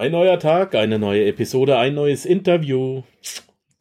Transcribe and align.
Ein 0.00 0.12
neuer 0.12 0.38
Tag, 0.38 0.74
eine 0.74 0.98
neue 0.98 1.26
Episode, 1.26 1.76
ein 1.76 1.92
neues 1.92 2.24
Interview. 2.24 3.02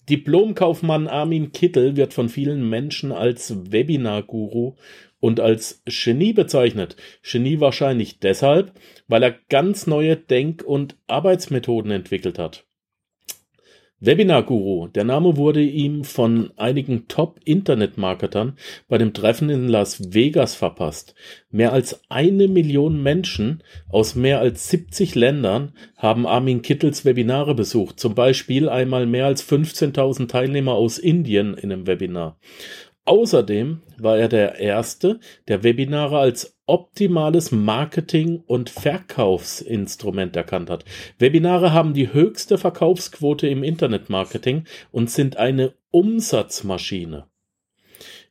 Diplomkaufmann 0.10 1.08
Armin 1.08 1.54
Kittel 1.54 1.96
wird 1.96 2.14
von 2.14 2.28
vielen 2.28 2.70
Menschen 2.70 3.14
als 3.14 3.72
Webinar-Guru 3.72 4.76
und 5.22 5.40
als 5.40 5.82
Genie 5.86 6.34
bezeichnet. 6.34 6.98
Genie 7.24 7.62
wahrscheinlich 7.62 8.20
deshalb, 8.20 8.74
weil 9.08 9.24
er 9.24 9.40
ganz 9.48 9.88
neue 9.88 10.18
Denk- 10.18 10.62
und 10.62 10.98
Arbeitsmethoden 11.08 11.92
entwickelt 11.92 12.38
hat. 12.38 12.66
Webinar 14.02 14.44
Guru. 14.44 14.88
Der 14.88 15.04
Name 15.04 15.36
wurde 15.36 15.62
ihm 15.62 16.06
von 16.06 16.52
einigen 16.56 17.10
Top-Internet-Marketern 17.10 18.58
bei 18.88 18.98
dem 18.98 19.14
Treffen 19.14 19.50
in 19.50 19.68
Las 19.68 20.14
Vegas 20.14 20.56
verpasst. 20.56 21.16
Mehr 21.52 21.74
als 21.74 22.00
eine 22.08 22.48
Million 22.48 23.04
Menschen 23.04 23.62
aus 23.90 24.16
mehr 24.16 24.40
als 24.40 24.70
70 24.70 25.16
Ländern 25.16 25.74
haben 25.98 26.26
Armin 26.26 26.62
Kittels 26.62 27.04
Webinare 27.04 27.56
besucht. 27.56 28.00
Zum 28.00 28.16
Beispiel 28.16 28.70
einmal 28.70 29.06
mehr 29.06 29.26
als 29.26 29.44
15.000 29.44 30.30
Teilnehmer 30.30 30.76
aus 30.76 30.98
Indien 30.98 31.54
in 31.56 31.70
einem 31.70 31.86
Webinar. 31.86 32.40
Außerdem 33.04 33.82
war 33.98 34.18
er 34.18 34.30
der 34.30 34.60
Erste, 34.60 35.20
der 35.50 35.64
Webinare 35.64 36.20
als 36.20 36.59
optimales 36.70 37.52
Marketing- 37.52 38.44
und 38.46 38.70
Verkaufsinstrument 38.70 40.36
erkannt 40.36 40.70
hat. 40.70 40.86
Webinare 41.18 41.74
haben 41.74 41.94
die 41.94 42.14
höchste 42.14 42.58
Verkaufsquote 42.58 43.48
im 43.48 43.64
Internetmarketing 43.64 44.66
und 44.92 45.10
sind 45.10 45.38
eine 45.38 45.74
Umsatzmaschine. 45.92 47.26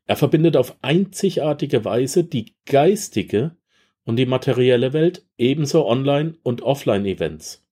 Er 0.07 0.17
verbindet 0.17 0.57
auf 0.57 0.77
einzigartige 0.81 1.85
Weise 1.85 2.25
die 2.25 2.55
geistige 2.65 3.57
und 4.05 4.17
die 4.17 4.27
materielle 4.27 4.95
Welt, 4.95 5.27
ebenso 5.37 5.87
Online- 5.87 6.37
und 6.43 6.63
Offline-Events. 6.63 7.68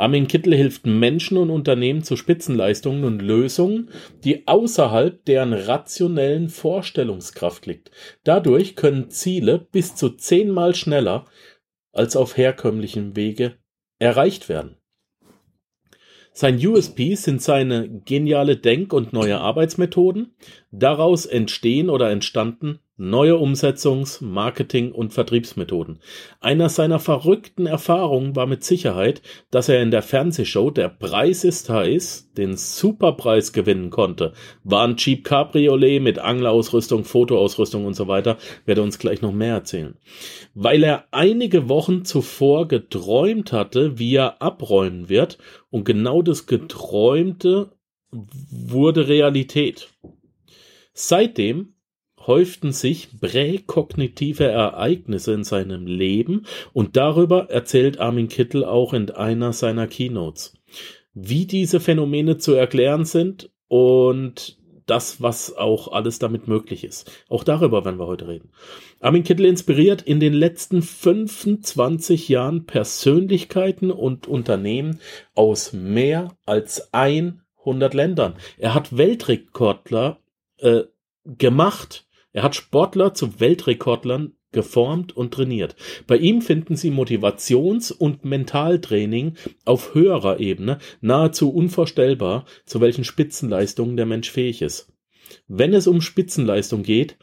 Armin 0.00 0.28
Kittel 0.28 0.54
hilft 0.54 0.86
Menschen 0.86 1.36
und 1.36 1.50
Unternehmen 1.50 2.02
zu 2.02 2.16
Spitzenleistungen 2.16 3.04
und 3.04 3.20
Lösungen, 3.20 3.90
die 4.24 4.48
außerhalb 4.48 5.22
deren 5.26 5.52
rationellen 5.52 6.48
Vorstellungskraft 6.48 7.66
liegt. 7.66 7.90
Dadurch 8.24 8.76
können 8.76 9.10
Ziele 9.10 9.58
bis 9.58 9.94
zu 9.96 10.08
zehnmal 10.08 10.74
schneller 10.74 11.26
als 11.92 12.16
auf 12.16 12.38
herkömmlichem 12.38 13.14
Wege 13.14 13.58
erreicht 13.98 14.48
werden. 14.48 14.78
Sein 16.32 16.64
USP 16.64 17.16
sind 17.16 17.42
seine 17.42 17.86
geniale 18.06 18.56
Denk- 18.56 18.94
und 18.94 19.12
neue 19.12 19.38
Arbeitsmethoden. 19.38 20.34
Daraus 20.72 21.26
entstehen 21.26 21.90
oder 21.90 22.10
entstanden 22.10 22.78
neue 23.00 23.36
Umsetzungs-, 23.38 24.22
Marketing- 24.22 24.92
und 24.92 25.14
Vertriebsmethoden. 25.14 26.00
Einer 26.40 26.68
seiner 26.68 26.98
verrückten 26.98 27.66
Erfahrungen 27.66 28.36
war 28.36 28.46
mit 28.46 28.62
Sicherheit, 28.62 29.22
dass 29.50 29.70
er 29.70 29.82
in 29.82 29.90
der 29.90 30.02
Fernsehshow 30.02 30.70
Der 30.70 30.90
Preis 30.90 31.42
ist 31.42 31.70
heiß 31.70 32.32
den 32.36 32.56
Superpreis 32.56 33.52
gewinnen 33.52 33.90
konnte. 33.90 34.32
War 34.62 34.86
ein 34.86 34.96
Jeep 34.96 35.24
Cabriolet 35.24 36.00
mit 36.00 36.18
Anglerausrüstung, 36.18 37.04
Fotoausrüstung 37.04 37.86
und 37.86 37.94
so 37.94 38.06
weiter. 38.06 38.36
Werde 38.66 38.82
uns 38.82 38.98
gleich 38.98 39.22
noch 39.22 39.32
mehr 39.32 39.54
erzählen. 39.54 39.96
Weil 40.54 40.84
er 40.84 41.04
einige 41.10 41.68
Wochen 41.68 42.04
zuvor 42.04 42.68
geträumt 42.68 43.52
hatte, 43.52 43.98
wie 43.98 44.14
er 44.14 44.42
abräumen 44.42 45.08
wird 45.08 45.38
und 45.70 45.84
genau 45.84 46.20
das 46.20 46.46
Geträumte 46.46 47.72
wurde 48.12 49.08
Realität. 49.08 49.88
Seitdem 51.02 51.76
häuften 52.18 52.72
sich 52.72 53.08
präkognitive 53.20 54.44
Ereignisse 54.44 55.32
in 55.32 55.44
seinem 55.44 55.86
Leben 55.86 56.44
und 56.74 56.94
darüber 56.96 57.48
erzählt 57.48 57.98
Armin 57.98 58.28
Kittel 58.28 58.66
auch 58.66 58.92
in 58.92 59.10
einer 59.10 59.54
seiner 59.54 59.86
Keynotes. 59.86 60.58
Wie 61.14 61.46
diese 61.46 61.80
Phänomene 61.80 62.36
zu 62.36 62.52
erklären 62.52 63.06
sind 63.06 63.50
und 63.66 64.58
das, 64.84 65.22
was 65.22 65.56
auch 65.56 65.88
alles 65.88 66.18
damit 66.18 66.48
möglich 66.48 66.84
ist. 66.84 67.10
Auch 67.30 67.44
darüber 67.44 67.82
werden 67.86 67.98
wir 67.98 68.06
heute 68.06 68.28
reden. 68.28 68.50
Armin 69.00 69.24
Kittel 69.24 69.46
inspiriert 69.46 70.02
in 70.02 70.20
den 70.20 70.34
letzten 70.34 70.82
25 70.82 72.28
Jahren 72.28 72.66
Persönlichkeiten 72.66 73.90
und 73.90 74.26
Unternehmen 74.26 75.00
aus 75.34 75.72
mehr 75.72 76.36
als 76.44 76.92
100 76.92 77.94
Ländern. 77.94 78.34
Er 78.58 78.74
hat 78.74 78.98
Weltrekordler 78.98 80.18
äh, 80.58 80.82
gemacht 81.24 82.06
er 82.32 82.42
hat 82.42 82.54
Sportler 82.54 83.12
zu 83.14 83.40
Weltrekordlern 83.40 84.34
geformt 84.52 85.16
und 85.16 85.32
trainiert. 85.32 85.76
Bei 86.06 86.16
ihm 86.16 86.42
finden 86.42 86.76
Sie 86.76 86.90
Motivations- 86.90 87.92
und 87.92 88.24
Mentaltraining 88.24 89.34
auf 89.64 89.94
höherer 89.94 90.40
Ebene, 90.40 90.78
nahezu 91.00 91.50
unvorstellbar, 91.50 92.46
zu 92.66 92.80
welchen 92.80 93.04
Spitzenleistungen 93.04 93.96
der 93.96 94.06
Mensch 94.06 94.30
fähig 94.30 94.62
ist. 94.62 94.92
Wenn 95.46 95.72
es 95.72 95.86
um 95.86 96.00
Spitzenleistung 96.00 96.82
geht, 96.82 97.16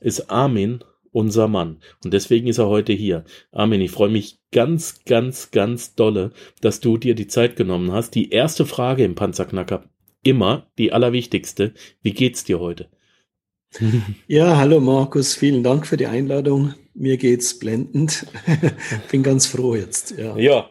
ist 0.00 0.30
Armin 0.30 0.84
unser 1.12 1.48
Mann. 1.48 1.78
Und 2.04 2.12
deswegen 2.12 2.46
ist 2.46 2.58
er 2.58 2.68
heute 2.68 2.92
hier. 2.92 3.24
Armin, 3.52 3.80
ich 3.80 3.90
freue 3.90 4.10
mich 4.10 4.38
ganz, 4.52 5.02
ganz, 5.04 5.50
ganz 5.50 5.94
dolle, 5.94 6.32
dass 6.60 6.80
du 6.80 6.98
dir 6.98 7.14
die 7.14 7.26
Zeit 7.26 7.56
genommen 7.56 7.92
hast. 7.92 8.14
Die 8.14 8.30
erste 8.30 8.66
Frage 8.66 9.04
im 9.04 9.14
Panzerknacker, 9.14 9.88
immer 10.22 10.70
die 10.76 10.92
allerwichtigste. 10.92 11.72
Wie 12.02 12.12
geht's 12.12 12.44
dir 12.44 12.60
heute? 12.60 12.90
Ja, 14.26 14.56
hallo 14.56 14.80
Markus, 14.80 15.34
vielen 15.34 15.62
Dank 15.62 15.86
für 15.86 15.96
die 15.96 16.06
Einladung. 16.06 16.74
Mir 16.94 17.16
geht's 17.16 17.58
blendend. 17.58 18.26
Bin 19.10 19.22
ganz 19.22 19.46
froh 19.46 19.74
jetzt. 19.74 20.16
Ja. 20.16 20.36
ja. 20.36 20.70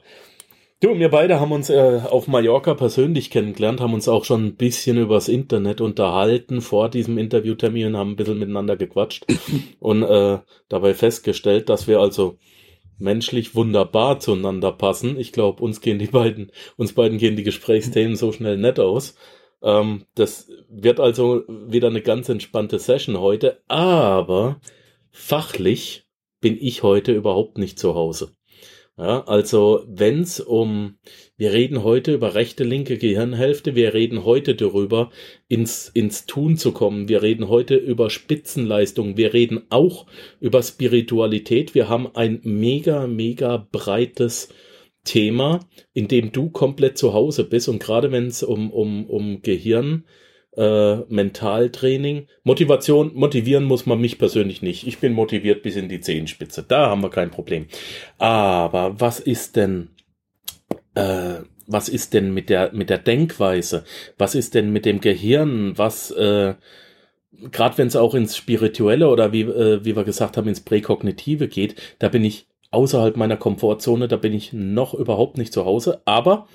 Du, 0.82 1.00
wir 1.00 1.10
beide 1.10 1.40
haben 1.40 1.52
uns 1.52 1.70
äh, 1.70 2.02
auf 2.10 2.28
Mallorca 2.28 2.74
persönlich 2.74 3.30
kennengelernt, 3.30 3.80
haben 3.80 3.94
uns 3.94 4.08
auch 4.08 4.26
schon 4.26 4.46
ein 4.46 4.56
bisschen 4.56 4.98
übers 4.98 5.30
Internet 5.30 5.82
unterhalten 5.82 6.62
vor 6.62 6.90
diesem 6.90 7.18
Interviewtermin 7.18 7.88
und 7.88 7.98
haben 7.98 8.12
ein 8.12 8.16
bisschen 8.16 8.40
miteinander 8.40 8.76
gequatscht 8.76 9.26
und 9.80 10.04
äh, 10.04 10.40
dabei 10.68 10.94
festgestellt, 10.94 11.70
dass 11.70 11.88
wir 11.88 12.00
also 12.00 12.38
menschlich 12.98 13.56
wunderbar 13.56 14.20
zueinander 14.20 14.72
passen. 14.72 15.18
Ich 15.18 15.32
glaube, 15.32 15.64
uns 15.64 15.82
gehen 15.82 16.00
die 16.00 16.08
beiden, 16.08 16.52
uns 16.78 16.94
beiden 16.94 17.18
gehen 17.18 17.36
die 17.36 17.44
Gesprächsthemen 17.44 18.16
so 18.16 18.32
schnell 18.32 18.58
nett 18.58 18.80
aus. 18.80 19.16
Ähm, 19.66 20.06
das 20.14 20.50
wird 20.70 21.00
also 21.00 21.44
wieder 21.48 21.88
eine 21.88 22.02
ganz 22.02 22.30
entspannte 22.30 22.80
Session 22.80 23.20
heute, 23.20 23.62
aber 23.68 24.62
fachlich 25.12 26.06
bin 26.40 26.58
ich 26.62 26.84
heute 26.84 27.12
überhaupt 27.12 27.58
nicht 27.58 27.80
zu 27.80 27.96
Hause. 27.96 28.32
Ja, 28.98 29.26
also 29.26 29.84
wenn's 29.88 30.40
um, 30.40 31.00
wir 31.36 31.52
reden 31.52 31.84
heute 31.84 32.14
über 32.14 32.34
rechte, 32.34 32.64
linke 32.64 32.98
Gehirnhälfte, 32.98 33.76
wir 33.76 33.94
reden 33.94 34.24
heute 34.24 34.56
darüber, 34.56 35.12
ins, 35.50 35.90
ins 35.90 36.26
Tun 36.28 36.56
zu 36.56 36.72
kommen, 36.72 37.10
wir 37.10 37.22
reden 37.22 37.50
heute 37.50 37.76
über 37.76 38.10
Spitzenleistung, 38.10 39.18
wir 39.18 39.34
reden 39.34 39.64
auch 39.70 40.06
über 40.40 40.64
Spiritualität, 40.64 41.76
wir 41.76 41.90
haben 41.90 42.16
ein 42.16 42.40
mega, 42.44 43.06
mega 43.08 43.68
breites 43.70 44.48
Thema, 45.06 45.62
in 45.94 46.10
dem 46.10 46.32
du 46.32 46.50
komplett 46.50 46.98
zu 46.98 47.14
Hause 47.14 47.46
bist 47.46 47.70
und 47.70 47.82
gerade 47.82 48.12
wenn 48.12 48.28
es 48.28 48.44
um, 48.44 48.72
um, 48.72 49.06
um 49.06 49.42
Gehirn, 49.42 50.04
äh, 50.58 50.98
Mentaltraining, 51.08 52.28
Motivation, 52.44 53.12
motivieren 53.14 53.64
muss 53.64 53.86
man 53.86 54.00
mich 54.00 54.18
persönlich 54.18 54.62
nicht. 54.62 54.88
Ich 54.88 55.00
bin 55.00 55.14
motiviert 55.14 55.64
bis 55.64 55.76
in 55.76 55.90
die 55.90 56.02
Zehenspitze. 56.02 56.64
Da 56.68 56.90
haben 56.90 57.04
wir 57.04 57.10
kein 57.10 57.32
Problem. 57.32 57.68
Aber 58.18 59.00
was 59.00 59.20
ist 59.20 59.56
denn, 59.56 59.90
äh, 60.96 61.36
was 61.68 61.90
ist 61.90 62.14
denn 62.14 62.34
mit 62.34 62.50
der, 62.50 62.72
mit 62.74 62.90
der 62.90 63.00
Denkweise? 63.00 63.84
Was 64.18 64.36
ist 64.36 64.54
denn 64.54 64.72
mit 64.72 64.86
dem 64.86 65.02
Gehirn? 65.02 65.78
Was, 65.78 66.12
äh, 66.12 66.56
gerade 67.52 67.78
wenn 67.78 67.88
es 67.88 67.96
auch 67.96 68.16
ins 68.16 68.38
Spirituelle 68.38 69.10
oder 69.10 69.32
wie, 69.34 69.42
äh, 69.42 69.84
wie 69.84 69.96
wir 69.96 70.04
gesagt 70.04 70.38
haben, 70.38 70.48
ins 70.48 70.62
Präkognitive 70.62 71.48
geht, 71.48 71.76
da 72.00 72.10
bin 72.10 72.24
ich 72.24 72.48
außerhalb 72.76 73.18
meiner 73.18 73.38
Komfortzone, 73.38 74.08
da 74.08 74.18
bin 74.18 74.34
ich 74.34 74.54
noch 74.54 74.94
überhaupt 74.94 75.38
nicht 75.38 75.54
zu 75.54 75.66
Hause. 75.66 76.02
Aber 76.06 76.48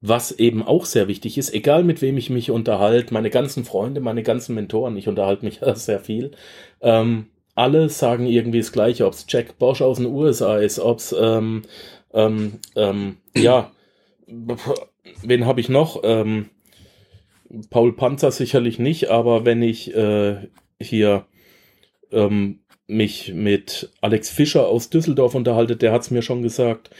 was 0.00 0.32
eben 0.32 0.62
auch 0.62 0.84
sehr 0.84 1.08
wichtig 1.08 1.38
ist, 1.38 1.52
egal 1.52 1.84
mit 1.84 2.02
wem 2.02 2.16
ich 2.16 2.30
mich 2.30 2.50
unterhalte, 2.50 3.12
meine 3.12 3.30
ganzen 3.30 3.64
Freunde, 3.64 4.00
meine 4.00 4.22
ganzen 4.22 4.54
Mentoren, 4.54 4.96
ich 4.96 5.08
unterhalte 5.08 5.44
mich 5.44 5.60
sehr 5.74 6.00
viel, 6.00 6.32
ähm, 6.80 7.26
alle 7.54 7.88
sagen 7.88 8.26
irgendwie 8.26 8.58
das 8.58 8.70
Gleiche, 8.70 9.06
ob 9.06 9.14
es 9.14 9.26
Jack 9.28 9.58
Bosch 9.58 9.82
aus 9.82 9.96
den 9.96 10.06
USA 10.06 10.58
ist, 10.58 10.78
ob 10.78 10.98
es, 10.98 11.14
ähm, 11.18 11.62
ähm, 12.14 12.60
ähm, 12.76 13.16
ja, 13.36 13.72
wen 15.22 15.44
habe 15.44 15.60
ich 15.60 15.68
noch? 15.68 16.00
Ähm, 16.04 16.50
Paul 17.70 17.94
Panzer 17.96 18.30
sicherlich 18.30 18.78
nicht, 18.78 19.10
aber 19.10 19.44
wenn 19.44 19.62
ich 19.62 19.92
äh, 19.94 20.36
hier 20.80 21.26
ähm, 22.12 22.60
mich 22.88 23.32
mit 23.34 23.90
Alex 24.00 24.30
Fischer 24.30 24.66
aus 24.66 24.90
Düsseldorf 24.90 25.34
unterhalte, 25.34 25.76
der 25.76 25.92
hat 25.92 26.02
es 26.02 26.10
mir 26.10 26.22
schon 26.22 26.42
gesagt, 26.42 26.90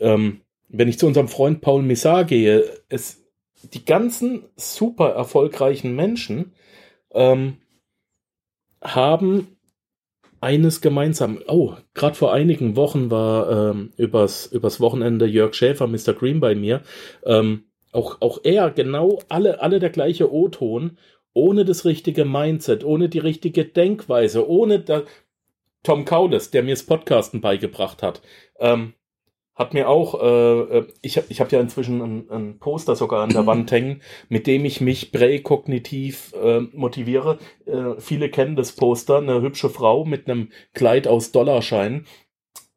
ähm, 0.00 0.42
wenn 0.68 0.88
ich 0.88 0.98
zu 0.98 1.06
unserem 1.06 1.28
Freund 1.28 1.60
Paul 1.60 1.82
Missar 1.82 2.24
gehe, 2.24 2.64
es, 2.88 3.24
die 3.72 3.84
ganzen 3.84 4.44
super 4.56 5.10
erfolgreichen 5.10 5.96
Menschen 5.96 6.52
ähm, 7.12 7.58
haben 8.82 9.56
eines 10.40 10.80
gemeinsam. 10.80 11.38
Oh, 11.46 11.74
gerade 11.94 12.16
vor 12.16 12.32
einigen 12.32 12.76
Wochen 12.76 13.10
war 13.10 13.70
ähm, 13.70 13.92
übers, 13.96 14.46
übers 14.46 14.80
Wochenende 14.80 15.26
Jörg 15.26 15.54
Schäfer, 15.54 15.86
Mr. 15.86 16.14
Green 16.14 16.40
bei 16.40 16.54
mir. 16.54 16.82
Ähm, 17.24 17.64
auch, 17.92 18.20
auch 18.20 18.40
er, 18.42 18.70
genau 18.70 19.20
alle, 19.28 19.60
alle 19.60 19.78
der 19.78 19.90
gleiche 19.90 20.32
O-Ton, 20.32 20.98
ohne 21.34 21.64
das 21.64 21.84
richtige 21.84 22.24
Mindset, 22.24 22.84
ohne 22.84 23.08
die 23.08 23.18
richtige 23.18 23.64
Denkweise, 23.64 24.48
ohne 24.48 24.80
da, 24.80 25.02
Tom 25.82 26.04
Kaules, 26.04 26.50
der 26.50 26.62
mir 26.62 26.74
das 26.74 26.84
Podcasten 26.84 27.40
beigebracht 27.40 28.02
hat. 28.02 28.22
Ähm, 28.60 28.94
hat 29.54 29.74
mir 29.74 29.88
auch, 29.88 30.20
äh, 30.22 30.78
äh 30.78 30.86
ich 31.02 31.16
habe 31.16 31.26
ich 31.28 31.40
hab 31.40 31.52
ja 31.52 31.60
inzwischen 31.60 32.00
ein, 32.00 32.30
ein, 32.30 32.58
Poster 32.58 32.96
sogar 32.96 33.22
an 33.22 33.30
der 33.30 33.46
Wand 33.46 33.70
hängen, 33.70 34.00
mit 34.28 34.46
dem 34.46 34.64
ich 34.64 34.80
mich 34.80 35.12
präkognitiv 35.12 36.32
äh, 36.42 36.60
motiviere. 36.60 37.38
Äh, 37.66 38.00
viele 38.00 38.28
kennen 38.30 38.56
das 38.56 38.72
Poster, 38.72 39.18
eine 39.18 39.42
hübsche 39.42 39.70
Frau 39.70 40.04
mit 40.04 40.28
einem 40.28 40.50
Kleid 40.72 41.06
aus 41.06 41.32
Dollarscheinen. 41.32 42.06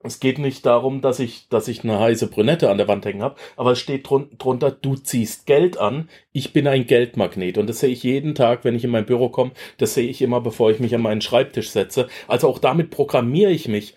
Es 0.05 0.19
geht 0.19 0.39
nicht 0.39 0.65
darum, 0.65 1.01
dass 1.01 1.19
ich, 1.19 1.49
dass 1.49 1.67
ich 1.67 1.83
eine 1.83 1.99
heiße 1.99 2.27
Brünette 2.27 2.69
an 2.69 2.77
der 2.77 2.87
Wand 2.87 3.05
hängen 3.05 3.23
habe, 3.23 3.35
aber 3.57 3.71
es 3.71 3.79
steht 3.79 4.09
drun 4.09 4.29
drunter, 4.37 4.71
du 4.71 4.95
ziehst 4.95 5.45
Geld 5.45 5.77
an, 5.77 6.09
ich 6.31 6.53
bin 6.53 6.67
ein 6.67 6.85
Geldmagnet. 6.85 7.57
Und 7.57 7.67
das 7.67 7.79
sehe 7.79 7.89
ich 7.89 8.03
jeden 8.03 8.35
Tag, 8.35 8.63
wenn 8.63 8.75
ich 8.75 8.83
in 8.83 8.91
mein 8.91 9.05
Büro 9.05 9.29
komme, 9.29 9.51
das 9.77 9.93
sehe 9.93 10.09
ich 10.09 10.21
immer, 10.21 10.41
bevor 10.41 10.71
ich 10.71 10.79
mich 10.79 10.93
an 10.93 11.01
meinen 11.01 11.21
Schreibtisch 11.21 11.71
setze. 11.71 12.07
Also 12.27 12.47
auch 12.47 12.59
damit 12.59 12.91
programmiere 12.91 13.51
ich 13.51 13.67
mich. 13.67 13.95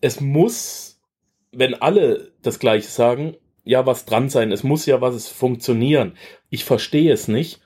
Es 0.00 0.20
muss 0.20 0.90
wenn 1.52 1.74
alle 1.74 2.32
das 2.42 2.58
Gleiche 2.58 2.88
sagen, 2.88 3.36
ja, 3.64 3.86
was 3.86 4.04
dran 4.04 4.28
sein, 4.28 4.52
es 4.52 4.62
muss 4.62 4.86
ja 4.86 5.00
was 5.00 5.28
funktionieren. 5.28 6.14
Ich 6.48 6.64
verstehe 6.64 7.12
es 7.12 7.28
nicht. 7.28 7.60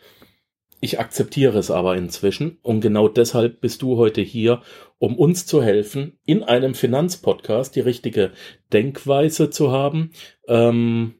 Ich 0.80 1.00
akzeptiere 1.00 1.58
es 1.58 1.70
aber 1.70 1.96
inzwischen 1.96 2.58
und 2.60 2.82
genau 2.82 3.08
deshalb 3.08 3.62
bist 3.62 3.80
du 3.80 3.96
heute 3.96 4.20
hier, 4.20 4.60
um 4.98 5.16
uns 5.18 5.46
zu 5.46 5.62
helfen, 5.62 6.18
in 6.24 6.42
einem 6.42 6.74
Finanzpodcast 6.74 7.74
die 7.76 7.80
richtige 7.80 8.32
Denkweise 8.72 9.50
zu 9.50 9.70
haben 9.70 10.10
ähm, 10.48 11.14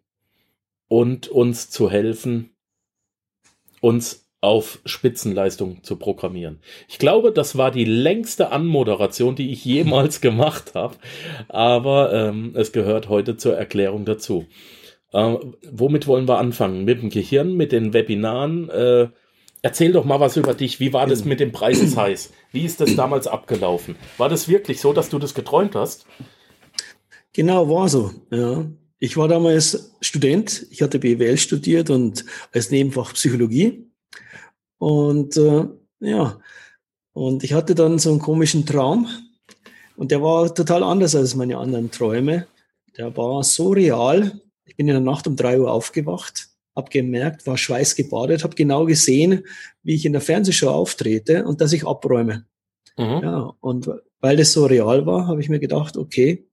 und 0.89 1.29
uns 1.29 1.71
zu 1.71 1.91
helfen, 1.91 2.51
uns 3.81 4.25
auf 4.41 4.81
Spitzenleistung 4.85 5.83
zu 5.83 5.97
programmieren. 5.97 6.61
Ich 6.87 6.99
glaube, 6.99 7.33
das 7.33 7.57
war 7.57 7.71
die 7.71 7.87
längste 7.87 8.53
Anmoderation, 8.53 9.37
die 9.37 9.51
ich 9.51 9.65
jemals 9.65 10.21
gemacht 10.21 10.75
habe, 10.75 10.97
aber 11.49 12.13
ähm, 12.13 12.53
es 12.55 12.73
gehört 12.73 13.09
heute 13.09 13.37
zur 13.39 13.57
Erklärung 13.57 14.05
dazu. 14.05 14.45
Äh, 15.13 15.37
womit 15.71 16.07
wollen 16.07 16.29
wir 16.29 16.39
anfangen? 16.39 16.85
Mit 16.85 17.01
dem 17.01 17.09
Gehirn, 17.09 17.55
mit 17.55 17.73
den 17.73 17.95
Webinaren? 17.95 18.69
Äh, 18.69 19.09
erzähl 19.65 19.93
doch 19.93 20.05
mal 20.05 20.21
was 20.21 20.37
über 20.37 20.53
dich. 20.53 20.79
Wie 20.79 20.93
war 20.93 21.07
das 21.07 21.25
mit 21.25 21.41
dem 21.41 21.51
Preis 21.51 21.81
ist 21.81 21.97
heiß? 21.97 22.31
Wie 22.53 22.67
ist 22.67 22.81
das 22.81 22.95
damals 22.97 23.27
abgelaufen? 23.27 23.97
War 24.19 24.29
das 24.29 24.47
wirklich 24.47 24.79
so, 24.79 24.93
dass 24.93 25.09
du 25.09 25.19
das 25.19 25.33
geträumt 25.33 25.75
hast? 25.75 26.05
Genau, 27.33 27.69
war 27.69 27.89
so. 27.89 28.13
Ja. 28.31 28.67
Ich 28.99 29.17
war 29.17 29.27
damals 29.27 29.97
Student. 30.03 30.67
Ich 30.71 30.83
hatte 30.83 30.99
BWL 30.99 31.39
studiert 31.39 31.89
und 31.89 32.27
als 32.53 32.71
Nebenfach 32.71 33.15
Psychologie. 33.15 33.91
Und 34.77 35.39
äh, 35.39 35.65
ja, 36.01 36.39
und 37.15 37.43
ich 37.43 37.55
hatte 37.55 37.75
dann 37.75 37.99
so 37.99 38.11
einen 38.11 38.19
komischen 38.19 38.67
Traum 38.67 39.09
und 39.97 40.11
der 40.11 40.21
war 40.23 40.55
total 40.55 40.83
anders 40.83 41.17
als 41.17 41.37
meine 41.37 41.57
anderen 41.57 41.91
Träume. 41.91 42.47
Der 42.99 43.17
war 43.17 43.43
so 43.43 43.71
real. 43.71 44.41
Ich 44.67 44.77
bin 44.77 44.89
in 44.89 44.95
der 44.95 45.01
Nacht 45.01 45.27
um 45.27 45.37
drei 45.37 45.59
Uhr 45.59 45.73
aufgewacht, 45.73 46.49
habe 46.75 46.91
gemerkt, 46.91 47.47
war 47.47 47.57
schweißgebadet, 47.57 48.43
habe 48.45 48.57
genau 48.57 48.85
gesehen, 48.85 49.45
wie 49.83 49.95
ich 49.95 50.05
in 50.05 50.13
der 50.13 50.23
Fernsehshow 50.23 50.69
auftrete 50.69 51.45
und 51.45 51.61
dass 51.61 51.73
ich 51.73 51.87
abräume. 51.87 52.47
Mhm. 52.97 53.21
Ja, 53.23 53.55
und 53.61 53.91
weil 54.21 54.37
das 54.37 54.53
so 54.53 54.67
real 54.67 55.07
war, 55.07 55.27
habe 55.27 55.41
ich 55.41 55.49
mir 55.49 55.61
gedacht, 55.61 55.97
okay, 55.97 56.49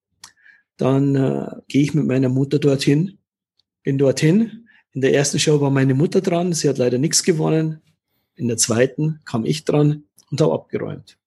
dann 0.77 1.15
äh, 1.15 1.47
gehe 1.67 1.83
ich 1.83 1.93
mit 1.93 2.05
meiner 2.05 2.29
Mutter 2.29 2.59
dorthin, 2.59 3.19
bin 3.83 3.97
dorthin. 3.97 4.67
In 4.93 5.01
der 5.01 5.13
ersten 5.13 5.39
Show 5.39 5.61
war 5.61 5.69
meine 5.69 5.93
Mutter 5.93 6.21
dran, 6.21 6.53
sie 6.53 6.67
hat 6.67 6.77
leider 6.77 6.97
nichts 6.97 7.23
gewonnen. 7.23 7.81
In 8.35 8.47
der 8.47 8.57
zweiten 8.57 9.19
kam 9.25 9.45
ich 9.45 9.63
dran 9.63 10.03
und 10.31 10.41
habe 10.41 10.53
abgeräumt. 10.53 11.17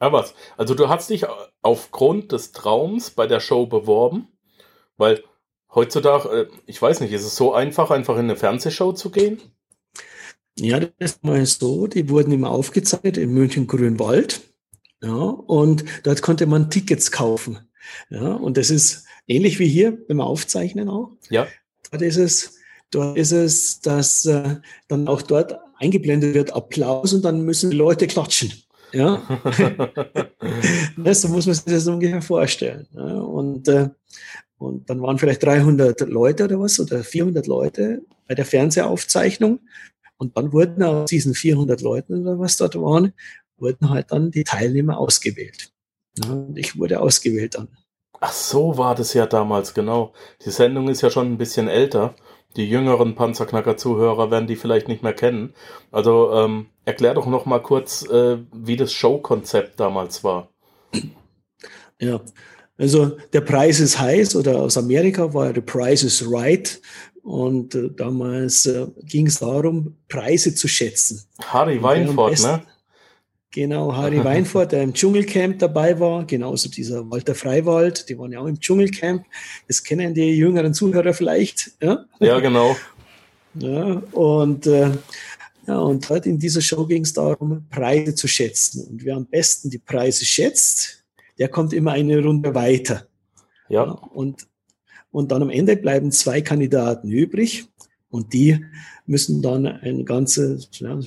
Ah, 0.00 0.12
was? 0.12 0.34
Also 0.56 0.74
du 0.74 0.88
hast 0.88 1.10
dich 1.10 1.26
aufgrund 1.62 2.32
des 2.32 2.52
Traums 2.52 3.10
bei 3.10 3.26
der 3.26 3.40
Show 3.40 3.66
beworben, 3.66 4.28
weil 4.96 5.22
heutzutage, 5.74 6.28
äh, 6.28 6.46
ich 6.66 6.80
weiß 6.80 7.00
nicht, 7.00 7.12
ist 7.12 7.24
es 7.24 7.36
so 7.36 7.52
einfach, 7.52 7.90
einfach 7.90 8.14
in 8.14 8.24
eine 8.24 8.36
Fernsehshow 8.36 8.92
zu 8.92 9.10
gehen? 9.10 9.40
Ja, 10.58 10.80
das 10.80 10.90
ist 10.98 11.24
mal 11.24 11.44
so. 11.46 11.86
Die 11.86 12.08
wurden 12.08 12.32
immer 12.32 12.50
aufgezeichnet 12.50 13.16
in 13.16 13.32
München-Grünwald. 13.32 14.42
Ja, 15.02 15.12
und 15.12 15.84
dort 16.04 16.22
konnte 16.22 16.46
man 16.46 16.70
Tickets 16.70 17.10
kaufen. 17.10 17.58
Ja, 18.08 18.34
und 18.34 18.56
das 18.56 18.70
ist 18.70 19.04
ähnlich 19.26 19.58
wie 19.58 19.68
hier 19.68 19.98
beim 20.06 20.20
Aufzeichnen 20.20 20.88
auch. 20.88 21.12
Ja. 21.28 21.46
Dort 21.90 22.02
ist 22.02 22.16
es, 22.16 22.56
dort 22.90 23.18
ist 23.18 23.32
es, 23.32 23.80
dass 23.80 24.24
äh, 24.24 24.56
dann 24.88 25.08
auch 25.08 25.22
dort 25.22 25.58
eingeblendet 25.76 26.34
wird 26.34 26.54
Applaus 26.54 27.12
und 27.12 27.24
dann 27.24 27.42
müssen 27.42 27.70
die 27.70 27.76
Leute 27.76 28.06
klatschen. 28.06 28.52
Ja, 28.92 29.22
das, 30.96 31.22
so 31.22 31.28
muss 31.28 31.46
man 31.46 31.54
sich 31.54 31.64
das 31.64 31.86
ungefähr 31.86 32.22
vorstellen. 32.22 32.86
Ja? 32.92 33.18
Und, 33.18 33.68
äh, 33.68 33.90
und 34.64 34.90
dann 34.90 35.02
waren 35.02 35.18
vielleicht 35.18 35.42
300 35.42 36.00
Leute 36.02 36.44
oder 36.44 36.60
was 36.60 36.80
oder 36.80 37.04
400 37.04 37.46
Leute 37.46 38.02
bei 38.26 38.34
der 38.34 38.44
Fernsehaufzeichnung. 38.44 39.60
Und 40.16 40.36
dann 40.36 40.52
wurden 40.52 40.82
aus 40.82 41.10
diesen 41.10 41.34
400 41.34 41.80
Leuten 41.80 42.22
oder 42.22 42.38
was 42.38 42.56
dort 42.56 42.76
waren, 42.76 43.12
wurden 43.58 43.90
halt 43.90 44.12
dann 44.12 44.30
die 44.30 44.44
Teilnehmer 44.44 44.98
ausgewählt. 44.98 45.72
Ja, 46.18 46.30
und 46.30 46.56
ich 46.56 46.78
wurde 46.78 47.00
ausgewählt 47.00 47.56
dann. 47.56 47.68
Ach 48.20 48.32
so 48.32 48.78
war 48.78 48.94
das 48.94 49.12
ja 49.12 49.26
damals, 49.26 49.74
genau. 49.74 50.12
Die 50.44 50.50
Sendung 50.50 50.88
ist 50.88 51.02
ja 51.02 51.10
schon 51.10 51.32
ein 51.32 51.38
bisschen 51.38 51.68
älter 51.68 52.14
die 52.56 52.68
jüngeren 52.68 53.14
Panzerknacker-Zuhörer 53.16 54.30
werden 54.30 54.46
die 54.46 54.56
vielleicht 54.56 54.86
nicht 54.86 55.02
mehr 55.02 55.12
kennen. 55.12 55.54
Also 55.90 56.32
ähm, 56.32 56.66
erklär 56.84 57.14
doch 57.14 57.26
noch 57.26 57.46
mal 57.46 57.60
kurz, 57.60 58.08
äh, 58.08 58.38
wie 58.52 58.76
das 58.76 58.92
Showkonzept 58.92 59.80
damals 59.80 60.22
war. 60.22 60.48
Ja, 62.00 62.20
also 62.76 63.16
der 63.32 63.40
Preis 63.40 63.80
ist 63.80 63.98
heiß 63.98 64.36
oder 64.36 64.60
aus 64.60 64.76
Amerika 64.76 65.32
war 65.32 65.54
The 65.54 65.60
Price 65.60 66.02
is 66.02 66.24
Right. 66.28 66.80
Und 67.22 67.74
äh, 67.74 67.90
damals 67.96 68.66
äh, 68.66 68.86
ging 69.02 69.26
es 69.26 69.38
darum, 69.38 69.96
Preise 70.08 70.54
zu 70.54 70.68
schätzen. 70.68 71.22
Harry 71.42 71.82
Weinfurt, 71.82 72.42
ne? 72.42 72.62
Genau, 73.50 73.94
Harry 73.94 74.22
Weinfurt, 74.24 74.72
der 74.72 74.82
im 74.82 74.92
Dschungelcamp 74.92 75.60
dabei 75.60 75.98
war, 75.98 76.26
genauso 76.26 76.68
dieser 76.68 77.08
Walter 77.08 77.34
Freiwald, 77.34 78.08
die 78.08 78.18
waren 78.18 78.32
ja 78.32 78.40
auch 78.40 78.46
im 78.46 78.58
Dschungelcamp. 78.58 79.24
Das 79.68 79.82
kennen 79.82 80.12
die 80.12 80.36
jüngeren 80.36 80.74
Zuhörer 80.74 81.14
vielleicht. 81.14 81.70
Ja, 81.82 82.04
ja 82.20 82.40
genau. 82.40 82.76
Ja, 83.56 84.02
und, 84.10 84.66
äh, 84.66 84.90
ja, 85.68 85.78
und 85.78 86.10
halt 86.10 86.26
in 86.26 86.40
dieser 86.40 86.60
Show 86.60 86.84
ging 86.86 87.04
es 87.04 87.12
darum, 87.12 87.64
Preise 87.70 88.12
zu 88.16 88.26
schätzen. 88.26 88.84
Und 88.90 89.04
wer 89.04 89.14
am 89.14 89.26
besten 89.26 89.70
die 89.70 89.78
Preise 89.78 90.24
schätzt, 90.24 91.03
der 91.38 91.48
kommt 91.48 91.72
immer 91.72 91.92
eine 91.92 92.22
Runde 92.22 92.54
weiter. 92.54 93.06
Ja. 93.68 93.82
und, 93.82 94.46
und 95.10 95.32
dann 95.32 95.42
am 95.42 95.50
Ende 95.50 95.76
bleiben 95.76 96.12
zwei 96.12 96.42
Kandidaten 96.42 97.10
übrig 97.10 97.66
und 98.10 98.32
die 98.32 98.64
müssen 99.06 99.42
dann 99.42 99.66
ein 99.66 100.04
ganzes, 100.04 100.68
ja, 100.74 100.98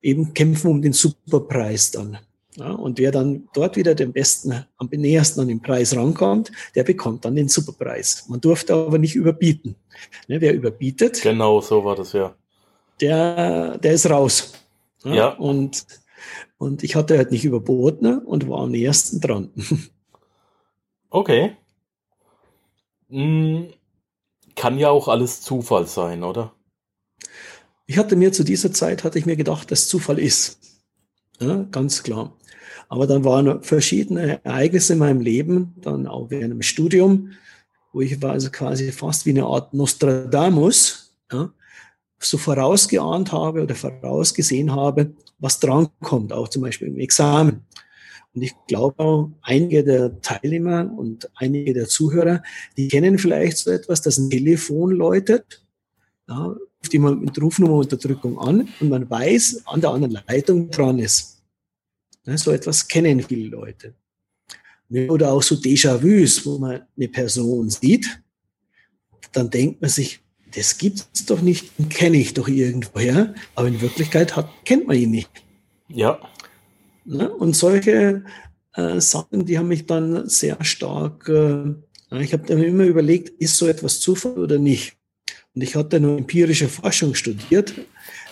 eben 0.00 0.34
kämpfen 0.34 0.70
um 0.70 0.82
den 0.82 0.92
Superpreis 0.92 1.90
dann. 1.90 2.18
Ja, 2.56 2.72
und 2.72 2.98
wer 2.98 3.12
dann 3.12 3.48
dort 3.54 3.76
wieder 3.76 3.94
den 3.94 4.12
besten, 4.12 4.64
am 4.78 4.88
nähersten 4.90 5.40
an 5.40 5.48
den 5.48 5.62
Preis 5.62 5.94
rankommt, 5.94 6.50
der 6.74 6.82
bekommt 6.82 7.24
dann 7.24 7.36
den 7.36 7.48
Superpreis. 7.48 8.24
Man 8.28 8.40
durfte 8.40 8.74
aber 8.74 8.98
nicht 8.98 9.14
überbieten. 9.14 9.76
Ne, 10.26 10.40
wer 10.40 10.54
überbietet? 10.54 11.22
Genau, 11.22 11.60
so 11.60 11.84
war 11.84 11.94
das 11.94 12.14
ja. 12.14 12.34
Der, 13.00 13.78
der 13.78 13.92
ist 13.92 14.10
raus. 14.10 14.54
Ja. 15.04 15.14
ja. 15.14 15.28
Und, 15.28 15.86
und 16.58 16.82
ich 16.82 16.96
hatte 16.96 17.16
halt 17.16 17.30
nicht 17.30 17.44
überboten 17.44 18.18
und 18.18 18.48
war 18.48 18.60
am 18.60 18.70
nähersten 18.70 19.20
dran. 19.20 19.50
Okay. 21.10 21.56
Hm, 23.08 23.72
kann 24.54 24.78
ja 24.78 24.90
auch 24.90 25.08
alles 25.08 25.40
Zufall 25.40 25.86
sein, 25.86 26.22
oder? 26.22 26.52
Ich 27.86 27.96
hatte 27.96 28.14
mir 28.14 28.30
zu 28.30 28.44
dieser 28.44 28.74
Zeit, 28.74 29.04
hatte 29.04 29.18
ich 29.18 29.24
mir 29.24 29.36
gedacht, 29.36 29.70
dass 29.70 29.88
Zufall 29.88 30.18
ist. 30.18 30.58
Ja, 31.40 31.66
ganz 31.70 32.02
klar. 32.02 32.36
Aber 32.90 33.06
dann 33.06 33.24
waren 33.24 33.62
verschiedene 33.62 34.44
Ereignisse 34.44 34.92
in 34.92 34.98
meinem 34.98 35.22
Leben, 35.22 35.74
dann 35.80 36.06
auch 36.06 36.28
während 36.28 36.52
dem 36.52 36.62
Studium, 36.62 37.32
wo 37.94 38.02
ich 38.02 38.20
war 38.20 38.32
also 38.32 38.50
quasi 38.50 38.92
fast 38.92 39.24
wie 39.24 39.30
eine 39.30 39.46
Art 39.46 39.72
Nostradamus, 39.72 41.14
ja, 41.32 41.50
so 42.18 42.36
vorausgeahnt 42.36 43.32
habe 43.32 43.62
oder 43.62 43.74
vorausgesehen 43.74 44.74
habe, 44.74 45.12
was 45.38 45.60
drankommt, 45.60 46.32
auch 46.32 46.48
zum 46.48 46.62
Beispiel 46.62 46.88
im 46.88 46.98
Examen. 46.98 47.64
Und 48.34 48.42
ich 48.42 48.54
glaube 48.66 48.98
auch, 49.02 49.30
einige 49.42 49.82
der 49.84 50.20
Teilnehmer 50.20 50.92
und 50.96 51.30
einige 51.34 51.72
der 51.72 51.88
Zuhörer, 51.88 52.42
die 52.76 52.88
kennen 52.88 53.18
vielleicht 53.18 53.58
so 53.58 53.70
etwas, 53.70 54.02
dass 54.02 54.18
ein 54.18 54.30
Telefon 54.30 54.92
läutet. 54.92 55.64
Ja, 56.28 56.44
ruft 56.44 56.92
jemand 56.92 57.22
mit 57.22 57.40
Rufnummerunterdrückung 57.40 58.38
an 58.38 58.68
und 58.80 58.88
man 58.90 59.08
weiß 59.08 59.62
an 59.66 59.80
der 59.80 59.90
anderen 59.90 60.22
Leitung 60.26 60.70
dran 60.70 60.98
ist. 60.98 61.42
Ne, 62.26 62.36
so 62.36 62.50
etwas 62.50 62.86
kennen 62.86 63.22
viele 63.22 63.48
Leute. 63.48 63.94
Oder 65.08 65.32
auch 65.32 65.42
so 65.42 65.54
Déjà-vus, 65.54 66.46
wo 66.46 66.58
man 66.58 66.82
eine 66.96 67.08
Person 67.08 67.68
sieht, 67.68 68.22
dann 69.32 69.50
denkt 69.50 69.80
man 69.80 69.90
sich, 69.90 70.20
das 70.54 70.78
gibt's 70.78 71.26
doch 71.26 71.40
nicht, 71.40 71.78
den 71.78 71.88
kenne 71.88 72.16
ich 72.16 72.34
doch 72.34 72.48
irgendwoher, 72.48 73.34
aber 73.54 73.68
in 73.68 73.80
Wirklichkeit 73.80 74.36
hat, 74.36 74.48
kennt 74.64 74.86
man 74.86 74.96
ihn 74.96 75.10
nicht. 75.10 75.30
Ja. 75.88 76.18
Ne? 77.04 77.30
Und 77.30 77.56
solche 77.56 78.24
äh, 78.74 79.00
Sachen, 79.00 79.44
die 79.44 79.58
haben 79.58 79.68
mich 79.68 79.86
dann 79.86 80.28
sehr 80.28 80.62
stark, 80.64 81.28
äh, 81.28 81.74
ich 82.10 82.32
habe 82.32 82.46
dann 82.46 82.62
immer 82.62 82.84
überlegt, 82.84 83.28
ist 83.40 83.56
so 83.56 83.66
etwas 83.66 84.00
Zufall 84.00 84.38
oder 84.38 84.58
nicht? 84.58 84.96
Und 85.54 85.62
ich 85.62 85.76
hatte 85.76 86.00
nur 86.00 86.16
empirische 86.16 86.68
Forschung 86.68 87.14
studiert. 87.14 87.74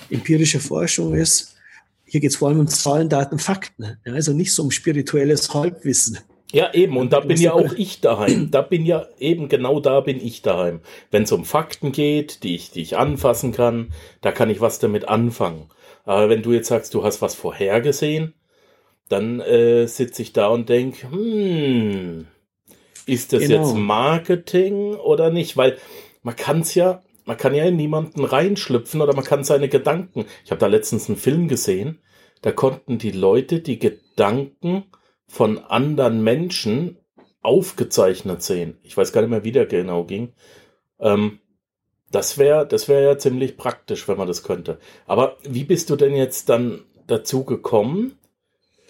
Empirische 0.08 0.60
Forschung 0.60 1.14
ist, 1.14 1.56
hier 2.04 2.20
geht 2.20 2.30
es 2.30 2.36
vor 2.36 2.48
allem 2.48 2.60
um 2.60 2.68
Zahlen, 2.68 3.08
Daten, 3.08 3.38
Fakten. 3.38 3.98
Ja, 4.04 4.12
also 4.14 4.32
nicht 4.32 4.52
so 4.52 4.62
um 4.62 4.70
spirituelles 4.70 5.52
Halbwissen. 5.52 6.18
Ja, 6.52 6.72
eben, 6.74 6.96
und 6.96 7.12
da 7.12 7.20
bin 7.20 7.40
ja 7.40 7.52
auch 7.52 7.72
ich 7.72 8.00
daheim. 8.00 8.50
Da 8.50 8.62
bin 8.62 8.86
ja 8.86 9.06
eben 9.18 9.48
genau 9.48 9.80
da 9.80 10.00
bin 10.00 10.24
ich 10.24 10.42
daheim. 10.42 10.80
Wenn 11.10 11.24
es 11.24 11.32
um 11.32 11.44
Fakten 11.44 11.92
geht, 11.92 12.42
die 12.44 12.54
ich, 12.54 12.70
die 12.70 12.82
ich 12.82 12.96
anfassen 12.96 13.52
kann, 13.52 13.92
da 14.20 14.32
kann 14.32 14.50
ich 14.50 14.60
was 14.60 14.78
damit 14.78 15.08
anfangen. 15.08 15.68
Aber 16.04 16.28
wenn 16.28 16.42
du 16.42 16.52
jetzt 16.52 16.68
sagst, 16.68 16.94
du 16.94 17.02
hast 17.02 17.20
was 17.20 17.34
vorhergesehen, 17.34 18.34
dann 19.08 19.40
äh, 19.40 19.86
sitze 19.86 20.22
ich 20.22 20.32
da 20.32 20.48
und 20.48 20.68
denke, 20.68 21.10
hm, 21.10 22.26
ist 23.06 23.32
das 23.32 23.42
genau. 23.42 23.62
jetzt 23.62 23.74
Marketing 23.74 24.94
oder 24.94 25.30
nicht? 25.30 25.56
Weil 25.56 25.78
man 26.22 26.36
kann 26.36 26.60
es 26.60 26.74
ja, 26.74 27.02
man 27.24 27.36
kann 27.36 27.54
ja 27.54 27.64
in 27.64 27.76
niemanden 27.76 28.24
reinschlüpfen 28.24 29.00
oder 29.00 29.14
man 29.14 29.24
kann 29.24 29.44
seine 29.44 29.68
Gedanken. 29.68 30.26
Ich 30.44 30.50
habe 30.50 30.60
da 30.60 30.66
letztens 30.66 31.08
einen 31.08 31.18
Film 31.18 31.48
gesehen, 31.48 32.00
da 32.42 32.52
konnten 32.52 32.98
die 32.98 33.12
Leute 33.12 33.60
die 33.60 33.78
Gedanken 33.78 34.84
von 35.26 35.58
anderen 35.58 36.22
Menschen 36.22 36.98
aufgezeichnet 37.42 38.42
sehen. 38.42 38.78
Ich 38.82 38.96
weiß 38.96 39.12
gar 39.12 39.20
nicht 39.20 39.30
mehr, 39.30 39.44
wie 39.44 39.52
der 39.52 39.66
genau 39.66 40.04
ging. 40.04 40.32
Ähm, 40.98 41.38
das 42.10 42.38
wäre 42.38 42.66
das 42.66 42.88
wäre 42.88 43.04
ja 43.04 43.18
ziemlich 43.18 43.56
praktisch, 43.56 44.08
wenn 44.08 44.18
man 44.18 44.28
das 44.28 44.42
könnte. 44.42 44.78
Aber 45.06 45.36
wie 45.42 45.64
bist 45.64 45.90
du 45.90 45.96
denn 45.96 46.14
jetzt 46.14 46.48
dann 46.48 46.84
dazu 47.06 47.44
gekommen? 47.44 48.18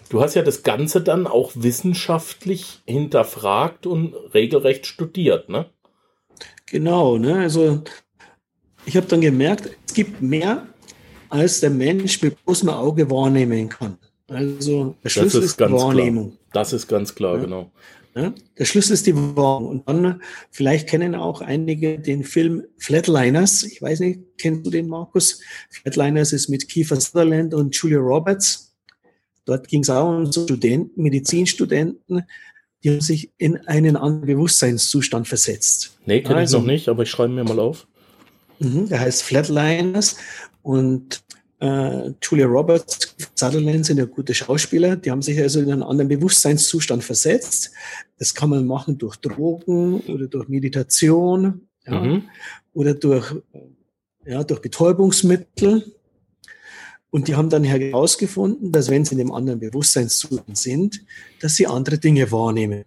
Du 0.09 0.21
hast 0.21 0.35
ja 0.35 0.41
das 0.41 0.63
Ganze 0.63 1.01
dann 1.01 1.27
auch 1.27 1.51
wissenschaftlich 1.55 2.81
hinterfragt 2.85 3.85
und 3.85 4.13
regelrecht 4.33 4.85
studiert, 4.85 5.49
ne? 5.49 5.65
Genau, 6.65 7.17
ne? 7.17 7.39
Also 7.39 7.83
ich 8.85 8.95
habe 8.95 9.07
dann 9.07 9.21
gemerkt, 9.21 9.69
es 9.85 9.93
gibt 9.93 10.21
mehr, 10.21 10.67
als 11.29 11.59
der 11.59 11.71
Mensch 11.71 12.21
mit 12.21 12.43
bloßem 12.45 12.69
Auge 12.69 13.11
wahrnehmen 13.11 13.67
kann. 13.67 13.97
Also 14.27 14.95
der 15.03 15.09
Schlüssel 15.09 15.41
ist, 15.41 15.51
ist 15.51 15.59
die 15.59 15.71
Wahrnehmung. 15.71 16.29
Klar. 16.31 16.39
Das 16.53 16.73
ist 16.73 16.87
ganz 16.87 17.15
klar, 17.15 17.35
ja. 17.37 17.43
genau. 17.43 17.71
Ja, 18.15 18.33
der 18.57 18.65
Schlüssel 18.65 18.93
ist 18.93 19.05
die 19.05 19.15
Wahrnehmung. 19.15 19.83
Und 19.85 19.87
dann, 19.87 20.21
vielleicht 20.49 20.89
kennen 20.89 21.15
auch 21.15 21.41
einige 21.41 21.99
den 21.99 22.23
Film 22.23 22.63
Flatliners. 22.77 23.63
Ich 23.63 23.81
weiß 23.81 23.99
nicht, 24.01 24.19
kennst 24.37 24.65
du 24.65 24.71
den, 24.71 24.87
Markus? 24.87 25.41
Flatliners 25.69 26.33
ist 26.33 26.49
mit 26.49 26.67
Kiefer 26.67 26.99
Sutherland 26.99 27.53
und 27.53 27.75
Julia 27.75 27.99
Roberts. 27.99 28.75
Dort 29.45 29.69
ging 29.69 29.81
es 29.81 29.89
auch 29.89 30.09
um 30.09 30.29
Studenten, 30.29 31.01
Medizinstudenten, 31.01 32.23
die 32.83 32.89
haben 32.91 33.01
sich 33.01 33.31
in 33.37 33.57
einen 33.67 33.95
anderen 33.95 34.27
Bewusstseinszustand 34.27 35.27
versetzt. 35.27 35.97
Nee, 36.05 36.21
kenne 36.21 36.39
also, 36.39 36.57
ich 36.57 36.63
noch 36.63 36.67
nicht, 36.67 36.89
aber 36.89 37.03
ich 37.03 37.09
schreibe 37.09 37.33
mir 37.33 37.43
mal 37.43 37.59
auf. 37.59 37.87
Mhm, 38.59 38.89
der 38.89 38.99
heißt 38.99 39.23
Flatliners 39.23 40.17
und 40.61 41.23
äh, 41.59 42.11
Julia 42.21 42.45
Roberts, 42.45 43.15
Sutherland 43.35 43.85
sind 43.85 43.97
ja 43.97 44.05
gute 44.05 44.33
Schauspieler, 44.33 44.95
die 44.95 45.11
haben 45.11 45.21
sich 45.21 45.39
also 45.39 45.59
in 45.59 45.71
einen 45.71 45.83
anderen 45.83 46.07
Bewusstseinszustand 46.09 47.03
versetzt. 47.03 47.71
Das 48.19 48.33
kann 48.33 48.49
man 48.49 48.67
machen 48.67 48.97
durch 48.97 49.15
Drogen 49.17 50.01
oder 50.01 50.27
durch 50.27 50.47
Meditation 50.47 51.67
ja, 51.85 51.99
mhm. 51.99 52.23
oder 52.73 52.93
durch, 52.93 53.33
ja, 54.25 54.43
durch 54.43 54.61
Betäubungsmittel. 54.61 55.93
Und 57.09 57.27
die 57.27 57.35
haben 57.35 57.49
dann 57.49 57.63
herausgefunden, 57.63 58.71
dass 58.71 58.89
wenn 58.89 59.05
sie 59.05 59.13
in 59.13 59.19
dem 59.19 59.31
anderen 59.31 59.59
Bewusstseinszustand 59.59 60.57
sind, 60.57 61.01
dass 61.39 61.55
sie 61.55 61.65
andere 61.65 61.97
Dinge 61.97 62.31
wahrnehmen. 62.31 62.83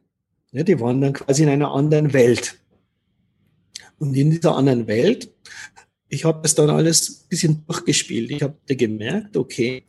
Ja, 0.52 0.62
die 0.62 0.78
waren 0.78 1.00
dann 1.00 1.12
quasi 1.12 1.42
in 1.42 1.48
einer 1.48 1.72
anderen 1.72 2.12
Welt. 2.12 2.58
Und 3.98 4.14
in 4.16 4.30
dieser 4.30 4.56
anderen 4.56 4.86
Welt 4.86 5.30
ich 6.10 6.24
habe 6.24 6.40
das 6.42 6.54
dann 6.54 6.68
alles 6.68 7.08
ein 7.08 7.28
bisschen 7.28 7.64
durchgespielt. 7.66 8.30
Ich 8.30 8.42
habe 8.42 8.56
gemerkt, 8.66 9.36
okay, 9.36 9.84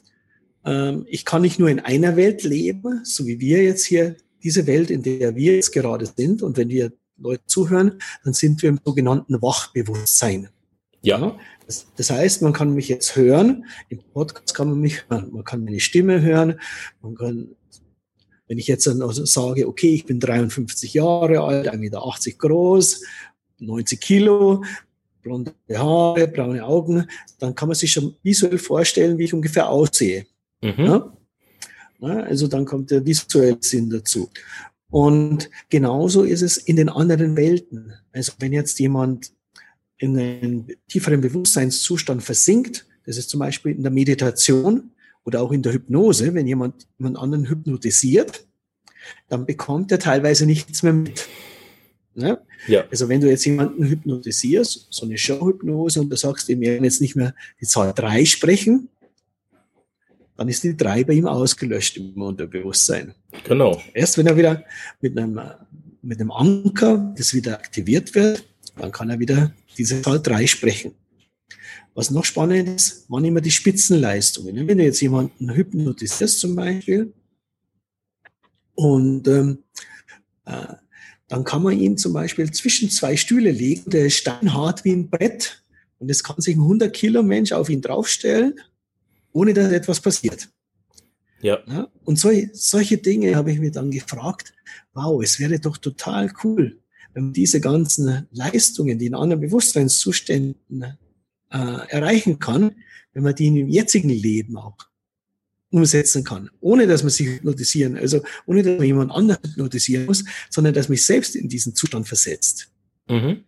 ähm, 0.64 1.06
ich 1.10 1.26
kann 1.26 1.42
nicht 1.42 1.60
nur 1.60 1.70
in 1.70 1.80
einer 1.80 2.16
Welt 2.16 2.44
leben, 2.44 3.02
so 3.04 3.26
wie 3.26 3.40
wir 3.40 3.64
jetzt 3.64 3.86
hier, 3.86 4.16
diese 4.44 4.68
Welt, 4.68 4.90
in 4.92 5.04
der 5.04 5.36
wir 5.36 5.56
jetzt 5.56 5.72
gerade 5.72 6.06
sind. 6.06 6.44
Und 6.44 6.58
wenn 6.58 6.70
wir 6.70 6.94
Leute 7.18 7.44
zuhören, 7.48 8.00
dann 8.24 8.34
sind 8.34 8.62
wir 8.62 8.70
im 8.70 8.80
sogenannten 8.84 9.42
Wachbewusstsein. 9.42 10.50
Ja. 11.02 11.38
Das, 11.66 11.88
das, 11.96 12.12
heißt, 12.12 12.44
man 12.44 12.54
kann 12.54 12.74
mich 12.74 12.88
jetzt 12.88 13.16
hören. 13.16 13.66
Im 13.90 14.00
Podcast 14.14 14.54
kann 14.54 14.70
man 14.70 14.80
mich 14.80 15.10
hören. 15.10 15.30
Man 15.32 15.44
kann 15.44 15.64
meine 15.64 15.80
Stimme 15.80 16.22
hören. 16.22 16.60
Man 17.02 17.16
kann, 17.16 17.56
wenn 18.48 18.60
ich 18.60 18.68
jetzt 18.68 18.86
dann 18.86 19.02
also 19.02 19.26
sage, 19.26 19.68
okay, 19.68 19.94
ich 19.94 20.06
bin 20.06 20.20
53 20.20 20.94
Jahre 20.94 21.42
alt, 21.42 21.68
1,80 21.68 21.78
Meter 21.78 22.38
groß, 22.38 23.04
90 23.60 24.02
Kilo, 24.02 24.64
blonde 25.22 25.54
Haare, 25.70 26.28
braune 26.28 26.64
Augen, 26.64 27.08
dann 27.40 27.56
kann 27.56 27.68
man 27.70 27.76
sich 27.76 27.92
schon 27.92 28.16
visuell 28.24 28.58
vorstellen, 28.58 29.18
wie 29.18 29.26
ich 29.26 29.34
ungefähr 29.34 29.70
aussehe. 29.70 30.26
Mhm. 30.62 30.76
Ja? 30.86 31.14
Also 32.02 32.48
dann 32.48 32.66
kommt 32.66 32.92
der 32.92 33.06
visuelle 33.06 33.58
Sinn 33.60 33.90
dazu. 33.90 34.30
Und 34.90 35.50
genauso 35.70 36.24
ist 36.24 36.42
es 36.42 36.58
in 36.58 36.76
den 36.76 36.90
anderen 36.90 37.38
Welten. 37.38 37.94
Also 38.12 38.34
wenn 38.40 38.52
jetzt 38.52 38.80
jemand 38.80 39.32
in 39.98 40.18
einen 40.18 40.68
tieferen 40.88 41.22
Bewusstseinszustand 41.22 42.24
versinkt, 42.24 42.86
das 43.06 43.18
ist 43.18 43.30
zum 43.30 43.40
Beispiel 43.40 43.74
in 43.74 43.84
der 43.84 43.92
Meditation 43.92 44.92
oder 45.24 45.42
auch 45.42 45.52
in 45.52 45.62
der 45.62 45.74
Hypnose, 45.74 46.34
wenn 46.34 46.48
jemand 46.48 46.88
jemand 46.98 47.18
anderen 47.18 47.48
hypnotisiert, 47.48 48.46
dann 49.30 49.46
bekommt 49.46 49.92
er 49.92 50.00
teilweise 50.00 50.46
nichts 50.46 50.84
mehr 50.84 50.94
mit. 50.94 51.28
Ne? 52.14 52.42
Ja. 52.68 52.84
Also 52.92 53.08
wenn 53.08 53.22
du 53.22 53.30
jetzt 53.30 53.46
jemanden 53.46 53.86
hypnotisierst, 53.86 54.88
so 54.90 55.06
eine 55.06 55.18
Showhypnose, 55.18 56.02
und 56.02 56.10
du 56.10 56.18
sagst 56.18 56.50
ihm, 56.50 56.60
wir 56.60 56.72
werden 56.72 56.84
jetzt 56.84 57.02
nicht 57.02 57.16
mehr 57.16 57.34
die 57.60 57.66
Zahl 57.66 57.94
drei 57.94 58.26
sprechen, 58.26 58.90
dann 60.36 60.50
ist 60.50 60.64
die 60.64 60.76
drei 60.76 61.04
bei 61.04 61.14
ihm 61.14 61.28
ausgelöscht 61.28 61.98
im 61.98 62.22
Unterbewusstsein. 62.22 63.14
Genau. 63.48 63.82
Erst 63.94 64.18
wenn 64.18 64.28
er 64.28 64.36
wieder 64.36 64.64
mit 65.00 65.18
einem, 65.18 65.40
mit 66.02 66.20
einem 66.20 66.32
Anker, 66.32 67.14
das 67.18 67.34
wieder 67.34 67.60
aktiviert 67.60 68.14
wird, 68.16 68.44
dann 68.76 68.92
kann 68.92 69.10
er 69.10 69.20
wieder 69.20 69.54
diese 69.78 70.02
Zahl 70.02 70.20
drei 70.20 70.48
sprechen. 70.48 70.94
Was 71.94 72.10
noch 72.10 72.26
spannend 72.26 72.70
ist, 72.70 73.10
waren 73.10 73.26
immer 73.26 73.42
die 73.42 73.52
Spitzenleistungen. 73.52 74.68
Wenn 74.68 74.78
du 74.78 74.84
jetzt 74.84 75.02
jemanden 75.02 75.54
hypnotisierst 75.54 76.40
zum 76.40 76.56
Beispiel 76.56 77.14
und 78.76 79.28
ähm, 79.28 79.60
äh, 80.46 80.76
dann 81.32 81.46
kann 81.46 81.64
man 81.64 81.80
ihn 81.80 81.98
zum 81.98 82.12
Beispiel 82.12 82.52
zwischen 82.52 82.90
zwei 82.90 83.16
Stühle 83.16 83.52
legen, 83.52 83.90
der 83.90 84.08
ist 84.08 84.16
steinhart 84.16 84.84
wie 84.84 84.92
ein 84.92 85.10
Brett 85.10 85.64
und 85.98 86.12
es 86.12 86.26
kann 86.26 86.42
sich 86.42 86.58
ein 86.58 86.62
100 86.62 86.92
Kilo 86.94 87.24
Mensch 87.24 87.54
auf 87.54 87.70
ihn 87.70 87.82
draufstellen, 87.82 88.60
ohne 89.32 89.54
dass 89.54 89.72
etwas 89.72 90.02
passiert. 90.02 90.50
Ja. 91.42 91.60
ja 91.68 91.88
und 92.04 92.20
so, 92.20 92.32
solche 92.52 92.98
Dinge 92.98 93.34
habe 93.36 93.54
ich 93.54 93.60
mir 93.60 93.72
dann 93.72 93.92
gefragt, 93.92 94.54
wow, 94.94 95.24
es 95.24 95.40
wäre 95.40 95.58
doch 95.58 95.78
total 95.78 96.34
cool, 96.44 96.82
wenn 97.14 97.24
man 97.24 97.34
diese 97.34 97.62
ganzen 97.62 98.28
Leistungen, 98.32 99.00
die 99.00 99.06
in 99.06 99.16
anderen 99.16 99.40
Bewusstseinszuständen 99.40 100.84
äh, 100.84 100.98
erreichen 101.48 102.40
kann, 102.40 102.76
wenn 103.14 103.24
man 103.24 103.36
die 103.36 103.48
im 103.48 103.70
jetzigen 103.70 104.10
Leben 104.10 104.58
auch 104.58 104.76
umsetzen 105.72 106.24
kann, 106.24 106.50
ohne 106.60 106.86
dass 106.86 107.04
man 107.04 107.10
sich 107.10 107.28
hypnotisieren, 107.28 107.98
also 107.98 108.22
ohne 108.46 108.62
dass 108.62 108.78
man 108.78 108.86
jemand 108.86 109.12
anderen 109.12 109.42
hypnotisieren 109.44 110.06
muss, 110.06 110.24
sondern 110.50 110.74
dass 110.74 110.90
mich 110.90 111.06
selbst 111.06 111.36
in 111.36 111.50
diesen 111.50 111.74
Zustand 111.74 112.08
versetzt. 112.08 112.70
Mhm. 113.08 113.44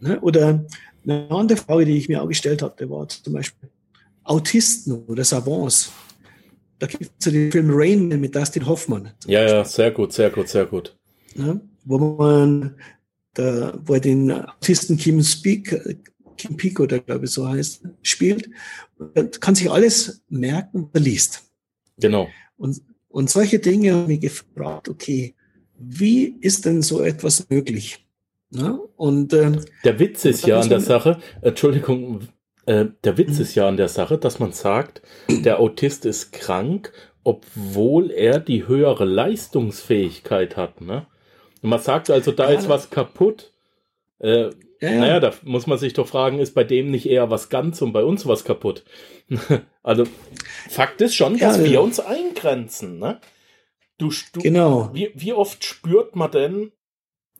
Ne? 0.00 0.20
Oder 0.20 0.64
eine 1.04 1.30
andere 1.30 1.58
Frage, 1.58 1.86
die 1.86 1.96
ich 1.96 2.08
mir 2.08 2.22
auch 2.22 2.28
gestellt 2.28 2.62
hatte, 2.62 2.88
war 2.90 3.08
zum 3.08 3.32
Beispiel 3.32 3.68
Autisten 4.24 4.92
oder 5.06 5.24
Savants. 5.24 5.90
Da 6.78 6.86
gibt 6.86 7.10
es 7.18 7.26
ja 7.26 7.32
den 7.32 7.50
Film 7.50 7.70
Rain 7.70 8.08
Man 8.08 8.20
mit 8.20 8.34
Dustin 8.34 8.66
Hoffmann. 8.66 9.10
Ja, 9.26 9.42
ja, 9.46 9.64
sehr 9.64 9.90
gut, 9.90 10.12
sehr 10.12 10.30
gut, 10.30 10.48
sehr 10.48 10.66
gut. 10.66 10.96
Ne? 11.34 11.60
Wo 11.84 11.98
man 11.98 12.76
da, 13.34 13.78
wo 13.84 13.94
er 13.94 14.00
den 14.00 14.30
Autisten 14.30 14.96
Kim 14.96 15.22
Speak, 15.22 16.00
Kim 16.36 16.56
Peek 16.56 16.80
oder 16.80 16.98
glaube 16.98 17.24
ich 17.24 17.30
so 17.30 17.48
heißt, 17.48 17.82
spielt, 18.02 18.50
kann 19.40 19.54
sich 19.54 19.70
alles 19.70 20.22
merken, 20.28 20.90
er 20.92 21.00
liest. 21.00 21.51
Genau. 21.98 22.28
Und, 22.56 22.80
und 23.08 23.30
solche 23.30 23.58
Dinge 23.58 23.94
haben 23.94 24.06
mich 24.06 24.20
gefragt, 24.20 24.88
okay, 24.88 25.34
wie 25.78 26.36
ist 26.40 26.64
denn 26.64 26.82
so 26.82 27.00
etwas 27.02 27.48
möglich? 27.50 28.06
Na? 28.50 28.78
Und 28.96 29.32
äh, 29.32 29.52
der 29.84 29.98
Witz 29.98 30.24
ist 30.24 30.46
ja 30.46 30.60
an 30.60 30.68
der 30.68 30.80
Sache, 30.80 31.18
Entschuldigung, 31.40 32.28
äh, 32.66 32.86
der 33.02 33.18
Witz 33.18 33.36
mhm. 33.36 33.42
ist 33.42 33.54
ja 33.54 33.66
an 33.66 33.76
der 33.76 33.88
Sache, 33.88 34.18
dass 34.18 34.38
man 34.38 34.52
sagt, 34.52 35.02
der 35.28 35.58
Autist 35.58 36.04
ist 36.04 36.32
krank 36.32 36.92
obwohl 37.24 38.10
er 38.10 38.40
die 38.40 38.66
höhere 38.66 39.04
Leistungsfähigkeit 39.04 40.56
hat. 40.56 40.80
Ne? 40.80 41.06
Und 41.62 41.70
man 41.70 41.80
sagt 41.80 42.10
also, 42.10 42.32
da 42.32 42.50
ja, 42.50 42.58
ist 42.58 42.68
was 42.68 42.90
kaputt. 42.90 43.52
Äh, 44.18 44.50
ja, 44.80 44.90
ja. 44.90 44.98
Naja, 44.98 45.20
da 45.20 45.32
muss 45.44 45.66
man 45.66 45.78
sich 45.78 45.92
doch 45.92 46.08
fragen, 46.08 46.40
ist 46.40 46.54
bei 46.54 46.64
dem 46.64 46.90
nicht 46.90 47.06
eher 47.06 47.30
was 47.30 47.48
ganz 47.48 47.80
und 47.82 47.92
bei 47.92 48.02
uns 48.02 48.26
was 48.26 48.44
kaputt? 48.44 48.84
also, 49.82 50.04
Fakt 50.68 51.00
ist 51.00 51.14
schon, 51.14 51.38
dass 51.38 51.58
ja, 51.58 51.64
wir 51.64 51.82
uns 51.82 52.00
eingrenzen. 52.00 52.98
Ne? 52.98 53.20
Du, 53.98 54.10
du, 54.32 54.40
genau. 54.40 54.90
Wie, 54.92 55.10
wie 55.14 55.32
oft 55.32 55.64
spürt 55.64 56.16
man 56.16 56.30
denn, 56.30 56.72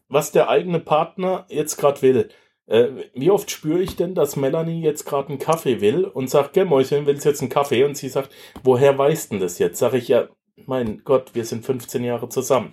was 0.09 0.33
der 0.33 0.49
eigene 0.49 0.81
Partner 0.81 1.47
jetzt 1.49 1.77
gerade 1.77 2.03
will? 2.03 2.29
Äh, 2.67 2.89
wie 3.15 3.31
oft 3.31 3.51
spüre 3.51 3.83
ich 3.83 3.97
denn, 3.97 4.15
dass 4.15 4.37
Melanie 4.37 4.83
jetzt 4.83 5.05
gerade 5.05 5.31
einen 5.31 5.39
Kaffee 5.39 5.81
will 5.81 6.05
und 6.05 6.31
sagt, 6.31 6.53
gell, 6.53 6.65
Mäuschen, 6.65 7.07
willst 7.07 7.25
jetzt 7.25 7.41
einen 7.41 7.51
Kaffee? 7.51 7.85
Und 7.85 7.97
sie 7.97 8.09
sagt, 8.09 8.31
woher 8.63 8.97
weißt 8.97 9.33
denn 9.33 9.41
das 9.41 9.59
jetzt? 9.59 9.79
Sag 9.79 9.95
ich 9.95 10.09
ja, 10.09 10.29
mein 10.67 11.03
Gott, 11.05 11.35
wir 11.35 11.45
sind 11.45 11.65
15 11.65 12.05
Jahre 12.05 12.29
zusammen. 12.29 12.73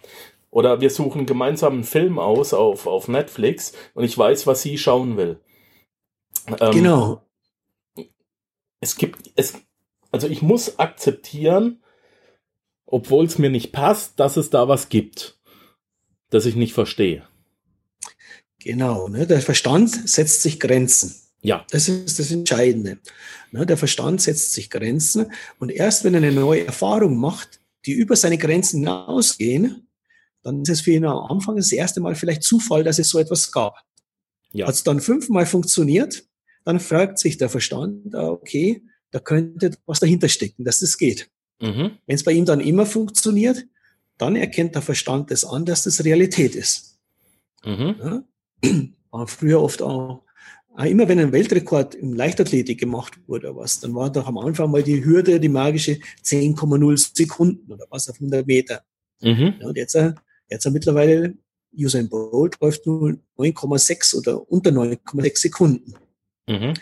Oder 0.51 0.81
wir 0.81 0.89
suchen 0.89 1.25
gemeinsam 1.25 1.73
einen 1.73 1.83
Film 1.83 2.19
aus 2.19 2.53
auf, 2.53 2.87
auf 2.87 3.07
Netflix 3.07 3.73
und 3.93 4.03
ich 4.03 4.17
weiß, 4.17 4.47
was 4.47 4.61
sie 4.61 4.77
schauen 4.77 5.15
will. 5.15 5.39
Ähm, 6.59 6.71
genau. 6.71 7.21
Es 8.81 8.95
gibt, 8.95 9.31
es, 9.35 9.53
also 10.11 10.27
ich 10.27 10.41
muss 10.41 10.79
akzeptieren, 10.79 11.83
obwohl 12.85 13.25
es 13.25 13.37
mir 13.37 13.49
nicht 13.49 13.71
passt, 13.71 14.19
dass 14.19 14.37
es 14.37 14.49
da 14.49 14.67
was 14.67 14.89
gibt, 14.89 15.39
das 16.29 16.45
ich 16.45 16.55
nicht 16.55 16.73
verstehe. 16.73 17.27
Genau, 18.59 19.07
ne? 19.07 19.27
der 19.27 19.41
Verstand 19.41 20.09
setzt 20.09 20.41
sich 20.41 20.59
Grenzen. 20.59 21.15
Ja. 21.41 21.65
Das 21.71 21.87
ist 21.87 22.19
das 22.19 22.31
Entscheidende. 22.31 22.99
Ne? 23.51 23.65
Der 23.65 23.77
Verstand 23.77 24.21
setzt 24.21 24.53
sich 24.53 24.69
Grenzen 24.69 25.31
und 25.59 25.71
erst 25.71 26.03
wenn 26.03 26.13
er 26.13 26.21
eine 26.21 26.31
neue 26.31 26.65
Erfahrung 26.65 27.17
macht, 27.17 27.61
die 27.85 27.93
über 27.93 28.15
seine 28.15 28.37
Grenzen 28.37 28.79
hinausgehen, 28.79 29.87
dann 30.43 30.61
ist 30.61 30.69
es 30.69 30.81
für 30.81 30.91
ihn 30.91 31.05
am 31.05 31.31
Anfang 31.31 31.55
das 31.55 31.71
erste 31.71 32.01
Mal 32.01 32.15
vielleicht 32.15 32.43
Zufall, 32.43 32.83
dass 32.83 32.99
es 32.99 33.09
so 33.09 33.19
etwas 33.19 33.51
gab. 33.51 33.75
Ja. 34.51 34.67
Hat 34.67 34.75
es 34.75 34.83
dann 34.83 34.99
fünfmal 34.99 35.45
funktioniert, 35.45 36.25
dann 36.65 36.79
fragt 36.79 37.19
sich 37.19 37.37
der 37.37 37.49
Verstand, 37.49 38.13
ah, 38.15 38.29
okay, 38.29 38.83
da 39.11 39.19
könnte 39.19 39.71
was 39.85 39.99
dahinter 39.99 40.29
stecken, 40.29 40.63
dass 40.63 40.79
das 40.79 40.97
geht. 40.97 41.29
Mhm. 41.61 41.91
Wenn 42.05 42.15
es 42.15 42.23
bei 42.23 42.31
ihm 42.31 42.45
dann 42.45 42.59
immer 42.59 42.85
funktioniert, 42.85 43.65
dann 44.17 44.35
erkennt 44.35 44.75
der 44.75 44.81
Verstand 44.81 45.31
das 45.31 45.45
an, 45.45 45.65
dass 45.65 45.83
das 45.83 46.03
Realität 46.03 46.55
ist. 46.55 46.99
Mhm. 47.63 47.95
Ja? 47.99 49.25
Früher 49.25 49.61
oft 49.61 49.81
auch, 49.81 50.23
immer 50.85 51.07
wenn 51.07 51.19
ein 51.19 51.31
Weltrekord 51.31 51.95
im 51.95 52.13
Leichtathletik 52.13 52.79
gemacht 52.79 53.19
wurde, 53.27 53.55
was, 53.55 53.79
dann 53.79 53.95
war 53.95 54.11
doch 54.11 54.27
am 54.27 54.37
Anfang 54.37 54.71
mal 54.71 54.83
die 54.83 55.03
Hürde, 55.03 55.39
die 55.39 55.49
magische 55.49 55.99
10,0 56.23 57.15
Sekunden 57.17 57.71
oder 57.71 57.85
was 57.89 58.07
auf 58.09 58.15
100 58.15 58.45
Meter. 58.45 58.83
Mhm. 59.21 59.55
Ja, 59.59 59.67
und 59.67 59.77
jetzt 59.77 59.95
äh, 59.95 60.13
Jetzt 60.49 60.65
hat 60.65 60.73
mittlerweile 60.73 61.35
Usain 61.77 62.09
Bolt 62.09 62.57
läuft 62.59 62.85
nur 62.87 63.17
9,6 63.37 64.17
oder 64.17 64.51
unter 64.51 64.71
9,6 64.71 65.37
Sekunden. 65.37 65.93
Mhm. 66.49 66.73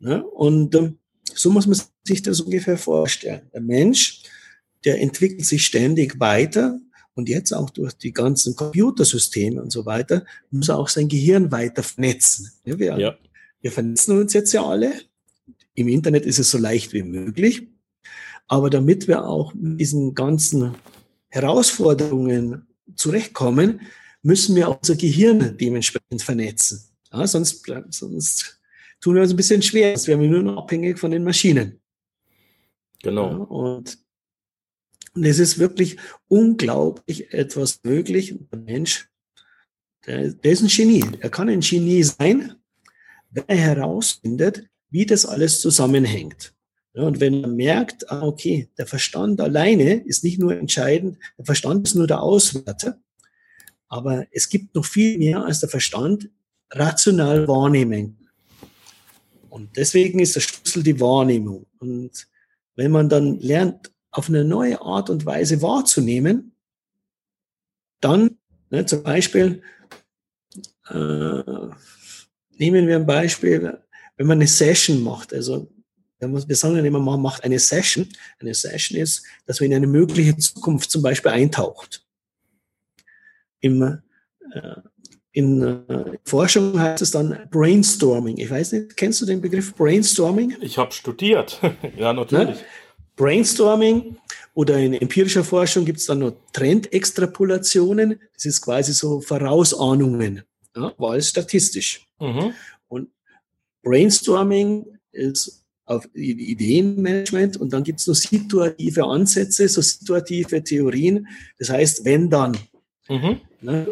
Ja, 0.00 0.20
und 0.20 0.74
ähm, 0.74 0.98
so 1.34 1.50
muss 1.50 1.66
man 1.66 1.78
sich 2.04 2.22
das 2.22 2.40
ungefähr 2.40 2.78
vorstellen. 2.78 3.42
Der 3.52 3.60
Mensch, 3.60 4.22
der 4.84 5.00
entwickelt 5.00 5.44
sich 5.44 5.66
ständig 5.66 6.18
weiter 6.18 6.80
und 7.14 7.28
jetzt 7.28 7.52
auch 7.52 7.70
durch 7.70 7.92
die 7.94 8.12
ganzen 8.12 8.56
Computersysteme 8.56 9.60
und 9.60 9.70
so 9.70 9.84
weiter, 9.84 10.24
muss 10.50 10.68
er 10.68 10.78
auch 10.78 10.88
sein 10.88 11.08
Gehirn 11.08 11.50
weiter 11.50 11.82
vernetzen. 11.82 12.50
Ja, 12.64 12.78
wir, 12.78 12.98
ja. 12.98 13.18
wir 13.60 13.72
vernetzen 13.72 14.18
uns 14.18 14.32
jetzt 14.32 14.52
ja 14.52 14.64
alle. 14.64 14.92
Im 15.74 15.88
Internet 15.88 16.24
ist 16.24 16.38
es 16.38 16.50
so 16.50 16.58
leicht 16.58 16.92
wie 16.92 17.02
möglich. 17.02 17.68
Aber 18.46 18.70
damit 18.70 19.06
wir 19.06 19.26
auch 19.26 19.54
mit 19.54 19.80
diesen 19.80 20.14
ganzen 20.14 20.74
Herausforderungen 21.28 22.66
zurechtkommen, 22.96 23.82
müssen 24.22 24.56
wir 24.56 24.68
unser 24.68 24.96
Gehirn 24.96 25.56
dementsprechend 25.58 26.22
vernetzen. 26.22 26.82
Ja, 27.12 27.26
sonst, 27.26 27.64
sonst 27.90 28.59
tun 29.00 29.14
wir 29.14 29.22
uns 29.22 29.32
ein 29.32 29.36
bisschen 29.36 29.62
schwer, 29.62 29.96
sonst 29.96 30.08
wären 30.08 30.20
wir 30.20 30.28
nur 30.28 30.42
noch 30.42 30.58
abhängig 30.58 30.98
von 30.98 31.10
den 31.10 31.24
Maschinen. 31.24 31.80
Genau. 33.02 33.30
Ja, 33.30 33.36
und, 33.36 33.98
und 35.14 35.24
es 35.24 35.38
ist 35.38 35.58
wirklich 35.58 35.96
unglaublich 36.28 37.32
etwas 37.32 37.80
möglich. 37.82 38.34
Der 38.52 38.58
Mensch, 38.58 39.08
der, 40.06 40.32
der 40.32 40.52
ist 40.52 40.62
ein 40.62 40.68
Genie. 40.68 41.04
Er 41.20 41.30
kann 41.30 41.48
ein 41.48 41.60
Genie 41.60 42.02
sein, 42.02 42.54
wenn 43.30 43.44
er 43.46 43.56
herausfindet, 43.56 44.68
wie 44.90 45.06
das 45.06 45.24
alles 45.24 45.60
zusammenhängt. 45.60 46.54
Ja, 46.92 47.04
und 47.04 47.20
wenn 47.20 47.40
man 47.40 47.54
merkt, 47.54 48.10
ah, 48.10 48.22
okay, 48.22 48.68
der 48.76 48.86
Verstand 48.86 49.40
alleine 49.40 50.04
ist 50.04 50.24
nicht 50.24 50.40
nur 50.40 50.56
entscheidend, 50.56 51.18
der 51.38 51.44
Verstand 51.44 51.86
ist 51.86 51.94
nur 51.94 52.08
der 52.08 52.20
Auswärter, 52.20 53.00
aber 53.88 54.26
es 54.32 54.48
gibt 54.48 54.74
noch 54.74 54.84
viel 54.84 55.18
mehr 55.18 55.44
als 55.44 55.60
der 55.60 55.68
Verstand 55.68 56.30
rational 56.70 57.46
wahrnehmen. 57.46 58.19
Und 59.50 59.76
deswegen 59.76 60.18
ist 60.20 60.36
der 60.36 60.40
Schlüssel 60.40 60.82
die 60.82 61.00
Wahrnehmung. 61.00 61.66
Und 61.78 62.28
wenn 62.76 62.90
man 62.90 63.08
dann 63.08 63.38
lernt, 63.40 63.92
auf 64.12 64.28
eine 64.28 64.44
neue 64.44 64.80
Art 64.80 65.08
und 65.08 65.24
Weise 65.24 65.62
wahrzunehmen, 65.62 66.52
dann 68.00 68.38
ne, 68.70 68.84
zum 68.86 69.02
Beispiel, 69.04 69.62
äh, 70.88 71.42
nehmen 72.58 72.88
wir 72.88 72.96
ein 72.96 73.06
Beispiel, 73.06 73.78
wenn 74.16 74.26
man 74.26 74.38
eine 74.38 74.48
Session 74.48 75.02
macht, 75.02 75.32
also 75.32 75.70
wir 76.20 76.56
sagen 76.56 76.74
dann 76.74 76.84
immer, 76.84 76.98
man 76.98 77.22
macht 77.22 77.44
eine 77.44 77.58
Session. 77.58 78.06
Eine 78.38 78.54
Session 78.54 78.98
ist, 78.98 79.24
dass 79.46 79.60
man 79.60 79.70
in 79.70 79.76
eine 79.76 79.86
mögliche 79.86 80.36
Zukunft 80.36 80.90
zum 80.90 81.02
Beispiel 81.02 81.30
eintaucht. 81.30 82.04
Im, 83.60 84.02
äh, 84.52 84.76
in 85.32 85.62
äh, 85.62 86.18
Forschung 86.24 86.78
heißt 86.78 87.02
es 87.02 87.12
dann 87.12 87.48
Brainstorming. 87.50 88.38
Ich 88.38 88.50
weiß 88.50 88.72
nicht, 88.72 88.96
kennst 88.96 89.20
du 89.20 89.26
den 89.26 89.40
Begriff 89.40 89.74
Brainstorming? 89.74 90.56
Ich 90.60 90.76
habe 90.78 90.92
studiert. 90.92 91.60
ja, 91.96 92.12
natürlich. 92.12 92.56
Ne? 92.56 92.64
Brainstorming 93.16 94.16
oder 94.54 94.78
in 94.78 94.94
empirischer 94.94 95.44
Forschung 95.44 95.84
gibt 95.84 95.98
es 95.98 96.06
dann 96.06 96.20
noch 96.20 96.32
Trendextrapolationen. 96.52 98.18
Das 98.34 98.46
ist 98.46 98.62
quasi 98.62 98.92
so 98.92 99.20
Vorausahnungen, 99.20 100.42
ja, 100.74 100.92
war 100.98 101.12
alles 101.12 101.28
statistisch. 101.28 102.06
Mhm. 102.18 102.54
Und 102.88 103.10
Brainstorming 103.82 104.86
ist 105.12 105.64
auf 105.84 106.08
Ideenmanagement 106.14 107.56
und 107.56 107.72
dann 107.72 107.82
gibt 107.82 108.00
es 108.00 108.06
noch 108.06 108.14
situative 108.14 109.04
Ansätze, 109.04 109.68
so 109.68 109.82
situative 109.82 110.62
Theorien. 110.62 111.26
Das 111.58 111.68
heißt, 111.68 112.04
wenn 112.04 112.30
dann. 112.30 112.56
Mhm. 113.08 113.40
Ne? 113.60 113.88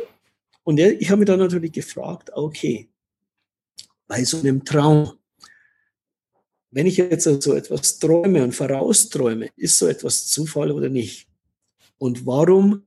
Und 0.69 0.79
ich 0.79 1.09
habe 1.09 1.21
mich 1.21 1.27
dann 1.27 1.39
natürlich 1.39 1.73
gefragt, 1.73 2.31
okay, 2.35 2.91
bei 4.07 4.23
so 4.23 4.37
einem 4.37 4.67
Traum, 4.67 5.15
wenn 6.71 6.87
ich 6.87 6.99
jetzt 6.99 7.25
so 7.25 7.55
etwas 7.55 7.99
träume 7.99 8.45
und 8.45 8.55
vorausträume, 8.55 9.49
ist 9.57 9.79
so 9.79 9.87
etwas 9.87 10.27
Zufall 10.27 10.71
oder 10.71 10.91
nicht? 10.91 11.27
Und 11.97 12.27
warum 12.27 12.87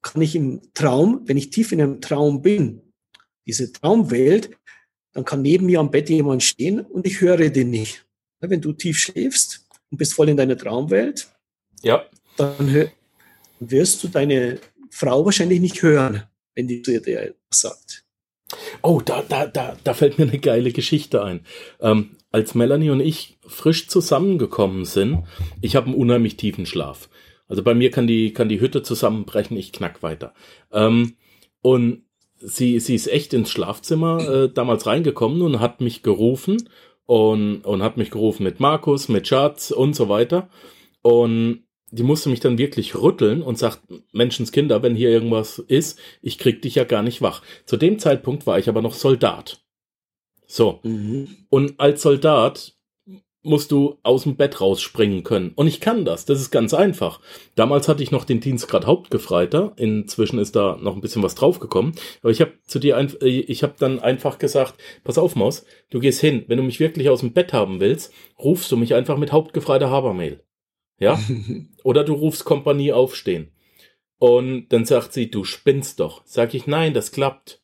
kann 0.00 0.22
ich 0.22 0.34
im 0.34 0.62
Traum, 0.72 1.20
wenn 1.26 1.36
ich 1.36 1.50
tief 1.50 1.72
in 1.72 1.82
einem 1.82 2.00
Traum 2.00 2.40
bin, 2.40 2.80
diese 3.46 3.70
Traumwelt, 3.70 4.56
dann 5.12 5.26
kann 5.26 5.42
neben 5.42 5.66
mir 5.66 5.80
am 5.80 5.90
Bett 5.90 6.08
jemand 6.08 6.42
stehen 6.42 6.80
und 6.80 7.06
ich 7.06 7.20
höre 7.20 7.50
den 7.50 7.68
nicht. 7.68 8.06
Wenn 8.40 8.62
du 8.62 8.72
tief 8.72 8.98
schläfst 8.98 9.66
und 9.90 9.98
bist 9.98 10.14
voll 10.14 10.30
in 10.30 10.38
deiner 10.38 10.56
Traumwelt, 10.56 11.30
ja. 11.82 12.06
dann 12.38 12.88
wirst 13.60 14.02
du 14.02 14.08
deine 14.08 14.58
Frau 14.88 15.26
wahrscheinlich 15.26 15.60
nicht 15.60 15.82
hören, 15.82 16.22
wenn 16.58 16.66
die 16.66 16.82
etwas 16.82 17.60
sagt. 17.60 18.04
Oh, 18.82 19.00
da, 19.04 19.22
da, 19.22 19.46
da, 19.46 19.76
da 19.84 19.94
fällt 19.94 20.18
mir 20.18 20.24
eine 20.26 20.38
geile 20.38 20.72
Geschichte 20.72 21.22
ein. 21.22 21.40
Ähm, 21.80 22.16
als 22.32 22.54
Melanie 22.54 22.90
und 22.90 23.00
ich 23.00 23.38
frisch 23.46 23.88
zusammengekommen 23.88 24.84
sind, 24.84 25.24
ich 25.60 25.76
habe 25.76 25.86
einen 25.86 25.94
unheimlich 25.94 26.36
tiefen 26.36 26.66
Schlaf. 26.66 27.08
Also 27.46 27.62
bei 27.62 27.74
mir 27.74 27.90
kann 27.90 28.06
die, 28.06 28.32
kann 28.32 28.48
die 28.48 28.60
Hütte 28.60 28.82
zusammenbrechen, 28.82 29.56
ich 29.56 29.72
knack 29.72 30.02
weiter. 30.02 30.34
Ähm, 30.72 31.16
und 31.62 32.02
sie, 32.38 32.80
sie 32.80 32.96
ist 32.96 33.06
echt 33.06 33.34
ins 33.34 33.50
Schlafzimmer 33.50 34.28
äh, 34.28 34.52
damals 34.52 34.86
reingekommen 34.86 35.42
und 35.42 35.60
hat 35.60 35.80
mich 35.80 36.02
gerufen 36.02 36.68
und, 37.06 37.60
und 37.64 37.82
hat 37.82 37.96
mich 37.96 38.10
gerufen 38.10 38.42
mit 38.42 38.58
Markus, 38.58 39.08
mit 39.08 39.28
Schatz 39.28 39.70
und 39.70 39.94
so 39.94 40.08
weiter. 40.08 40.50
Und 41.02 41.67
die 41.90 42.02
musste 42.02 42.28
mich 42.28 42.40
dann 42.40 42.58
wirklich 42.58 42.94
rütteln 42.94 43.42
und 43.42 43.58
sagt, 43.58 43.80
Menschenskinder, 44.12 44.82
wenn 44.82 44.94
hier 44.94 45.10
irgendwas 45.10 45.58
ist, 45.58 45.98
ich 46.22 46.38
krieg 46.38 46.62
dich 46.62 46.74
ja 46.74 46.84
gar 46.84 47.02
nicht 47.02 47.22
wach. 47.22 47.42
Zu 47.64 47.76
dem 47.76 47.98
Zeitpunkt 47.98 48.46
war 48.46 48.58
ich 48.58 48.68
aber 48.68 48.82
noch 48.82 48.94
Soldat. 48.94 49.62
So. 50.46 50.80
Mhm. 50.82 51.28
Und 51.50 51.78
als 51.78 52.02
Soldat 52.02 52.74
musst 53.42 53.70
du 53.70 53.98
aus 54.02 54.24
dem 54.24 54.36
Bett 54.36 54.60
rausspringen 54.60 55.22
können. 55.22 55.52
Und 55.54 55.68
ich 55.68 55.80
kann 55.80 56.04
das. 56.04 56.24
Das 56.24 56.40
ist 56.40 56.50
ganz 56.50 56.74
einfach. 56.74 57.20
Damals 57.54 57.88
hatte 57.88 58.02
ich 58.02 58.10
noch 58.10 58.24
den 58.24 58.40
Dienstgrad 58.40 58.84
Hauptgefreiter. 58.84 59.72
Inzwischen 59.76 60.38
ist 60.38 60.56
da 60.56 60.76
noch 60.80 60.94
ein 60.94 61.00
bisschen 61.00 61.22
was 61.22 61.34
draufgekommen. 61.34 61.94
Aber 62.20 62.30
ich 62.30 62.40
habe 62.40 62.52
zu 62.66 62.78
dir, 62.78 62.96
ein, 62.96 63.12
ich 63.20 63.62
habe 63.62 63.74
dann 63.78 64.00
einfach 64.00 64.38
gesagt, 64.38 64.74
pass 65.04 65.18
auf, 65.18 65.36
Maus, 65.36 65.64
du 65.90 66.00
gehst 66.00 66.20
hin. 66.20 66.44
Wenn 66.48 66.58
du 66.58 66.64
mich 66.64 66.80
wirklich 66.80 67.08
aus 67.08 67.20
dem 67.20 67.32
Bett 67.32 67.52
haben 67.52 67.80
willst, 67.80 68.12
rufst 68.38 68.70
du 68.72 68.76
mich 68.76 68.94
einfach 68.94 69.16
mit 69.16 69.32
Hauptgefreiter 69.32 69.90
Habermehl. 69.90 70.42
Ja? 70.98 71.18
Oder 71.84 72.04
du 72.04 72.14
rufst 72.14 72.44
Kompanie 72.44 72.92
aufstehen. 72.92 73.52
Und 74.18 74.68
dann 74.70 74.84
sagt 74.84 75.12
sie, 75.12 75.30
du 75.30 75.44
spinnst 75.44 76.00
doch. 76.00 76.22
Sag 76.24 76.54
ich, 76.54 76.66
nein, 76.66 76.94
das 76.94 77.12
klappt. 77.12 77.62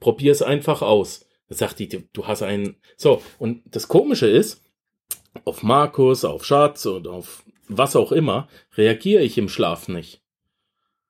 Probier 0.00 0.32
es 0.32 0.42
einfach 0.42 0.82
aus. 0.82 1.26
Dann 1.48 1.58
sagt 1.58 1.78
die, 1.78 1.88
du 1.88 2.26
hast 2.26 2.42
einen. 2.42 2.76
So, 2.96 3.22
und 3.38 3.62
das 3.66 3.88
Komische 3.88 4.26
ist, 4.26 4.62
auf 5.44 5.62
Markus, 5.62 6.24
auf 6.24 6.44
Schatz 6.44 6.86
und 6.86 7.06
auf 7.06 7.44
was 7.68 7.96
auch 7.96 8.12
immer, 8.12 8.48
reagiere 8.76 9.22
ich 9.22 9.38
im 9.38 9.48
Schlaf 9.48 9.88
nicht. 9.88 10.22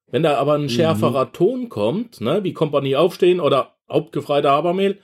Wenn 0.08 0.22
da 0.22 0.36
aber 0.36 0.54
ein 0.54 0.62
mhm. 0.62 0.68
schärferer 0.68 1.26
mhm. 1.26 1.32
Ton 1.32 1.68
kommt, 1.68 2.20
ne, 2.20 2.44
wie 2.44 2.52
Kompanie 2.52 2.96
aufstehen 2.96 3.40
oder 3.40 3.76
Hauptgefreiter 3.88 4.50
Habermehl, 4.50 4.98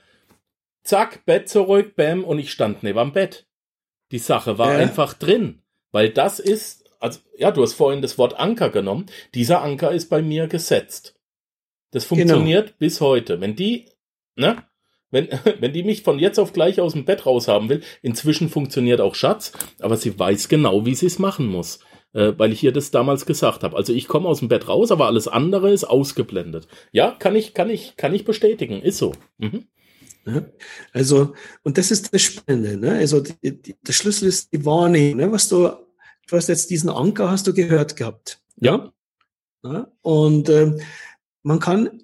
zack, 0.83 1.25
Bett 1.25 1.49
zurück, 1.49 1.95
bam, 1.95 2.23
und 2.23 2.39
ich 2.39 2.51
stand 2.51 2.83
neben 2.83 2.99
am 2.99 3.13
Bett. 3.13 3.47
Die 4.11 4.19
Sache 4.19 4.57
war 4.57 4.73
äh. 4.73 4.77
einfach 4.77 5.13
drin, 5.13 5.61
weil 5.91 6.09
das 6.09 6.39
ist, 6.39 6.89
also, 6.99 7.19
ja, 7.37 7.51
du 7.51 7.61
hast 7.61 7.73
vorhin 7.73 8.01
das 8.01 8.17
Wort 8.17 8.39
Anker 8.39 8.69
genommen. 8.69 9.05
Dieser 9.33 9.61
Anker 9.61 9.91
ist 9.91 10.09
bei 10.09 10.21
mir 10.21 10.47
gesetzt. 10.47 11.15
Das 11.91 12.07
genau. 12.07 12.19
funktioniert 12.21 12.67
genau. 12.67 12.77
bis 12.79 13.01
heute. 13.01 13.41
Wenn 13.41 13.55
die, 13.55 13.87
ne, 14.35 14.63
wenn, 15.11 15.27
wenn 15.59 15.73
die 15.73 15.83
mich 15.83 16.03
von 16.03 16.19
jetzt 16.19 16.39
auf 16.39 16.53
gleich 16.53 16.79
aus 16.79 16.93
dem 16.93 17.05
Bett 17.05 17.25
raus 17.25 17.47
haben 17.47 17.69
will, 17.69 17.81
inzwischen 18.01 18.49
funktioniert 18.49 19.01
auch 19.01 19.15
Schatz, 19.15 19.53
aber 19.79 19.97
sie 19.97 20.17
weiß 20.17 20.49
genau, 20.49 20.85
wie 20.85 20.95
sie 20.95 21.07
es 21.07 21.19
machen 21.19 21.47
muss. 21.47 21.79
Äh, 22.11 22.33
weil 22.37 22.51
ich 22.51 22.63
ihr 22.63 22.71
das 22.71 22.89
damals 22.89 23.27
gesagt 23.27 23.63
habe. 23.63 23.77
Also 23.77 23.93
ich 23.93 24.07
komme 24.07 24.27
aus 24.27 24.39
dem 24.39 24.47
Bett 24.47 24.67
raus, 24.67 24.91
aber 24.91 25.05
alles 25.05 25.27
andere 25.27 25.71
ist 25.71 25.83
ausgeblendet. 25.83 26.67
Ja, 26.91 27.11
kann 27.11 27.35
ich, 27.35 27.53
kann 27.53 27.69
ich, 27.69 27.97
kann 27.97 28.15
ich 28.15 28.25
bestätigen. 28.25 28.81
Ist 28.81 28.97
so. 28.97 29.13
Mhm. 29.37 29.67
Also, 30.93 31.33
und 31.63 31.77
das 31.77 31.91
ist 31.91 32.13
das 32.13 32.21
Spannende. 32.21 32.77
Ne? 32.77 32.93
Also, 32.93 33.21
die, 33.21 33.61
die, 33.61 33.75
der 33.81 33.93
Schlüssel 33.93 34.27
ist 34.27 34.51
die 34.53 34.63
Wahrnehmung. 34.65 35.17
Ne? 35.17 35.31
Was 35.31 35.49
du, 35.49 35.69
du 36.27 36.37
hast 36.37 36.49
jetzt 36.49 36.69
diesen 36.69 36.89
Anker, 36.89 37.31
hast 37.31 37.47
du 37.47 37.53
gehört 37.53 37.95
gehabt. 37.95 38.41
Ja. 38.57 38.91
ja? 39.63 39.87
Und 40.01 40.49
äh, 40.49 40.77
man 41.43 41.59
kann 41.59 42.03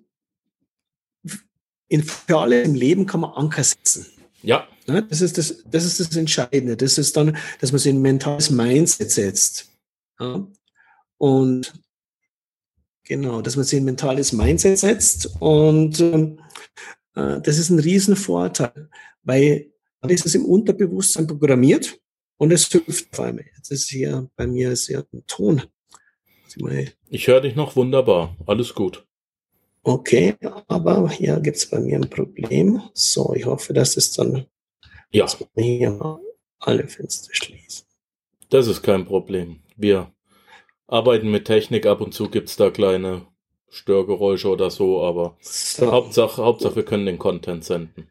in, 1.88 2.04
für 2.04 2.40
alle 2.40 2.62
im 2.62 2.74
Leben 2.74 3.06
kann 3.06 3.22
man 3.22 3.32
Anker 3.32 3.64
setzen. 3.64 4.08
Ja. 4.42 4.68
ja. 4.88 5.02
Das 5.02 5.22
ist 5.22 5.38
das, 5.38 5.64
das 5.66 5.86
ist 5.86 6.00
das 6.00 6.16
Entscheidende. 6.16 6.78
Das 6.78 6.98
ist 6.98 7.16
dann, 7.18 7.38
dass 7.60 7.72
man 7.72 7.80
sich 7.80 7.94
ein 7.94 8.02
mentales 8.02 8.50
Mindset 8.50 9.12
setzt. 9.12 9.70
Ja. 10.20 10.48
Und 11.18 11.74
genau, 13.04 13.42
dass 13.42 13.56
man 13.56 13.66
sich 13.66 13.80
ein 13.80 13.86
mentales 13.86 14.34
Mindset 14.34 14.80
setzt 14.80 15.30
und 15.40 16.00
ähm, 16.00 16.40
äh, 16.40 16.42
das 17.16 17.58
ist 17.58 17.70
ein 17.70 17.80
Riesenvorteil, 17.80 18.90
weil 19.24 19.72
dann 20.02 20.12
ist 20.12 20.26
es 20.26 20.36
im 20.36 20.46
Unterbewusstsein 20.46 21.28
programmiert 21.28 22.00
und 22.38 22.52
es 22.52 22.68
hilft 22.68 23.16
vor 23.16 23.26
allem. 23.26 23.40
Jetzt 23.56 23.72
ist 23.72 23.90
hier 23.90 24.30
bei 24.36 24.46
mir 24.46 24.76
sehr 24.76 25.06
ein 25.14 25.24
Ton. 25.26 25.64
Ich 27.10 27.28
höre 27.28 27.42
dich 27.42 27.56
noch 27.56 27.76
wunderbar. 27.76 28.36
Alles 28.46 28.74
gut. 28.74 29.06
Okay, 29.84 30.36
aber 30.68 31.10
hier 31.10 31.40
gibt 31.40 31.58
es 31.58 31.70
bei 31.70 31.80
mir 31.80 31.98
ein 31.98 32.10
Problem. 32.10 32.82
So, 32.94 33.34
ich 33.36 33.46
hoffe, 33.46 33.74
dass 33.74 33.98
es 33.98 34.12
dann 34.14 34.46
ja. 35.12 35.28
hier 35.56 36.20
alle 36.60 36.88
Fenster 36.88 37.30
schließen. 37.34 37.86
Das 38.50 38.68
ist 38.68 38.84
kein 38.84 39.06
Problem. 39.06 39.60
Wir 39.76 40.12
arbeiten 40.88 41.30
mit 41.30 41.46
Technik. 41.46 41.86
Ab 41.86 42.02
und 42.02 42.14
zu 42.14 42.30
gibt 42.30 42.50
es 42.50 42.56
da 42.56 42.70
kleine 42.70 43.28
Störgeräusche 43.76 44.48
oder 44.48 44.70
so, 44.70 45.04
aber 45.04 45.36
so. 45.42 45.92
Hauptsache, 45.92 46.42
Hauptsache, 46.42 46.78
wir 46.78 46.86
können 46.86 47.06
den 47.06 47.20
Content 47.20 47.66
senden. 47.66 48.08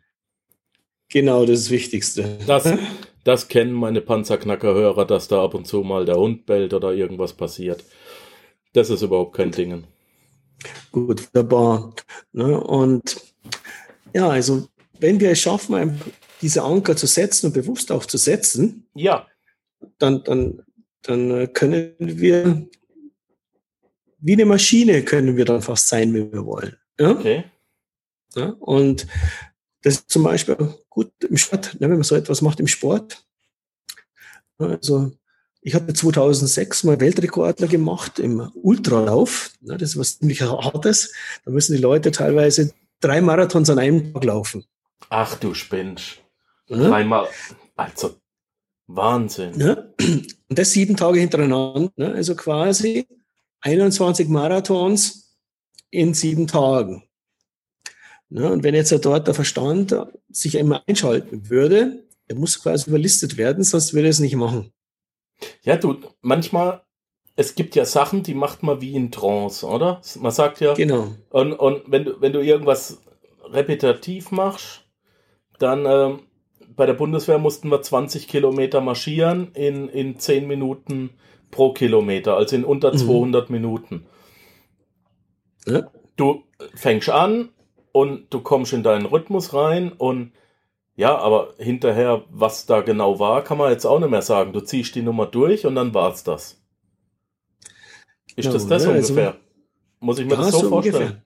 Genau, 1.09 1.46
das 1.46 1.61
ist 1.61 1.66
das 1.66 1.70
Wichtigste. 1.70 2.38
Das, 2.46 2.68
das 3.24 3.48
kennen 3.48 3.72
meine 3.72 4.03
Panzerknacker-Hörer, 4.03 5.07
dass 5.07 5.29
da 5.29 5.42
ab 5.42 5.55
und 5.55 5.66
zu 5.66 5.83
mal 5.83 6.05
der 6.05 6.16
Hund 6.16 6.44
bellt 6.44 6.74
oder 6.74 6.92
irgendwas 6.92 7.33
passiert. 7.33 7.83
Das 8.74 8.90
ist 8.90 9.03
überhaupt 9.03 9.37
kein 9.37 9.53
Ding. 9.53 9.85
Gut, 10.92 11.27
wunderbar. 11.27 11.94
Ne? 12.33 12.61
Und 12.61 13.16
ja, 14.12 14.29
also 14.29 14.68
wenn 15.00 15.18
wir 15.18 15.31
es 15.31 15.40
schaffen, 15.40 15.98
diese 16.42 16.62
Anker 16.62 16.94
zu 16.94 17.07
setzen 17.07 17.46
und 17.46 17.53
bewusst 17.53 17.90
auch 17.90 18.05
zu 18.05 18.18
setzen, 18.18 18.87
ja. 18.94 19.27
dann, 19.98 20.24
dann, 20.24 20.62
dann 21.03 21.53
können 21.55 21.94
wir 21.98 22.68
wie 24.24 24.32
eine 24.32 24.46
Maschine 24.46 25.02
können 25.02 25.37
wir 25.37 25.44
dann 25.44 25.60
fast 25.60 25.88
sein, 25.88 26.14
wenn 26.14 26.32
wir 26.32 26.46
wollen. 26.46 26.76
Ja? 26.98 27.10
Okay. 27.10 27.44
Ja? 28.34 28.54
Und 28.58 29.06
das 29.82 29.96
ist 29.96 30.10
zum 30.10 30.22
Beispiel 30.22 30.56
gut 30.88 31.12
im 31.28 31.37
Sport, 31.37 31.74
ne, 31.74 31.88
wenn 31.88 31.96
man 31.96 32.02
so 32.02 32.16
etwas 32.16 32.40
macht 32.40 32.58
im 32.58 32.66
Sport. 32.66 33.22
Also 34.56 35.12
ich 35.60 35.74
hatte 35.74 35.92
2006 35.92 36.84
mal 36.84 37.00
Weltrekordler 37.00 37.66
gemacht 37.66 38.18
im 38.18 38.50
Ultralauf. 38.54 39.50
Ne, 39.60 39.76
das 39.76 39.90
ist 39.90 39.98
was 39.98 40.18
ziemlich 40.18 40.40
Hartes. 40.40 41.12
Da 41.44 41.50
müssen 41.50 41.74
die 41.76 41.82
Leute 41.82 42.10
teilweise 42.10 42.72
drei 43.00 43.20
Marathons 43.20 43.68
an 43.68 43.78
einem 43.78 44.14
Tag 44.14 44.24
laufen. 44.24 44.64
Ach 45.10 45.37
du 45.37 45.52
spinnst. 45.52 46.22
Ja? 46.68 46.88
Dreimal. 46.88 47.28
Also 47.76 48.16
Wahnsinn. 48.87 49.60
Ja? 49.60 49.84
Und 50.00 50.58
das 50.58 50.72
sieben 50.72 50.96
Tage 50.96 51.20
hintereinander. 51.20 51.90
Ne? 51.96 52.12
Also 52.14 52.34
quasi 52.37 53.06
21 53.64 54.29
Marathons 54.29 55.37
in 55.90 56.14
sieben 56.14 56.46
Tagen. 56.46 57.05
Ja, 58.29 58.48
und 58.48 58.62
wenn 58.62 58.74
jetzt 58.74 58.92
dort 59.05 59.27
der 59.27 59.35
Verstand 59.35 59.96
sich 60.29 60.57
immer 60.57 60.83
einschalten 60.87 61.48
würde, 61.48 62.05
er 62.27 62.37
muss 62.37 62.62
quasi 62.62 62.90
überlistet 62.90 63.37
werden, 63.37 63.64
sonst 63.64 63.94
würde 63.94 64.09
er 64.09 64.11
es 64.11 64.20
nicht 64.20 64.37
machen. 64.37 64.72
Ja, 65.62 65.77
du, 65.77 65.96
manchmal, 66.20 66.83
es 67.37 67.55
gibt 67.55 67.74
ja 67.74 67.85
Sachen, 67.85 68.22
die 68.22 68.35
macht 68.35 68.62
man 68.62 68.81
wie 68.81 68.94
in 68.94 69.11
Trance, 69.11 69.66
oder? 69.66 70.00
Man 70.20 70.33
sagt 70.33 70.61
ja. 70.61 70.74
Genau. 70.74 71.14
Und, 71.31 71.53
und 71.55 71.83
wenn, 71.87 72.05
du, 72.05 72.20
wenn 72.20 72.33
du 72.33 72.40
irgendwas 72.40 73.00
repetitiv 73.44 74.31
machst, 74.31 74.85
dann 75.59 75.87
äh, 75.87 76.18
bei 76.77 76.87
der 76.87 76.94
Bundeswehr 76.94 77.38
mussten 77.38 77.70
wir 77.70 77.83
20 77.83 78.29
Kilometer 78.29 78.81
marschieren 78.81 79.53
in, 79.53 79.88
in 79.88 80.18
10 80.18 80.46
Minuten 80.46 81.11
pro 81.54 81.72
Kilometer, 81.72 82.36
also 82.36 82.56
in 82.56 82.64
unter 82.64 82.92
200 82.92 83.48
mhm. 83.48 83.54
Minuten. 83.54 84.06
Ja. 85.66 85.88
Du 86.16 86.42
fängst 86.74 87.08
an 87.08 87.50
und 87.92 88.26
du 88.30 88.40
kommst 88.40 88.72
in 88.72 88.82
deinen 88.82 89.06
Rhythmus 89.06 89.54
rein 89.54 89.92
und 89.92 90.32
ja, 90.96 91.16
aber 91.16 91.54
hinterher, 91.58 92.24
was 92.30 92.66
da 92.66 92.80
genau 92.80 93.18
war, 93.18 93.42
kann 93.42 93.58
man 93.58 93.70
jetzt 93.70 93.84
auch 93.84 93.98
nicht 94.00 94.10
mehr 94.10 94.22
sagen. 94.22 94.52
Du 94.52 94.60
ziehst 94.60 94.94
die 94.94 95.02
Nummer 95.02 95.26
durch 95.26 95.64
und 95.64 95.76
dann 95.76 95.94
war's 95.94 96.24
das. 96.24 96.60
Ist 98.36 98.52
das 98.52 98.66
das 98.66 98.84
ne? 98.84 98.92
ungefähr? 98.92 99.26
Also, 99.28 99.38
Muss 100.00 100.18
ich 100.18 100.26
mir 100.26 100.36
das 100.36 100.50
so, 100.50 100.58
so 100.58 100.68
vorstellen? 100.68 100.96
Ungefähr. 100.96 101.22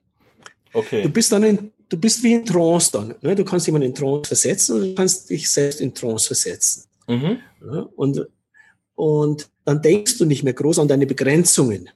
Okay. 0.73 1.01
Du 1.03 1.09
bist 1.09 1.31
dann 1.31 1.43
in, 1.43 1.71
du 1.89 1.97
bist 1.97 2.23
wie 2.23 2.33
in 2.33 2.45
Trance 2.45 2.91
dann. 2.91 3.15
Ne? 3.21 3.35
Du 3.35 3.43
kannst 3.43 3.65
jemanden 3.65 3.87
in 3.87 3.95
Trance 3.95 4.27
versetzen 4.27 4.75
und 4.75 4.81
du 4.89 4.95
kannst 4.95 5.29
dich 5.29 5.49
selbst 5.49 5.81
in 5.81 5.93
Trance 5.93 6.27
versetzen. 6.27 6.85
Mhm. 7.07 7.39
Ja, 7.61 7.87
und 7.95 8.27
und 8.99 9.49
dann 9.63 9.81
denkst 9.81 10.17
du 10.17 10.25
nicht 10.25 10.43
mehr 10.43 10.51
groß 10.51 10.77
an 10.79 10.89
deine 10.89 11.07
Begrenzungen. 11.07 11.89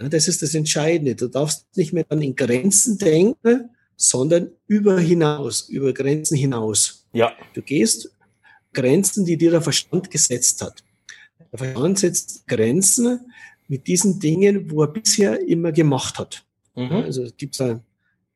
Ja, 0.00 0.08
das 0.08 0.26
ist 0.26 0.40
das 0.40 0.54
Entscheidende. 0.54 1.14
Du 1.14 1.28
darfst 1.28 1.66
nicht 1.76 1.92
mehr 1.92 2.04
dann 2.08 2.22
in 2.22 2.34
Grenzen 2.34 2.96
denken, 2.96 3.68
sondern 3.94 4.52
über 4.66 4.98
hinaus, 4.98 5.68
über 5.68 5.92
Grenzen 5.92 6.34
hinaus. 6.34 7.04
Ja. 7.12 7.34
Du 7.52 7.60
gehst 7.60 8.10
Grenzen, 8.72 9.26
die 9.26 9.36
dir 9.36 9.50
der 9.50 9.60
Verstand 9.60 10.10
gesetzt 10.10 10.62
hat. 10.62 10.82
Der 11.52 11.58
Verstand 11.58 11.98
setzt 11.98 12.48
Grenzen 12.48 13.20
mit 13.68 13.86
diesen 13.86 14.18
Dingen, 14.18 14.70
wo 14.70 14.80
er 14.80 14.88
bisher 14.88 15.38
immer 15.46 15.72
gemacht 15.72 16.18
hat. 16.18 16.42
Mhm. 16.74 16.90
Also 16.90 17.22
es 17.22 17.36
gibt 17.36 17.60
da 17.60 17.82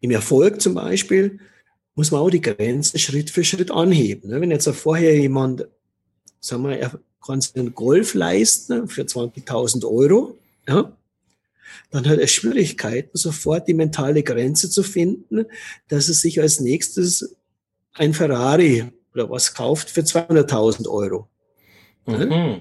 im 0.01 0.11
Erfolg 0.11 0.61
zum 0.61 0.75
Beispiel, 0.75 1.39
muss 1.95 2.11
man 2.11 2.21
auch 2.21 2.31
die 2.31 2.43
Grenzen 2.43 2.99
Schritt 2.99 3.31
für 3.31 3.45
Schritt 3.45 3.71
anheben. 3.71 4.29
Ne? 4.29 4.43
Wenn 4.43 4.51
jetzt 4.51 4.69
vorher 4.69 5.19
jemand, 5.19 5.67
sagen 6.39 6.69
wir, 6.69 7.01
kannst 7.25 7.57
du 7.57 7.61
einen 7.61 7.75
Golf 7.75 8.15
leisten 8.15 8.89
für 8.89 9.03
20.000 9.03 9.85
Euro, 9.87 10.37
ja, 10.69 10.93
dann 11.91 12.09
hat 12.09 12.19
er 12.19 12.27
Schwierigkeiten, 12.27 13.17
sofort 13.17 13.69
die 13.69 13.75
mentale 13.75 14.23
Grenze 14.23 14.71
zu 14.71 14.83
finden, 14.83 15.47
dass 15.89 16.09
er 16.09 16.15
sich 16.15 16.41
als 16.41 16.61
nächstes 16.61 17.37
ein 17.95 18.15
Ferrari 18.15 18.91
oder 19.13 19.29
was 19.31 19.55
kauft 19.55 19.91
für 19.91 20.03
200.000 20.03 20.89
Euro. 20.89 21.29
Mhm. 22.07 22.31
Ja? 22.31 22.61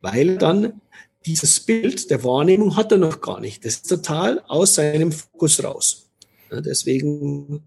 Weil 0.00 0.38
dann 0.38 0.80
dieses 1.24 1.60
Bild 1.60 2.10
der 2.10 2.24
Wahrnehmung 2.24 2.76
hat 2.76 2.90
er 2.90 2.98
noch 2.98 3.20
gar 3.20 3.40
nicht. 3.40 3.64
Das 3.64 3.74
ist 3.74 3.88
total 3.88 4.42
aus 4.48 4.74
seinem 4.74 5.12
Fokus 5.12 5.62
raus. 5.62 6.10
Ja, 6.50 6.60
deswegen 6.60 7.62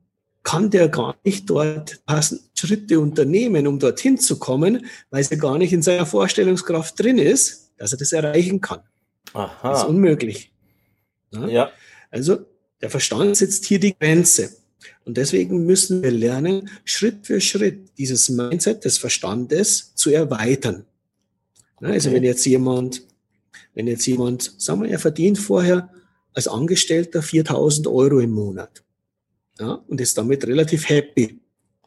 kann 0.45 0.69
der 0.69 0.87
gar 0.87 1.17
nicht 1.25 1.49
dort 1.49 2.05
passend 2.05 2.41
Schritte 2.53 2.99
unternehmen, 2.99 3.67
um 3.67 3.79
dorthin 3.79 4.17
zu 4.17 4.37
kommen, 4.39 4.85
weil 5.09 5.21
es 5.21 5.31
ja 5.31 5.37
gar 5.37 5.57
nicht 5.57 5.73
in 5.73 5.81
seiner 5.81 6.05
Vorstellungskraft 6.05 6.97
drin 6.97 7.17
ist, 7.17 7.71
dass 7.77 7.91
er 7.91 7.97
das 7.97 8.13
erreichen 8.13 8.61
kann. 8.61 8.79
Aha. 9.33 9.71
Das 9.71 9.81
ist 9.81 9.89
unmöglich. 9.89 10.53
Ja? 11.31 11.47
ja. 11.47 11.71
Also 12.11 12.45
der 12.79 12.91
Verstand 12.91 13.35
setzt 13.35 13.65
hier 13.65 13.79
die 13.79 13.97
Grenze. 13.97 14.55
Und 15.03 15.17
deswegen 15.17 15.65
müssen 15.65 16.03
wir 16.03 16.11
lernen, 16.11 16.69
Schritt 16.85 17.25
für 17.25 17.41
Schritt 17.41 17.97
dieses 17.97 18.29
Mindset 18.29 18.85
des 18.85 18.99
Verstandes 18.99 19.93
zu 19.95 20.11
erweitern. 20.11 20.85
Also 21.81 22.09
okay. 22.09 22.17
wenn 22.17 22.23
jetzt 22.23 22.45
jemand 22.45 23.01
Wenn 23.73 23.87
jetzt 23.87 24.05
jemand, 24.05 24.53
sagen 24.57 24.83
wir, 24.83 24.89
er 24.89 24.99
verdient 24.99 25.37
vorher 25.37 25.89
als 26.33 26.47
Angestellter 26.47 27.21
4000 27.21 27.87
Euro 27.87 28.19
im 28.19 28.31
Monat 28.31 28.84
ja, 29.59 29.83
und 29.87 30.01
ist 30.01 30.17
damit 30.17 30.45
relativ 30.45 30.89
happy. 30.89 31.39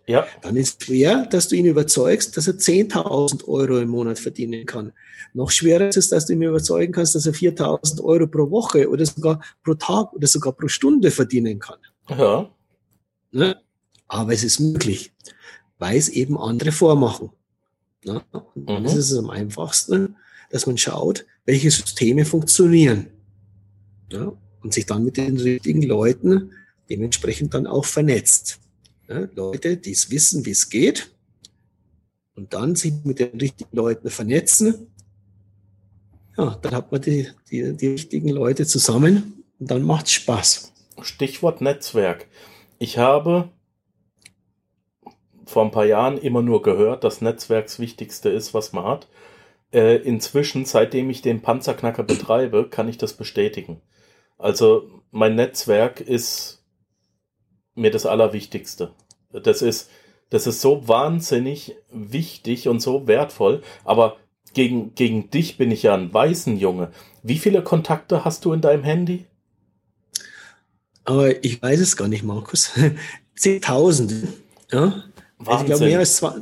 Ja. 0.08 0.26
Dann 0.40 0.56
ist 0.56 0.80
es 0.80 0.86
schwer, 0.86 1.26
dass 1.26 1.48
du 1.48 1.56
ihn 1.56 1.66
überzeugst, 1.66 2.34
dass 2.36 2.46
er 2.46 2.54
10.000 2.54 3.46
Euro 3.46 3.78
im 3.78 3.90
Monat 3.90 4.18
verdienen 4.18 4.64
kann. 4.64 4.92
Noch 5.34 5.50
schwerer 5.50 5.88
ist 5.88 5.98
es, 5.98 6.08
dass 6.08 6.24
du 6.24 6.32
ihn 6.32 6.42
überzeugen 6.42 6.92
kannst, 6.94 7.14
dass 7.14 7.26
er 7.26 7.34
4.000 7.34 8.02
Euro 8.02 8.26
pro 8.26 8.50
Woche 8.50 8.88
oder 8.88 9.04
sogar 9.04 9.42
pro 9.62 9.74
Tag 9.74 10.14
oder 10.14 10.26
sogar 10.26 10.54
pro 10.54 10.66
Stunde 10.66 11.10
verdienen 11.10 11.58
kann. 11.58 11.78
Ja. 12.08 12.50
Ne? 13.32 13.60
Aber 14.06 14.32
es 14.32 14.44
ist 14.44 14.60
möglich, 14.60 15.12
weil 15.78 15.98
es 15.98 16.08
eben 16.08 16.38
andere 16.38 16.72
vormachen. 16.72 17.28
Ne? 18.02 18.22
Und 18.32 18.70
dann 18.70 18.82
mhm. 18.82 18.88
ist 18.88 18.94
es 18.94 19.14
am 19.14 19.28
einfachsten, 19.28 20.16
dass 20.50 20.66
man 20.66 20.78
schaut, 20.78 21.26
welche 21.44 21.70
Systeme 21.70 22.24
funktionieren. 22.24 23.08
Ja? 24.10 24.32
Und 24.62 24.72
sich 24.72 24.86
dann 24.86 25.04
mit 25.04 25.18
den 25.18 25.36
richtigen 25.36 25.82
Leuten 25.82 26.52
dementsprechend 26.90 27.54
dann 27.54 27.66
auch 27.66 27.84
vernetzt. 27.84 28.60
Ja? 29.08 29.28
Leute, 29.34 29.76
die 29.76 29.92
es 29.92 30.10
wissen, 30.10 30.44
wie 30.46 30.50
es 30.50 30.68
geht. 30.68 31.10
Und 32.34 32.54
dann 32.54 32.76
sich 32.76 32.92
mit 33.04 33.18
den 33.18 33.38
richtigen 33.38 33.76
Leuten 33.76 34.10
vernetzen. 34.10 34.88
Ja, 36.36 36.56
dann 36.62 36.72
hat 36.72 36.92
man 36.92 37.02
die, 37.02 37.28
die, 37.50 37.76
die 37.76 37.88
richtigen 37.88 38.28
Leute 38.28 38.64
zusammen 38.64 39.44
und 39.58 39.70
dann 39.70 39.82
macht 39.82 40.06
es 40.06 40.12
Spaß. 40.12 40.72
Stichwort 41.02 41.60
Netzwerk. 41.60 42.26
Ich 42.78 42.98
habe 42.98 43.50
vor 45.46 45.64
ein 45.64 45.72
paar 45.72 45.86
Jahren 45.86 46.18
immer 46.18 46.42
nur 46.42 46.62
gehört, 46.62 47.02
dass 47.02 47.20
Netzwerk 47.20 47.66
das 47.66 47.80
Wichtigste 47.80 48.28
ist, 48.28 48.54
was 48.54 48.72
man 48.72 48.84
hat. 48.84 49.08
Äh, 49.72 49.96
inzwischen, 49.96 50.64
seitdem 50.64 51.10
ich 51.10 51.22
den 51.22 51.42
Panzerknacker 51.42 52.02
betreibe, 52.04 52.68
kann 52.68 52.88
ich 52.88 52.98
das 52.98 53.14
bestätigen. 53.14 53.80
Also 54.36 54.88
mein 55.10 55.34
Netzwerk 55.34 56.00
ist 56.00 56.57
mir 57.78 57.90
das 57.90 58.06
Allerwichtigste. 58.06 58.92
Das 59.32 59.62
ist, 59.62 59.90
das 60.30 60.46
ist 60.46 60.60
so 60.60 60.86
wahnsinnig 60.88 61.76
wichtig 61.90 62.68
und 62.68 62.80
so 62.80 63.06
wertvoll. 63.06 63.62
Aber 63.84 64.16
gegen, 64.54 64.94
gegen 64.94 65.30
dich 65.30 65.56
bin 65.56 65.70
ich 65.70 65.82
ja 65.82 65.94
ein 65.94 66.12
Junge. 66.56 66.90
Wie 67.22 67.38
viele 67.38 67.62
Kontakte 67.62 68.24
hast 68.24 68.44
du 68.44 68.52
in 68.52 68.60
deinem 68.60 68.84
Handy? 68.84 69.26
Aber 71.04 71.42
ich 71.44 71.62
weiß 71.62 71.80
es 71.80 71.96
gar 71.96 72.08
nicht, 72.08 72.22
Markus. 72.22 72.72
Zehntausende. 73.36 74.28
Ja? 74.70 75.04
Also 75.44 75.60
ich 75.60 75.66
glaube, 75.66 75.84
mehr 75.84 76.00
als 76.00 76.16
zwei. 76.16 76.32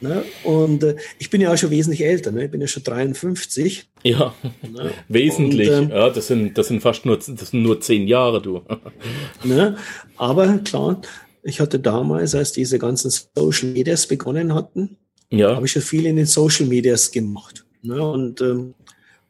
Ne? 0.00 0.24
Und 0.44 0.84
äh, 0.84 0.96
ich 1.18 1.28
bin 1.30 1.40
ja 1.40 1.52
auch 1.52 1.56
schon 1.56 1.70
wesentlich 1.70 2.04
älter, 2.04 2.30
ne? 2.30 2.44
ich 2.44 2.50
bin 2.50 2.60
ja 2.60 2.66
schon 2.66 2.84
53. 2.84 3.88
Ja, 4.04 4.34
ne? 4.62 4.92
wesentlich. 5.08 5.70
Und, 5.70 5.84
ähm, 5.84 5.90
ja, 5.90 6.10
das 6.10 6.28
sind, 6.28 6.56
das 6.56 6.68
sind 6.68 6.80
fast 6.80 7.04
nur, 7.04 7.16
das 7.16 7.26
sind 7.26 7.62
nur 7.62 7.80
zehn 7.80 8.06
Jahre, 8.06 8.40
du. 8.40 8.62
ne? 9.44 9.76
Aber 10.16 10.58
klar, 10.58 11.00
ich 11.42 11.60
hatte 11.60 11.80
damals, 11.80 12.34
als 12.34 12.52
diese 12.52 12.78
ganzen 12.78 13.10
Social 13.10 13.70
Medias 13.70 14.06
begonnen 14.06 14.54
hatten, 14.54 14.96
ja. 15.30 15.56
habe 15.56 15.66
ich 15.66 15.72
schon 15.72 15.82
viel 15.82 16.06
in 16.06 16.16
den 16.16 16.26
Social 16.26 16.66
Medias 16.66 17.10
gemacht. 17.10 17.64
Ne? 17.82 18.00
Und, 18.00 18.40
ähm, 18.40 18.74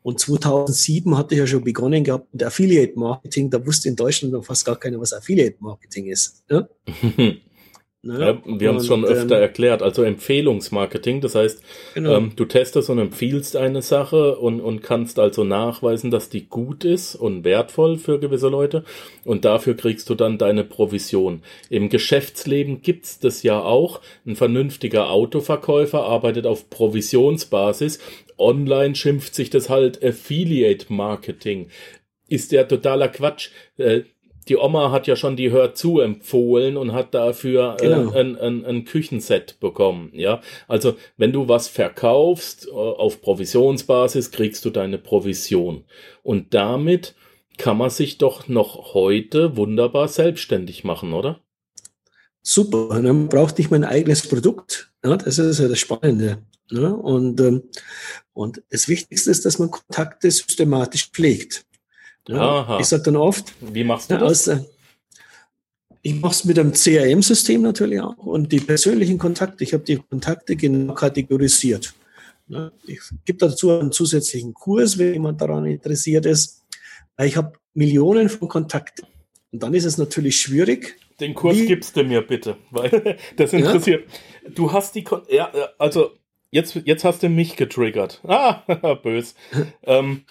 und 0.03 0.21
2007 0.21 1.17
hatte 1.17 1.35
ich 1.35 1.41
ja 1.41 1.47
schon 1.47 1.65
begonnen 1.65 2.05
gehabt 2.05 2.33
mit 2.33 2.43
Affiliate 2.43 2.99
Marketing. 2.99 3.51
Da 3.51 3.65
wusste 3.65 3.89
in 3.89 3.97
Deutschland 3.97 4.33
noch 4.33 4.45
fast 4.45 4.65
gar 4.65 4.77
keiner, 4.77 5.01
was 5.01 5.13
Affiliate 5.13 5.57
Marketing 5.61 6.07
ist. 6.07 6.45
Ne? 6.51 6.69
Ne? 8.09 8.21
Ja, 8.21 8.59
wir 8.59 8.69
haben 8.71 8.77
es 8.77 8.87
schon 8.87 9.05
öfter 9.05 9.37
ähm, 9.37 9.43
erklärt, 9.43 9.83
also 9.83 10.03
Empfehlungsmarketing, 10.03 11.21
das 11.21 11.35
heißt, 11.35 11.63
genau. 11.93 12.17
ähm, 12.17 12.33
du 12.37 12.47
testest 12.47 12.89
und 12.89 12.99
empfiehlst 12.99 13.55
eine 13.55 13.83
Sache 13.83 14.39
und, 14.39 14.63
und 14.63 14.83
kannst 14.83 15.19
also 15.19 15.45
nachweisen, 15.45 16.11
dass 16.11 16.31
die 16.31 16.47
gut 16.49 16.87
ist 16.87 17.17
und 17.17 17.45
wertvoll 17.45 17.99
für 17.99 18.19
gewisse 18.19 18.49
Leute 18.49 18.83
und 19.27 19.45
dafür 19.45 19.77
kriegst 19.77 20.09
du 20.09 20.15
dann 20.15 20.39
deine 20.39 20.65
Provision. 20.65 21.43
Im 21.69 21.91
Geschäftsleben 21.91 22.81
gibt's 22.81 23.19
das 23.19 23.43
ja 23.43 23.61
auch. 23.61 24.01
Ein 24.27 24.37
vernünftiger 24.37 25.11
Autoverkäufer 25.11 26.03
arbeitet 26.03 26.47
auf 26.47 26.71
Provisionsbasis. 26.71 27.99
Online 28.39 28.95
schimpft 28.95 29.35
sich 29.35 29.51
das 29.51 29.69
halt 29.69 30.03
Affiliate 30.03 30.91
Marketing. 30.91 31.69
Ist 32.27 32.53
ja 32.53 32.65
totaler 32.65 33.09
Quatsch. 33.09 33.51
Die 34.49 34.57
Oma 34.57 34.91
hat 34.91 35.07
ja 35.07 35.17
schon 35.17 35.37
die 35.37 35.51
Hör 35.51 35.75
zu 35.75 36.01
empfohlen 36.01 36.77
und 36.77 36.93
hat 36.93 37.15
dafür 37.15 37.77
äh, 37.81 37.89
genau. 37.89 38.13
ein, 38.13 38.37
ein, 38.37 38.65
ein 38.65 38.85
Küchenset 38.85 39.61
bekommen. 39.61 40.11
Ja, 40.15 40.41
also 40.67 40.97
wenn 41.17 41.33
du 41.33 41.49
was 41.49 41.69
verkaufst 41.69 42.67
äh, 42.67 42.71
auf 42.71 43.21
Provisionsbasis, 43.21 44.31
kriegst 44.31 44.65
du 44.65 44.71
deine 44.71 44.99
Provision. 44.99 45.85
Und 46.23 46.55
damit 46.55 47.15
kann 47.59 47.77
man 47.77 47.91
sich 47.91 48.19
doch 48.19 48.49
noch 48.49 48.95
heute 48.95 49.57
wunderbar 49.57 50.09
selbstständig 50.09 50.85
machen, 50.85 51.13
oder? 51.13 51.41
Super, 52.43 53.01
dann 53.03 53.29
braucht 53.29 53.59
nicht 53.59 53.71
mein 53.71 53.85
eigenes 53.85 54.27
Produkt. 54.27 54.91
Ja, 55.05 55.17
das 55.17 55.39
ist 55.39 55.61
ja 55.61 55.69
das 55.69 55.79
Spannende. 55.79 56.39
Ja, 56.71 56.89
und, 56.89 57.41
ähm, 57.41 57.65
und 58.33 58.63
das 58.71 58.89
Wichtigste 58.89 59.31
ist, 59.31 59.45
dass 59.45 59.59
man 59.59 59.71
Kontakte 59.71 60.31
systematisch 60.31 61.11
pflegt. 61.11 61.67
Ja, 62.29 62.79
ich 62.79 62.87
sage 62.87 63.05
dann 63.05 63.17
oft, 63.17 63.55
wie 63.61 63.85
machst 63.85 64.11
du 64.11 64.15
ja, 64.15 64.21
das? 64.21 64.49
Aus, 64.49 64.61
ich 66.03 66.15
mache 66.21 66.33
es 66.33 66.45
mit 66.45 66.59
einem 66.59 66.73
CRM-System 66.73 67.63
natürlich 67.63 68.01
auch 68.01 68.17
und 68.19 68.53
die 68.53 68.61
persönlichen 68.61 69.19
Kontakte, 69.19 69.65
ich 69.65 69.73
habe 69.73 69.85
die 69.85 69.97
Kontakte 69.97 70.57
genau 70.57 70.95
kategorisiert. 70.95 71.95
Ich 72.87 73.01
gebe 73.25 73.39
dazu 73.39 73.71
einen 73.71 73.93
zusätzlichen 73.93 74.55
Kurs, 74.55 74.97
wenn 74.97 75.13
jemand 75.13 75.41
daran 75.41 75.67
interessiert 75.67 76.25
ist. 76.25 76.65
Ich 77.21 77.37
habe 77.37 77.53
Millionen 77.75 78.29
von 78.29 78.49
Kontakten. 78.49 79.07
Und 79.53 79.63
dann 79.63 79.75
ist 79.75 79.85
es 79.85 79.99
natürlich 79.99 80.41
schwierig. 80.41 80.97
Den 81.21 81.35
Kurs 81.35 81.57
wie, 81.57 81.67
gibst 81.67 81.97
du 81.97 82.05
mir 82.05 82.23
bitte, 82.23 82.57
weil 82.71 83.19
das 83.37 83.53
interessiert. 83.53 84.07
Ja? 84.45 84.51
Du 84.51 84.73
hast 84.73 84.95
die, 84.95 85.05
Kon 85.05 85.23
ja, 85.29 85.53
also 85.79 86.13
jetzt, 86.51 86.75
jetzt 86.85 87.05
hast 87.05 87.23
du 87.23 87.29
mich 87.29 87.57
getriggert. 87.57 88.21
Ah, 88.27 88.63
bös. 89.03 89.35
ähm, 89.85 90.25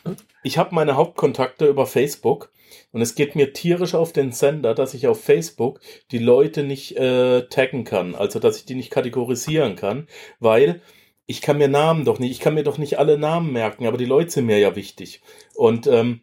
ich 0.44 0.58
habe 0.58 0.76
meine 0.76 0.96
Hauptkontakte 0.96 1.68
über 1.68 1.86
Facebook 1.86 2.52
und 2.92 3.02
es 3.02 3.16
geht 3.16 3.36
mir 3.36 3.54
tierisch 3.54 3.96
auf 3.96 4.14
den 4.14 4.32
Sender, 4.32 4.74
dass 4.74 4.94
ich 4.94 5.08
auf 5.08 5.24
Facebook 5.24 5.80
die 6.12 6.20
Leute 6.20 6.64
nicht 6.64 6.98
äh, 6.98 7.48
taggen 7.48 7.84
kann, 7.84 8.16
also 8.16 8.40
dass 8.40 8.58
ich 8.58 8.66
die 8.66 8.76
nicht 8.76 8.92
kategorisieren 8.92 9.76
kann, 9.76 10.08
weil 10.40 10.82
ich 11.26 11.42
kann 11.42 11.58
mir 11.58 11.68
Namen 11.68 12.06
doch 12.06 12.20
nicht, 12.20 12.32
ich 12.32 12.40
kann 12.40 12.54
mir 12.54 12.64
doch 12.64 12.78
nicht 12.78 13.00
alle 13.00 13.18
Namen 13.18 13.52
merken, 13.52 13.86
aber 13.86 13.98
die 13.98 14.06
Leute 14.06 14.32
sind 14.32 14.46
mir 14.46 14.60
ja 14.60 14.76
wichtig. 14.76 15.22
Und 15.56 15.86
ähm, 15.88 16.22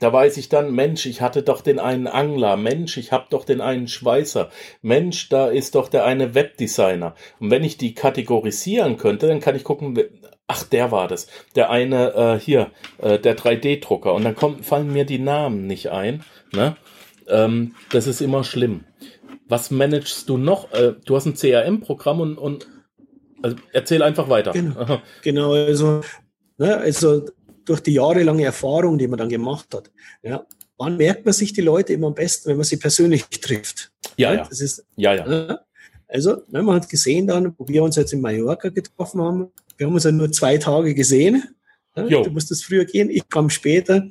da 0.00 0.12
weiß 0.12 0.36
ich 0.36 0.48
dann, 0.48 0.74
Mensch, 0.74 1.06
ich 1.06 1.20
hatte 1.20 1.42
doch 1.42 1.60
den 1.60 1.78
einen 1.78 2.06
Angler, 2.06 2.56
Mensch, 2.56 2.96
ich 2.96 3.12
habe 3.12 3.26
doch 3.30 3.44
den 3.44 3.60
einen 3.60 3.88
Schweißer, 3.88 4.50
Mensch, 4.82 5.28
da 5.28 5.48
ist 5.48 5.74
doch 5.74 5.88
der 5.88 6.04
eine 6.04 6.34
Webdesigner. 6.34 7.14
Und 7.40 7.50
wenn 7.50 7.64
ich 7.64 7.76
die 7.76 7.94
kategorisieren 7.94 8.96
könnte, 8.96 9.26
dann 9.26 9.40
kann 9.40 9.56
ich 9.56 9.64
gucken, 9.64 9.98
ach, 10.46 10.64
der 10.64 10.90
war 10.90 11.08
das, 11.08 11.26
der 11.54 11.70
eine 11.70 12.14
äh, 12.14 12.38
hier, 12.38 12.70
äh, 12.98 13.18
der 13.18 13.36
3D-Drucker. 13.36 14.14
Und 14.14 14.24
dann 14.24 14.34
kommen, 14.34 14.62
fallen 14.62 14.92
mir 14.92 15.04
die 15.04 15.18
Namen 15.18 15.66
nicht 15.66 15.90
ein. 15.90 16.24
Ne? 16.52 16.76
Ähm, 17.28 17.74
das 17.90 18.06
ist 18.06 18.20
immer 18.20 18.44
schlimm. 18.44 18.84
Was 19.48 19.70
managst 19.70 20.28
du 20.28 20.36
noch? 20.36 20.72
Äh, 20.72 20.94
du 21.04 21.16
hast 21.16 21.26
ein 21.26 21.34
CRM-Programm 21.34 22.20
und, 22.20 22.38
und 22.38 22.68
also 23.42 23.56
erzähl 23.72 24.02
einfach 24.02 24.28
weiter. 24.28 24.52
Genau, 24.52 25.00
genau 25.22 25.52
also, 25.52 26.00
ne, 26.56 26.76
also 26.78 27.26
durch 27.64 27.80
die 27.80 27.94
jahrelange 27.94 28.44
Erfahrung, 28.44 28.98
die 28.98 29.08
man 29.08 29.18
dann 29.18 29.28
gemacht 29.28 29.74
hat, 29.74 29.90
ja, 30.22 30.46
wann 30.76 30.96
merkt 30.96 31.24
man 31.24 31.34
sich 31.34 31.52
die 31.52 31.60
Leute 31.60 31.92
immer 31.92 32.08
am 32.08 32.14
besten, 32.14 32.50
wenn 32.50 32.56
man 32.56 32.64
sie 32.64 32.76
persönlich 32.76 33.24
trifft? 33.26 33.92
Ja, 34.16 34.34
ja. 34.34 34.44
Das 34.44 34.60
ist, 34.60 34.84
ja, 34.96 35.14
ja. 35.14 35.26
Ne? 35.26 35.60
Also, 36.08 36.42
ne, 36.48 36.62
man 36.62 36.76
hat 36.76 36.88
gesehen 36.88 37.26
dann, 37.26 37.54
wo 37.58 37.66
wir 37.66 37.82
uns 37.82 37.96
jetzt 37.96 38.12
in 38.12 38.20
Mallorca 38.20 38.68
getroffen 38.68 39.20
haben, 39.20 39.50
wir 39.76 39.86
haben 39.86 39.94
uns 39.94 40.04
ja 40.04 40.12
nur 40.12 40.30
zwei 40.30 40.58
Tage 40.58 40.94
gesehen. 40.94 41.42
Ne? 41.96 42.08
Du 42.08 42.30
musstest 42.30 42.64
früher 42.64 42.84
gehen, 42.84 43.10
ich 43.10 43.28
kam 43.28 43.50
später. 43.50 44.08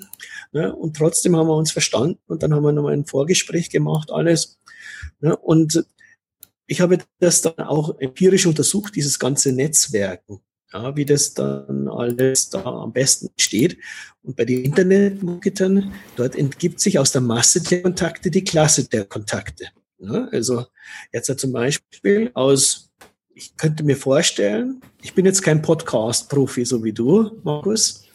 Ne? 0.51 0.75
Und 0.75 0.97
trotzdem 0.97 1.35
haben 1.35 1.47
wir 1.47 1.55
uns 1.55 1.71
verstanden 1.71 2.19
und 2.27 2.43
dann 2.43 2.53
haben 2.53 2.63
wir 2.63 2.71
nochmal 2.71 2.93
ein 2.93 3.05
Vorgespräch 3.05 3.69
gemacht, 3.69 4.11
alles. 4.11 4.59
Ne? 5.21 5.35
Und 5.35 5.85
ich 6.67 6.81
habe 6.81 6.97
das 7.19 7.41
dann 7.41 7.65
auch 7.65 7.99
empirisch 7.99 8.45
untersucht, 8.45 8.95
dieses 8.95 9.19
ganze 9.19 9.51
Netzwerken 9.51 10.41
ja, 10.73 10.95
wie 10.95 11.05
das 11.05 11.33
dann 11.33 11.88
alles 11.88 12.49
da 12.49 12.63
am 12.63 12.91
besten 12.91 13.29
steht. 13.38 13.77
Und 14.23 14.36
bei 14.36 14.45
den 14.45 14.65
Internetmarketern, 14.65 15.93
dort 16.15 16.36
entgibt 16.36 16.79
sich 16.79 16.97
aus 16.97 17.12
der 17.12 17.21
Masse 17.21 17.62
der 17.62 17.83
Kontakte 17.83 18.31
die 18.31 18.43
Klasse 18.43 18.88
der 18.89 19.05
Kontakte. 19.05 19.67
Ja, 19.99 20.27
also 20.31 20.65
jetzt 21.13 21.39
zum 21.39 21.53
Beispiel 21.53 22.31
aus, 22.33 22.91
ich 23.33 23.55
könnte 23.55 23.83
mir 23.83 23.95
vorstellen, 23.95 24.81
ich 25.01 25.13
bin 25.13 25.25
jetzt 25.25 25.41
kein 25.41 25.62
Podcast-Profi 25.62 26.65
so 26.65 26.83
wie 26.83 26.91
du, 26.91 27.39
Markus, 27.43 28.05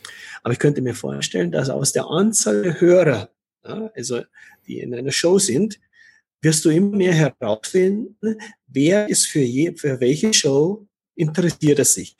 aber 0.42 0.52
ich 0.52 0.58
könnte 0.58 0.82
mir 0.82 0.94
vorstellen, 0.94 1.50
dass 1.50 1.70
aus 1.70 1.92
der 1.92 2.06
Anzahl 2.06 2.62
der 2.62 2.80
Hörer, 2.80 3.30
ja, 3.64 3.90
also 3.94 4.22
die 4.66 4.80
in 4.80 4.94
einer 4.94 5.12
Show 5.12 5.38
sind, 5.38 5.80
wirst 6.42 6.64
du 6.64 6.70
immer 6.70 6.96
mehr 6.96 7.14
herausfinden, 7.14 8.38
wer 8.66 9.08
ist 9.08 9.26
für, 9.26 9.40
je, 9.40 9.74
für 9.74 9.98
welche 10.00 10.32
Show 10.32 10.86
interessiert 11.14 11.78
er 11.78 11.84
sich. 11.84 12.16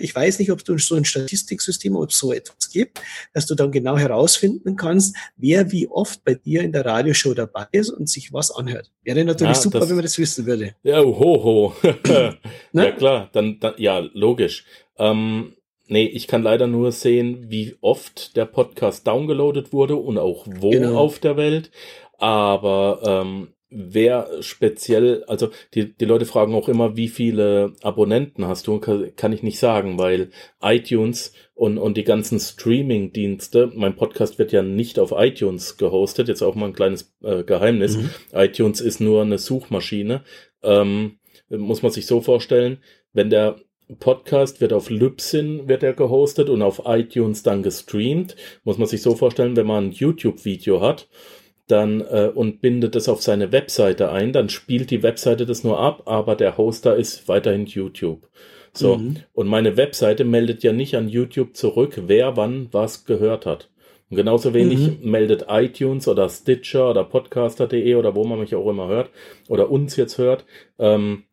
Ich 0.00 0.14
weiß 0.14 0.38
nicht, 0.38 0.50
ob 0.50 0.64
du 0.64 0.78
so 0.78 0.94
ein 0.94 1.04
Statistiksystem, 1.04 1.96
ob 1.96 2.10
es 2.10 2.18
so 2.18 2.32
etwas 2.32 2.70
gibt, 2.70 3.00
dass 3.32 3.46
du 3.46 3.54
dann 3.54 3.72
genau 3.72 3.96
herausfinden 3.98 4.76
kannst, 4.76 5.16
wer 5.36 5.70
wie 5.70 5.88
oft 5.88 6.24
bei 6.24 6.34
dir 6.34 6.62
in 6.62 6.72
der 6.72 6.86
Radioshow 6.86 7.34
dabei 7.34 7.66
ist 7.72 7.90
und 7.90 8.08
sich 8.08 8.32
was 8.32 8.50
anhört. 8.50 8.90
Wäre 9.02 9.24
natürlich 9.24 9.56
ja, 9.56 9.62
super, 9.62 9.80
das, 9.80 9.88
wenn 9.88 9.96
man 9.96 10.04
das 10.04 10.18
wissen 10.18 10.46
würde. 10.46 10.74
Ja, 10.82 11.00
ho, 11.00 11.14
ho. 11.14 11.74
ja, 12.72 12.92
klar, 12.92 13.30
dann, 13.32 13.58
dann 13.60 13.74
ja, 13.76 13.98
logisch. 14.12 14.64
Ähm, 14.98 15.54
nee, 15.88 16.06
ich 16.06 16.26
kann 16.26 16.42
leider 16.42 16.66
nur 16.66 16.92
sehen, 16.92 17.50
wie 17.50 17.76
oft 17.80 18.36
der 18.36 18.46
Podcast 18.46 19.06
downgeloadet 19.06 19.72
wurde 19.72 19.96
und 19.96 20.18
auch 20.18 20.46
wo 20.46 20.70
genau. 20.70 20.96
auf 20.96 21.18
der 21.18 21.36
Welt. 21.36 21.70
Aber 22.18 23.00
ähm, 23.04 23.48
wer 23.74 24.28
speziell, 24.40 25.24
also 25.24 25.50
die, 25.74 25.92
die 25.92 26.04
Leute 26.04 26.26
fragen 26.26 26.54
auch 26.54 26.68
immer, 26.68 26.96
wie 26.96 27.08
viele 27.08 27.74
Abonnenten 27.82 28.46
hast 28.46 28.66
du? 28.66 28.78
Kann, 28.78 29.14
kann 29.16 29.32
ich 29.32 29.42
nicht 29.42 29.58
sagen, 29.58 29.98
weil 29.98 30.30
iTunes 30.60 31.32
und, 31.54 31.78
und 31.78 31.96
die 31.96 32.04
ganzen 32.04 32.38
Streaming-Dienste, 32.38 33.72
mein 33.74 33.96
Podcast 33.96 34.38
wird 34.38 34.52
ja 34.52 34.62
nicht 34.62 34.98
auf 34.98 35.12
iTunes 35.16 35.76
gehostet, 35.76 36.28
jetzt 36.28 36.42
auch 36.42 36.54
mal 36.54 36.66
ein 36.66 36.74
kleines 36.74 37.14
äh, 37.22 37.44
Geheimnis. 37.44 37.96
Mhm. 37.96 38.10
iTunes 38.32 38.80
ist 38.80 39.00
nur 39.00 39.22
eine 39.22 39.38
Suchmaschine. 39.38 40.22
Ähm, 40.62 41.18
muss 41.48 41.82
man 41.82 41.92
sich 41.92 42.06
so 42.06 42.20
vorstellen, 42.20 42.78
wenn 43.12 43.30
der 43.30 43.56
Podcast 43.98 44.60
wird 44.60 44.72
auf 44.72 44.88
Libsyn 44.88 45.68
wird 45.68 45.82
er 45.82 45.92
gehostet 45.92 46.48
und 46.48 46.62
auf 46.62 46.82
iTunes 46.86 47.42
dann 47.42 47.62
gestreamt. 47.62 48.36
Muss 48.64 48.78
man 48.78 48.88
sich 48.88 49.02
so 49.02 49.14
vorstellen, 49.14 49.56
wenn 49.56 49.66
man 49.66 49.88
ein 49.88 49.92
YouTube-Video 49.92 50.80
hat 50.80 51.08
dann 51.72 52.00
äh, 52.02 52.30
und 52.32 52.60
bindet 52.60 52.94
es 52.94 53.08
auf 53.08 53.22
seine 53.22 53.50
Webseite 53.50 54.12
ein, 54.12 54.32
dann 54.32 54.48
spielt 54.48 54.90
die 54.90 55.02
Webseite 55.02 55.46
das 55.46 55.64
nur 55.64 55.80
ab, 55.80 56.02
aber 56.04 56.36
der 56.36 56.58
Hoster 56.58 56.96
ist 56.96 57.26
weiterhin 57.28 57.66
YouTube. 57.66 58.28
So, 58.74 58.96
mhm. 58.96 59.16
und 59.32 59.48
meine 59.48 59.76
Webseite 59.76 60.24
meldet 60.24 60.62
ja 60.62 60.72
nicht 60.72 60.94
an 60.94 61.08
YouTube 61.08 61.56
zurück, 61.56 62.02
wer 62.06 62.36
wann 62.36 62.68
was 62.72 63.04
gehört 63.04 63.46
hat. 63.46 63.70
Und 64.10 64.16
genauso 64.16 64.54
wenig 64.54 65.00
mhm. 65.00 65.10
meldet 65.10 65.46
iTunes 65.48 66.06
oder 66.06 66.28
Stitcher 66.28 66.90
oder 66.90 67.04
Podcaster.de 67.04 67.94
oder 67.94 68.14
wo 68.14 68.24
man 68.24 68.40
mich 68.40 68.54
auch 68.54 68.68
immer 68.68 68.88
hört 68.88 69.10
oder 69.48 69.70
uns 69.70 69.96
jetzt 69.96 70.18
hört, 70.18 70.44
ähm, 70.78 71.24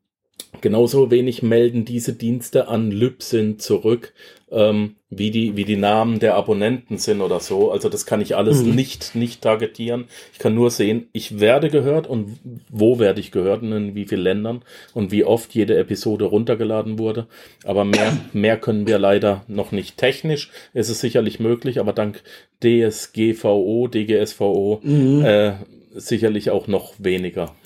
Genauso 0.62 1.12
wenig 1.12 1.44
melden 1.44 1.86
diese 1.86 2.14
Dienste 2.14 2.68
an 2.68 2.92
Libsyn 2.92 3.60
zurück, 3.60 4.14
ähm, 4.52 4.96
wie, 5.10 5.32
die, 5.32 5.56
wie 5.56 5.66
die 5.66 5.76
Namen 5.76 6.20
der 6.20 6.36
Abonnenten 6.36 6.98
sind 6.98 7.22
oder 7.22 7.40
so. 7.40 7.72
Also 7.72 7.90
das 7.90 8.06
kann 8.06 8.22
ich 8.22 8.36
alles 8.36 8.64
mhm. 8.64 8.76
nicht, 8.76 9.16
nicht 9.16 9.42
targetieren. 9.42 10.06
Ich 10.34 10.40
kann 10.40 10.56
nur 10.56 10.72
sehen, 10.72 11.08
ich 11.14 11.40
werde 11.40 11.70
gehört 11.70 12.08
und 12.08 12.40
wo 12.70 13.00
werde 13.00 13.20
ich 13.20 13.32
gehört 13.32 13.62
und 13.62 13.72
in 13.72 13.96
wie 13.96 14.06
vielen 14.06 14.22
Ländern 14.22 14.62
und 14.94 15.12
wie 15.12 15.24
oft 15.24 15.54
jede 15.54 15.78
Episode 15.78 16.26
runtergeladen 16.26 17.00
wurde. 17.00 17.28
Aber 17.64 17.86
mehr, 17.86 18.18
mehr 18.34 18.58
können 18.58 18.88
wir 18.88 19.00
leider 19.00 19.44
noch 19.48 19.72
nicht. 19.72 19.98
Technisch 19.98 20.52
ist 20.74 20.90
es 20.90 21.00
sicherlich 21.00 21.40
möglich, 21.40 21.80
aber 21.80 21.94
dank 21.94 22.22
DSGVO, 22.64 23.88
DGSVO 23.88 24.82
mhm. 24.84 25.24
äh, 25.24 25.54
sicherlich 25.96 26.52
auch 26.52 26.68
noch 26.68 26.94
weniger. 26.98 27.56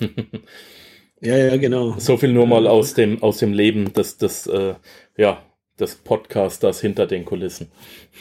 Ja, 1.20 1.38
ja, 1.38 1.56
genau. 1.56 1.94
So 1.96 2.18
viel 2.18 2.34
nur 2.34 2.46
mal 2.46 2.66
aus 2.66 2.92
dem, 2.92 3.22
aus 3.22 3.38
dem 3.38 3.54
Leben 3.54 3.94
des, 3.94 4.18
des, 4.18 4.46
äh, 4.46 4.74
ja, 5.16 5.42
des 5.78 5.96
Podcasters 5.96 6.80
hinter 6.80 7.06
den 7.06 7.24
Kulissen. 7.24 7.70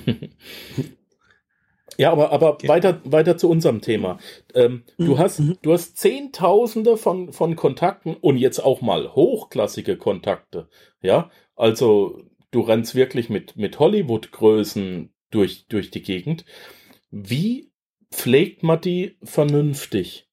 ja, 1.97 2.12
aber, 2.12 2.32
aber 2.32 2.54
okay. 2.54 2.67
weiter, 2.67 3.02
weiter 3.04 3.38
zu 3.38 3.50
unserem 3.50 3.82
Thema. 3.82 4.19
Ähm, 4.54 4.84
mhm. 4.97 5.06
Du 5.06 5.17
hast, 5.19 5.41
du 5.62 5.73
hast 5.73 5.97
Zehntausende 5.97 6.97
von, 6.97 7.34
von 7.34 7.56
Kontakten 7.56 8.15
und 8.15 8.38
jetzt 8.38 8.60
auch 8.60 8.82
mal 8.82 9.13
hochklassige 9.13 9.97
Kontakte. 9.97 10.67
Ja, 11.02 11.30
also 11.56 12.21
du 12.52 12.62
rennst 12.62 12.95
wirklich 12.95 13.30
mit, 13.30 13.56
mit 13.56 13.80
Hollywood-Größen 13.80 15.13
durch, 15.32 15.67
durch 15.67 15.91
die 15.91 16.02
Gegend. 16.02 16.45
Wie 17.12 17.71
pflegt 18.12 18.63
man 18.63 18.82
die 18.82 19.17
vernünftig? 19.23 20.28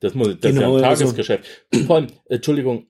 Das, 0.00 0.14
muss, 0.14 0.38
das 0.40 0.54
genau, 0.54 0.76
ist 0.76 0.82
ja 0.82 0.86
ein 0.86 0.90
also 0.90 1.04
Tagesgeschäft. 1.04 1.66
Also. 1.72 1.86
Vor 1.86 1.96
allem, 1.96 2.06
Entschuldigung, 2.26 2.86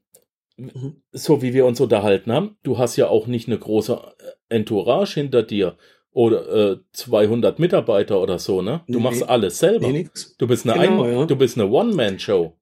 mhm. 0.58 1.02
so 1.12 1.42
wie 1.42 1.54
wir 1.54 1.66
uns 1.66 1.80
unterhalten 1.80 2.32
haben, 2.32 2.56
du 2.62 2.78
hast 2.78 2.96
ja 2.96 3.08
auch 3.08 3.26
nicht 3.26 3.48
eine 3.48 3.58
große 3.58 4.00
Entourage 4.48 5.14
hinter 5.14 5.42
dir 5.42 5.76
oder 6.10 6.72
äh, 6.72 6.76
200 6.92 7.58
Mitarbeiter 7.58 8.20
oder 8.20 8.38
so, 8.38 8.60
ne? 8.60 8.82
Du 8.88 8.98
nee, 8.98 9.04
machst 9.04 9.28
alles 9.28 9.58
selber. 9.58 9.88
Nee, 9.88 10.08
du 10.38 10.46
bist 10.46 10.68
eine, 10.68 10.88
genau, 10.88 11.06
ja. 11.06 11.26
du 11.26 11.36
bist 11.36 11.56
eine 11.56 11.68
One-Man-Show. 11.68 12.54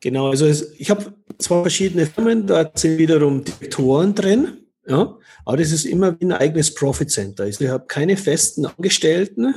Genau, 0.00 0.28
also 0.28 0.46
es, 0.46 0.74
ich 0.78 0.90
habe 0.90 1.14
zwei 1.38 1.62
verschiedene 1.62 2.06
Firmen, 2.06 2.46
da 2.46 2.70
sind 2.74 2.98
wiederum 2.98 3.44
Direktoren 3.44 4.14
drin, 4.14 4.58
ja, 4.86 5.16
aber 5.44 5.56
das 5.56 5.72
ist 5.72 5.84
immer 5.84 6.18
wie 6.20 6.26
ein 6.26 6.32
eigenes 6.32 6.74
Profit 6.74 7.10
Center. 7.10 7.44
Also 7.44 7.64
ich 7.64 7.70
habe 7.70 7.86
keine 7.86 8.16
festen 8.16 8.66
Angestellten, 8.66 9.54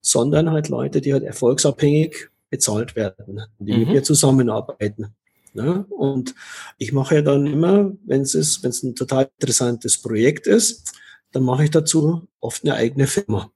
sondern 0.00 0.50
halt 0.50 0.68
Leute, 0.68 1.00
die 1.00 1.12
halt 1.12 1.24
erfolgsabhängig 1.24 2.28
bezahlt 2.50 2.96
werden, 2.96 3.42
die 3.58 3.72
mhm. 3.72 3.78
mit 3.80 3.88
mir 3.88 4.02
zusammenarbeiten. 4.02 5.14
Ja, 5.56 5.86
und 5.90 6.34
ich 6.78 6.92
mache 6.92 7.16
ja 7.16 7.22
dann 7.22 7.46
immer, 7.46 7.92
wenn 8.04 8.22
es 8.22 8.34
ist, 8.34 8.62
wenn 8.62 8.70
es 8.70 8.82
ein 8.82 8.94
total 8.94 9.30
interessantes 9.38 10.00
Projekt 10.00 10.46
ist, 10.46 10.92
dann 11.32 11.42
mache 11.42 11.64
ich 11.64 11.70
dazu 11.70 12.26
oft 12.40 12.64
eine 12.64 12.74
eigene 12.74 13.06
Firma. 13.06 13.50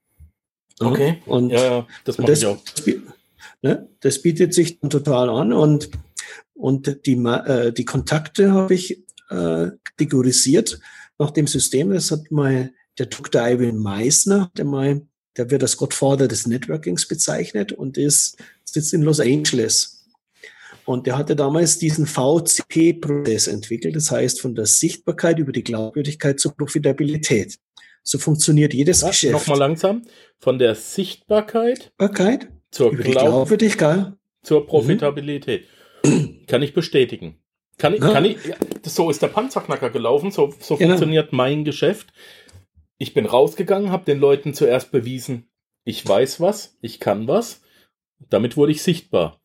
Ja, 0.79 0.87
okay. 0.87 1.21
Und 1.25 1.51
ja, 1.51 1.63
ja 1.63 1.87
das 2.03 2.17
mache 2.17 2.33
ich 2.33 2.45
auch. 2.45 2.61
Ne, 3.63 3.87
das 3.99 4.21
bietet 4.21 4.53
sich 4.53 4.79
dann 4.79 4.89
total 4.89 5.29
an 5.29 5.53
und 5.53 5.89
und 6.53 7.05
die 7.05 7.13
äh, 7.13 7.71
die 7.71 7.85
Kontakte 7.85 8.51
habe 8.51 8.73
ich 8.73 9.03
äh, 9.29 9.69
kategorisiert 9.83 10.79
nach 11.19 11.31
dem 11.31 11.47
System. 11.47 11.91
Das 11.91 12.09
hat 12.09 12.31
mal 12.31 12.71
der 12.97 13.05
Dr. 13.05 13.47
Ivan 13.47 13.77
Meissner, 13.77 14.51
der 14.57 14.65
mal 14.65 15.01
der 15.37 15.49
wird 15.49 15.63
als 15.63 15.77
Gottvater 15.77 16.27
des 16.27 16.47
Networkings 16.47 17.07
bezeichnet 17.07 17.71
und 17.71 17.97
ist, 17.97 18.37
sitzt 18.65 18.93
in 18.93 19.01
Los 19.01 19.19
Angeles. 19.19 20.00
Und 20.85 21.07
der 21.07 21.17
hatte 21.17 21.35
damals 21.35 21.77
diesen 21.77 22.05
VCP-Prozess 22.05 23.47
entwickelt, 23.47 23.95
das 23.95 24.11
heißt 24.11 24.41
von 24.41 24.55
der 24.55 24.65
Sichtbarkeit 24.65 25.39
über 25.39 25.51
die 25.51 25.63
Glaubwürdigkeit 25.63 26.39
zur 26.39 26.55
Profitabilität. 26.55 27.57
So 28.03 28.17
funktioniert 28.17 28.73
jedes 28.73 29.01
ja, 29.01 29.09
Geschäft. 29.09 29.33
Nochmal 29.33 29.59
langsam. 29.59 30.01
Von 30.39 30.57
der 30.57 30.75
Sichtbarkeit 30.75 31.77
Sichtbarkeit 31.77 32.49
zur 32.71 32.91
Glaub 32.91 33.11
Glaubwürdigkeit 33.11 34.13
zur 34.43 34.65
Profitabilität. 34.65 35.65
Mhm. 36.03 36.45
Kann 36.47 36.63
ich 36.63 36.73
bestätigen. 36.73 37.37
Kann 37.77 37.93
ich, 37.93 38.01
ja. 38.01 38.11
kann 38.11 38.25
ich, 38.25 38.37
so 38.83 39.09
ist 39.09 39.21
der 39.21 39.27
Panzerknacker 39.27 39.89
gelaufen, 39.89 40.31
so, 40.31 40.53
so 40.59 40.77
genau. 40.77 40.89
funktioniert 40.89 41.33
mein 41.33 41.63
Geschäft. 41.63 42.13
Ich 42.97 43.13
bin 43.13 43.25
rausgegangen, 43.25 43.91
habe 43.91 44.05
den 44.05 44.19
Leuten 44.19 44.53
zuerst 44.53 44.91
bewiesen, 44.91 45.49
ich 45.83 46.07
weiß 46.07 46.39
was, 46.39 46.77
ich 46.81 46.99
kann 46.99 47.27
was. 47.27 47.61
Damit 48.29 48.55
wurde 48.55 48.71
ich 48.71 48.83
sichtbar. 48.83 49.40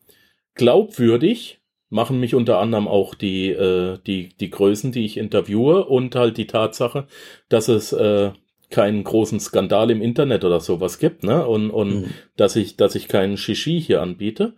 Glaubwürdig 0.57 1.61
machen 1.89 2.19
mich 2.19 2.35
unter 2.35 2.59
anderem 2.59 2.89
auch 2.89 3.15
die, 3.15 3.51
äh, 3.51 3.99
die, 4.07 4.31
die 4.37 4.51
Größen, 4.51 4.91
die 4.91 5.05
ich 5.05 5.17
interviewe 5.17 5.85
und 5.85 6.17
halt 6.17 6.37
die 6.37 6.49
Tatsache, 6.49 7.07
dass 7.49 7.69
es 7.69 7.93
äh, 7.93 8.33
keinen 8.71 9.05
großen 9.05 9.39
Skandal 9.39 9.91
im 9.93 10.03
Internet 10.03 10.45
oder 10.45 10.59
sowas 10.59 10.99
gibt, 10.99 11.23
ne? 11.23 11.47
Und, 11.47 11.71
und 11.71 12.01
mhm. 12.01 12.11
dass 12.37 12.57
ich, 12.57 12.77
dass 12.77 12.97
ich 12.97 13.07
keinen 13.07 13.37
Shishi 13.37 13.81
hier 13.81 14.03
anbiete. 14.03 14.55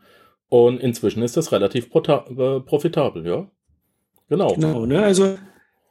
Und 0.48 0.80
inzwischen 0.80 1.22
ist 1.22 1.36
das 1.36 1.52
relativ 1.52 1.90
äh, 1.94 2.60
profitabel, 2.60 3.26
ja. 3.26 3.50
Genau. 4.30 4.54
Genau, 4.54 4.86
ne? 4.86 5.02
Also 5.02 5.36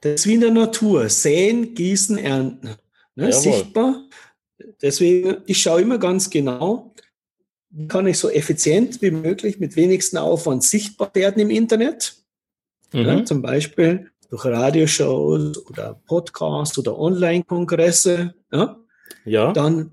das 0.01 0.13
ist 0.13 0.27
wie 0.27 0.33
in 0.33 0.41
der 0.41 0.51
Natur. 0.51 1.09
Säen, 1.09 1.75
gießen, 1.75 2.17
ernten 2.17 2.77
ne, 3.17 3.33
sichtbar. 3.33 4.03
Deswegen, 4.81 5.37
ich 5.45 5.61
schaue 5.61 5.81
immer 5.81 5.97
ganz 5.97 6.29
genau, 6.29 6.93
wie 7.69 7.87
kann 7.87 8.07
ich 8.07 8.17
so 8.17 8.29
effizient 8.29 9.01
wie 9.01 9.11
möglich 9.11 9.59
mit 9.59 9.75
wenigsten 9.75 10.17
Aufwand 10.17 10.63
sichtbar 10.63 11.11
werden 11.13 11.41
im 11.41 11.49
Internet. 11.49 12.15
Mhm. 12.93 12.99
Ja, 12.99 13.25
zum 13.25 13.41
Beispiel 13.41 14.09
durch 14.29 14.45
Radioshows 14.45 15.65
oder 15.69 15.99
Podcasts 16.05 16.77
oder 16.77 16.97
Online-Kongresse. 16.97 18.33
Ja? 18.51 18.77
ja. 19.25 19.53
Dann, 19.53 19.91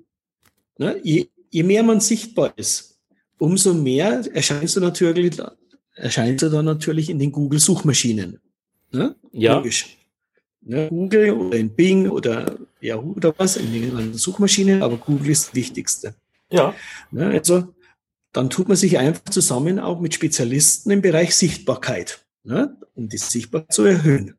ne, 0.78 1.01
je, 1.03 1.26
je 1.51 1.62
mehr 1.62 1.82
man 1.82 2.01
sichtbar 2.01 2.53
ist, 2.57 2.99
umso 3.38 3.74
mehr 3.74 4.22
erscheinst 4.32 4.76
du 4.76 4.80
natürlich, 4.80 5.36
erscheinst 5.94 6.42
du 6.42 6.49
dann 6.49 6.64
natürlich 6.64 7.11
in 7.11 7.18
den 7.18 7.32
Google-Suchmaschinen. 7.32 8.40
Ne? 8.92 9.16
Ja. 9.32 9.57
Logisch 9.57 9.96
ne, 10.64 10.88
Google 10.88 11.32
oder 11.32 11.59
in 11.59 11.70
Bing 11.70 12.09
oder 12.09 12.59
Yahoo 12.80 13.12
oder 13.12 13.34
was, 13.36 13.57
in 13.57 13.72
den 13.72 14.14
Suchmaschinen, 14.14 14.82
aber 14.82 14.96
Google 14.96 15.30
ist 15.30 15.49
das 15.49 15.55
Wichtigste. 15.55 16.14
Ja. 16.55 16.74
Ne, 17.11 17.28
also 17.28 17.74
dann 18.32 18.50
tut 18.50 18.68
man 18.68 18.76
sich 18.76 18.98
einfach 18.98 19.24
zusammen 19.24 19.78
auch 19.78 20.00
mit 20.00 20.14
Spezialisten 20.14 20.90
im 20.90 21.02
Bereich 21.02 21.34
Sichtbarkeit, 21.34 22.26
ne, 22.42 22.76
um 22.94 23.09
die 23.09 23.18
Sichtbarkeit 23.18 23.72
zu 23.72 23.84
erhöhen. 23.84 24.34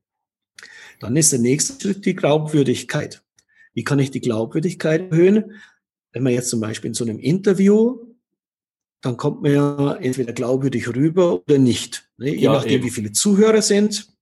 Dann 1.00 1.16
ist 1.16 1.32
der 1.32 1.40
nächste 1.40 1.80
Schritt 1.80 2.06
die 2.06 2.16
Glaubwürdigkeit. 2.16 3.24
Wie 3.74 3.84
kann 3.84 4.00
ich 4.00 4.12
die 4.12 4.22
Glaubwürdigkeit 4.22 5.12
erhöhen? 5.12 5.54
Wenn 6.12 6.24
man 6.24 6.34
jetzt 6.34 6.50
zum 6.50 6.62
Beispiel 6.62 6.90
in 6.90 6.94
so 6.94 7.04
einem 7.04 7.20
Interview, 7.20 7.98
dann 9.02 9.18
kommt 9.18 9.42
man 9.42 9.52
ja 9.52 9.96
entweder 9.96 10.34
glaubwürdig 10.34 10.88
rüber 10.96 11.44
oder 11.44 11.58
nicht. 11.58 12.10
Ne? 12.18 12.30
Je 12.30 12.44
ja, 12.44 12.54
nachdem, 12.54 12.76
eben. 12.76 12.86
wie 12.86 12.90
viele 12.90 13.12
Zuhörer 13.12 13.62
sind, 13.62 14.16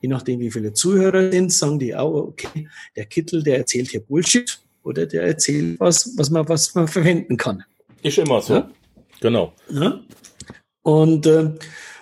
Je 0.00 0.08
nachdem, 0.08 0.40
wie 0.40 0.50
viele 0.50 0.72
Zuhörer 0.72 1.30
sind, 1.30 1.52
sagen 1.52 1.78
die 1.78 1.94
auch, 1.94 2.14
okay, 2.14 2.68
der 2.96 3.06
Kittel, 3.06 3.42
der 3.42 3.58
erzählt 3.58 3.90
hier 3.90 4.00
Bullshit 4.00 4.60
oder 4.88 5.06
der 5.06 5.24
erzählt 5.24 5.78
was, 5.78 6.16
was 6.16 6.30
man, 6.30 6.48
was 6.48 6.74
man 6.74 6.88
verwenden 6.88 7.36
kann. 7.36 7.62
Ist 8.02 8.18
immer 8.18 8.40
so. 8.40 8.54
Ja? 8.54 8.70
Genau. 9.20 9.52
Ja? 9.70 10.00
Und, 10.82 11.26
äh, 11.26 11.50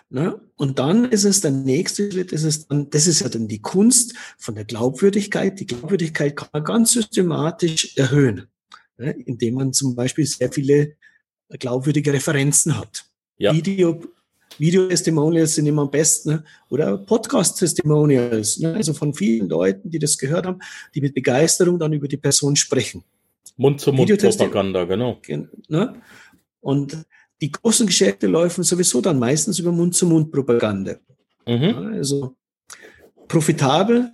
ne? 0.08 0.40
und 0.56 0.78
dann 0.78 1.06
ist 1.06 1.24
es 1.24 1.40
der 1.40 1.50
nächste 1.50 2.10
Schritt, 2.10 2.30
ist 2.32 2.44
es 2.44 2.68
dann, 2.68 2.88
das 2.90 3.08
ist 3.08 3.20
ja 3.20 3.28
dann 3.28 3.48
die 3.48 3.60
Kunst 3.60 4.14
von 4.38 4.54
der 4.54 4.64
Glaubwürdigkeit. 4.64 5.58
Die 5.58 5.66
Glaubwürdigkeit 5.66 6.36
kann 6.36 6.48
man 6.52 6.64
ganz 6.64 6.92
systematisch 6.92 7.96
erhöhen, 7.96 8.46
ne? 8.98 9.10
indem 9.10 9.54
man 9.54 9.72
zum 9.72 9.96
Beispiel 9.96 10.24
sehr 10.24 10.52
viele 10.52 10.94
glaubwürdige 11.48 12.12
Referenzen 12.12 12.78
hat. 12.78 13.04
Ja. 13.38 13.52
Video, 13.52 14.00
Video-Testimonials 14.58 15.54
sind 15.54 15.66
immer 15.66 15.82
am 15.82 15.90
besten 15.90 16.30
ne? 16.30 16.44
oder 16.70 16.98
Podcast-Testimonials, 16.98 18.58
ne? 18.60 18.74
also 18.74 18.94
von 18.94 19.14
vielen 19.14 19.48
Leuten, 19.48 19.90
die 19.90 19.98
das 19.98 20.16
gehört 20.18 20.46
haben, 20.46 20.60
die 20.94 21.00
mit 21.00 21.14
Begeisterung 21.14 21.78
dann 21.78 21.92
über 21.92 22.08
die 22.08 22.16
Person 22.16 22.56
sprechen. 22.56 23.04
Mund-zu-Mund-Propaganda, 23.56 24.84
genau. 24.84 25.20
Ne? 25.68 26.02
Und 26.60 27.04
die 27.40 27.50
großen 27.50 27.86
Geschäfte 27.86 28.26
laufen 28.26 28.64
sowieso 28.64 29.00
dann 29.00 29.18
meistens 29.18 29.58
über 29.58 29.72
Mund-zu-Mund-Propaganda. 29.72 30.96
Mhm. 31.46 31.92
Also 31.94 32.34
profitabel. 33.28 34.10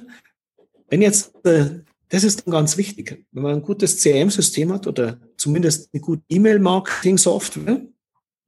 Wenn 0.89 1.03
jetzt, 1.03 1.35
äh, 1.45 1.81
das 2.09 2.25
ist 2.25 2.47
dann 2.47 2.53
ganz 2.53 2.77
wichtig, 2.77 3.25
wenn 3.33 3.43
man 3.43 3.55
ein 3.55 3.63
gutes 3.63 4.03
CRM-System 4.03 4.73
hat 4.73 4.87
oder 4.87 5.19
zumindest 5.37 5.89
eine 5.93 6.01
gute 6.01 6.23
E-Mail-Marketing-Software, 6.29 7.87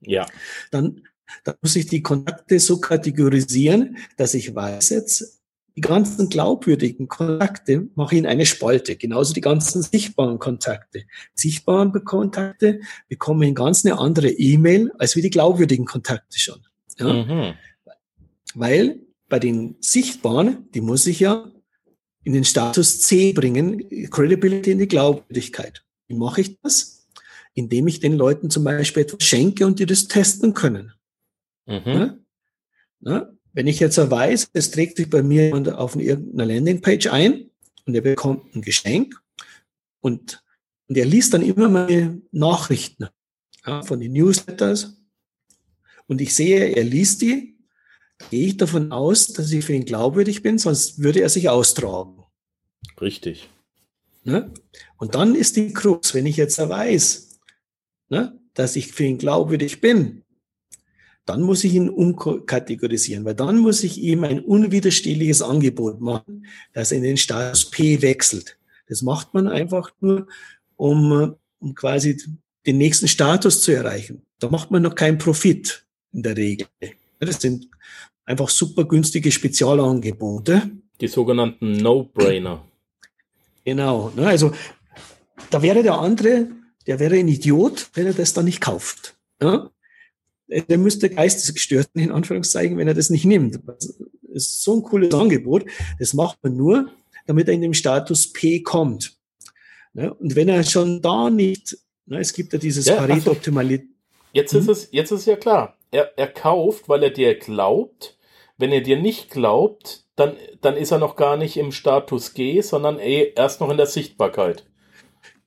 ja. 0.00 0.26
dann, 0.70 1.02
dann 1.44 1.56
muss 1.62 1.76
ich 1.76 1.86
die 1.86 2.02
Kontakte 2.02 2.58
so 2.58 2.78
kategorisieren, 2.78 3.96
dass 4.16 4.34
ich 4.34 4.54
weiß 4.54 4.90
jetzt, 4.90 5.40
die 5.76 5.80
ganzen 5.80 6.28
glaubwürdigen 6.28 7.08
Kontakte 7.08 7.88
mache 7.96 8.14
ich 8.14 8.20
in 8.20 8.26
eine 8.26 8.46
Spalte. 8.46 8.94
Genauso 8.96 9.34
die 9.34 9.40
ganzen 9.40 9.82
sichtbaren 9.82 10.38
Kontakte. 10.38 11.04
Sichtbaren 11.34 11.92
Kontakte 12.04 12.80
bekommen 13.08 13.42
in 13.42 13.54
ganz 13.54 13.84
eine 13.84 13.98
andere 13.98 14.30
E-Mail 14.30 14.92
als 14.98 15.16
wie 15.16 15.22
die 15.22 15.30
glaubwürdigen 15.30 15.84
Kontakte 15.84 16.38
schon. 16.38 16.60
Ja? 16.98 17.12
Mhm. 17.12 17.54
Weil 18.54 19.00
bei 19.28 19.40
den 19.40 19.76
sichtbaren, 19.80 20.68
die 20.74 20.80
muss 20.80 21.06
ich 21.06 21.20
ja 21.20 21.50
in 22.22 22.32
den 22.32 22.44
Status 22.44 23.00
C 23.00 23.32
bringen, 23.32 24.10
Credibility 24.10 24.70
in 24.70 24.78
die 24.78 24.88
Glaubwürdigkeit. 24.88 25.84
Wie 26.06 26.14
mache 26.14 26.40
ich 26.40 26.60
das? 26.60 27.08
Indem 27.52 27.88
ich 27.88 28.00
den 28.00 28.14
Leuten 28.14 28.48
zum 28.48 28.64
Beispiel 28.64 29.02
etwas 29.02 29.24
schenke 29.24 29.66
und 29.66 29.78
die 29.78 29.86
das 29.86 30.06
testen 30.06 30.54
können. 30.54 30.92
Mhm. 31.66 31.82
Ja? 31.86 32.18
Ja? 33.00 33.30
Wenn 33.52 33.66
ich 33.68 33.78
jetzt 33.78 33.98
weiß, 33.98 34.50
es 34.52 34.70
trägt 34.70 34.96
sich 34.96 35.08
bei 35.08 35.22
mir 35.22 35.46
jemand 35.46 35.68
auf 35.70 35.94
irgendeiner 35.94 36.46
Landingpage 36.46 37.06
ein 37.06 37.50
und 37.86 37.94
er 37.94 38.00
bekommt 38.00 38.54
ein 38.54 38.62
Geschenk 38.62 39.14
und, 40.00 40.42
und 40.88 40.96
er 40.96 41.04
liest 41.04 41.34
dann 41.34 41.42
immer 41.42 41.68
meine 41.68 42.20
Nachrichten 42.32 43.08
ja, 43.64 43.82
von 43.82 44.00
den 44.00 44.12
Newsletters 44.12 44.96
und 46.06 46.20
ich 46.20 46.34
sehe, 46.34 46.74
er 46.74 46.82
liest 46.82 47.22
die, 47.22 47.56
gehe 48.30 48.48
ich 48.48 48.56
davon 48.56 48.90
aus, 48.90 49.28
dass 49.28 49.52
ich 49.52 49.64
für 49.64 49.74
ihn 49.74 49.84
glaubwürdig 49.84 50.42
bin, 50.42 50.58
sonst 50.58 51.00
würde 51.00 51.20
er 51.20 51.28
sich 51.28 51.48
austragen. 51.48 52.24
Richtig. 53.00 53.48
Ne? 54.24 54.52
Und 54.96 55.14
dann 55.14 55.36
ist 55.36 55.56
die 55.56 55.72
Krux, 55.72 56.12
wenn 56.14 56.26
ich 56.26 56.36
jetzt 56.36 56.58
weiß, 56.58 57.38
ne, 58.08 58.38
dass 58.54 58.74
ich 58.74 58.92
für 58.92 59.04
ihn 59.04 59.18
glaubwürdig 59.18 59.80
bin, 59.80 60.23
dann 61.26 61.42
muss 61.42 61.64
ich 61.64 61.74
ihn 61.74 61.88
umkategorisieren, 61.88 63.24
weil 63.24 63.34
dann 63.34 63.58
muss 63.58 63.82
ich 63.82 63.98
ihm 63.98 64.24
ein 64.24 64.40
unwiderstehliches 64.40 65.42
Angebot 65.42 66.00
machen, 66.00 66.46
das 66.72 66.92
in 66.92 67.02
den 67.02 67.16
Status 67.16 67.70
P 67.70 68.02
wechselt. 68.02 68.58
Das 68.88 69.02
macht 69.02 69.32
man 69.32 69.48
einfach 69.48 69.90
nur, 70.00 70.26
um, 70.76 71.34
um 71.58 71.74
quasi 71.74 72.20
den 72.66 72.78
nächsten 72.78 73.08
Status 73.08 73.62
zu 73.62 73.72
erreichen. 73.72 74.22
Da 74.38 74.50
macht 74.50 74.70
man 74.70 74.82
noch 74.82 74.94
keinen 74.94 75.18
Profit 75.18 75.86
in 76.12 76.22
der 76.22 76.36
Regel. 76.36 76.66
Das 77.18 77.40
sind 77.40 77.68
einfach 78.24 78.50
super 78.50 78.84
günstige 78.84 79.32
Spezialangebote. 79.32 80.70
Die 81.00 81.08
sogenannten 81.08 81.72
No-Brainer. 81.72 82.64
Genau. 83.64 84.12
Ne? 84.14 84.26
Also 84.26 84.52
da 85.50 85.62
wäre 85.62 85.82
der 85.82 85.98
andere, 85.98 86.48
der 86.86 86.98
wäre 87.00 87.16
ein 87.16 87.28
Idiot, 87.28 87.90
wenn 87.94 88.06
er 88.06 88.12
das 88.12 88.34
dann 88.34 88.44
nicht 88.44 88.60
kauft. 88.60 89.16
Ja? 89.40 89.70
Der 90.48 90.78
müsste 90.78 91.10
geistesgestört 91.10 91.88
in 91.94 92.10
Anführungszeichen, 92.10 92.76
wenn 92.76 92.88
er 92.88 92.94
das 92.94 93.10
nicht 93.10 93.24
nimmt. 93.24 93.60
Das 93.66 93.98
ist 94.32 94.62
so 94.62 94.76
ein 94.76 94.82
cooles 94.82 95.14
Angebot. 95.14 95.64
Das 95.98 96.14
macht 96.14 96.38
man 96.42 96.56
nur, 96.56 96.90
damit 97.26 97.48
er 97.48 97.54
in 97.54 97.62
den 97.62 97.74
Status 97.74 98.32
P 98.32 98.60
kommt. 98.60 99.16
Ne? 99.94 100.12
Und 100.12 100.36
wenn 100.36 100.48
er 100.48 100.64
schon 100.64 101.00
da 101.00 101.30
nicht, 101.30 101.78
ne, 102.06 102.18
es 102.18 102.32
gibt 102.32 102.52
ja 102.52 102.58
dieses 102.58 102.86
ja, 102.86 102.96
Pareto-Optimalität. 102.96 103.88
Jetzt 104.32 104.52
ist 104.52 104.66
hm? 104.66 104.72
es, 104.72 104.88
jetzt 104.90 105.12
ist 105.12 105.26
ja 105.26 105.36
klar. 105.36 105.76
Er, 105.90 106.12
er 106.16 106.26
kauft, 106.26 106.88
weil 106.88 107.02
er 107.04 107.10
dir 107.10 107.38
glaubt. 107.38 108.18
Wenn 108.56 108.72
er 108.72 108.80
dir 108.80 109.00
nicht 109.00 109.30
glaubt, 109.30 110.04
dann, 110.16 110.36
dann 110.60 110.76
ist 110.76 110.90
er 110.90 110.98
noch 110.98 111.16
gar 111.16 111.36
nicht 111.36 111.56
im 111.56 111.72
Status 111.72 112.34
G, 112.34 112.60
sondern 112.60 112.98
eh 112.98 113.32
erst 113.34 113.60
noch 113.60 113.70
in 113.70 113.76
der 113.76 113.86
Sichtbarkeit. 113.86 114.64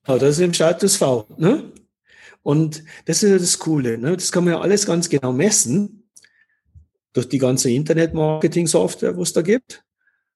Ja, 0.07 0.17
das 0.17 0.37
ist 0.37 0.39
im 0.39 0.53
Status 0.53 0.95
V. 0.95 1.25
Ne? 1.37 1.71
Und 2.47 2.85
das 3.03 3.23
ist 3.23 3.29
ja 3.29 3.37
das 3.37 3.59
Coole. 3.59 3.97
Ne? 3.97 4.15
Das 4.15 4.31
kann 4.31 4.45
man 4.45 4.53
ja 4.53 4.61
alles 4.61 4.85
ganz 4.85 5.09
genau 5.09 5.33
messen 5.33 6.07
durch 7.11 7.27
die 7.27 7.39
ganze 7.39 7.69
Internet-Marketing-Software, 7.69 9.17
wo 9.17 9.23
es 9.23 9.33
da 9.33 9.41
gibt. 9.41 9.83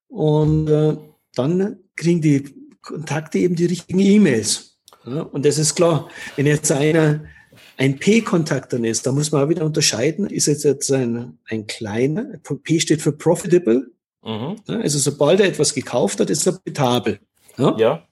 Und 0.08 0.68
äh, 0.68 0.94
dann 1.34 1.78
kriegen 1.96 2.20
die 2.20 2.54
Kontakte 2.82 3.38
eben 3.38 3.54
die 3.54 3.64
richtigen 3.64 4.00
E-Mails. 4.00 4.78
Ja? 5.06 5.22
Und 5.22 5.46
das 5.46 5.56
ist 5.56 5.74
klar, 5.74 6.10
wenn 6.36 6.44
jetzt 6.44 6.70
einer 6.70 7.24
ein 7.78 7.98
P-Kontakt 7.98 8.74
dann 8.74 8.84
ist, 8.84 9.06
da 9.06 9.12
muss 9.12 9.32
man 9.32 9.44
auch 9.44 9.48
wieder 9.48 9.64
unterscheiden, 9.64 10.26
ist 10.26 10.48
jetzt, 10.48 10.64
jetzt 10.64 10.92
ein, 10.92 11.38
ein 11.46 11.66
kleiner, 11.66 12.26
P 12.62 12.78
steht 12.78 13.00
für 13.00 13.12
profitable. 13.12 13.90
Mhm. 14.22 14.56
Ja? 14.68 14.80
Also 14.80 14.98
sobald 14.98 15.40
er 15.40 15.46
etwas 15.46 15.72
gekauft 15.72 16.20
hat, 16.20 16.28
ist 16.28 16.46
er 16.46 16.52
profitabel. 16.52 17.20
Ja. 17.56 17.74
ja. 17.78 18.06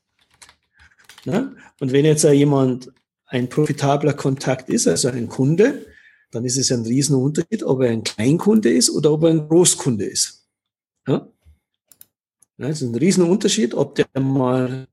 ja? 1.27 1.53
Und 1.81 1.93
wenn 1.93 2.07
jetzt 2.07 2.25
jemand 2.25 2.91
ein 3.31 3.49
profitabler 3.49 4.13
Kontakt 4.13 4.69
ist, 4.69 4.89
also 4.89 5.09
ein 5.09 5.29
Kunde, 5.29 5.87
dann 6.33 6.45
ist 6.45 6.59
es 6.59 6.71
ein 6.71 6.85
Riesenunterschied, 6.85 7.63
ob 7.63 7.83
er 7.83 7.91
ein 7.91 8.05
Kleinkunde 8.05 8.71
ist 8.71 8.91
oder 8.91 9.13
ob 9.13 9.23
er 9.23 9.31
ein 9.31 9.49
Großkunde 9.49 10.05
ist. 10.05 10.47
Ja? 11.07 11.29
Das 12.59 12.83
ist 12.83 12.89
ein 12.89 12.95
Riesenunterschied, 12.95 13.75
ob 13.75 13.95
der 13.95 14.07
mal 14.21 14.87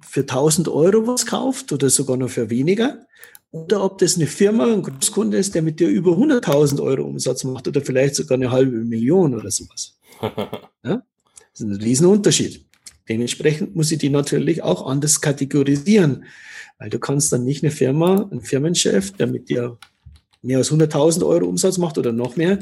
für 0.00 0.20
1000 0.20 0.68
Euro 0.68 1.06
was 1.06 1.26
kauft 1.26 1.72
oder 1.72 1.88
sogar 1.90 2.16
noch 2.18 2.28
für 2.28 2.50
weniger 2.50 3.06
oder 3.50 3.82
ob 3.82 3.98
das 3.98 4.16
eine 4.16 4.26
Firma, 4.26 4.66
ein 4.66 4.82
Großkunde 4.82 5.38
ist, 5.38 5.54
der 5.54 5.62
mit 5.62 5.80
dir 5.80 5.88
über 5.88 6.12
100.000 6.12 6.82
Euro 6.82 7.04
Umsatz 7.04 7.44
macht 7.44 7.66
oder 7.66 7.80
vielleicht 7.80 8.14
sogar 8.14 8.36
eine 8.36 8.50
halbe 8.50 8.76
Million 8.78 9.34
oder 9.34 9.50
sowas. 9.50 9.98
Ja? 10.84 11.02
Das 11.52 11.60
ist 11.60 11.66
ein 11.66 11.76
Riesenunterschied. 11.76 12.64
Dementsprechend 13.08 13.74
muss 13.74 13.90
ich 13.90 13.98
die 13.98 14.10
natürlich 14.10 14.62
auch 14.62 14.86
anders 14.86 15.20
kategorisieren. 15.20 16.24
Weil 16.78 16.90
du 16.90 16.98
kannst 16.98 17.32
dann 17.32 17.44
nicht 17.44 17.62
eine 17.62 17.72
Firma, 17.72 18.28
ein 18.30 18.40
Firmenchef, 18.40 19.12
der 19.12 19.26
mit 19.26 19.48
dir 19.48 19.78
mehr 20.42 20.58
als 20.58 20.72
100.000 20.72 21.26
Euro 21.26 21.46
Umsatz 21.46 21.78
macht 21.78 21.98
oder 21.98 22.12
noch 22.12 22.36
mehr, 22.36 22.58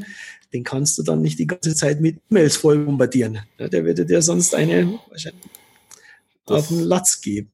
den 0.52 0.64
kannst 0.64 0.98
du 0.98 1.02
dann 1.02 1.22
nicht 1.22 1.38
die 1.38 1.46
ganze 1.46 1.74
Zeit 1.74 2.00
mit 2.00 2.20
E-Mails 2.30 2.56
voll 2.56 2.78
bombardieren. 2.78 3.40
Ja, 3.58 3.68
der 3.68 3.84
würde 3.84 4.04
dir 4.04 4.20
sonst 4.20 4.54
eine 4.54 4.98
wahrscheinlich 5.08 5.44
das, 6.46 6.58
auf 6.58 6.68
den 6.68 6.80
Latz 6.80 7.20
geben. 7.20 7.52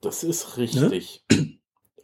Das 0.00 0.24
ist 0.24 0.56
richtig. 0.56 1.22
Ja? 1.30 1.38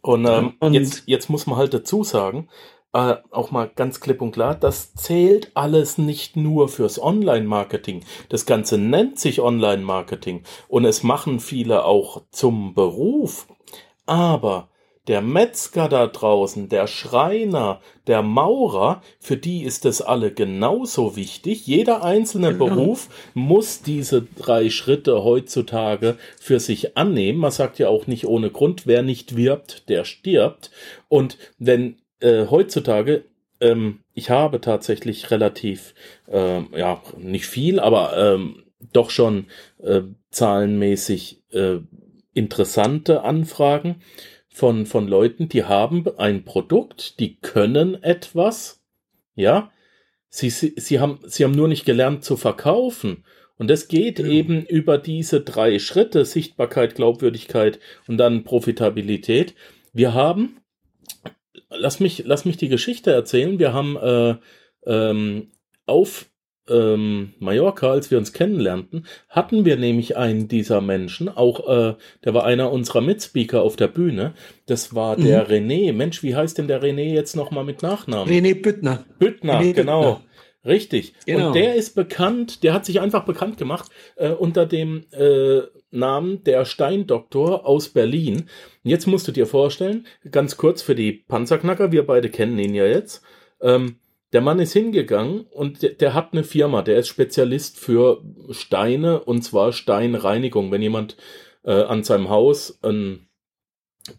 Und, 0.01 0.25
ähm, 0.25 0.53
Und 0.59 0.73
jetzt, 0.73 1.03
jetzt 1.05 1.29
muss 1.29 1.47
man 1.47 1.57
halt 1.57 1.73
dazu 1.73 2.03
sagen, 2.03 2.47
äh, 2.93 3.15
auch 3.31 3.51
mal 3.51 3.69
ganz 3.75 3.99
klipp 3.99 4.21
und 4.21 4.31
klar, 4.31 4.55
das 4.55 4.93
zählt 4.93 5.51
alles 5.55 5.97
nicht 5.97 6.35
nur 6.35 6.69
fürs 6.69 7.01
Online-Marketing. 7.01 8.03
Das 8.29 8.45
Ganze 8.45 8.77
nennt 8.77 9.19
sich 9.19 9.41
Online-Marketing 9.41 10.43
und 10.67 10.85
es 10.85 11.03
machen 11.03 11.39
viele 11.39 11.85
auch 11.85 12.23
zum 12.31 12.73
Beruf. 12.73 13.47
Aber 14.05 14.69
der 15.07 15.21
Metzger 15.21 15.87
da 15.87 16.07
draußen, 16.07 16.67
der 16.67 16.87
Schreiner, 16.87 17.79
der 18.07 18.21
Maurer, 18.21 19.01
für 19.19 19.37
die 19.37 19.63
ist 19.63 19.85
das 19.85 20.01
alle 20.01 20.33
genauso 20.33 21.15
wichtig. 21.15 21.65
Jeder 21.65 22.03
einzelne 22.03 22.51
genau. 22.51 22.65
Beruf 22.65 23.09
muss 23.33 23.81
diese 23.81 24.21
drei 24.21 24.69
Schritte 24.69 25.23
heutzutage 25.23 26.17
für 26.39 26.59
sich 26.59 26.97
annehmen. 26.97 27.39
Man 27.39 27.51
sagt 27.51 27.79
ja 27.79 27.87
auch 27.87 28.07
nicht 28.07 28.25
ohne 28.27 28.49
Grund, 28.49 28.85
wer 28.85 29.01
nicht 29.01 29.37
wirbt, 29.37 29.87
der 29.87 30.03
stirbt. 30.03 30.71
Und 31.07 31.37
wenn 31.57 31.97
äh, 32.19 32.47
heutzutage, 32.47 33.25
ähm, 33.59 33.99
ich 34.13 34.29
habe 34.29 34.61
tatsächlich 34.61 35.31
relativ, 35.31 35.93
äh, 36.27 36.61
ja, 36.77 37.01
nicht 37.17 37.47
viel, 37.47 37.79
aber 37.79 38.17
ähm, 38.17 38.63
doch 38.93 39.09
schon 39.09 39.47
äh, 39.79 40.01
zahlenmäßig 40.29 41.43
äh, 41.51 41.77
interessante 42.33 43.23
Anfragen 43.23 44.01
von, 44.49 44.85
von 44.85 45.07
Leuten, 45.07 45.49
die 45.49 45.63
haben 45.63 46.05
ein 46.17 46.45
Produkt, 46.45 47.19
die 47.19 47.37
können 47.37 48.01
etwas, 48.03 48.83
ja, 49.35 49.71
Sie, 50.29 50.49
sie, 50.49 50.73
sie, 50.77 50.99
haben, 50.99 51.19
sie 51.25 51.43
haben 51.43 51.53
nur 51.53 51.67
nicht 51.67 51.85
gelernt 51.85 52.23
zu 52.23 52.37
verkaufen. 52.37 53.23
Und 53.57 53.69
das 53.69 53.87
geht 53.87 54.19
ja. 54.19 54.25
eben 54.25 54.65
über 54.65 54.97
diese 54.97 55.41
drei 55.41 55.79
Schritte, 55.79 56.25
Sichtbarkeit, 56.25 56.95
Glaubwürdigkeit 56.95 57.79
und 58.07 58.17
dann 58.17 58.43
Profitabilität. 58.43 59.55
Wir 59.93 60.13
haben, 60.13 60.59
lass 61.69 61.99
mich, 61.99 62.23
lass 62.25 62.45
mich 62.45 62.57
die 62.57 62.69
Geschichte 62.69 63.11
erzählen, 63.11 63.59
wir 63.59 63.73
haben 63.73 63.97
äh, 63.97 64.35
ähm, 64.85 65.51
auf 65.85 66.29
ähm, 66.69 67.33
Mallorca, 67.39 67.91
als 67.91 68.11
wir 68.11 68.17
uns 68.17 68.33
kennenlernten, 68.33 69.05
hatten 69.29 69.65
wir 69.65 69.77
nämlich 69.77 70.17
einen 70.17 70.47
dieser 70.47 70.81
Menschen, 70.81 71.29
auch 71.29 71.67
äh, 71.69 71.95
der 72.25 72.33
war 72.33 72.45
einer 72.45 72.71
unserer 72.71 73.01
Mitspeaker 73.01 73.61
auf 73.61 73.75
der 73.75 73.87
Bühne. 73.87 74.33
Das 74.65 74.93
war 74.93 75.15
der 75.15 75.45
mhm. 75.45 75.51
René. 75.51 75.93
Mensch, 75.93 76.23
wie 76.23 76.35
heißt 76.35 76.57
denn 76.57 76.67
der 76.67 76.81
René 76.81 77.13
jetzt 77.13 77.35
nochmal 77.35 77.63
mit 77.63 77.81
Nachnamen? 77.83 78.31
René 78.31 78.61
Büttner. 78.61 79.05
Büttner, 79.19 79.61
René 79.61 79.73
genau. 79.73 80.01
Büttner. 80.01 80.27
Richtig. 80.65 81.13
Genau. 81.25 81.47
Und 81.47 81.55
der 81.55 81.75
ist 81.75 81.95
bekannt, 81.95 82.63
der 82.63 82.73
hat 82.73 82.85
sich 82.85 82.99
einfach 82.99 83.23
bekannt 83.23 83.57
gemacht 83.57 83.89
äh, 84.17 84.31
unter 84.31 84.65
dem 84.65 85.05
äh, 85.11 85.61
Namen 85.91 86.43
der 86.43 86.65
Steindoktor 86.65 87.65
aus 87.65 87.89
Berlin. 87.89 88.49
Jetzt 88.83 89.07
musst 89.07 89.27
du 89.27 89.31
dir 89.31 89.45
vorstellen, 89.45 90.07
ganz 90.29 90.57
kurz 90.57 90.81
für 90.81 90.95
die 90.95 91.11
Panzerknacker, 91.11 91.91
wir 91.91 92.05
beide 92.05 92.29
kennen 92.29 92.59
ihn 92.59 92.75
ja 92.75 92.85
jetzt. 92.85 93.23
Ähm, 93.61 93.99
der 94.33 94.41
Mann 94.41 94.59
ist 94.59 94.73
hingegangen 94.73 95.41
und 95.41 95.81
der, 95.81 95.91
der, 95.91 96.13
hat 96.13 96.33
eine 96.33 96.43
Firma, 96.43 96.81
der 96.81 96.97
ist 96.97 97.07
Spezialist 97.07 97.79
für 97.79 98.23
Steine 98.51 99.23
und 99.23 99.41
zwar 99.43 99.71
Steinreinigung. 99.71 100.71
Wenn 100.71 100.81
jemand 100.81 101.15
äh, 101.63 101.71
an 101.71 102.03
seinem 102.03 102.29
Haus 102.29 102.79
ein 102.83 103.27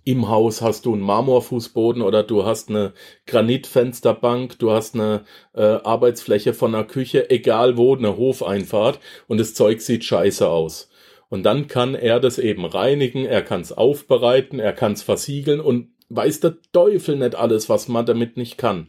im 0.05 0.29
Haus 0.29 0.61
hast 0.61 0.85
du 0.85 0.93
einen 0.93 1.03
Marmorfußboden 1.03 2.03
oder 2.03 2.23
du 2.23 2.45
hast 2.45 2.69
eine 2.69 2.93
Granitfensterbank, 3.27 4.59
du 4.59 4.71
hast 4.71 4.95
eine 4.95 5.25
äh, 5.55 5.63
Arbeitsfläche 5.63 6.53
von 6.53 6.75
einer 6.75 6.85
Küche, 6.85 7.31
egal 7.31 7.77
wo, 7.79 7.97
eine 7.97 8.17
Hofeinfahrt 8.17 9.01
und 9.29 9.39
das 9.39 9.55
Zeug 9.55 9.81
sieht 9.81 10.05
scheiße 10.05 10.47
aus. 10.47 10.91
Und 11.29 11.43
dann 11.43 11.69
kann 11.69 11.95
er 11.95 12.21
das 12.21 12.39
eben 12.39 12.65
reinigen, 12.65 13.27
er 13.27 13.43
kann 13.43 13.61
es 13.61 13.73
aufbereiten, 13.73 14.59
er 14.61 14.73
kann 14.73 14.93
es 14.93 15.03
versiegeln 15.03 15.61
und 15.61 15.93
weiß 16.09 16.41
der 16.41 16.57
Teufel 16.73 17.17
nicht 17.17 17.35
alles, 17.35 17.69
was 17.69 17.89
man 17.89 18.07
damit 18.07 18.37
nicht 18.37 18.57
kann. 18.57 18.89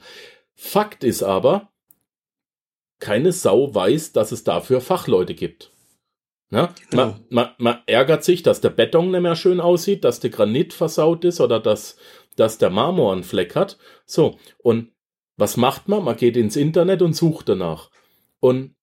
Fakt 0.55 1.03
ist 1.03 1.21
aber, 1.21 1.69
keine 2.99 3.31
Sau 3.31 3.73
weiß, 3.73 4.13
dass 4.13 4.31
es 4.31 4.43
dafür 4.43 4.81
Fachleute 4.81 5.33
gibt. 5.33 5.71
Ne? 6.49 6.69
Genau. 6.89 7.05
Man, 7.05 7.25
man, 7.29 7.49
man 7.57 7.77
ärgert 7.85 8.23
sich, 8.23 8.41
dass 8.41 8.61
der 8.61 8.69
Beton 8.69 9.11
nicht 9.11 9.21
mehr 9.21 9.35
schön 9.35 9.59
aussieht, 9.59 10.03
dass 10.03 10.19
der 10.19 10.29
Granit 10.29 10.73
versaut 10.73 11.23
ist 11.25 11.41
oder 11.41 11.59
dass, 11.59 11.97
dass 12.35 12.57
der 12.57 12.69
Marmor 12.69 13.13
einen 13.13 13.23
Fleck 13.23 13.55
hat. 13.55 13.77
So, 14.05 14.37
und 14.57 14.91
was 15.37 15.57
macht 15.57 15.87
man? 15.87 16.03
Man 16.03 16.17
geht 16.17 16.35
ins 16.35 16.55
Internet 16.55 17.01
und 17.01 17.15
sucht 17.15 17.49
danach. 17.49 17.91
Und 18.39 18.75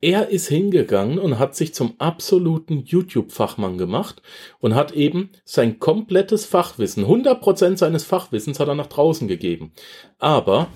er 0.00 0.28
ist 0.28 0.48
hingegangen 0.48 1.18
und 1.18 1.38
hat 1.38 1.56
sich 1.56 1.74
zum 1.74 1.94
absoluten 1.98 2.84
YouTube-Fachmann 2.84 3.78
gemacht 3.78 4.22
und 4.60 4.74
hat 4.74 4.92
eben 4.92 5.30
sein 5.44 5.80
komplettes 5.80 6.46
Fachwissen, 6.46 7.04
100% 7.04 7.76
seines 7.76 8.04
Fachwissens 8.04 8.60
hat 8.60 8.68
er 8.68 8.76
nach 8.76 8.86
draußen 8.86 9.26
gegeben. 9.26 9.72
Aber 10.18 10.68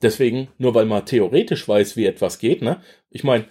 deswegen, 0.00 0.48
nur 0.58 0.74
weil 0.74 0.86
man 0.86 1.06
theoretisch 1.06 1.66
weiß, 1.66 1.96
wie 1.96 2.06
etwas 2.06 2.38
geht, 2.38 2.62
ne? 2.62 2.80
Ich 3.10 3.24
meine, 3.24 3.46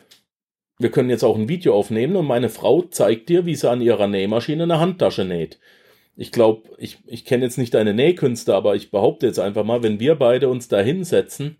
wir 0.79 0.91
können 0.91 1.09
jetzt 1.09 1.23
auch 1.23 1.37
ein 1.37 1.49
Video 1.49 1.75
aufnehmen 1.75 2.15
und 2.15 2.25
meine 2.25 2.49
Frau 2.49 2.81
zeigt 2.83 3.29
dir, 3.29 3.45
wie 3.45 3.55
sie 3.55 3.69
an 3.69 3.81
ihrer 3.81 4.07
Nähmaschine 4.07 4.63
eine 4.63 4.79
Handtasche 4.79 5.25
näht. 5.25 5.59
Ich 6.15 6.31
glaube, 6.31 6.69
ich, 6.77 6.99
ich 7.07 7.25
kenne 7.25 7.45
jetzt 7.45 7.57
nicht 7.57 7.73
deine 7.73 7.93
Nähkünste, 7.93 8.55
aber 8.55 8.75
ich 8.75 8.91
behaupte 8.91 9.25
jetzt 9.25 9.39
einfach 9.39 9.63
mal, 9.63 9.83
wenn 9.83 9.99
wir 9.99 10.15
beide 10.15 10.49
uns 10.49 10.67
da 10.67 10.79
hinsetzen, 10.79 11.57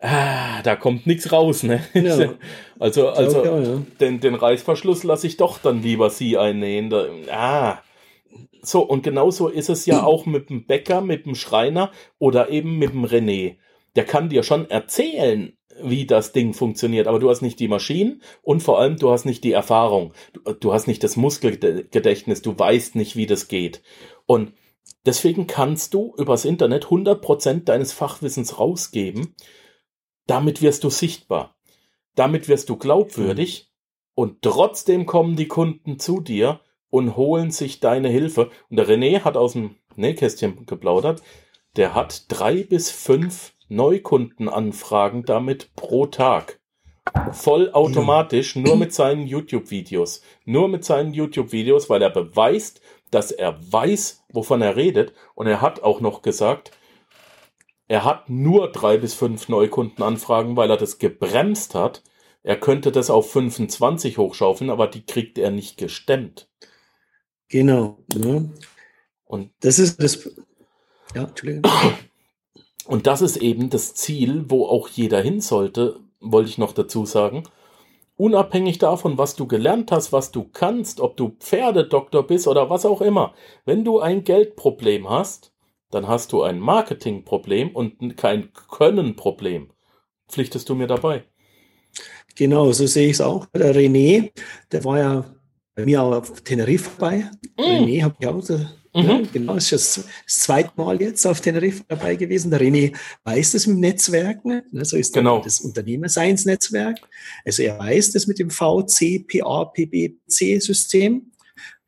ah, 0.00 0.62
da 0.62 0.76
kommt 0.76 1.06
nichts 1.06 1.32
raus, 1.32 1.62
ne? 1.62 1.82
Ja. 1.94 2.34
Also, 2.78 3.08
also 3.08 3.40
auch, 3.40 3.44
ja. 3.44 3.82
den, 4.00 4.20
den 4.20 4.34
Reißverschluss 4.34 5.02
lasse 5.02 5.26
ich 5.26 5.38
doch 5.38 5.56
dann 5.58 5.82
lieber 5.82 6.10
sie 6.10 6.36
einnähen. 6.36 6.90
Da, 6.90 7.06
ah. 7.30 7.78
So, 8.60 8.82
und 8.82 9.02
genauso 9.02 9.48
ist 9.48 9.70
es 9.70 9.86
ja 9.86 10.02
auch 10.02 10.26
mit 10.26 10.50
dem 10.50 10.66
Bäcker, 10.66 11.00
mit 11.00 11.24
dem 11.24 11.36
Schreiner 11.36 11.90
oder 12.18 12.50
eben 12.50 12.76
mit 12.76 12.92
dem 12.92 13.06
René. 13.06 13.56
Der 13.94 14.04
kann 14.04 14.28
dir 14.28 14.42
schon 14.42 14.68
erzählen, 14.68 15.56
wie 15.82 16.06
das 16.06 16.32
Ding 16.32 16.54
funktioniert, 16.54 17.06
aber 17.06 17.18
du 17.18 17.30
hast 17.30 17.42
nicht 17.42 17.60
die 17.60 17.68
Maschinen 17.68 18.22
und 18.42 18.62
vor 18.62 18.78
allem 18.78 18.96
du 18.96 19.10
hast 19.10 19.24
nicht 19.24 19.44
die 19.44 19.52
Erfahrung. 19.52 20.12
Du, 20.32 20.52
du 20.52 20.72
hast 20.72 20.86
nicht 20.86 21.02
das 21.02 21.16
Muskelgedächtnis, 21.16 22.42
du 22.42 22.58
weißt 22.58 22.94
nicht, 22.94 23.16
wie 23.16 23.26
das 23.26 23.48
geht. 23.48 23.82
Und 24.26 24.52
deswegen 25.04 25.46
kannst 25.46 25.94
du 25.94 26.14
übers 26.18 26.44
Internet 26.44 26.86
100% 26.86 27.64
deines 27.64 27.92
Fachwissens 27.92 28.58
rausgeben. 28.58 29.34
Damit 30.26 30.62
wirst 30.62 30.84
du 30.84 30.90
sichtbar. 30.90 31.56
Damit 32.14 32.48
wirst 32.48 32.68
du 32.68 32.76
glaubwürdig 32.76 33.68
mhm. 33.68 34.12
und 34.14 34.42
trotzdem 34.42 35.06
kommen 35.06 35.36
die 35.36 35.48
Kunden 35.48 35.98
zu 35.98 36.20
dir 36.20 36.60
und 36.90 37.16
holen 37.16 37.50
sich 37.50 37.80
deine 37.80 38.08
Hilfe. 38.08 38.50
Und 38.70 38.76
der 38.76 38.88
René 38.88 39.22
hat 39.22 39.36
aus 39.36 39.52
dem 39.52 39.76
Nähkästchen 39.96 40.66
geplaudert, 40.66 41.22
der 41.76 41.94
hat 41.94 42.24
drei 42.28 42.62
bis 42.62 42.90
fünf 42.90 43.52
Neukundenanfragen 43.68 45.24
damit 45.24 45.74
pro 45.74 46.06
Tag. 46.06 46.60
Vollautomatisch, 47.32 48.56
nur 48.56 48.76
mit 48.76 48.92
seinen 48.92 49.26
YouTube-Videos. 49.26 50.22
Nur 50.44 50.68
mit 50.68 50.84
seinen 50.84 51.14
YouTube-Videos, 51.14 51.88
weil 51.88 52.02
er 52.02 52.10
beweist, 52.10 52.80
dass 53.10 53.30
er 53.30 53.58
weiß, 53.72 54.24
wovon 54.32 54.62
er 54.62 54.76
redet. 54.76 55.12
Und 55.34 55.46
er 55.46 55.60
hat 55.60 55.82
auch 55.82 56.00
noch 56.00 56.22
gesagt, 56.22 56.72
er 57.88 58.04
hat 58.04 58.28
nur 58.28 58.70
drei 58.72 58.96
bis 58.96 59.14
fünf 59.14 59.48
Neukundenanfragen, 59.48 60.56
weil 60.56 60.70
er 60.70 60.76
das 60.76 60.98
gebremst 60.98 61.74
hat. 61.74 62.02
Er 62.42 62.56
könnte 62.56 62.92
das 62.92 63.10
auf 63.10 63.30
25 63.30 64.18
hochschaufeln, 64.18 64.70
aber 64.70 64.86
die 64.86 65.04
kriegt 65.04 65.38
er 65.38 65.50
nicht 65.50 65.76
gestemmt. 65.78 66.48
Genau. 67.48 67.98
Ja. 68.14 68.42
Und 69.24 69.50
das 69.60 69.78
ist 69.78 70.02
das. 70.02 70.28
Ja, 71.14 71.24
Entschuldigung. 71.24 71.70
Und 72.86 73.08
das 73.08 73.20
ist 73.20 73.38
eben 73.38 73.68
das 73.68 73.94
Ziel, 73.94 74.44
wo 74.48 74.66
auch 74.66 74.86
jeder 74.86 75.20
hin 75.20 75.40
sollte, 75.40 75.98
wollte 76.20 76.50
ich 76.50 76.58
noch 76.58 76.72
dazu 76.72 77.04
sagen. 77.04 77.42
Unabhängig 78.16 78.78
davon, 78.78 79.18
was 79.18 79.34
du 79.34 79.48
gelernt 79.48 79.90
hast, 79.90 80.12
was 80.12 80.30
du 80.30 80.44
kannst, 80.44 81.00
ob 81.00 81.16
du 81.16 81.36
Pferdedoktor 81.40 82.24
bist 82.24 82.46
oder 82.46 82.70
was 82.70 82.86
auch 82.86 83.00
immer. 83.00 83.34
Wenn 83.64 83.84
du 83.84 83.98
ein 83.98 84.22
Geldproblem 84.22 85.10
hast, 85.10 85.52
dann 85.90 86.08
hast 86.08 86.32
du 86.32 86.42
ein 86.42 86.58
Marketingproblem 86.58 87.70
und 87.70 88.16
kein 88.16 88.52
Könnenproblem. 88.52 89.70
Pflichtest 90.28 90.68
du 90.68 90.74
mir 90.74 90.86
dabei? 90.86 91.24
Genau, 92.34 92.72
so 92.72 92.86
sehe 92.86 93.06
ich 93.06 93.14
es 93.14 93.20
auch. 93.20 93.46
Der 93.54 93.74
René, 93.74 94.30
der 94.70 94.84
war 94.84 94.98
ja 94.98 95.24
bei 95.74 95.84
mir 95.84 96.02
auch 96.02 96.16
auf 96.16 96.42
Teneriffa 96.42 96.90
bei. 96.98 97.30
Mm. 97.56 97.60
René 97.60 98.02
habe 98.02 98.16
ich 98.18 98.26
auch 98.26 98.42
Mhm. 98.96 99.08
Ja, 99.08 99.22
genau, 99.30 99.56
ist 99.56 99.72
das, 99.72 100.06
das 100.24 100.40
zweite 100.40 100.70
Mal 100.76 100.98
jetzt 101.02 101.26
auf 101.26 101.42
Teneriffa 101.42 101.84
dabei 101.86 102.16
gewesen. 102.16 102.50
Der 102.50 102.62
René 102.62 102.96
weiß 103.24 103.52
das 103.52 103.66
mit 103.66 103.76
Netzwerken. 103.78 104.62
Ne? 104.72 104.86
So 104.86 104.96
ist 104.96 105.12
genau. 105.12 105.42
das 105.42 105.60
Unternehmerseinsnetzwerk. 105.60 106.96
Also 107.44 107.62
er 107.62 107.78
weiß 107.78 108.12
das 108.12 108.26
mit 108.26 108.38
dem 108.38 108.48
VC-PA-PBC-System. 108.48 111.30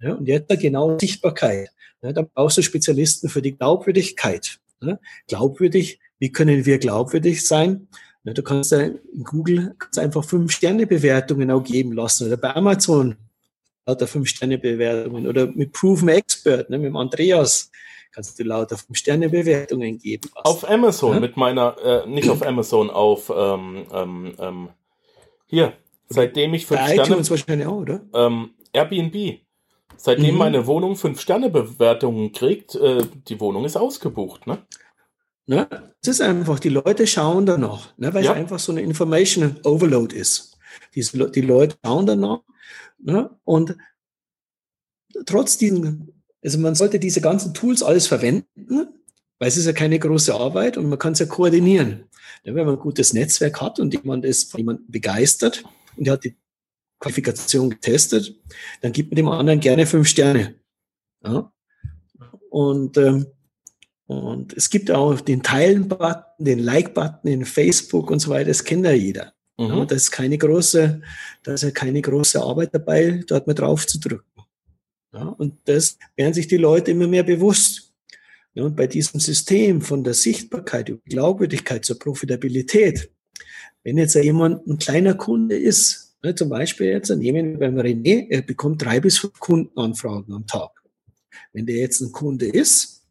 Ja, 0.00 0.12
und 0.14 0.28
jetzt 0.28 0.48
genau 0.60 0.96
Sichtbarkeit. 0.98 1.70
Ja, 2.02 2.12
da 2.12 2.22
brauchst 2.22 2.58
du 2.58 2.62
Spezialisten 2.62 3.28
für 3.28 3.42
die 3.42 3.56
Glaubwürdigkeit. 3.56 4.58
Ja, 4.80 4.98
glaubwürdig, 5.26 5.98
wie 6.18 6.30
können 6.30 6.64
wir 6.64 6.78
glaubwürdig 6.78 7.46
sein? 7.46 7.88
Ja, 8.24 8.32
du 8.32 8.42
kannst 8.42 8.72
ja 8.72 8.80
in 8.80 9.24
Google 9.24 9.74
kannst 9.78 9.98
einfach 9.98 10.24
fünf 10.24 10.52
Sterne 10.52 10.86
Bewertungen 10.86 11.50
auch 11.50 11.64
geben 11.64 11.92
lassen 11.92 12.26
oder 12.26 12.36
bei 12.36 12.54
Amazon 12.54 13.16
lauter 13.88 14.06
Fünf-Sterne-Bewertungen 14.06 15.26
oder 15.26 15.46
mit 15.46 15.72
Proven 15.72 16.10
Expert, 16.10 16.68
ne, 16.68 16.78
mit 16.78 16.88
dem 16.88 16.96
Andreas 16.96 17.70
kannst 18.12 18.38
du 18.38 18.44
lauter 18.44 18.76
Fünf-Sterne-Bewertungen 18.76 19.98
geben. 19.98 20.28
Auf 20.34 20.68
Amazon 20.68 21.14
ja? 21.14 21.20
mit 21.20 21.36
meiner, 21.36 21.76
äh, 21.82 22.08
nicht 22.08 22.28
auf 22.28 22.46
Amazon, 22.46 22.90
auf 22.90 23.32
ähm, 23.34 23.86
ähm, 23.92 24.34
ähm, 24.38 24.68
hier, 25.46 25.72
seitdem 26.08 26.52
ich 26.54 26.66
fünf 26.66 26.80
Bei 26.80 26.92
Sterne. 26.92 27.08
iTunes 27.08 27.30
wahrscheinlich 27.30 27.66
auch, 27.66 27.80
oder? 27.80 28.00
Ähm, 28.14 28.50
Airbnb. 28.72 29.40
Seitdem 29.98 30.32
mhm. 30.32 30.38
meine 30.38 30.66
Wohnung 30.66 30.96
fünf 30.96 31.20
Sterne 31.20 31.50
Bewertungen 31.50 32.32
kriegt, 32.32 32.74
äh, 32.74 33.02
die 33.28 33.38
Wohnung 33.40 33.64
ist 33.64 33.76
ausgebucht, 33.76 34.46
ne? 34.46 34.58
Ne? 35.46 35.66
Es 36.02 36.08
ist 36.08 36.20
einfach, 36.20 36.58
die 36.60 36.68
Leute 36.68 37.06
schauen 37.06 37.46
danach, 37.46 37.96
ne, 37.96 38.12
weil 38.12 38.24
ja. 38.24 38.32
es 38.32 38.36
einfach 38.36 38.58
so 38.58 38.70
eine 38.70 38.82
Information 38.82 39.56
Overload 39.64 40.14
ist. 40.14 40.58
Die, 40.94 41.00
die 41.02 41.40
Leute 41.40 41.76
schauen 41.82 42.06
danach 42.06 42.40
Ne? 42.98 43.30
Und 43.44 43.76
trotz 45.26 45.56
diesen, 45.58 46.22
also 46.42 46.58
man 46.58 46.74
sollte 46.74 46.98
diese 46.98 47.20
ganzen 47.20 47.54
Tools 47.54 47.82
alles 47.82 48.06
verwenden, 48.06 48.88
weil 49.38 49.48
es 49.48 49.56
ist 49.56 49.66
ja 49.66 49.72
keine 49.72 49.98
große 49.98 50.34
Arbeit 50.34 50.76
und 50.76 50.88
man 50.88 50.98
kann 50.98 51.12
es 51.12 51.20
ja 51.20 51.26
koordinieren. 51.26 52.04
Ja, 52.44 52.54
wenn 52.54 52.66
man 52.66 52.74
ein 52.74 52.80
gutes 52.80 53.12
Netzwerk 53.12 53.60
hat 53.60 53.80
und 53.80 53.94
jemand 53.94 54.24
ist 54.24 54.50
von 54.50 54.58
jemandem 54.58 54.86
begeistert 54.88 55.64
und 55.96 56.06
er 56.06 56.14
hat 56.14 56.24
die 56.24 56.36
Qualifikation 57.00 57.70
getestet, 57.70 58.34
dann 58.80 58.92
gibt 58.92 59.10
man 59.10 59.16
dem 59.16 59.28
anderen 59.28 59.60
gerne 59.60 59.86
fünf 59.86 60.08
Sterne. 60.08 60.54
Ja? 61.24 61.52
Und 62.50 62.96
ähm, 62.96 63.26
Und 64.06 64.54
es 64.56 64.70
gibt 64.70 64.90
auch 64.90 65.20
den 65.20 65.42
Teilen-Button, 65.42 66.44
den 66.44 66.60
Like-Button 66.60 67.30
in 67.30 67.44
Facebook 67.44 68.10
und 68.10 68.20
so 68.20 68.30
weiter, 68.30 68.48
das 68.48 68.64
kennt 68.64 68.86
ja 68.86 68.92
jeder. 68.92 69.34
Mhm. 69.58 69.66
Ja, 69.66 69.84
das 69.84 70.04
ist 70.04 70.10
keine 70.12 70.38
große, 70.38 71.02
da 71.42 71.52
ist 71.52 71.62
ja 71.62 71.70
keine 71.70 72.00
große 72.00 72.40
Arbeit 72.40 72.70
dabei, 72.72 73.20
dort 73.26 73.46
mal 73.46 73.52
drauf 73.52 73.86
zu 73.86 74.00
drücken. 74.00 74.24
Ja, 75.12 75.24
und 75.24 75.58
das 75.64 75.98
werden 76.16 76.32
sich 76.32 76.48
die 76.48 76.56
Leute 76.56 76.92
immer 76.92 77.06
mehr 77.06 77.22
bewusst. 77.22 77.92
Ja, 78.54 78.64
und 78.64 78.76
bei 78.76 78.86
diesem 78.86 79.20
System 79.20 79.82
von 79.82 80.02
der 80.02 80.14
Sichtbarkeit 80.14 80.88
über 80.88 81.02
Glaubwürdigkeit 81.04 81.84
zur 81.84 81.98
Profitabilität, 81.98 83.10
wenn 83.84 83.98
jetzt 83.98 84.14
jemand 84.14 84.66
ein 84.66 84.78
kleiner 84.78 85.14
Kunde 85.14 85.58
ist, 85.58 86.07
zum 86.34 86.48
Beispiel 86.48 86.88
jetzt, 86.88 87.10
nehmen 87.10 87.52
wir 87.52 87.58
beim 87.58 87.78
René, 87.78 88.26
er 88.28 88.42
bekommt 88.42 88.82
drei 88.82 89.00
bis 89.00 89.18
fünf 89.18 89.38
Kundenanfragen 89.38 90.34
am 90.34 90.46
Tag. 90.46 90.70
Wenn 91.52 91.66
der 91.66 91.76
jetzt 91.76 92.00
ein 92.00 92.12
Kunde 92.12 92.46
ist 92.46 93.06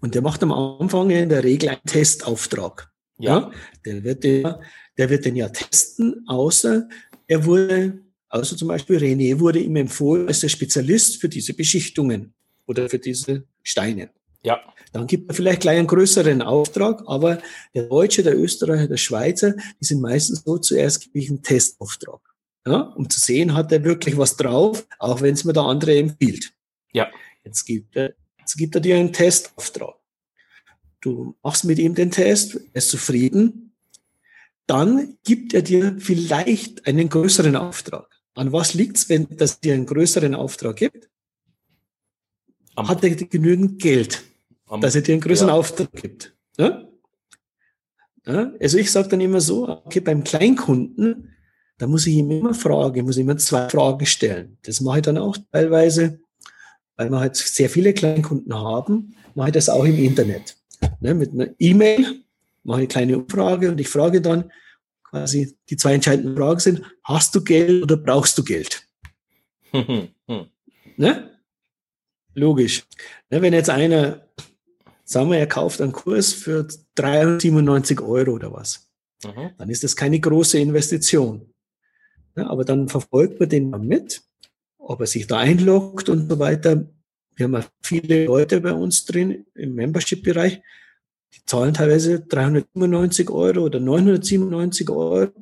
und 0.00 0.14
der 0.14 0.22
macht 0.22 0.42
am 0.42 0.52
Anfang 0.52 1.10
in 1.10 1.28
der 1.28 1.44
Regel 1.44 1.68
einen 1.68 1.84
Testauftrag, 1.84 2.90
ja, 3.18 3.38
ja 3.38 3.52
der 3.84 4.04
wird 4.04 4.24
der, 4.24 4.60
der 4.96 5.10
wird 5.10 5.24
den 5.24 5.36
ja 5.36 5.48
testen, 5.48 6.24
außer 6.26 6.88
er 7.26 7.44
wurde, 7.44 8.00
außer 8.28 8.56
zum 8.56 8.68
Beispiel 8.68 8.96
René 8.96 9.38
wurde 9.38 9.58
ihm 9.58 9.76
empfohlen 9.76 10.26
als 10.26 10.40
der 10.40 10.48
Spezialist 10.48 11.20
für 11.20 11.28
diese 11.28 11.54
Beschichtungen 11.54 12.34
oder 12.66 12.88
für 12.88 12.98
diese 12.98 13.44
Steine. 13.62 14.10
Ja. 14.42 14.60
Dann 14.92 15.06
gibt 15.06 15.30
er 15.30 15.34
vielleicht 15.34 15.62
gleich 15.62 15.78
einen 15.78 15.86
größeren 15.86 16.42
Auftrag, 16.42 17.02
aber 17.06 17.38
der 17.74 17.84
Deutsche, 17.84 18.22
der 18.22 18.38
Österreicher, 18.38 18.88
der 18.88 18.98
Schweizer, 18.98 19.54
die 19.80 19.84
sind 19.84 20.00
meistens 20.00 20.42
so 20.44 20.58
zuerst 20.58 21.00
gebe 21.00 21.18
ich 21.18 21.30
einen 21.30 21.42
Testauftrag. 21.42 22.20
Ja, 22.66 22.80
um 22.80 23.10
zu 23.10 23.18
sehen, 23.18 23.54
hat 23.54 23.72
er 23.72 23.82
wirklich 23.82 24.16
was 24.16 24.36
drauf, 24.36 24.86
auch 24.98 25.20
wenn 25.20 25.34
es 25.34 25.44
mir 25.44 25.52
der 25.52 25.64
andere 25.64 25.96
empfiehlt. 25.96 26.52
Ja. 26.92 27.10
Jetzt 27.44 27.64
gibt 27.64 27.96
er, 27.96 28.14
jetzt 28.38 28.56
gibt 28.56 28.74
er 28.74 28.80
dir 28.80 28.96
einen 28.96 29.12
Testauftrag. 29.12 29.96
Du 31.00 31.34
machst 31.42 31.64
mit 31.64 31.78
ihm 31.80 31.94
den 31.96 32.12
Test, 32.12 32.54
er 32.54 32.76
ist 32.76 32.90
zufrieden. 32.90 33.74
Dann 34.66 35.18
gibt 35.24 35.54
er 35.54 35.62
dir 35.62 35.96
vielleicht 35.98 36.86
einen 36.86 37.08
größeren 37.08 37.56
Auftrag. 37.56 38.08
An 38.34 38.52
was 38.52 38.74
liegt's, 38.74 39.08
wenn 39.08 39.26
das 39.36 39.58
dir 39.58 39.74
einen 39.74 39.86
größeren 39.86 40.34
Auftrag 40.36 40.76
gibt? 40.76 41.10
Am 42.76 42.88
Hat 42.88 43.02
er 43.02 43.10
genügend 43.10 43.82
Geld, 43.82 44.22
dass 44.80 44.94
er 44.94 45.02
dir 45.02 45.12
einen 45.12 45.20
größeren 45.20 45.48
ja. 45.48 45.54
Auftrag 45.54 45.92
gibt? 45.92 46.34
Ja? 46.58 46.88
Ja? 48.26 48.52
Also 48.60 48.78
ich 48.78 48.90
sage 48.90 49.08
dann 49.08 49.20
immer 49.20 49.40
so, 49.40 49.68
okay, 49.68 50.00
beim 50.00 50.24
Kleinkunden, 50.24 51.34
da 51.78 51.86
muss 51.86 52.06
ich 52.06 52.14
ihm 52.14 52.30
immer 52.30 52.54
fragen, 52.54 53.04
muss 53.04 53.16
ich 53.16 53.22
immer 53.22 53.36
zwei 53.36 53.68
Fragen 53.68 54.06
stellen. 54.06 54.58
Das 54.62 54.80
mache 54.80 54.98
ich 54.98 55.02
dann 55.02 55.18
auch 55.18 55.36
teilweise 55.50 56.20
weil 56.96 57.10
wir 57.10 57.20
halt 57.20 57.36
sehr 57.36 57.70
viele 57.70 57.92
Kleinkunden 57.92 58.54
haben, 58.54 59.16
mache 59.34 59.48
ich 59.48 59.54
das 59.54 59.68
auch 59.68 59.84
im 59.84 59.98
Internet. 59.98 60.56
Ne, 61.00 61.14
mit 61.14 61.32
einer 61.32 61.48
E-Mail 61.58 62.22
mache 62.64 62.78
ich 62.78 62.82
eine 62.82 62.88
kleine 62.88 63.18
Umfrage 63.18 63.70
und 63.70 63.80
ich 63.80 63.88
frage 63.88 64.20
dann 64.20 64.50
quasi, 65.04 65.56
die 65.68 65.76
zwei 65.76 65.94
entscheidenden 65.94 66.36
Fragen 66.36 66.60
sind, 66.60 66.82
hast 67.04 67.34
du 67.34 67.42
Geld 67.42 67.82
oder 67.82 67.96
brauchst 67.96 68.36
du 68.38 68.44
Geld? 68.44 68.86
ne? 69.72 71.30
Logisch. 72.34 72.84
Ne, 73.30 73.42
wenn 73.42 73.52
jetzt 73.52 73.70
einer, 73.70 74.26
sagen 75.04 75.30
wir, 75.30 75.38
er 75.38 75.46
kauft 75.46 75.80
einen 75.80 75.92
Kurs 75.92 76.32
für 76.32 76.66
397 76.94 78.00
Euro 78.00 78.32
oder 78.32 78.52
was, 78.52 78.88
mhm. 79.24 79.50
dann 79.58 79.70
ist 79.70 79.84
das 79.84 79.96
keine 79.96 80.20
große 80.20 80.58
Investition. 80.58 81.52
Ne, 82.34 82.48
aber 82.48 82.64
dann 82.64 82.88
verfolgt 82.88 83.40
man 83.40 83.48
den 83.48 83.70
mit 83.70 84.22
ob 84.82 85.00
er 85.00 85.06
sich 85.06 85.26
da 85.26 85.38
einloggt 85.38 86.08
und 86.08 86.28
so 86.28 86.38
weiter. 86.38 86.86
Wir 87.36 87.44
haben 87.44 87.64
viele 87.82 88.26
Leute 88.26 88.60
bei 88.60 88.72
uns 88.72 89.04
drin 89.04 89.46
im 89.54 89.74
Membership-Bereich, 89.74 90.60
die 91.34 91.44
zahlen 91.46 91.72
teilweise 91.72 92.20
397 92.20 93.30
Euro 93.30 93.60
oder 93.60 93.80
997 93.80 94.90
Euro. 94.90 95.32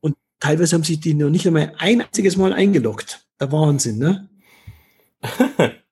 Und 0.00 0.16
teilweise 0.40 0.76
haben 0.76 0.84
sich 0.84 1.00
die 1.00 1.14
noch 1.14 1.30
nicht 1.30 1.46
einmal 1.46 1.74
ein 1.76 2.00
einziges 2.00 2.36
Mal 2.36 2.52
eingeloggt. 2.52 3.26
Der 3.40 3.52
Wahnsinn, 3.52 3.98
ne? 3.98 4.30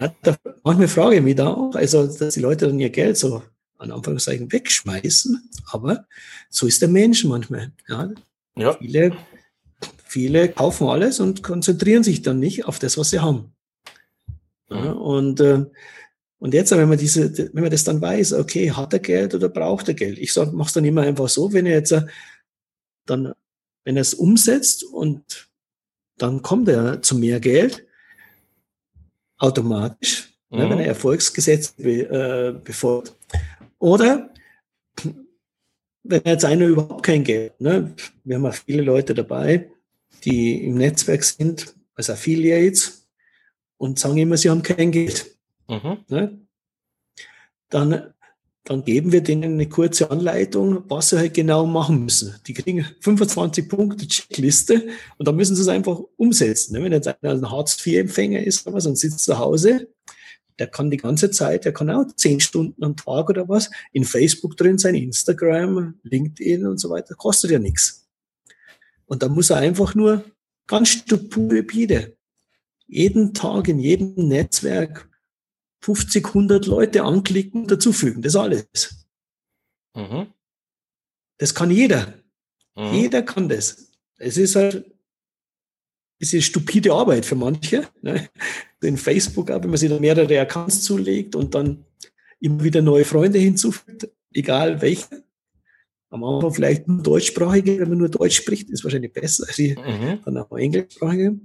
ja, 0.00 0.14
da, 0.22 0.36
manchmal 0.62 0.88
frage 0.88 1.16
ich 1.16 1.22
mich 1.22 1.36
da 1.36 1.48
auch, 1.48 1.74
also, 1.74 2.06
dass 2.06 2.34
die 2.34 2.40
Leute 2.40 2.66
dann 2.66 2.80
ihr 2.80 2.90
Geld 2.90 3.16
so 3.16 3.42
an 3.78 3.90
Anführungszeichen 3.90 4.52
wegschmeißen. 4.52 5.50
Aber 5.72 6.06
so 6.48 6.66
ist 6.66 6.82
der 6.82 6.88
Mensch 6.88 7.24
manchmal. 7.24 7.72
Ja. 7.88 8.10
ja. 8.56 8.72
Viele 8.74 9.16
viele 10.12 10.50
kaufen 10.50 10.88
alles 10.88 11.20
und 11.20 11.42
konzentrieren 11.42 12.02
sich 12.02 12.20
dann 12.20 12.38
nicht 12.38 12.66
auf 12.66 12.78
das, 12.78 12.98
was 12.98 13.10
sie 13.10 13.20
haben. 13.20 13.54
Ja, 14.68 14.94
mhm. 14.94 15.00
und, 15.00 15.40
äh, 15.40 15.64
und 16.38 16.52
jetzt, 16.52 16.70
wenn 16.70 16.88
man 16.88 16.98
diese, 16.98 17.36
wenn 17.54 17.62
man 17.62 17.70
das 17.70 17.84
dann 17.84 18.02
weiß, 18.02 18.34
okay, 18.34 18.72
hat 18.72 18.92
er 18.92 18.98
Geld 18.98 19.34
oder 19.34 19.48
braucht 19.48 19.88
er 19.88 19.94
Geld? 19.94 20.18
Ich 20.18 20.36
mache 20.36 20.66
es 20.68 20.72
dann 20.74 20.84
immer 20.84 21.00
einfach 21.02 21.30
so, 21.30 21.52
wenn 21.54 21.64
er 21.64 21.76
jetzt 21.76 21.92
äh, 21.92 22.02
dann, 23.06 23.32
wenn 23.84 23.96
er 23.96 24.02
es 24.02 24.12
umsetzt 24.12 24.84
und 24.84 25.48
dann 26.18 26.42
kommt 26.42 26.68
er 26.68 27.00
zu 27.00 27.16
mehr 27.16 27.40
Geld, 27.40 27.86
automatisch, 29.42 30.32
mhm. 30.50 30.58
ne, 30.58 30.64
wenn 30.64 30.78
er 30.78 30.84
mhm. 30.84 30.88
Erfolgsgesetz 30.88 31.72
be, 31.72 32.02
äh, 32.02 32.52
befolgt. 32.52 33.14
Oder 33.78 34.30
wenn 36.04 36.22
jetzt 36.24 36.44
einer 36.44 36.66
überhaupt 36.66 37.02
kein 37.02 37.24
Geld, 37.24 37.60
ne, 37.60 37.94
wir 38.24 38.36
haben 38.36 38.44
ja 38.44 38.52
viele 38.52 38.82
Leute 38.82 39.14
dabei, 39.14 39.68
die 40.24 40.64
im 40.64 40.76
Netzwerk 40.76 41.24
sind, 41.24 41.74
als 41.94 42.10
Affiliates, 42.10 43.06
und 43.76 43.98
sagen 43.98 44.18
immer, 44.18 44.36
sie 44.36 44.48
haben 44.48 44.62
kein 44.62 44.92
Geld. 44.92 45.36
Mhm. 45.68 46.04
Ne? 46.08 46.38
Dann, 47.68 48.14
dann 48.64 48.84
geben 48.84 49.10
wir 49.10 49.22
denen 49.22 49.54
eine 49.54 49.68
kurze 49.68 50.10
Anleitung, 50.10 50.84
was 50.88 51.08
sie 51.08 51.18
halt 51.18 51.34
genau 51.34 51.66
machen 51.66 52.04
müssen. 52.04 52.36
Die 52.46 52.54
kriegen 52.54 52.86
25 53.00 53.68
Punkte 53.68 54.06
Checkliste 54.06 54.86
und 55.18 55.26
dann 55.26 55.34
müssen 55.34 55.56
sie 55.56 55.62
es 55.62 55.68
einfach 55.68 56.00
umsetzen. 56.16 56.74
Ne? 56.74 56.84
Wenn 56.84 56.92
jetzt 56.92 57.08
einer 57.08 57.32
ein 57.32 57.50
Hartz-IV-Empfänger 57.50 58.40
ist 58.44 58.66
oder 58.66 58.76
was 58.76 58.86
und 58.86 58.96
sitzt 58.96 59.24
zu 59.24 59.38
Hause, 59.38 59.88
der 60.58 60.68
kann 60.68 60.90
die 60.90 60.96
ganze 60.96 61.30
Zeit, 61.30 61.64
der 61.64 61.72
kann 61.72 61.90
auch 61.90 62.06
zehn 62.14 62.38
Stunden 62.38 62.84
am 62.84 62.96
Tag 62.96 63.30
oder 63.30 63.48
was 63.48 63.68
in 63.92 64.04
Facebook 64.04 64.56
drin 64.56 64.78
sein, 64.78 64.94
Instagram, 64.94 65.98
LinkedIn 66.04 66.64
und 66.66 66.78
so 66.78 66.88
weiter, 66.90 67.16
kostet 67.16 67.50
ja 67.50 67.58
nichts. 67.58 68.08
Und 69.06 69.24
da 69.24 69.28
muss 69.28 69.50
er 69.50 69.56
einfach 69.56 69.96
nur 69.96 70.24
ganz 70.68 70.90
stupide 70.90 72.16
jeden 72.86 73.34
Tag 73.34 73.68
in 73.68 73.78
jedem 73.78 74.28
Netzwerk 74.28 75.08
50, 75.82 76.26
100 76.26 76.66
Leute 76.66 77.02
anklicken, 77.02 77.66
dazufügen. 77.66 78.22
Das 78.22 78.36
alles. 78.36 79.06
Mhm. 79.94 80.28
Das 81.38 81.54
kann 81.54 81.70
jeder. 81.70 82.14
Mhm. 82.76 82.92
Jeder 82.94 83.22
kann 83.22 83.48
das. 83.48 83.90
Es 84.18 84.36
ist 84.36 84.56
halt 84.56 84.92
es 86.22 86.32
ist 86.32 86.44
stupide 86.44 86.92
Arbeit 86.92 87.26
für 87.26 87.34
manche. 87.34 87.88
Ne? 88.00 88.28
In 88.80 88.96
Facebook, 88.96 89.48
wenn 89.48 89.68
man 89.68 89.76
sich 89.76 89.90
da 89.90 89.98
mehrere 89.98 90.40
Accounts 90.40 90.82
zulegt 90.82 91.34
und 91.34 91.54
dann 91.54 91.84
immer 92.38 92.62
wieder 92.62 92.80
neue 92.80 93.04
Freunde 93.04 93.40
hinzufügt, 93.40 94.08
egal 94.32 94.80
welche 94.80 95.24
am 96.10 96.22
Anfang 96.24 96.52
vielleicht 96.52 96.86
nur 96.86 97.02
deutschsprachige, 97.02 97.80
wenn 97.80 97.88
man 97.88 97.98
nur 97.98 98.08
Deutsch 98.08 98.36
spricht, 98.36 98.68
ist 98.70 98.84
wahrscheinlich 98.84 99.12
besser 99.12 99.46
als 99.48 99.58
mhm. 99.58 100.20
dann 100.24 100.36
auch 100.36 100.52
englischsprachige. 100.56 101.40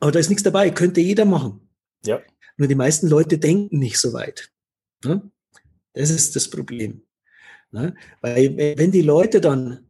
Aber 0.00 0.12
da 0.12 0.18
ist 0.18 0.30
nichts 0.30 0.42
dabei, 0.42 0.70
könnte 0.70 1.00
jeder 1.00 1.24
machen. 1.24 1.60
Ja. 2.04 2.20
Nur 2.56 2.68
die 2.68 2.74
meisten 2.74 3.08
Leute 3.08 3.38
denken 3.38 3.78
nicht 3.78 3.98
so 3.98 4.12
weit. 4.12 4.50
Ne? 5.04 5.30
Das 5.92 6.10
ist 6.10 6.36
das 6.36 6.48
Problem. 6.48 7.02
Ne? 7.70 7.94
Weil 8.20 8.56
wenn 8.78 8.92
die 8.92 9.02
Leute 9.02 9.40
dann 9.40 9.86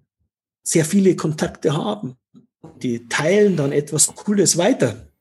sehr 0.63 0.85
viele 0.85 1.15
Kontakte 1.15 1.75
haben, 1.75 2.17
die 2.83 3.09
teilen 3.09 3.57
dann 3.57 3.73
etwas 3.73 4.15
Cooles 4.15 4.57
weiter. 4.57 5.13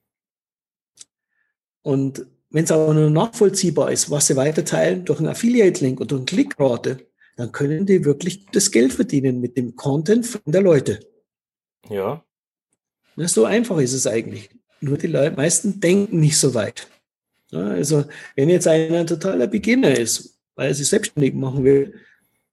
Und 1.83 2.25
wenn 2.49 2.63
es 2.63 2.71
aber 2.71 2.93
nur 2.93 3.09
nachvollziehbar 3.09 3.91
ist, 3.91 4.09
was 4.09 4.27
sie 4.27 4.35
weiterteilen 4.35 5.05
durch 5.05 5.19
einen 5.19 5.27
Affiliate-Link 5.27 6.01
oder 6.01 6.15
eine 6.15 6.25
Klickrate, 6.25 7.05
dann 7.35 7.51
können 7.51 7.85
die 7.85 8.05
wirklich 8.05 8.45
das 8.47 8.71
Geld 8.71 8.93
verdienen 8.93 9.41
mit 9.41 9.57
dem 9.57 9.75
Content 9.75 10.25
von 10.25 10.41
der 10.47 10.61
Leute. 10.61 10.99
Ja. 11.89 12.23
Na, 13.15 13.27
so 13.27 13.45
einfach 13.45 13.77
ist 13.77 13.93
es 13.93 14.07
eigentlich. 14.07 14.49
Nur 14.79 14.97
die 14.97 15.07
Leute, 15.07 15.35
meisten 15.35 15.79
denken 15.79 16.19
nicht 16.19 16.37
so 16.37 16.53
weit. 16.53 16.87
Also, 17.51 18.05
wenn 18.35 18.49
jetzt 18.49 18.67
einer 18.67 18.99
ein 18.99 19.07
totaler 19.07 19.47
Beginner 19.47 19.97
ist, 19.97 20.39
weil 20.55 20.69
er 20.69 20.73
sich 20.73 20.87
selbstständig 20.87 21.33
machen 21.35 21.63
will, 21.63 21.99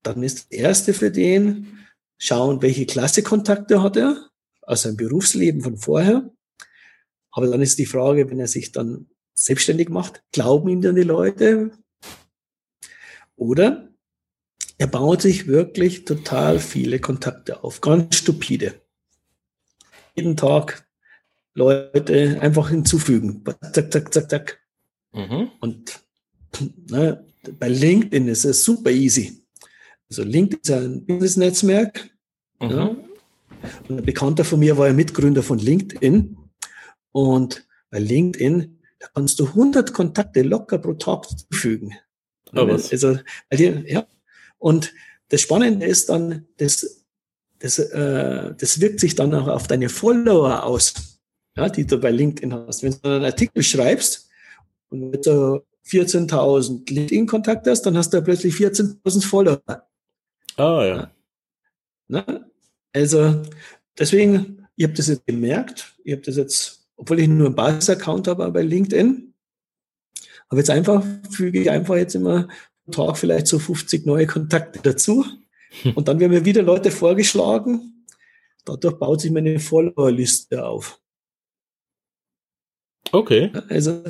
dann 0.02 0.22
ist 0.22 0.38
das 0.38 0.58
Erste 0.58 0.94
für 0.94 1.10
den, 1.10 1.78
schauen, 2.18 2.62
welche 2.62 2.86
Klassekontakte 2.86 3.82
hat 3.82 3.96
er 3.96 4.30
aus 4.62 4.82
seinem 4.82 4.96
Berufsleben 4.96 5.60
von 5.62 5.76
vorher. 5.76 6.30
Aber 7.30 7.46
dann 7.46 7.62
ist 7.62 7.78
die 7.78 7.86
Frage, 7.86 8.30
wenn 8.30 8.38
er 8.38 8.46
sich 8.46 8.72
dann 8.72 9.08
selbstständig 9.34 9.88
macht, 9.88 10.22
glauben 10.32 10.68
ihm 10.68 10.82
dann 10.82 10.96
die 10.96 11.02
Leute? 11.02 11.70
Oder 13.36 13.88
er 14.78 14.86
baut 14.86 15.22
sich 15.22 15.46
wirklich 15.46 16.04
total 16.04 16.58
viele 16.58 16.98
Kontakte 17.00 17.64
auf, 17.64 17.80
ganz 17.80 18.16
stupide. 18.16 18.74
Jeden 20.14 20.36
Tag 20.36 20.86
Leute 21.54 22.38
einfach 22.40 22.70
hinzufügen. 22.70 23.44
Zack, 23.72 23.92
zack, 23.92 24.12
zack, 24.12 24.30
zack. 24.30 24.61
Mhm. 25.12 25.50
Und 25.60 26.00
ne, 26.88 27.24
bei 27.58 27.68
LinkedIn 27.68 28.28
ist 28.28 28.44
es 28.44 28.64
super 28.64 28.90
easy. 28.90 29.42
Also 30.08 30.22
LinkedIn 30.22 30.60
ist 30.62 30.70
ein 30.70 31.06
Business-Netzwerk. 31.06 32.10
Mhm. 32.60 32.70
Ja. 32.70 32.96
Und 33.88 33.98
ein 33.98 34.04
Bekannter 34.04 34.44
von 34.44 34.60
mir 34.60 34.76
war 34.76 34.88
ja 34.88 34.92
Mitgründer 34.92 35.42
von 35.42 35.58
LinkedIn. 35.58 36.36
Und 37.12 37.66
bei 37.90 37.98
LinkedIn, 37.98 38.78
da 38.98 39.08
kannst 39.14 39.38
du 39.38 39.46
100 39.46 39.92
Kontakte 39.92 40.42
locker 40.42 40.78
pro 40.78 40.94
Tag 40.94 41.26
zufügen. 41.28 41.94
Oh, 42.54 42.66
also, 42.66 43.18
ja. 43.50 44.06
Und 44.58 44.92
das 45.28 45.40
Spannende 45.40 45.86
ist 45.86 46.10
dann, 46.10 46.46
das, 46.58 47.04
das, 47.58 47.78
äh, 47.78 48.54
das 48.56 48.80
wirkt 48.80 49.00
sich 49.00 49.14
dann 49.14 49.34
auch 49.34 49.48
auf 49.48 49.66
deine 49.66 49.88
Follower 49.88 50.64
aus, 50.64 51.18
ja, 51.56 51.68
die 51.68 51.86
du 51.86 51.98
bei 51.98 52.10
LinkedIn 52.10 52.52
hast. 52.52 52.82
Wenn 52.82 52.92
du 52.92 53.08
einen 53.08 53.24
Artikel 53.24 53.62
schreibst 53.62 54.28
und 54.92 55.10
mit 55.10 55.24
so 55.24 55.64
14.000 55.86 56.92
LinkedIn-Kontakte 56.92 57.70
hast, 57.70 57.82
dann 57.82 57.96
hast 57.96 58.12
du 58.12 58.22
plötzlich 58.22 58.54
14.000 58.54 59.26
Follower. 59.26 59.62
Ah, 60.56 60.84
ja. 60.84 61.10
ja. 62.08 62.24
Also, 62.92 63.42
deswegen, 63.98 64.68
ich 64.76 64.84
habe 64.84 64.94
das 64.94 65.08
jetzt 65.08 65.26
gemerkt. 65.26 65.94
Ich 66.04 66.12
habe 66.12 66.22
das 66.22 66.36
jetzt, 66.36 66.86
obwohl 66.96 67.20
ich 67.20 67.28
nur 67.28 67.46
einen 67.46 67.56
Basis-Account 67.56 68.28
habe 68.28 68.50
bei 68.50 68.62
LinkedIn, 68.62 69.34
aber 70.48 70.58
jetzt 70.58 70.70
einfach, 70.70 71.04
füge 71.30 71.62
ich 71.62 71.70
einfach 71.70 71.96
jetzt 71.96 72.14
immer 72.14 72.48
Tag 72.90 73.16
vielleicht 73.16 73.46
so 73.46 73.58
50 73.58 74.06
neue 74.06 74.26
Kontakte 74.26 74.80
dazu. 74.82 75.24
Und 75.94 76.08
dann 76.08 76.20
werden 76.20 76.32
mir 76.32 76.44
wieder 76.44 76.62
Leute 76.62 76.90
vorgeschlagen. 76.90 78.04
Dadurch 78.64 78.98
baut 78.98 79.20
sich 79.22 79.30
meine 79.30 79.58
Follower-Liste 79.58 80.64
auf. 80.64 81.00
Okay. 83.10 83.50
Also, 83.68 84.04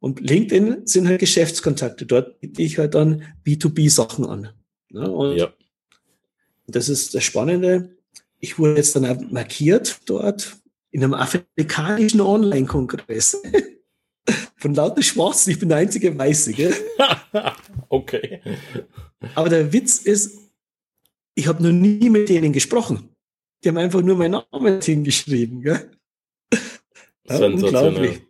und 0.00 0.20
LinkedIn 0.20 0.86
sind 0.86 1.06
halt 1.06 1.20
Geschäftskontakte. 1.20 2.06
Dort 2.06 2.40
biete 2.40 2.62
ich 2.62 2.78
halt 2.78 2.94
dann 2.94 3.22
B2B-Sachen 3.46 4.26
an. 4.26 4.48
Und 4.92 5.36
ja. 5.36 5.52
das 6.66 6.88
ist 6.88 7.14
das 7.14 7.22
Spannende. 7.22 7.96
Ich 8.38 8.58
wurde 8.58 8.76
jetzt 8.76 8.96
dann 8.96 9.28
markiert 9.30 10.00
dort 10.06 10.56
in 10.90 11.04
einem 11.04 11.14
afrikanischen 11.14 12.22
Online-Kongress. 12.22 13.42
Von 14.56 14.74
lauter 14.74 15.02
Schwarzen, 15.02 15.50
ich 15.50 15.58
bin 15.58 15.68
der 15.68 15.78
einzige 15.78 16.16
Weiße. 16.16 16.52
Gell? 16.54 16.74
okay. 17.88 18.40
Aber 19.34 19.48
der 19.48 19.72
Witz 19.72 19.98
ist, 19.98 20.38
ich 21.34 21.46
habe 21.46 21.62
noch 21.62 21.72
nie 21.72 22.08
mit 22.08 22.28
denen 22.28 22.52
gesprochen. 22.52 23.10
Die 23.62 23.68
haben 23.68 23.76
einfach 23.76 24.00
nur 24.00 24.16
meinen 24.16 24.42
Namen 24.50 24.80
hingeschrieben. 24.80 25.62
Gell? 25.62 25.90
Ja, 27.28 27.46
unglaublich. 27.46 28.22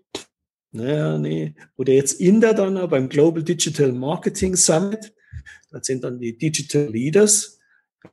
Naja, 0.72 1.18
nee. 1.18 1.54
Oder 1.76 1.92
jetzt 1.94 2.20
Inder 2.20 2.54
dann 2.54 2.88
beim 2.88 3.08
Global 3.08 3.42
Digital 3.42 3.92
Marketing 3.92 4.56
Summit. 4.56 5.12
Da 5.70 5.82
sind 5.82 6.04
dann 6.04 6.18
die 6.18 6.36
Digital 6.36 6.88
Leaders 6.88 7.58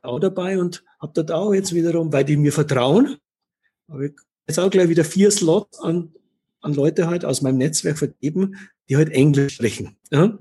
auch 0.02 0.18
dabei 0.18 0.58
und 0.58 0.84
habe 1.00 1.12
dort 1.14 1.30
auch 1.30 1.52
jetzt 1.54 1.74
wiederum, 1.74 2.12
weil 2.12 2.24
die 2.24 2.36
mir 2.36 2.52
vertrauen, 2.52 3.16
habe 3.88 4.06
ich 4.06 4.12
jetzt 4.46 4.58
auch 4.58 4.70
gleich 4.70 4.88
wieder 4.88 5.04
vier 5.04 5.30
Slots 5.30 5.80
an, 5.80 6.12
an 6.60 6.74
Leute 6.74 7.06
halt 7.06 7.24
aus 7.24 7.42
meinem 7.42 7.58
Netzwerk 7.58 7.98
vergeben, 7.98 8.56
die 8.88 8.96
halt 8.96 9.10
Englisch 9.10 9.54
sprechen. 9.54 9.96
Ja? 10.10 10.38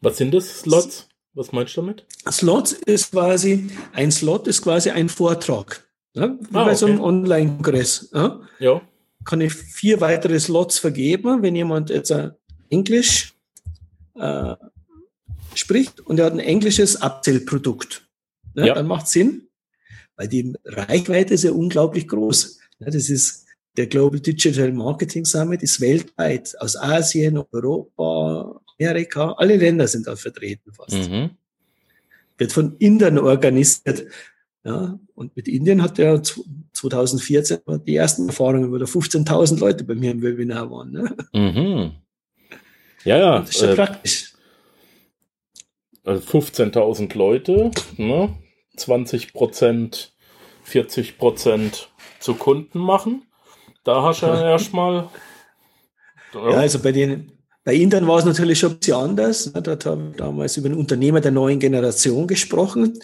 Was 0.00 0.16
sind 0.16 0.34
das 0.34 0.60
Slots? 0.60 1.08
Was 1.34 1.52
meinst 1.52 1.76
du 1.76 1.82
damit? 1.82 2.06
Slot 2.30 2.72
ist 2.72 3.12
quasi, 3.12 3.70
ein 3.92 4.10
Slot 4.10 4.46
ist 4.46 4.62
quasi 4.62 4.90
ein 4.90 5.08
Vortrag. 5.08 5.88
Ja? 6.14 6.36
Wie 6.38 6.56
ah, 6.56 6.64
bei 6.64 6.66
okay. 6.66 6.74
so 6.74 6.86
einem 6.86 7.00
Online-Kongress. 7.00 8.10
Ja? 8.12 8.40
ja. 8.58 8.82
Kann 9.24 9.40
ich 9.40 9.52
vier 9.52 10.00
weitere 10.00 10.38
Slots 10.40 10.78
vergeben, 10.78 11.42
wenn 11.42 11.54
jemand 11.54 11.90
jetzt 11.90 12.10
äh, 12.10 12.30
Englisch 12.70 13.34
äh, 14.14 14.54
spricht 15.54 16.00
und 16.00 16.18
er 16.18 16.26
hat 16.26 16.32
ein 16.32 16.38
englisches 16.38 17.00
Abzählprodukt. 17.00 18.08
Ja, 18.54 18.66
ja. 18.66 18.74
Dann 18.74 18.86
macht 18.86 19.08
Sinn, 19.08 19.48
weil 20.16 20.28
die 20.28 20.54
Reichweite 20.64 21.34
ist 21.34 21.44
ja 21.44 21.52
unglaublich 21.52 22.08
groß. 22.08 22.58
Ja, 22.80 22.86
das 22.86 23.08
ist 23.08 23.46
der 23.76 23.86
Global 23.86 24.20
Digital 24.20 24.72
Marketing 24.72 25.24
Summit 25.24 25.62
ist 25.62 25.80
weltweit 25.80 26.54
aus 26.60 26.76
Asien, 26.76 27.42
Europa, 27.52 28.60
Amerika, 28.78 29.32
alle 29.32 29.56
Länder 29.56 29.88
sind 29.88 30.06
da 30.06 30.16
vertreten 30.16 30.72
fast. 30.72 31.10
Mhm. 31.10 31.30
Wird 32.36 32.52
von 32.52 32.76
Indern 32.78 33.18
organisiert. 33.18 34.04
Ja, 34.64 34.98
und 35.14 35.36
mit 35.36 35.48
Indien 35.48 35.82
hat 35.82 35.98
er 35.98 36.22
2014 36.72 37.58
die 37.86 37.96
ersten 37.96 38.28
Erfahrungen, 38.28 38.72
wo 38.72 38.78
da 38.78 38.86
15.000 38.86 39.58
Leute 39.58 39.84
bei 39.84 39.94
mir 39.94 40.12
im 40.12 40.22
Webinar 40.22 40.70
waren. 40.70 40.92
Ne? 40.92 41.16
Mhm. 41.32 41.92
Ja, 43.04 43.18
ja. 43.18 43.38
Das 43.40 43.50
ist 43.50 43.62
ja 43.62 43.72
äh, 43.72 43.76
praktisch. 43.76 44.32
15.000 46.04 46.76
also 46.76 47.08
Leute, 47.14 47.70
ne? 47.96 48.34
20 48.76 49.32
Prozent, 49.32 50.14
40 50.64 51.18
Prozent 51.18 51.90
zu 52.18 52.34
Kunden 52.34 52.78
machen. 52.78 53.22
Da 53.84 54.02
hast 54.02 54.22
du 54.22 54.26
ja 54.26 54.50
erstmal. 54.50 55.08
Ja, 56.34 56.40
also 56.40 56.78
bei 56.78 56.92
den, 56.92 57.32
bei 57.64 57.74
Indern 57.74 58.08
war 58.08 58.18
es 58.18 58.24
natürlich 58.24 58.58
schon 58.58 58.72
ein 58.72 58.78
bisschen 58.78 58.96
anders. 58.96 59.52
Dort 59.52 59.86
haben 59.86 60.12
wir 60.12 60.16
damals 60.16 60.56
über 60.56 60.66
einen 60.66 60.78
Unternehmer 60.78 61.20
der 61.20 61.30
neuen 61.30 61.60
Generation 61.60 62.26
gesprochen 62.26 62.98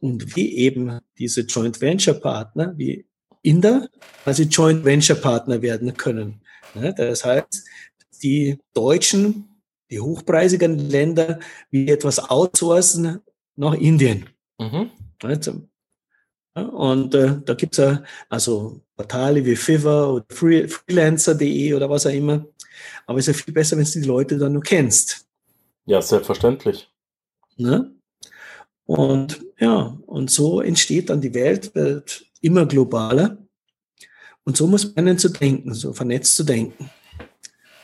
und 0.00 0.36
wie 0.36 0.56
eben 0.56 0.98
diese 1.18 1.42
Joint 1.42 1.80
Venture 1.80 2.14
Partner, 2.14 2.74
wie 2.76 3.06
Inder, 3.42 3.88
also 4.24 4.44
Joint 4.44 4.84
Venture 4.84 5.16
Partner 5.16 5.60
werden 5.62 5.96
können. 5.96 6.40
Das 6.74 7.24
heißt, 7.24 7.64
die 8.22 8.58
Deutschen, 8.72 9.48
die 9.90 10.00
hochpreisigen 10.00 10.78
Länder, 10.78 11.40
wie 11.70 11.88
etwas 11.88 12.30
outsourcen 12.30 13.20
nach 13.56 13.74
Indien. 13.74 14.30
Mhm. 14.58 14.90
Und 16.54 17.14
äh, 17.14 17.40
da 17.44 17.54
gibt's 17.54 17.78
ja 17.78 18.02
also 18.28 18.80
Portale 18.96 19.44
wie 19.44 19.56
Fiverr 19.56 20.14
oder 20.14 20.26
Freelancer.de 20.28 21.74
oder 21.74 21.88
was 21.88 22.06
auch 22.06 22.12
immer. 22.12 22.46
Aber 23.06 23.18
es 23.18 23.28
ist 23.28 23.36
ja 23.36 23.44
viel 23.44 23.54
besser, 23.54 23.76
wenn 23.76 23.84
du 23.84 23.90
die 23.90 24.06
Leute 24.06 24.38
dann 24.38 24.52
nur 24.52 24.62
kennst. 24.62 25.26
Ja, 25.86 26.00
selbstverständlich. 26.00 26.90
Ne? 27.56 27.92
Und 28.84 29.44
ja, 29.58 29.96
und 30.06 30.30
so 30.30 30.60
entsteht 30.60 31.10
dann 31.10 31.20
die 31.20 31.34
Welt, 31.34 31.74
immer 32.42 32.66
globaler. 32.66 33.38
Und 34.44 34.56
so 34.56 34.66
muss 34.66 34.94
man 34.94 35.16
zu 35.18 35.30
denken, 35.30 35.72
so 35.72 35.92
vernetzt 35.92 36.36
zu 36.36 36.44
denken. 36.44 36.90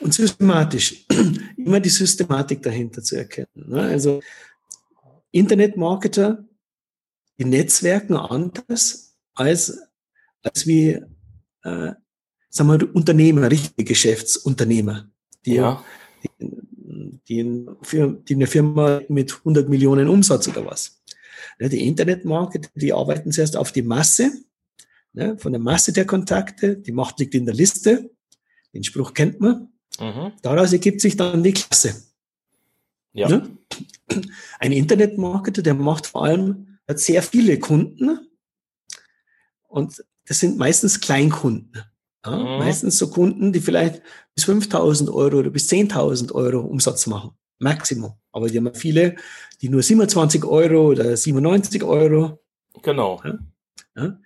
Und 0.00 0.12
systematisch, 0.12 1.06
immer 1.56 1.80
die 1.80 1.88
Systematik 1.88 2.62
dahinter 2.62 3.02
zu 3.02 3.16
erkennen. 3.16 3.48
Ne? 3.54 3.80
Also 3.80 4.20
Internetmarketer 5.30 6.44
die 7.38 7.44
Netzwerken 7.44 8.16
anders 8.16 9.16
als, 9.34 9.80
als 10.42 10.66
wie, 10.66 11.00
äh, 11.62 11.92
sagen 12.50 12.80
wir, 12.80 12.94
Unternehmer, 12.94 13.50
richtige 13.50 13.84
Geschäftsunternehmer, 13.84 15.08
die, 15.46 15.54
ja. 15.54 15.84
die, 16.40 17.24
die, 17.28 18.16
die 18.28 18.34
eine 18.34 18.46
Firma 18.46 19.00
mit 19.08 19.32
100 19.32 19.68
Millionen 19.68 20.08
Umsatz 20.08 20.48
oder 20.48 20.66
was. 20.66 21.00
Die 21.60 21.86
Internetmarketer, 21.86 22.70
die 22.74 22.92
arbeiten 22.92 23.32
zuerst 23.32 23.56
auf 23.56 23.72
die 23.72 23.82
Masse, 23.82 24.32
ne, 25.12 25.38
von 25.38 25.52
der 25.52 25.60
Masse 25.60 25.92
der 25.92 26.06
Kontakte, 26.06 26.76
die 26.76 26.92
Macht 26.92 27.18
liegt 27.18 27.34
in 27.34 27.46
der 27.46 27.54
Liste, 27.54 28.10
den 28.72 28.84
Spruch 28.84 29.14
kennt 29.14 29.40
man. 29.40 29.68
Mhm. 30.00 30.32
Daraus 30.42 30.72
ergibt 30.72 31.00
sich 31.00 31.16
dann 31.16 31.42
die 31.42 31.52
Klasse. 31.52 32.02
Ja. 33.12 33.28
Ne? 33.28 33.58
Ein 34.58 34.72
Internetmarketer, 34.72 35.62
der 35.62 35.74
macht 35.74 36.06
vor 36.06 36.24
allem 36.24 36.78
hat 36.86 36.98
sehr 36.98 37.22
viele 37.22 37.58
Kunden 37.58 38.18
und 39.66 40.02
das 40.26 40.40
sind 40.40 40.58
meistens 40.58 41.00
Kleinkunden. 41.00 41.82
Ja? 42.24 42.36
Mhm. 42.36 42.58
Meistens 42.58 42.98
so 42.98 43.10
Kunden, 43.10 43.52
die 43.52 43.60
vielleicht 43.60 44.02
bis 44.34 44.44
5000 44.44 45.10
Euro 45.10 45.38
oder 45.38 45.50
bis 45.50 45.68
10.000 45.68 46.32
Euro 46.32 46.60
Umsatz 46.60 47.06
machen. 47.06 47.32
Maximum. 47.58 48.12
Aber 48.32 48.48
die 48.48 48.58
haben 48.58 48.74
viele, 48.74 49.16
die 49.60 49.68
nur 49.68 49.82
27 49.82 50.44
Euro 50.44 50.88
oder 50.88 51.16
97 51.16 51.82
Euro. 51.82 52.40
Genau. 52.82 53.20
Ja? 53.24 53.38
Ja? 53.96 54.20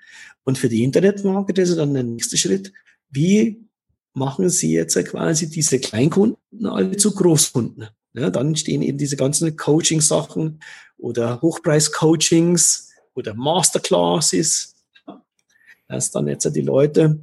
Und 0.44 0.58
für 0.58 0.68
die 0.68 0.82
Internetmarketer 0.82 1.62
ist 1.62 1.76
dann 1.76 1.94
der 1.94 2.02
nächste 2.02 2.36
Schritt, 2.36 2.72
wie 3.10 3.68
machen 4.14 4.48
Sie 4.48 4.72
jetzt 4.72 4.96
quasi 5.06 5.48
diese 5.48 5.78
Kleinkunden 5.78 6.66
alle 6.66 6.96
zu 6.96 7.14
Großkunden? 7.14 7.88
Ja, 8.14 8.30
dann 8.30 8.48
entstehen 8.48 8.82
eben 8.82 8.98
diese 8.98 9.16
ganzen 9.16 9.56
Coaching-Sachen 9.56 10.60
oder 10.98 11.40
Hochpreis-Coachings 11.40 12.90
oder 13.14 13.34
Masterclasses, 13.34 14.74
dass 15.88 16.10
dann 16.10 16.28
jetzt 16.28 16.44
die 16.54 16.60
Leute 16.60 17.20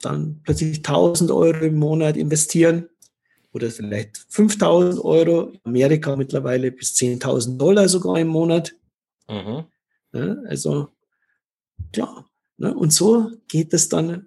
dann 0.00 0.40
plötzlich 0.42 0.78
1000 0.78 1.30
Euro 1.30 1.64
im 1.64 1.76
Monat 1.76 2.16
investieren 2.16 2.88
oder 3.52 3.70
vielleicht 3.70 4.18
5000 4.28 5.04
Euro, 5.04 5.52
Amerika 5.64 6.14
mittlerweile 6.16 6.70
bis 6.70 6.94
10.000 6.94 7.56
Dollar 7.56 7.88
sogar 7.88 8.18
im 8.18 8.28
Monat. 8.28 8.74
Mhm. 9.28 9.64
Ja, 10.12 10.36
also, 10.46 10.88
ne, 11.96 12.24
und 12.58 12.92
so 12.92 13.30
geht 13.48 13.72
es 13.72 13.88
dann 13.88 14.26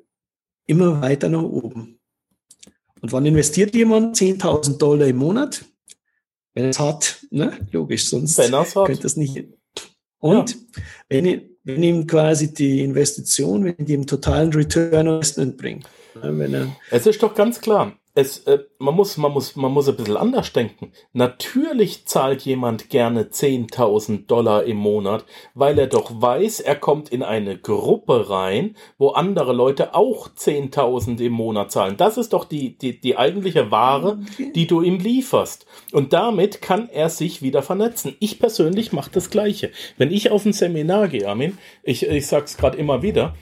immer 0.65 1.01
weiter 1.01 1.29
nach 1.29 1.43
oben. 1.43 1.99
Und 3.01 3.11
wann 3.11 3.25
investiert 3.25 3.75
jemand 3.75 4.15
10.000 4.15 4.77
Dollar 4.77 5.07
im 5.07 5.17
Monat? 5.17 5.65
wenn 6.53 6.65
es 6.65 6.79
hat, 6.79 7.19
ne? 7.29 7.57
logisch, 7.71 8.07
sonst 8.07 8.37
Wenn 8.37 8.85
könnte 8.85 9.07
es 9.07 9.15
nicht. 9.15 9.45
Und 10.19 10.57
wenn, 11.09 11.25
ich, 11.25 11.41
wenn 11.63 11.81
ihm 11.81 12.07
quasi 12.07 12.53
die 12.53 12.81
Investition, 12.81 13.65
wenn 13.65 13.85
die 13.85 13.93
ihm 13.93 14.05
totalen 14.05 14.51
Return 14.53 15.07
Investment 15.07 15.57
bringt. 15.57 15.87
ne, 16.15 16.37
Wenn 16.37 16.53
er, 16.53 16.75
Es 16.91 17.07
ist 17.07 17.21
doch 17.23 17.33
ganz 17.33 17.59
klar. 17.59 17.97
Es, 18.13 18.39
äh, 18.39 18.59
man, 18.77 18.95
muss, 18.95 19.15
man, 19.17 19.31
muss, 19.31 19.55
man 19.55 19.71
muss 19.71 19.87
ein 19.87 19.95
bisschen 19.95 20.17
anders 20.17 20.51
denken. 20.51 20.91
Natürlich 21.13 22.05
zahlt 22.05 22.41
jemand 22.41 22.89
gerne 22.89 23.23
10.000 23.23 24.25
Dollar 24.25 24.65
im 24.65 24.77
Monat, 24.77 25.25
weil 25.53 25.79
er 25.79 25.87
doch 25.87 26.11
weiß, 26.21 26.59
er 26.59 26.75
kommt 26.75 27.09
in 27.09 27.23
eine 27.23 27.57
Gruppe 27.57 28.29
rein, 28.29 28.75
wo 28.97 29.09
andere 29.09 29.53
Leute 29.53 29.95
auch 29.95 30.27
10.000 30.27 31.21
im 31.21 31.33
Monat 31.33 31.71
zahlen. 31.71 31.95
Das 31.95 32.17
ist 32.17 32.33
doch 32.33 32.43
die, 32.43 32.77
die, 32.77 32.99
die 32.99 33.17
eigentliche 33.17 33.71
Ware, 33.71 34.19
die 34.55 34.67
du 34.67 34.81
ihm 34.81 34.99
lieferst. 34.99 35.65
Und 35.93 36.11
damit 36.11 36.61
kann 36.61 36.89
er 36.89 37.09
sich 37.09 37.41
wieder 37.41 37.61
vernetzen. 37.61 38.15
Ich 38.19 38.39
persönlich 38.39 38.91
mache 38.91 39.11
das 39.11 39.29
Gleiche. 39.29 39.71
Wenn 39.97 40.11
ich 40.11 40.31
auf 40.31 40.45
ein 40.45 40.53
Seminar 40.53 41.07
gehe, 41.07 41.27
Armin, 41.29 41.57
ich, 41.81 42.05
ich 42.05 42.27
sag's 42.27 42.57
gerade 42.57 42.77
immer 42.77 43.01
wieder, 43.01 43.35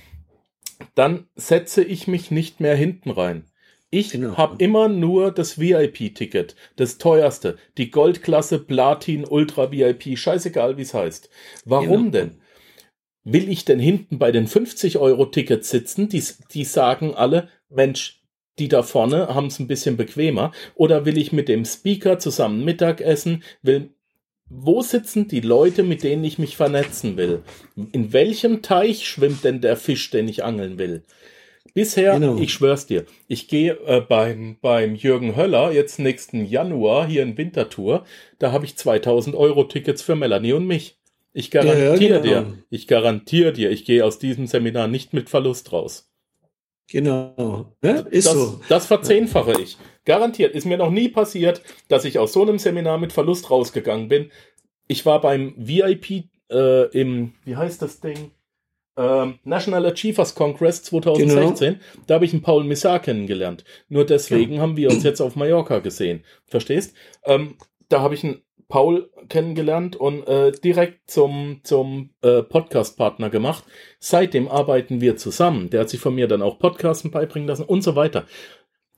dann 0.95 1.27
setze 1.35 1.83
ich 1.83 2.07
mich 2.07 2.31
nicht 2.31 2.59
mehr 2.59 2.75
hinten 2.75 3.11
rein. 3.11 3.48
Ich 3.91 4.11
Genau. 4.11 4.37
habe 4.37 4.63
immer 4.63 4.87
nur 4.87 5.31
das 5.31 5.59
VIP-Ticket, 5.59 6.55
das 6.75 6.97
teuerste, 6.99 7.57
die 7.77 7.89
Goldklasse, 7.89 8.59
Platin, 8.59 9.25
Ultra 9.25 9.71
VIP, 9.71 10.17
scheißegal 10.17 10.77
wie 10.77 10.83
es 10.83 10.93
heißt. 10.93 11.29
Warum 11.65 12.11
Genau. 12.11 12.11
denn? 12.11 12.41
Will 13.23 13.49
ich 13.49 13.65
denn 13.65 13.79
hinten 13.79 14.19
bei 14.19 14.31
den 14.31 14.47
50-Euro-Tickets 14.47 15.69
sitzen? 15.69 16.07
Die, 16.09 16.23
die 16.53 16.63
sagen 16.65 17.15
alle, 17.15 17.49
Mensch, 17.69 18.21
die 18.59 18.67
da 18.67 18.83
vorne 18.83 19.27
haben 19.33 19.47
es 19.47 19.59
ein 19.59 19.67
bisschen 19.67 19.97
bequemer. 19.97 20.51
Oder 20.75 21.05
will 21.05 21.17
ich 21.17 21.31
mit 21.31 21.47
dem 21.47 21.65
Speaker 21.65 22.19
zusammen 22.19 22.63
Mittagessen? 22.65 23.43
Will, 23.61 23.93
wo 24.49 24.81
sitzen 24.81 25.27
die 25.27 25.41
Leute, 25.41 25.83
mit 25.83 26.03
denen 26.03 26.23
ich 26.23 26.39
mich 26.39 26.57
vernetzen 26.57 27.17
will? 27.17 27.43
In 27.91 28.13
welchem 28.13 28.61
Teich 28.61 29.07
schwimmt 29.07 29.43
denn 29.43 29.61
der 29.61 29.77
Fisch, 29.77 30.09
den 30.11 30.27
ich 30.27 30.43
angeln 30.43 30.77
will? 30.77 31.03
Bisher, 31.79 32.19
Genau. 32.19 32.37
ich 32.37 32.51
schwör's 32.51 32.85
dir, 32.87 33.05
ich 33.27 33.47
gehe 33.47 33.73
äh, 33.85 34.01
beim, 34.01 34.57
beim 34.61 34.95
Jürgen 34.95 35.35
Höller 35.37 35.71
jetzt 35.71 35.97
nächsten 35.97 36.43
Januar 36.45 37.07
hier 37.07 37.23
in 37.23 37.37
Wintertour, 37.37 38.03
da 38.37 38.51
habe 38.51 38.65
ich 38.65 38.75
2000 38.75 39.33
Euro 39.35 39.63
Tickets 39.63 40.01
für 40.01 40.15
Melanie 40.17 40.51
und 40.53 40.67
mich. 40.67 40.97
Ich 41.31 41.53
Ja, 41.53 41.63
ja, 41.63 41.73
garantiere 41.73 42.21
genau. 42.21 42.41
dir, 42.41 42.63
ich 42.69 42.87
garantiere 42.87 43.53
dir, 43.53 43.71
ich 43.71 43.85
gehe 43.85 44.03
aus 44.03 44.19
diesem 44.19 44.45
Seminar 44.47 44.87
nicht 44.89 45.13
mit 45.13 45.29
Verlust 45.29 45.71
raus. 45.71 46.09
genau. 46.91 47.75
Ne? 47.81 48.05
Ist 48.09 48.27
das, 48.27 48.33
so. 48.33 48.59
das 48.67 48.85
verzehnfache 48.87 49.61
ich. 49.61 49.77
Garantiert. 50.05 50.55
Ist 50.55 50.65
mir 50.65 50.77
noch 50.77 50.89
nie 50.91 51.07
passiert, 51.07 51.61
dass 51.87 52.03
ich 52.03 52.17
aus 52.19 52.33
so 52.33 52.41
einem 52.41 52.57
Seminar 52.59 52.97
mit 52.97 53.13
Verlust 53.13 53.49
rausgegangen 53.51 54.07
bin. 54.09 54.31
Ich 54.87 55.05
war 55.05 55.21
beim 55.21 55.53
VIP 55.57 56.25
äh, 56.51 56.85
im, 56.99 57.33
wie 57.45 57.55
heißt 57.55 57.81
das 57.81 57.99
Ding? 57.99 58.31
Ähm, 58.99 59.39
National 59.45 59.85
Achievers 59.85 60.35
Congress 60.35 60.83
2016. 60.83 61.73
Genau. 61.73 61.85
Da 62.05 62.15
habe 62.15 62.25
ich 62.25 62.33
einen 62.33 62.41
Paul 62.41 62.65
Missar 62.65 62.99
kennengelernt. 62.99 63.63
Nur 63.87 64.05
deswegen 64.05 64.59
haben 64.59 64.75
wir 64.75 64.89
uns 64.89 65.03
jetzt 65.03 65.21
auf 65.21 65.37
Mallorca 65.37 65.79
gesehen. 65.79 66.25
Verstehst? 66.45 66.93
Ähm, 67.23 67.55
da 67.87 68.01
habe 68.01 68.13
ich 68.13 68.25
einen 68.25 68.41
Paul 68.67 69.09
kennengelernt 69.29 69.95
und 69.95 70.27
äh, 70.27 70.51
direkt 70.51 71.09
zum, 71.09 71.61
zum 71.63 72.09
äh, 72.21 72.43
Podcast-Partner 72.43 73.29
gemacht. 73.29 73.63
Seitdem 73.99 74.49
arbeiten 74.49 74.99
wir 74.99 75.15
zusammen. 75.15 75.69
Der 75.69 75.81
hat 75.81 75.89
sich 75.89 76.01
von 76.01 76.13
mir 76.13 76.27
dann 76.27 76.41
auch 76.41 76.59
Podcasten 76.59 77.09
beibringen 77.09 77.47
lassen 77.47 77.63
und 77.63 77.81
so 77.81 77.95
weiter. 77.95 78.25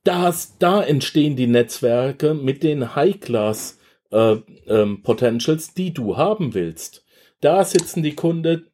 Das, 0.04 0.58
da 0.58 0.82
entstehen 0.82 1.36
die 1.36 1.46
Netzwerke 1.46 2.34
mit 2.34 2.64
den 2.64 2.96
High-Class 2.96 3.80
äh, 4.10 4.38
ähm, 4.68 5.04
Potentials, 5.04 5.76
die 5.76 5.94
du 5.94 6.18
haben 6.18 6.56
willst. 6.56 7.06
Da 7.40 7.64
sitzen 7.64 8.02
die 8.02 8.16
Kunden. 8.16 8.71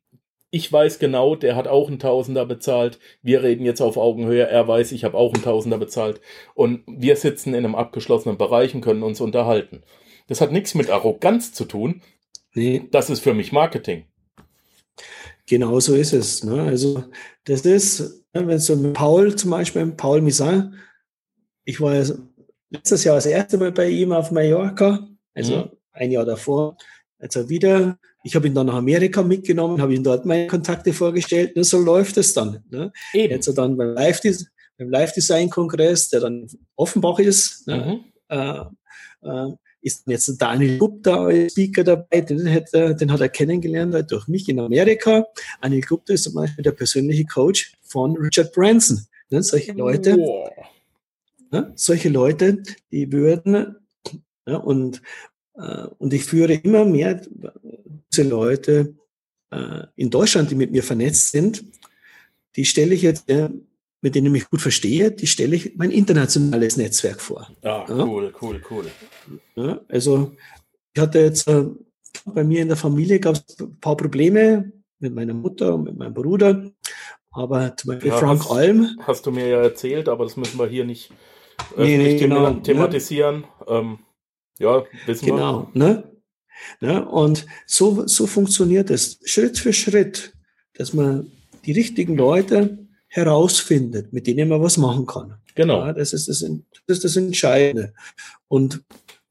Ich 0.50 0.72
weiß 0.72 1.00
genau, 1.00 1.36
der 1.36 1.56
hat 1.58 1.68
auch 1.68 1.90
einen 1.90 2.00
Tausender 2.00 2.46
bezahlt. 2.46 3.00
Wir 3.22 3.44
reden 3.44 3.66
jetzt 3.66 3.82
auf 3.82 3.98
Augenhöhe. 3.98 4.48
Er 4.48 4.66
weiß, 4.68 4.94
ich 4.94 5.04
habe 5.04 5.18
auch 5.18 5.34
einen 5.34 5.44
Tausender 5.44 5.78
bezahlt. 5.78 6.22
Und 6.56 6.84
wir 6.88 7.16
sitzen 7.18 7.50
in 7.54 7.66
einem 7.66 7.76
abgeschlossenen 7.76 8.38
Bereich 8.38 8.74
und 8.74 8.82
können 8.82 9.04
uns 9.04 9.20
unterhalten. 9.20 9.84
Das 10.28 10.40
hat 10.42 10.52
nichts 10.54 10.74
mit 10.74 10.90
Arroganz 10.90 11.52
zu 11.54 11.66
tun. 11.66 12.02
Nee, 12.54 12.88
Das 12.92 13.10
ist 13.10 13.20
für 13.20 13.34
mich 13.34 13.52
Marketing. 13.52 14.06
genau 15.46 15.80
so 15.80 15.96
ist 15.96 16.14
es. 16.14 16.44
Ne? 16.44 16.62
Also, 16.62 17.04
das 17.46 17.62
ist, 17.62 18.26
ne, 18.34 18.48
wenn 18.48 18.60
so 18.60 18.76
mit 18.76 18.94
Paul 18.94 19.36
zum 19.36 19.52
Beispiel, 19.52 19.86
Paul 19.92 20.22
Missin, 20.22 20.76
ich 21.66 21.80
war 21.82 21.94
letztes 22.70 23.04
Jahr 23.04 23.16
das 23.16 23.26
erste 23.26 23.58
Mal 23.58 23.72
bei 23.72 23.90
ihm 23.90 24.12
auf 24.12 24.32
Mallorca, 24.32 25.08
also 25.34 25.56
Mhm. 25.58 25.70
ein 25.92 26.12
Jahr 26.12 26.26
davor. 26.26 26.78
Also 27.20 27.50
wieder, 27.50 27.98
ich 28.24 28.36
habe 28.36 28.48
ihn 28.48 28.54
dann 28.54 28.68
nach 28.68 28.76
Amerika 28.76 29.24
mitgenommen, 29.24 29.82
habe 29.82 29.96
ihm 29.96 30.04
dort 30.04 30.26
meine 30.26 30.48
Kontakte 30.48 30.94
vorgestellt. 30.94 31.56
Ne? 31.56 31.64
So 31.64 31.80
läuft 31.80 32.18
es 32.18 32.34
dann. 32.34 32.64
Ne? 32.70 32.92
Eben. 33.14 33.32
Jetzt 33.34 33.48
dann 33.58 33.76
beim 33.76 33.94
Live, 33.94 34.22
beim 34.78 34.90
Live 34.90 35.14
Design 35.14 35.50
Kongress, 35.50 36.10
der 36.10 36.20
dann 36.22 36.48
Offenbach 36.76 37.20
ist, 37.20 37.68
ne? 37.68 38.00
Mhm. 38.30 38.36
äh, 38.38 38.62
äh, 39.24 39.52
ist 39.82 40.04
jetzt 40.08 40.36
Daniel 40.42 40.78
Gupta 40.78 41.26
als 41.26 41.54
Speaker 41.54 41.84
dabei, 41.84 42.22
den 42.22 42.52
hat, 42.52 42.74
er, 42.74 42.94
den 42.94 43.12
hat 43.12 43.22
er 43.22 43.30
kennengelernt 43.30 43.94
halt 43.94 44.12
durch 44.12 44.28
mich 44.28 44.50
in 44.50 44.60
Amerika. 44.60 45.26
Daniel 45.62 45.82
Gupta 45.82 46.14
ist 46.14 46.24
zum 46.24 46.34
Beispiel 46.34 46.64
der 46.64 46.72
persönliche 46.72 47.26
Coach 47.26 47.74
von 47.84 48.18
Richard 48.18 48.52
Branson. 48.54 49.06
Ne? 49.30 49.42
Solche 49.44 49.72
Leute, 49.74 50.18
Wow. 50.18 50.50
ne? 51.52 51.72
solche 51.76 52.10
Leute, 52.10 52.62
die 52.92 53.12
würden, 53.12 53.76
ja, 54.46 54.58
und, 54.58 54.98
äh, 54.98 55.02
und 56.00 56.14
ich 56.14 56.24
führe 56.24 56.54
immer 56.54 56.86
mehr 56.86 57.22
diese 58.12 58.24
Leute 58.24 58.96
äh, 59.52 59.84
in 59.96 60.10
Deutschland, 60.10 60.52
die 60.52 60.56
mit 60.56 60.72
mir 60.72 60.84
vernetzt 60.84 61.32
sind, 61.32 61.64
die 62.56 62.66
stelle 62.66 62.94
ich 62.94 63.02
jetzt, 63.02 63.30
äh, 63.30 63.50
mit 64.02 64.14
denen 64.16 64.28
ich 64.28 64.32
mich 64.34 64.50
gut 64.50 64.62
verstehe, 64.62 65.12
die 65.12 65.28
stelle 65.28 65.56
ich 65.56 65.76
mein 65.76 65.92
internationales 65.92 66.78
Netzwerk 66.78 67.20
vor. 67.22 67.48
Ah, 67.64 67.86
Ja. 67.90 68.04
cool, 68.06 68.34
cool, 68.42 68.62
cool. 68.70 68.86
Ja, 69.56 69.82
also 69.90 70.36
ich 70.94 71.02
hatte 71.02 71.20
jetzt 71.20 71.48
äh, 71.48 71.66
bei 72.26 72.44
mir 72.44 72.62
in 72.62 72.68
der 72.68 72.78
Familie 72.78 73.20
gab 73.20 73.36
es 73.36 73.60
ein 73.60 73.80
paar 73.80 73.98
Probleme 73.98 74.72
mit 75.00 75.14
meiner 75.14 75.34
Mutter 75.34 75.76
und 75.76 75.84
mit 75.86 75.98
meinem 75.98 76.14
Bruder. 76.14 76.72
Aber 77.32 77.76
zum 77.78 77.90
Beispiel 77.94 78.10
Ja, 78.10 78.18
Frank 78.18 78.42
hast- 78.42 78.52
Alm, 78.52 78.90
Hast 79.02 79.26
du 79.26 79.32
mir 79.32 79.48
ja 79.48 79.62
erzählt, 79.62 80.08
aber 80.10 80.24
das 80.26 80.38
müssen 80.38 80.58
wir 80.60 80.68
hier 80.68 80.86
nicht 80.86 81.12
Nee, 81.76 81.84
öffentlich 81.84 82.14
nee, 82.14 82.20
genau, 82.20 82.52
thematisieren. 82.54 83.44
Ähm, 83.68 84.00
ja, 84.60 84.84
wissen 85.06 85.26
genau, 85.26 85.70
ne? 85.74 86.04
ne? 86.80 87.06
Und 87.08 87.46
so, 87.66 88.08
so 88.08 88.28
funktioniert 88.28 88.90
es 88.90 89.20
Schritt 89.24 89.58
für 89.58 89.74
Schritt, 89.74 90.34
dass 90.74 90.94
man 90.94 91.32
die 91.66 91.72
richtigen 91.74 92.16
Leute 92.16 92.78
herausfindet, 93.08 94.14
mit 94.14 94.28
denen 94.28 94.50
man 94.50 94.62
was 94.62 94.78
machen 94.78 95.06
kann. 95.06 95.30
wir. 95.30 95.40
Genau. 95.56 95.86
Ja, 95.86 95.94
das, 95.94 96.14
ist 96.14 96.28
das, 96.28 96.40
das 96.40 96.98
ist 96.98 97.04
das 97.04 97.16
Entscheidende. 97.16 97.94
Und 98.48 98.84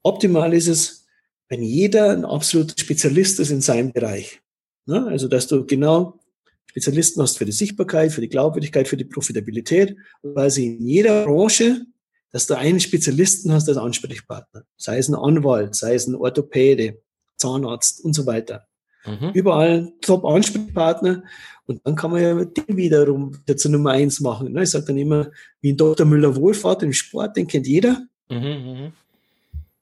optimal 0.03 0.53
ist 0.53 0.67
es, 0.67 1.05
wenn 1.49 1.63
jeder 1.63 2.11
ein 2.11 2.25
absoluter 2.25 2.75
Spezialist 2.77 3.39
ist 3.39 3.51
in 3.51 3.61
seinem 3.61 3.93
Bereich. 3.93 4.41
Ne? 4.85 5.05
Also, 5.07 5.27
dass 5.27 5.47
du 5.47 5.65
genau 5.65 6.19
Spezialisten 6.65 7.21
hast 7.21 7.37
für 7.37 7.45
die 7.45 7.51
Sichtbarkeit, 7.51 8.11
für 8.11 8.21
die 8.21 8.29
Glaubwürdigkeit, 8.29 8.87
für 8.87 8.97
die 8.97 9.05
Profitabilität, 9.05 9.95
und 10.21 10.33
quasi 10.33 10.67
in 10.67 10.85
jeder 10.85 11.23
Branche, 11.25 11.85
dass 12.31 12.47
du 12.47 12.55
einen 12.55 12.79
Spezialisten 12.79 13.51
hast 13.51 13.67
als 13.69 13.77
Ansprechpartner. 13.77 14.63
Sei 14.75 14.97
es 14.97 15.07
ein 15.07 15.15
Anwalt, 15.15 15.75
sei 15.75 15.95
es 15.95 16.07
ein 16.07 16.15
Orthopäde, 16.15 17.01
Zahnarzt 17.37 18.03
und 18.03 18.13
so 18.13 18.25
weiter. 18.25 18.67
Mhm. 19.05 19.31
Überall 19.33 19.93
Top-Ansprechpartner. 20.01 21.23
Und 21.65 21.81
dann 21.85 21.95
kann 21.95 22.11
man 22.11 22.21
ja 22.21 22.45
den 22.45 22.77
wiederum 22.77 23.37
wieder 23.37 23.57
zur 23.57 23.71
Nummer 23.71 23.91
eins 23.91 24.19
machen. 24.19 24.53
ne? 24.53 24.63
Ich 24.63 24.69
sage 24.69 24.85
dann 24.85 24.97
immer, 24.97 25.31
wie 25.61 25.73
ein 25.73 25.77
Dr. 25.77 26.05
Müller-Wohlfahrt 26.05 26.83
im 26.83 26.93
Sport, 26.93 27.37
den 27.37 27.47
kennt 27.47 27.67
jeder. 27.67 28.07
Mhm, 28.29 28.37
mhm. 28.37 28.91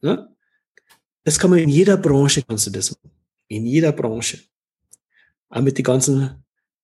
Ne? 0.02 0.30
Das 1.24 1.40
kann 1.40 1.50
man 1.50 1.60
in 1.60 1.70
jeder 1.70 1.98
Branche, 1.98 2.44
kannst 2.44 2.68
du 2.68 2.72
das 2.72 2.92
machen. 2.92 3.12
In 3.48 3.66
jeder 3.66 3.92
Branche. 3.92 4.40
Auch 5.50 5.62
mit 5.62 5.78
den 5.78 5.84
ganzen 5.84 6.44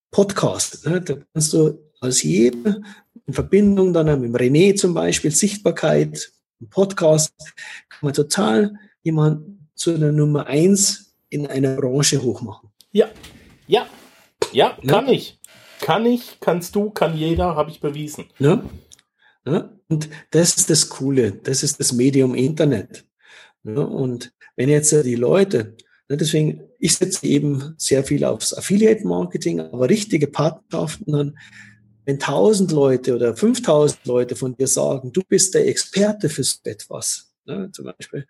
Podcasts. 0.09 0.85
Ne? 0.85 1.01
Da 1.01 1.17
kannst 1.33 1.53
du 1.53 1.79
als 2.01 2.23
jeder 2.23 2.81
in 3.25 3.33
Verbindung 3.33 3.93
dann 3.93 4.19
mit 4.19 4.33
René 4.33 4.75
zum 4.75 4.93
Beispiel, 4.93 5.31
Sichtbarkeit, 5.31 6.31
Podcast, 6.69 7.33
kann 7.89 7.99
man 8.01 8.13
total 8.13 8.73
jemanden 9.03 9.69
zu 9.75 9.93
einer 9.95 10.11
Nummer 10.11 10.47
eins 10.47 11.15
in 11.29 11.47
einer 11.47 11.75
Branche 11.75 12.21
hochmachen. 12.21 12.69
Ja, 12.91 13.09
ja, 13.67 13.87
ja, 14.51 14.77
Ja. 14.81 14.91
kann 14.91 15.07
ich. 15.07 15.39
Kann 15.79 16.05
ich, 16.05 16.39
kannst 16.39 16.75
du, 16.75 16.91
kann 16.91 17.17
jeder, 17.17 17.55
habe 17.55 17.71
ich 17.71 17.79
bewiesen. 17.79 18.25
Ne? 18.37 18.63
Ne? 19.45 19.79
Und 19.89 20.09
das 20.29 20.55
ist 20.55 20.69
das 20.69 20.89
Coole, 20.89 21.31
das 21.31 21.63
ist 21.63 21.79
das 21.79 21.93
Medium 21.93 22.35
Internet. 22.35 23.05
Ne? 23.63 23.85
Und 23.85 24.31
wenn 24.55 24.69
jetzt 24.69 24.91
die 24.91 25.15
Leute, 25.15 25.75
ne, 26.07 26.17
deswegen, 26.17 26.61
ich 26.77 26.95
setze 26.95 27.25
eben 27.25 27.73
sehr 27.77 28.03
viel 28.03 28.23
aufs 28.25 28.53
Affiliate-Marketing, 28.53 29.59
aber 29.61 29.89
richtige 29.89 30.27
Partnerschaften 30.27 31.11
dann, 31.11 31.37
wenn 32.05 32.15
1000 32.15 32.71
Leute 32.71 33.15
oder 33.15 33.35
5000 33.35 34.05
Leute 34.05 34.35
von 34.35 34.55
dir 34.55 34.67
sagen, 34.67 35.11
du 35.11 35.21
bist 35.27 35.53
der 35.53 35.67
Experte 35.67 36.29
für 36.29 36.43
so 36.43 36.59
etwas, 36.63 37.33
ne? 37.45 37.69
zum 37.71 37.85
Beispiel, 37.85 38.27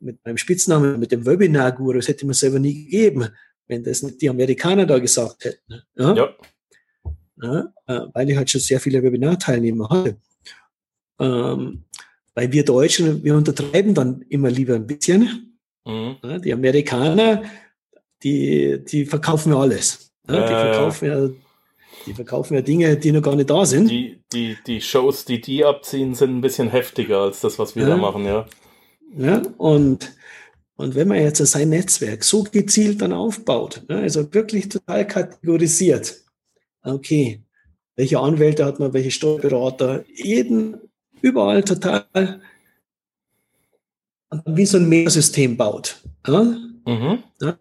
mit 0.00 0.24
meinem 0.24 0.36
Spitznamen, 0.36 0.98
mit 0.98 1.12
dem 1.12 1.24
Webinar-Guru, 1.24 1.94
das 1.94 2.08
hätte 2.08 2.26
man 2.26 2.34
selber 2.34 2.58
nie 2.58 2.84
gegeben, 2.84 3.28
wenn 3.66 3.82
das 3.82 4.02
nicht 4.02 4.20
die 4.20 4.28
Amerikaner 4.28 4.86
da 4.86 4.98
gesagt 4.98 5.44
hätten. 5.44 5.82
Ja? 5.96 6.14
ja. 6.14 6.34
ja 7.42 7.72
äh, 7.86 8.06
weil 8.12 8.30
ich 8.30 8.36
halt 8.36 8.50
schon 8.50 8.60
sehr 8.60 8.80
viele 8.80 9.02
Webinar-Teilnehmer 9.02 9.88
hatte. 9.88 10.16
Ähm, 11.18 11.84
weil 12.34 12.50
wir 12.50 12.64
Deutschen, 12.64 13.22
wir 13.22 13.36
untertreiben 13.36 13.94
dann 13.94 14.22
immer 14.28 14.50
lieber 14.50 14.74
ein 14.74 14.86
bisschen. 14.86 15.58
Mhm. 15.86 16.16
Ja, 16.22 16.38
die 16.38 16.52
Amerikaner, 16.52 17.44
die, 18.22 18.82
die 18.84 19.06
verkaufen 19.06 19.52
ja 19.52 19.60
alles. 19.60 20.12
Ja, 20.28 20.42
die 20.42 20.54
verkaufen 20.54 21.06
ja 21.06 21.28
die 22.06 22.14
verkaufen 22.14 22.54
ja 22.54 22.60
Dinge, 22.60 22.96
die 22.96 23.12
noch 23.12 23.22
gar 23.22 23.36
nicht 23.36 23.50
da 23.50 23.64
sind. 23.64 23.90
Die, 23.90 24.20
die, 24.32 24.56
die 24.66 24.80
Shows, 24.80 25.24
die 25.24 25.40
die 25.40 25.64
abziehen, 25.64 26.14
sind 26.14 26.36
ein 26.36 26.40
bisschen 26.40 26.70
heftiger 26.70 27.20
als 27.20 27.40
das, 27.40 27.58
was 27.58 27.76
wir 27.76 27.84
ja. 27.84 27.90
da 27.90 27.96
machen, 27.96 28.24
ja. 28.24 28.46
Ja, 29.16 29.42
und, 29.58 30.12
und 30.76 30.94
wenn 30.94 31.08
man 31.08 31.20
jetzt 31.20 31.44
sein 31.46 31.68
Netzwerk 31.68 32.24
so 32.24 32.42
gezielt 32.42 33.00
dann 33.00 33.12
aufbaut, 33.12 33.82
ne, 33.88 33.98
also 33.98 34.32
wirklich 34.34 34.68
total 34.68 35.06
kategorisiert, 35.06 36.24
okay, 36.82 37.42
welche 37.96 38.18
Anwälte 38.18 38.64
hat 38.64 38.80
man, 38.80 38.92
welche 38.92 39.12
Steuerberater, 39.12 40.04
jeden, 40.12 40.80
überall 41.20 41.62
total 41.62 42.40
wie 44.46 44.66
so 44.66 44.78
ein 44.78 44.88
Mehrsystem 44.88 45.56
baut. 45.56 46.02
Ja? 46.26 46.42
Mhm. 46.42 47.22
Ja? 47.40 47.56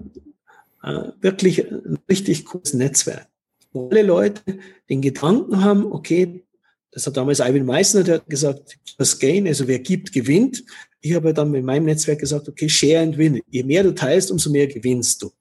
Äh, 0.81 1.11
wirklich 1.21 1.71
ein 1.71 1.99
richtig 2.09 2.45
cooles 2.45 2.73
Netzwerk 2.73 3.27
wo 3.73 3.89
alle 3.89 4.03
Leute 4.03 4.41
den 4.89 5.01
Gedanken 5.01 5.63
haben, 5.63 5.91
okay, 5.91 6.43
das 6.91 7.07
hat 7.07 7.17
damals 7.17 7.39
Ivan 7.39 7.65
Meissner 7.65 8.03
der 8.03 8.15
hat 8.15 8.29
gesagt, 8.29 8.77
das 8.97 9.17
Gain, 9.19 9.47
also 9.47 9.67
wer 9.67 9.79
gibt, 9.79 10.13
gewinnt. 10.13 10.63
Ich 11.01 11.13
habe 11.13 11.33
dann 11.33 11.51
mit 11.51 11.65
meinem 11.65 11.85
Netzwerk 11.85 12.19
gesagt, 12.19 12.47
okay, 12.47 12.69
share 12.69 13.01
and 13.01 13.17
win. 13.17 13.41
Je 13.49 13.63
mehr 13.63 13.83
du 13.83 13.93
teilst, 13.93 14.31
umso 14.31 14.51
mehr 14.51 14.67
gewinnst 14.67 15.21
du. 15.21 15.31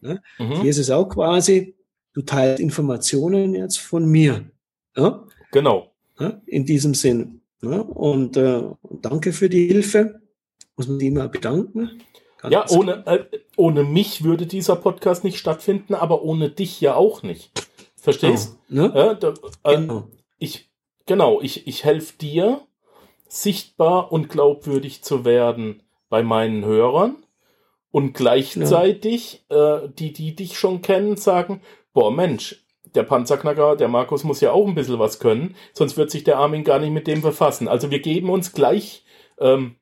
Ja? 0.00 0.18
Mhm. 0.38 0.62
Hier 0.62 0.70
ist 0.70 0.78
es 0.78 0.90
auch 0.90 1.08
quasi, 1.08 1.74
du 2.12 2.22
teilst 2.22 2.60
Informationen 2.60 3.54
jetzt 3.54 3.78
von 3.78 4.06
mir. 4.06 4.48
Ja? 4.96 5.26
Genau. 5.50 5.92
Ja? 6.18 6.40
In 6.46 6.64
diesem 6.64 6.94
Sinn. 6.94 7.40
Und 7.60 8.36
äh, 8.36 8.62
danke 9.02 9.32
für 9.32 9.48
die 9.48 9.66
Hilfe. 9.66 10.20
Muss 10.76 10.86
man 10.86 10.98
sich 10.98 11.08
immer 11.08 11.28
bedanken. 11.28 12.02
Ganz 12.38 12.52
ja, 12.52 12.76
ohne, 12.76 13.06
äh, 13.06 13.24
ohne 13.56 13.84
mich 13.84 14.24
würde 14.24 14.46
dieser 14.46 14.76
Podcast 14.76 15.24
nicht 15.24 15.38
stattfinden, 15.38 15.94
aber 15.94 16.22
ohne 16.22 16.50
dich 16.50 16.80
ja 16.80 16.94
auch 16.94 17.22
nicht. 17.22 17.50
Verstehst? 17.96 18.56
Oh, 18.70 18.74
ne? 18.74 18.92
ja, 18.94 19.14
da, 19.14 19.34
äh, 19.64 19.76
genau. 19.76 20.08
Ich, 20.38 20.70
genau, 21.06 21.40
ich, 21.40 21.66
ich 21.66 21.84
helfe 21.84 22.16
dir, 22.18 22.60
sichtbar 23.28 24.12
und 24.12 24.28
glaubwürdig 24.28 25.02
zu 25.02 25.24
werden 25.24 25.82
bei 26.08 26.22
meinen 26.22 26.64
Hörern 26.64 27.16
und 27.90 28.12
gleichzeitig 28.14 29.44
ja. 29.50 29.78
äh, 29.78 29.88
die, 29.88 30.12
die 30.12 30.36
dich 30.36 30.58
schon 30.58 30.82
kennen, 30.82 31.16
sagen, 31.16 31.62
boah 31.92 32.10
Mensch, 32.10 32.64
der 32.94 33.02
Panzerknacker, 33.02 33.76
der 33.76 33.88
Markus 33.88 34.24
muss 34.24 34.40
ja 34.40 34.52
auch 34.52 34.66
ein 34.66 34.74
bisschen 34.74 34.98
was 34.98 35.18
können, 35.18 35.56
sonst 35.72 35.96
wird 35.96 36.10
sich 36.10 36.24
der 36.24 36.38
Armin 36.38 36.64
gar 36.64 36.78
nicht 36.78 36.92
mit 36.92 37.06
dem 37.06 37.22
verfassen. 37.22 37.68
Also 37.68 37.90
wir 37.90 38.00
geben 38.00 38.30
uns 38.30 38.52
gleich 38.52 39.04
ähm, 39.38 39.76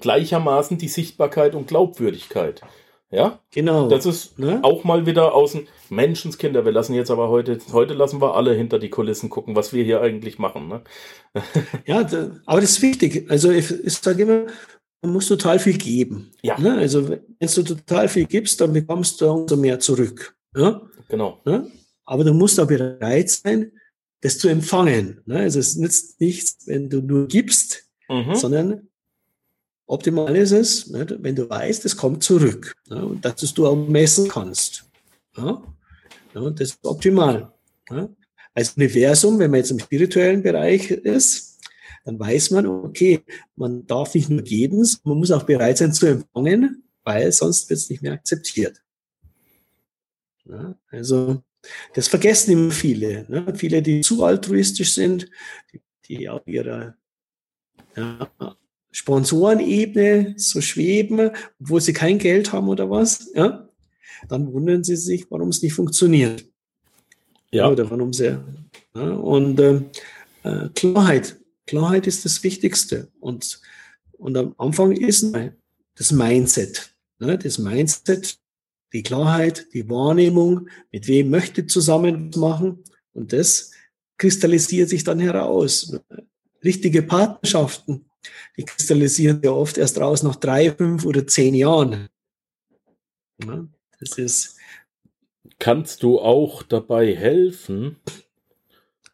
gleichermaßen 0.00 0.78
die 0.78 0.88
Sichtbarkeit 0.88 1.54
und 1.54 1.68
Glaubwürdigkeit. 1.68 2.62
Ja, 3.10 3.38
genau. 3.52 3.88
Das 3.88 4.04
ist 4.04 4.38
ne? 4.38 4.58
auch 4.62 4.82
mal 4.82 5.06
wieder 5.06 5.34
außen 5.34 5.68
Menschenskinder. 5.90 6.64
Wir 6.64 6.72
lassen 6.72 6.92
jetzt 6.92 7.10
aber 7.10 7.28
heute, 7.28 7.58
heute 7.72 7.94
lassen 7.94 8.20
wir 8.20 8.34
alle 8.34 8.52
hinter 8.52 8.80
die 8.80 8.90
Kulissen 8.90 9.30
gucken, 9.30 9.54
was 9.54 9.72
wir 9.72 9.84
hier 9.84 10.00
eigentlich 10.00 10.38
machen. 10.38 10.68
Ne? 10.68 10.82
ja, 11.86 12.02
da, 12.02 12.32
aber 12.46 12.60
das 12.60 12.70
ist 12.72 12.82
wichtig. 12.82 13.30
Also 13.30 13.50
ich, 13.50 13.70
ich 13.70 13.94
sage 13.94 14.22
immer, 14.22 14.46
man 15.02 15.12
muss 15.12 15.28
total 15.28 15.60
viel 15.60 15.78
geben. 15.78 16.32
Ja. 16.42 16.58
Ne? 16.58 16.74
Also 16.74 17.08
wenn 17.08 17.20
du 17.38 17.62
total 17.62 18.08
viel 18.08 18.26
gibst, 18.26 18.60
dann 18.60 18.72
bekommst 18.72 19.20
du 19.20 19.30
umso 19.30 19.56
mehr 19.56 19.78
zurück. 19.78 20.36
Ja? 20.56 20.82
Genau. 21.08 21.40
Ne? 21.44 21.70
Aber 22.04 22.24
du 22.24 22.34
musst 22.34 22.58
auch 22.58 22.66
bereit 22.66 23.30
sein, 23.30 23.70
das 24.20 24.38
zu 24.38 24.48
empfangen. 24.48 25.20
Ne? 25.26 25.38
Also 25.38 25.60
es 25.60 25.76
nützt 25.76 26.20
nichts, 26.20 26.66
wenn 26.66 26.90
du 26.90 27.02
nur 27.02 27.28
gibst, 27.28 27.88
mhm. 28.08 28.34
sondern 28.34 28.88
Optimal 29.86 30.34
ist 30.34 30.50
es, 30.50 30.88
ne, 30.88 31.06
wenn 31.20 31.36
du 31.36 31.48
weißt, 31.48 31.84
es 31.84 31.96
kommt 31.96 32.22
zurück 32.22 32.74
ne, 32.88 33.04
und 33.04 33.24
dass 33.24 33.54
du 33.54 33.66
auch 33.66 33.76
messen 33.76 34.28
kannst. 34.28 34.84
Ja? 35.36 35.62
Ja, 36.34 36.50
das 36.50 36.70
ist 36.70 36.84
optimal. 36.84 37.52
Ja? 37.90 38.08
Als 38.52 38.76
Universum, 38.76 39.38
wenn 39.38 39.50
man 39.50 39.58
jetzt 39.58 39.70
im 39.70 39.78
spirituellen 39.78 40.42
Bereich 40.42 40.90
ist, 40.90 41.60
dann 42.04 42.18
weiß 42.18 42.52
man, 42.52 42.66
okay, 42.66 43.22
man 43.54 43.86
darf 43.86 44.14
nicht 44.14 44.28
nur 44.28 44.42
geben, 44.42 44.86
man 45.04 45.18
muss 45.18 45.30
auch 45.30 45.44
bereit 45.44 45.78
sein 45.78 45.92
zu 45.92 46.06
empfangen, 46.06 46.84
weil 47.04 47.30
sonst 47.32 47.68
wird 47.68 47.78
es 47.78 47.90
nicht 47.90 48.02
mehr 48.02 48.12
akzeptiert. 48.12 48.82
Ja, 50.44 50.76
also 50.90 51.42
das 51.94 52.08
vergessen 52.08 52.52
immer 52.52 52.70
viele. 52.70 53.26
Ne? 53.28 53.52
Viele, 53.56 53.82
die 53.82 54.00
zu 54.00 54.24
altruistisch 54.24 54.94
sind, 54.94 55.28
die, 55.72 55.80
die 56.06 56.28
auf 56.28 56.46
ihrer 56.46 56.96
ja, 57.96 58.30
Sponsorenebene 58.96 60.34
so 60.38 60.62
schweben, 60.62 61.30
obwohl 61.60 61.82
sie 61.82 61.92
kein 61.92 62.16
Geld 62.16 62.54
haben 62.54 62.68
oder 62.68 62.88
was, 62.88 63.30
ja, 63.34 63.68
dann 64.26 64.50
wundern 64.50 64.84
sie 64.84 64.96
sich, 64.96 65.30
warum 65.30 65.50
es 65.50 65.60
nicht 65.60 65.74
funktioniert. 65.74 66.46
Ja. 67.50 67.68
Oder 67.68 67.90
warum 67.90 68.14
sie. 68.14 68.38
Ja, 68.94 69.10
und 69.10 69.60
äh, 69.60 69.82
äh, 70.44 70.70
Klarheit. 70.74 71.36
Klarheit 71.66 72.06
ist 72.06 72.24
das 72.24 72.42
Wichtigste. 72.42 73.08
Und, 73.20 73.60
und 74.12 74.34
am 74.34 74.54
Anfang 74.56 74.92
ist 74.92 75.30
das 75.96 76.10
Mindset. 76.10 76.94
Ne? 77.18 77.36
Das 77.36 77.58
Mindset, 77.58 78.38
die 78.94 79.02
Klarheit, 79.02 79.66
die 79.74 79.90
Wahrnehmung, 79.90 80.68
mit 80.90 81.06
wem 81.06 81.28
möchte 81.28 81.66
zusammen 81.66 82.30
machen. 82.36 82.82
Und 83.12 83.34
das 83.34 83.72
kristallisiert 84.16 84.88
sich 84.88 85.04
dann 85.04 85.20
heraus. 85.20 85.94
Richtige 86.64 87.02
Partnerschaften, 87.02 88.06
die 88.56 88.64
kristallisieren 88.64 89.40
ja 89.42 89.50
oft 89.50 89.78
erst 89.78 89.98
raus 89.98 90.22
nach 90.22 90.36
drei, 90.36 90.70
fünf 90.70 91.04
oder 91.04 91.26
zehn 91.26 91.54
Jahren. 91.54 92.08
Ja, 93.44 93.66
das 94.00 94.18
ist. 94.18 94.56
Kannst 95.58 96.02
du 96.02 96.20
auch 96.20 96.62
dabei 96.62 97.14
helfen, 97.14 97.96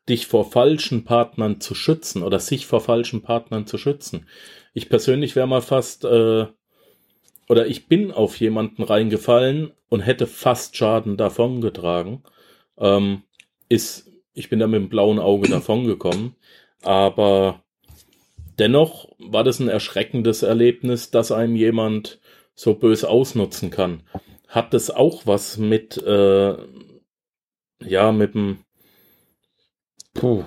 dich 0.08 0.26
vor 0.26 0.50
falschen 0.50 1.04
Partnern 1.04 1.60
zu 1.60 1.74
schützen 1.74 2.22
oder 2.22 2.40
sich 2.40 2.66
vor 2.66 2.80
falschen 2.80 3.22
Partnern 3.22 3.66
zu 3.66 3.78
schützen? 3.78 4.26
Ich 4.74 4.88
persönlich 4.88 5.36
wäre 5.36 5.46
mal 5.46 5.62
fast, 5.62 6.04
äh, 6.04 6.46
oder 7.48 7.66
ich 7.66 7.86
bin 7.86 8.10
auf 8.10 8.36
jemanden 8.36 8.82
reingefallen 8.82 9.72
und 9.88 10.00
hätte 10.00 10.26
fast 10.26 10.76
Schaden 10.76 11.16
davongetragen. 11.16 12.22
Ähm, 12.78 13.22
ist, 13.68 14.10
ich 14.34 14.48
bin 14.48 14.58
da 14.58 14.66
mit 14.66 14.80
dem 14.80 14.88
blauen 14.88 15.18
Auge 15.18 15.48
davongekommen, 15.48 16.34
aber 16.82 17.62
dennoch 18.62 19.08
war 19.18 19.42
das 19.42 19.58
ein 19.58 19.68
erschreckendes 19.68 20.44
Erlebnis, 20.44 21.10
dass 21.10 21.32
einem 21.32 21.56
jemand 21.56 22.20
so 22.54 22.74
bös 22.74 23.02
ausnutzen 23.02 23.70
kann. 23.70 24.04
Hat 24.46 24.72
das 24.72 24.88
auch 24.88 25.26
was 25.26 25.56
mit, 25.56 25.96
äh, 25.96 26.56
ja, 27.80 28.12
mit 28.12 28.34
dem, 28.34 28.58
puh, 30.14 30.44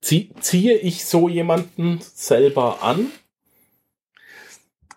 Zie 0.00 0.32
ziehe 0.40 0.78
ich 0.78 1.04
so 1.04 1.28
jemanden 1.28 1.98
selber 2.00 2.82
an? 2.82 3.10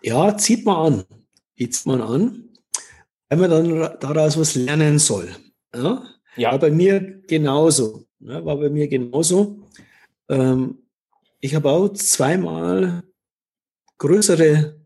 Ja, 0.02 0.38
zieht 0.38 0.64
man 0.64 0.76
an. 0.76 1.04
Zieht 1.58 1.84
man 1.84 2.00
an, 2.00 2.48
wenn 3.28 3.40
man 3.40 3.50
dann 3.50 3.98
daraus 4.00 4.38
was 4.38 4.54
lernen 4.54 4.98
soll. 4.98 5.28
Ja, 5.74 6.04
ja. 6.36 6.52
War 6.52 6.58
bei 6.58 6.70
mir 6.70 7.00
genauso. 7.26 8.06
Ja, 8.20 8.42
war 8.46 8.56
bei 8.56 8.70
mir 8.70 8.88
genauso. 8.88 9.58
Ähm, 10.30 10.78
ich 11.40 11.54
habe 11.54 11.70
auch 11.70 11.88
zweimal 11.90 13.02
größere, 13.98 14.80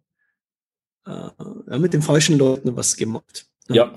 äh, 1.06 1.78
mit 1.78 1.92
den 1.92 2.02
falschen 2.02 2.38
Leuten 2.38 2.76
was 2.76 2.96
gemacht. 2.96 3.46
Ja. 3.68 3.94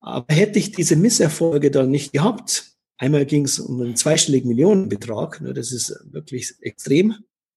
Aber 0.00 0.34
hätte 0.34 0.58
ich 0.58 0.72
diese 0.72 0.96
Misserfolge 0.96 1.70
dann 1.70 1.90
nicht 1.90 2.12
gehabt, 2.12 2.72
einmal 2.96 3.26
ging 3.26 3.44
es 3.44 3.58
um 3.58 3.80
einen 3.80 3.96
zweistelligen 3.96 4.48
Millionenbetrag, 4.48 5.40
ne, 5.40 5.54
das 5.54 5.70
ist 5.72 5.96
wirklich 6.04 6.54
extrem, 6.60 7.14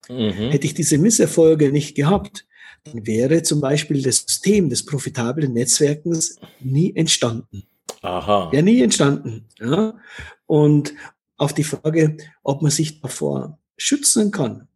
mhm. 0.07 0.51
hätte 0.51 0.65
ich 0.65 0.73
diese 0.73 0.97
Misserfolge 0.97 1.71
nicht 1.71 1.95
gehabt, 1.95 2.45
dann 2.83 3.07
wäre 3.07 3.41
zum 3.41 3.61
Beispiel 3.61 4.01
das 4.03 4.17
System 4.17 4.69
des 4.69 4.85
profitablen 4.85 5.53
Netzwerkens 5.53 6.39
nie 6.59 6.95
entstanden. 6.95 7.63
Aha. 8.01 8.51
Ja, 8.53 8.61
nie 8.61 8.81
entstanden. 8.81 9.47
Ja. 9.59 9.97
Und 10.45 10.93
auf 11.37 11.53
die 11.53 11.63
Frage, 11.63 12.17
ob 12.43 12.61
man 12.61 12.71
sich 12.71 13.01
davor 13.01 13.57
schützen 13.77 14.31
kann. 14.31 14.67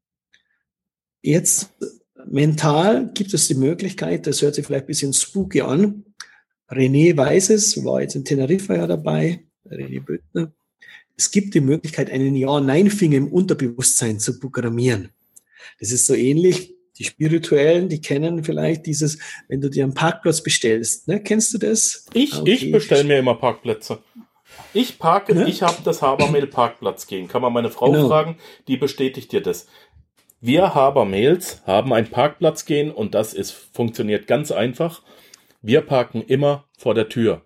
Jetzt 1.21 1.69
mental 2.25 3.11
gibt 3.13 3.33
es 3.33 3.47
die 3.47 3.55
Möglichkeit, 3.55 4.27
das 4.27 4.41
hört 4.41 4.55
sich 4.55 4.65
vielleicht 4.65 4.85
ein 4.85 4.87
bisschen 4.87 5.13
spooky 5.13 5.61
an. 5.61 6.05
René 6.69 7.15
weiß 7.15 7.49
es, 7.49 7.83
war 7.83 8.01
jetzt 8.01 8.15
in 8.15 8.25
Teneriffa 8.25 8.75
ja 8.75 8.87
dabei, 8.87 9.43
René 9.65 10.03
Böttner. 10.03 10.53
Es 11.17 11.31
gibt 11.31 11.53
die 11.53 11.61
Möglichkeit, 11.61 12.09
einen 12.09 12.35
Ja-Nein-Finger 12.35 13.17
im 13.17 13.27
Unterbewusstsein 13.27 14.19
zu 14.19 14.39
programmieren. 14.39 15.09
Das 15.79 15.91
ist 15.91 16.05
so 16.05 16.13
ähnlich, 16.13 16.75
die 16.97 17.05
Spirituellen, 17.05 17.89
die 17.89 18.01
kennen 18.01 18.43
vielleicht 18.43 18.85
dieses, 18.85 19.17
wenn 19.47 19.61
du 19.61 19.69
dir 19.69 19.83
einen 19.83 19.93
Parkplatz 19.93 20.43
bestellst. 20.43 21.07
Ne? 21.07 21.21
Kennst 21.21 21.53
du 21.53 21.57
das? 21.57 22.05
Ich, 22.13 22.33
ah, 22.33 22.41
okay. 22.41 22.53
ich 22.53 22.71
bestelle 22.71 23.05
mir 23.05 23.19
immer 23.19 23.35
Parkplätze. 23.35 23.99
Ich 24.73 24.99
parke, 24.99 25.35
ne? 25.35 25.49
ich 25.49 25.61
habe 25.61 25.77
das 25.83 26.01
Habermehl 26.01 26.47
Parkplatz 26.47 27.07
gehen. 27.07 27.27
Kann 27.27 27.41
man 27.41 27.53
meine 27.53 27.69
Frau 27.69 27.91
genau. 27.91 28.07
fragen, 28.07 28.37
die 28.67 28.77
bestätigt 28.77 29.31
dir 29.31 29.41
das. 29.41 29.67
Wir 30.41 30.73
Habermails 30.73 31.63
haben 31.65 31.91
ein 31.91 32.09
Parkplatz 32.09 32.65
gehen 32.65 32.91
und 32.91 33.13
das 33.13 33.33
ist, 33.33 33.51
funktioniert 33.51 34.27
ganz 34.27 34.51
einfach. 34.51 35.01
Wir 35.61 35.81
parken 35.81 36.21
immer 36.21 36.65
vor 36.77 36.93
der 36.93 37.09
Tür. 37.09 37.41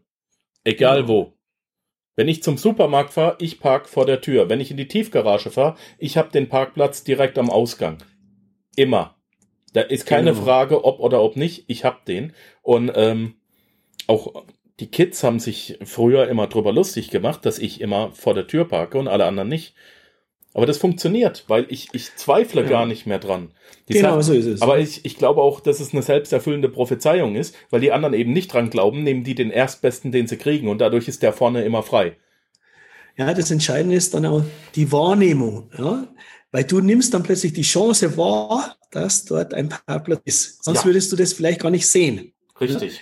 Egal 0.63 1.07
wo. 1.07 1.33
Wenn 2.15 2.27
ich 2.27 2.43
zum 2.43 2.57
Supermarkt 2.57 3.13
fahre, 3.13 3.37
ich 3.39 3.59
park 3.59 3.89
vor 3.89 4.05
der 4.05 4.21
Tür. 4.21 4.49
Wenn 4.49 4.61
ich 4.61 4.69
in 4.69 4.77
die 4.77 4.87
Tiefgarage 4.87 5.49
fahre, 5.49 5.75
ich 5.97 6.17
habe 6.17 6.29
den 6.29 6.47
Parkplatz 6.47 7.03
direkt 7.03 7.39
am 7.39 7.49
Ausgang. 7.49 7.97
Immer. 8.75 9.15
Da 9.73 9.81
ist 9.81 10.05
keine 10.05 10.31
genau. 10.31 10.43
Frage, 10.43 10.85
ob 10.85 10.99
oder 10.99 11.23
ob 11.23 11.35
nicht. 11.35 11.65
Ich 11.67 11.83
hab 11.83 12.05
den. 12.05 12.33
Und 12.61 12.91
ähm, 12.95 13.35
auch 14.05 14.45
die 14.79 14.87
Kids 14.87 15.23
haben 15.23 15.39
sich 15.39 15.77
früher 15.83 16.27
immer 16.27 16.47
drüber 16.47 16.73
lustig 16.73 17.09
gemacht, 17.09 17.45
dass 17.45 17.59
ich 17.59 17.81
immer 17.81 18.11
vor 18.11 18.33
der 18.33 18.47
Tür 18.47 18.67
parke 18.67 18.97
und 18.97 19.07
alle 19.07 19.25
anderen 19.25 19.49
nicht. 19.49 19.75
Aber 20.53 20.65
das 20.65 20.77
funktioniert, 20.77 21.45
weil 21.47 21.65
ich, 21.69 21.89
ich 21.93 22.15
zweifle 22.15 22.61
ja. 22.61 22.69
gar 22.69 22.85
nicht 22.85 23.07
mehr 23.07 23.19
dran. 23.19 23.51
Die 23.89 23.93
genau, 23.93 24.21
so 24.21 24.33
ist 24.33 24.45
es. 24.45 24.61
Aber 24.61 24.77
ich, 24.77 25.03
ich 25.03 25.17
glaube 25.17 25.41
auch, 25.41 25.59
dass 25.59 25.79
es 25.79 25.93
eine 25.93 26.03
selbsterfüllende 26.03 26.69
Prophezeiung 26.69 27.35
ist, 27.35 27.55
weil 27.71 27.81
die 27.81 27.91
anderen 27.91 28.13
eben 28.13 28.33
nicht 28.33 28.53
dran 28.53 28.69
glauben, 28.69 29.03
nehmen 29.03 29.23
die 29.23 29.35
den 29.35 29.49
Erstbesten, 29.49 30.11
den 30.11 30.27
sie 30.27 30.37
kriegen 30.37 30.67
und 30.67 30.79
dadurch 30.79 31.07
ist 31.07 31.23
der 31.23 31.33
vorne 31.33 31.63
immer 31.63 31.81
frei. 31.81 32.17
Ja, 33.15 33.33
das 33.33 33.51
Entscheidende 33.51 33.95
ist 33.95 34.13
dann 34.13 34.25
auch 34.25 34.43
die 34.75 34.91
Wahrnehmung, 34.91 35.69
ja. 35.77 36.07
Weil 36.51 36.65
du 36.65 36.81
nimmst 36.81 37.15
dann 37.15 37.23
plötzlich 37.23 37.53
die 37.53 37.63
Chance 37.63 38.15
wahr, 38.15 38.75
dass 38.91 39.25
dort 39.25 39.55
ein 39.55 39.69
Parkplatz 39.69 40.21
ist. 40.25 40.63
Sonst 40.63 40.81
ja. 40.81 40.85
würdest 40.85 41.11
du 41.11 41.15
das 41.15 41.33
vielleicht 41.33 41.61
gar 41.61 41.71
nicht 41.71 41.87
sehen. 41.87 42.33
Richtig. 42.61 42.97
Ja? 42.97 43.01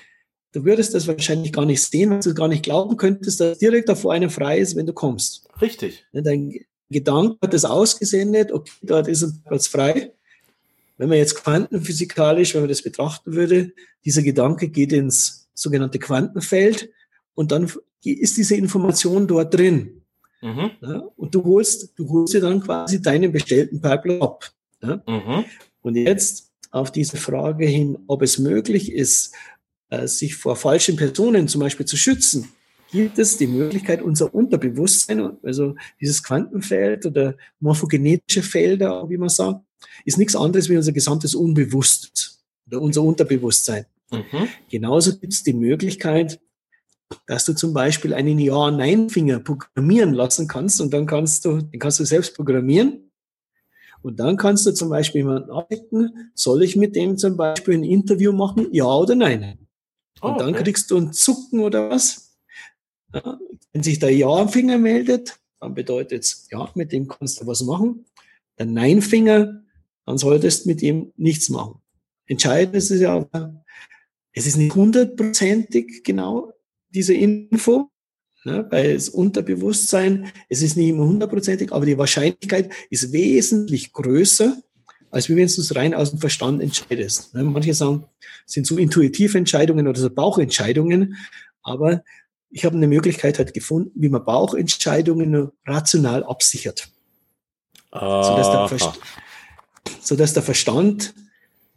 Du 0.53 0.65
würdest 0.65 0.93
das 0.93 1.07
wahrscheinlich 1.07 1.53
gar 1.53 1.65
nicht 1.65 1.81
sehen, 1.81 2.09
weil 2.09 2.19
du 2.19 2.33
gar 2.33 2.47
nicht 2.47 2.63
glauben 2.63 2.97
könntest, 2.97 3.39
dass 3.39 3.57
direkt 3.57 3.87
davor 3.87 4.13
einem 4.13 4.29
frei 4.29 4.59
ist, 4.59 4.75
wenn 4.75 4.85
du 4.85 4.93
kommst. 4.93 5.47
Richtig. 5.61 6.05
Dein 6.11 6.53
Gedanke 6.89 7.37
hat 7.41 7.53
das 7.53 7.63
ausgesendet, 7.63 8.51
okay, 8.51 8.71
dort 8.81 9.07
ist 9.07 9.23
ein 9.23 9.41
Platz 9.47 9.67
frei. 9.67 10.11
Wenn 10.97 11.09
man 11.09 11.17
jetzt 11.17 11.35
quantenphysikalisch, 11.35 12.53
wenn 12.53 12.61
man 12.61 12.69
das 12.69 12.81
betrachten 12.81 13.33
würde, 13.33 13.71
dieser 14.03 14.21
Gedanke 14.21 14.67
geht 14.67 14.91
ins 14.91 15.49
sogenannte 15.53 15.99
Quantenfeld 15.99 16.89
und 17.33 17.51
dann 17.51 17.71
ist 18.03 18.37
diese 18.37 18.55
Information 18.55 19.27
dort 19.27 19.53
drin. 19.53 20.01
Mhm. 20.41 20.71
Ja, 20.81 21.03
und 21.15 21.33
du 21.33 21.43
holst, 21.43 21.93
du 21.95 22.09
holst 22.09 22.33
dir 22.33 22.41
dann 22.41 22.61
quasi 22.61 23.01
deinen 23.01 23.31
bestellten 23.31 23.79
Parkplatz 23.79 24.21
ab. 24.21 24.51
Ja? 24.81 25.01
Mhm. 25.07 25.45
Und 25.81 25.95
jetzt 25.95 26.51
auf 26.71 26.91
diese 26.91 27.17
Frage 27.17 27.65
hin, 27.65 27.99
ob 28.07 28.21
es 28.21 28.39
möglich 28.39 28.91
ist, 28.91 29.33
sich 30.03 30.35
vor 30.35 30.55
falschen 30.55 30.95
Personen 30.95 31.47
zum 31.47 31.61
Beispiel 31.61 31.85
zu 31.85 31.97
schützen, 31.97 32.49
gibt 32.91 33.17
es 33.19 33.37
die 33.37 33.47
Möglichkeit, 33.47 34.01
unser 34.01 34.33
Unterbewusstsein, 34.33 35.37
also 35.43 35.75
dieses 35.99 36.21
Quantenfeld 36.23 37.05
oder 37.05 37.35
morphogenetische 37.59 38.43
Felder, 38.43 39.09
wie 39.09 39.17
man 39.17 39.29
sagt, 39.29 39.61
ist 40.05 40.17
nichts 40.17 40.35
anderes 40.35 40.69
wie 40.69 40.77
unser 40.77 40.91
gesamtes 40.91 41.33
Unbewusst 41.35 42.39
oder 42.67 42.81
unser 42.81 43.01
Unterbewusstsein. 43.01 43.85
Mhm. 44.11 44.47
Genauso 44.69 45.17
gibt 45.17 45.33
es 45.33 45.43
die 45.43 45.53
Möglichkeit, 45.53 46.39
dass 47.27 47.45
du 47.45 47.53
zum 47.53 47.73
Beispiel 47.73 48.13
einen 48.13 48.39
Ja-Nein-Finger 48.39 49.39
programmieren 49.39 50.13
lassen 50.13 50.47
kannst 50.47 50.79
und 50.81 50.93
dann 50.93 51.05
kannst 51.05 51.45
du, 51.45 51.61
den 51.61 51.79
kannst 51.79 51.99
du 51.99 52.05
selbst 52.05 52.35
programmieren. 52.35 53.11
Und 54.01 54.19
dann 54.19 54.35
kannst 54.35 54.65
du 54.65 54.71
zum 54.71 54.89
Beispiel 54.89 55.21
jemanden 55.21 55.51
abdecken, 55.51 56.31
soll 56.33 56.63
ich 56.63 56.75
mit 56.75 56.95
dem 56.95 57.17
zum 57.17 57.37
Beispiel 57.37 57.75
ein 57.75 57.83
Interview 57.83 58.31
machen, 58.31 58.67
ja 58.71 58.85
oder 58.85 59.15
nein? 59.15 59.67
Und 60.21 60.31
oh, 60.31 60.35
okay. 60.35 60.43
dann 60.43 60.63
kriegst 60.63 60.91
du 60.91 60.97
ein 60.97 61.13
Zucken 61.13 61.59
oder 61.59 61.89
was. 61.89 62.37
Ja, 63.13 63.39
wenn 63.73 63.83
sich 63.83 63.99
der 63.99 64.15
Ja-Finger 64.15 64.77
meldet, 64.77 65.39
dann 65.59 65.73
bedeutet 65.73 66.23
es, 66.23 66.47
ja, 66.51 66.71
mit 66.75 66.91
dem 66.91 67.07
kannst 67.07 67.41
du 67.41 67.47
was 67.47 67.63
machen. 67.63 68.05
Der 68.57 68.67
Nein-Finger, 68.67 69.63
dann 70.05 70.17
solltest 70.17 70.65
du 70.65 70.69
mit 70.69 70.81
ihm 70.81 71.11
nichts 71.17 71.49
machen. 71.49 71.81
Entscheidend 72.25 72.75
ist 72.75 72.91
es 72.91 73.01
ja, 73.01 73.27
es 74.33 74.45
ist 74.45 74.57
nicht 74.57 74.75
hundertprozentig 74.75 76.03
genau, 76.03 76.53
diese 76.89 77.13
Info, 77.13 77.89
ne, 78.45 78.65
weil 78.69 78.93
das 78.93 79.09
Unterbewusstsein, 79.09 80.31
es 80.49 80.61
ist 80.61 80.77
nicht 80.77 80.89
immer 80.89 81.05
hundertprozentig, 81.05 81.71
aber 81.71 81.85
die 81.85 81.97
Wahrscheinlichkeit 81.97 82.71
ist 82.89 83.11
wesentlich 83.11 83.91
größer, 83.91 84.61
als 85.11 85.29
wenn 85.29 85.37
du 85.37 85.43
es 85.43 85.75
rein 85.75 85.93
aus 85.93 86.11
dem 86.11 86.19
Verstand 86.19 86.61
entscheidest. 86.61 87.33
Ne, 87.33 87.43
manche 87.43 87.73
sagen, 87.73 88.05
sind 88.45 88.65
so 88.65 88.77
intuitive 88.77 89.37
Entscheidungen 89.37 89.87
oder 89.87 89.99
so 89.99 90.09
Bauchentscheidungen, 90.09 91.17
aber 91.61 92.03
ich 92.49 92.65
habe 92.65 92.75
eine 92.75 92.87
Möglichkeit 92.87 93.37
halt 93.37 93.53
gefunden, 93.53 93.91
wie 93.95 94.09
man 94.09 94.25
Bauchentscheidungen 94.25 95.51
rational 95.65 96.23
absichert. 96.23 96.89
Sodass 97.91 98.51
der, 98.51 98.67
Verstand, 98.67 98.99
sodass 100.01 100.33
der 100.33 100.43
Verstand 100.43 101.13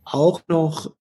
auch 0.05 0.41
noch 0.49 0.93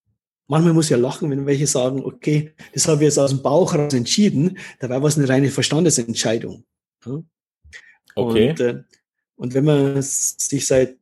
Manchmal 0.47 0.73
muss 0.73 0.85
ich 0.85 0.91
ja 0.91 0.97
lachen, 0.97 1.31
wenn 1.31 1.45
welche 1.45 1.67
sagen, 1.67 2.03
okay, 2.03 2.53
das 2.73 2.87
habe 2.87 2.97
ich 2.97 3.05
jetzt 3.05 3.17
aus 3.17 3.31
dem 3.31 3.41
Bauch 3.41 3.73
raus 3.73 3.93
entschieden, 3.93 4.57
dabei 4.79 5.01
war 5.01 5.07
es 5.07 5.17
eine 5.17 5.29
reine 5.29 5.49
Verstandesentscheidung. 5.49 6.65
Okay. 8.15 8.49
Und, 8.51 8.59
äh, 8.59 8.83
und 9.35 9.53
wenn 9.53 9.65
man 9.65 10.01
sich 10.01 10.67
seit 10.67 10.97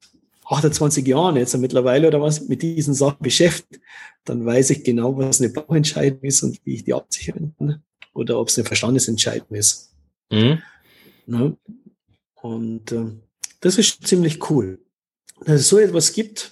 28 0.52 1.06
Jahren 1.08 1.38
jetzt 1.38 1.56
mittlerweile 1.58 2.08
oder 2.08 2.22
was 2.22 2.48
mit 2.48 2.62
diesen 2.62 2.94
Sachen 2.94 3.22
beschäftigt, 3.22 3.82
dann 4.26 4.46
weiß 4.46 4.72
ich 4.72 4.84
genau, 4.84 5.18
was 5.18 5.42
eine 5.42 5.52
Bauchentscheidung 5.52 6.22
ist 6.22 6.44
und 6.44 6.60
wie 6.66 6.76
ich 6.76 6.84
die 6.84 6.94
absichern 6.94 7.54
kann. 7.58 7.84
Oder 8.14 8.40
ob 8.40 8.50
es 8.50 8.58
eine 8.58 8.66
Verstandesentscheidung 8.66 9.56
ist. 9.56 9.94
Mhm. 10.30 10.62
Ja. 11.28 11.54
Und 12.42 12.92
äh, 12.92 13.06
das 13.62 13.78
ist 13.78 14.06
ziemlich 14.06 14.50
cool. 14.50 14.80
Dass 15.46 15.62
es 15.62 15.70
so 15.70 15.80
etwas 15.80 16.14
gibt, 16.14 16.52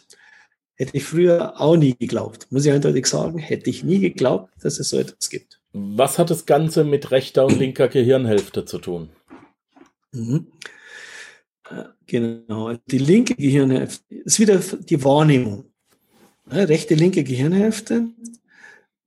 Hätte 0.80 0.96
ich 0.96 1.04
früher 1.04 1.60
auch 1.60 1.76
nie 1.76 1.94
geglaubt. 1.94 2.48
Muss 2.52 2.66
ich 2.66 2.72
eindeutig 2.72 3.06
sagen, 3.06 3.38
hätte 3.38 3.70
ich 3.70 3.84
nie 3.84 4.00
geglaubt, 4.00 4.54
dass 4.62 4.80
es 4.80 4.90
so 4.90 4.98
etwas 4.98 5.30
gibt. 5.30 5.60
Was 5.74 6.18
hat 6.18 6.30
das 6.30 6.46
Ganze 6.46 6.86
mit 6.86 7.12
rechter 7.12 7.46
und 7.46 7.60
linker 7.60 7.90
Gehirnhälfte 7.90 8.64
zu 8.64 8.80
tun? 8.80 9.10
Mhm. 10.14 10.48
Genau. 12.10 12.74
Die 12.88 12.98
linke 12.98 13.36
Gehirnhälfte 13.36 14.16
ist 14.26 14.40
wieder 14.40 14.58
die 14.58 15.04
Wahrnehmung. 15.04 15.72
rechte, 16.48 16.96
linke 16.96 17.24
Gehirnhälfte. 17.24 18.08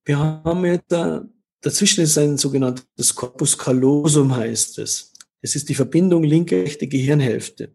Wir 0.05 0.19
haben 0.19 0.65
jetzt 0.65 0.85
da, 0.87 1.29
dazwischen 1.61 2.05
ist 2.05 2.17
ein 2.17 2.39
sogenanntes 2.39 3.13
Corpus 3.13 3.59
callosum 3.59 4.35
heißt 4.35 4.79
es. 4.79 5.13
Es 5.41 5.57
ist 5.57 5.69
die 5.69 5.75
Verbindung 5.75 6.23
linke, 6.23 6.63
rechte 6.63 6.87
Gehirnhälfte. 6.87 7.75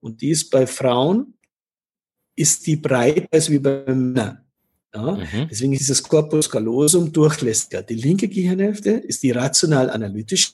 Und 0.00 0.20
die 0.20 0.30
ist 0.30 0.48
bei 0.48 0.64
Frauen 0.68 1.34
ist 2.36 2.64
die 2.66 2.76
breiter 2.76 3.26
als 3.32 3.50
wie 3.50 3.58
bei 3.58 3.84
Männern. 3.86 4.44
Ja? 4.94 5.12
Mhm. 5.12 5.48
Deswegen 5.50 5.72
ist 5.72 5.88
das 5.88 6.02
Corpus 6.02 6.50
callosum 6.50 7.12
durchlässiger. 7.12 7.82
Die 7.82 7.94
linke 7.94 8.28
Gehirnhälfte 8.28 8.90
ist 8.90 9.22
die 9.22 9.30
rational-analytische, 9.30 10.52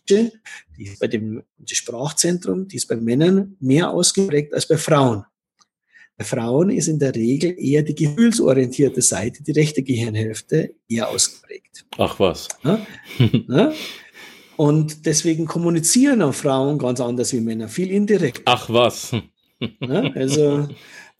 die 0.76 0.84
ist 0.84 1.00
bei 1.00 1.08
dem 1.08 1.42
Sprachzentrum, 1.64 2.68
die 2.68 2.76
ist 2.76 2.86
bei 2.86 2.96
Männern 2.96 3.56
mehr 3.60 3.90
ausgeprägt 3.90 4.54
als 4.54 4.66
bei 4.68 4.76
Frauen. 4.76 5.24
Bei 6.16 6.24
Frauen 6.24 6.70
ist 6.70 6.88
in 6.88 6.98
der 6.98 7.14
Regel 7.14 7.54
eher 7.58 7.82
die 7.82 7.94
gefühlsorientierte 7.94 9.02
Seite, 9.02 9.42
die 9.44 9.52
rechte 9.52 9.82
Gehirnhälfte, 9.82 10.74
eher 10.88 11.08
ausgeprägt. 11.08 11.86
Ach 11.96 12.18
was. 12.18 12.48
Ja? 12.64 12.84
ja? 13.48 13.72
Und 14.56 15.06
deswegen 15.06 15.46
kommunizieren 15.46 16.20
auch 16.22 16.34
Frauen 16.34 16.78
ganz 16.78 17.00
anders 17.00 17.32
wie 17.32 17.40
Männer, 17.40 17.68
viel 17.68 17.92
indirekt. 17.92 18.42
Ach 18.46 18.68
was. 18.68 19.12
Also 20.14 20.68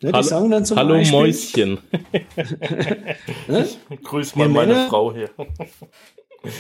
Ne, 0.01 0.13
hallo, 0.13 0.23
sagen 0.23 0.51
dann 0.51 0.65
zum 0.65 0.77
hallo 0.77 0.95
Beispiel, 0.95 1.19
Mäuschen. 1.19 1.79
ne? 3.49 3.69
Grüß 4.05 4.37
mal 4.37 4.49
meine 4.49 4.75
Männer, 4.75 4.89
Frau 4.89 5.13
hier. 5.13 5.31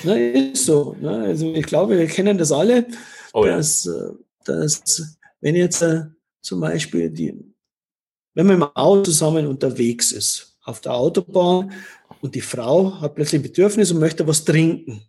ne, 0.02 0.30
ist 0.30 0.64
so. 0.64 0.96
Ne? 1.00 1.18
Also 1.18 1.52
ich 1.52 1.64
glaube, 1.64 1.96
wir 1.96 2.06
kennen 2.06 2.36
das 2.36 2.50
alle, 2.50 2.88
oh, 3.32 3.44
dass, 3.44 3.84
ja. 3.84 3.92
Äh, 3.92 4.12
dass 4.44 5.16
wenn 5.40 5.54
jetzt 5.54 5.82
äh, 5.82 6.06
zum 6.40 6.60
Beispiel 6.60 7.10
die, 7.10 7.32
wenn 8.34 8.46
man 8.46 8.56
im 8.56 8.62
Auto 8.74 9.02
zusammen 9.02 9.46
unterwegs 9.46 10.10
ist, 10.10 10.58
auf 10.64 10.80
der 10.80 10.94
Autobahn 10.94 11.72
und 12.20 12.34
die 12.34 12.40
Frau 12.40 13.00
hat 13.00 13.14
plötzlich 13.14 13.40
ein 13.40 13.44
Bedürfnis 13.44 13.92
und 13.92 14.00
möchte 14.00 14.26
was 14.26 14.44
trinken. 14.44 15.02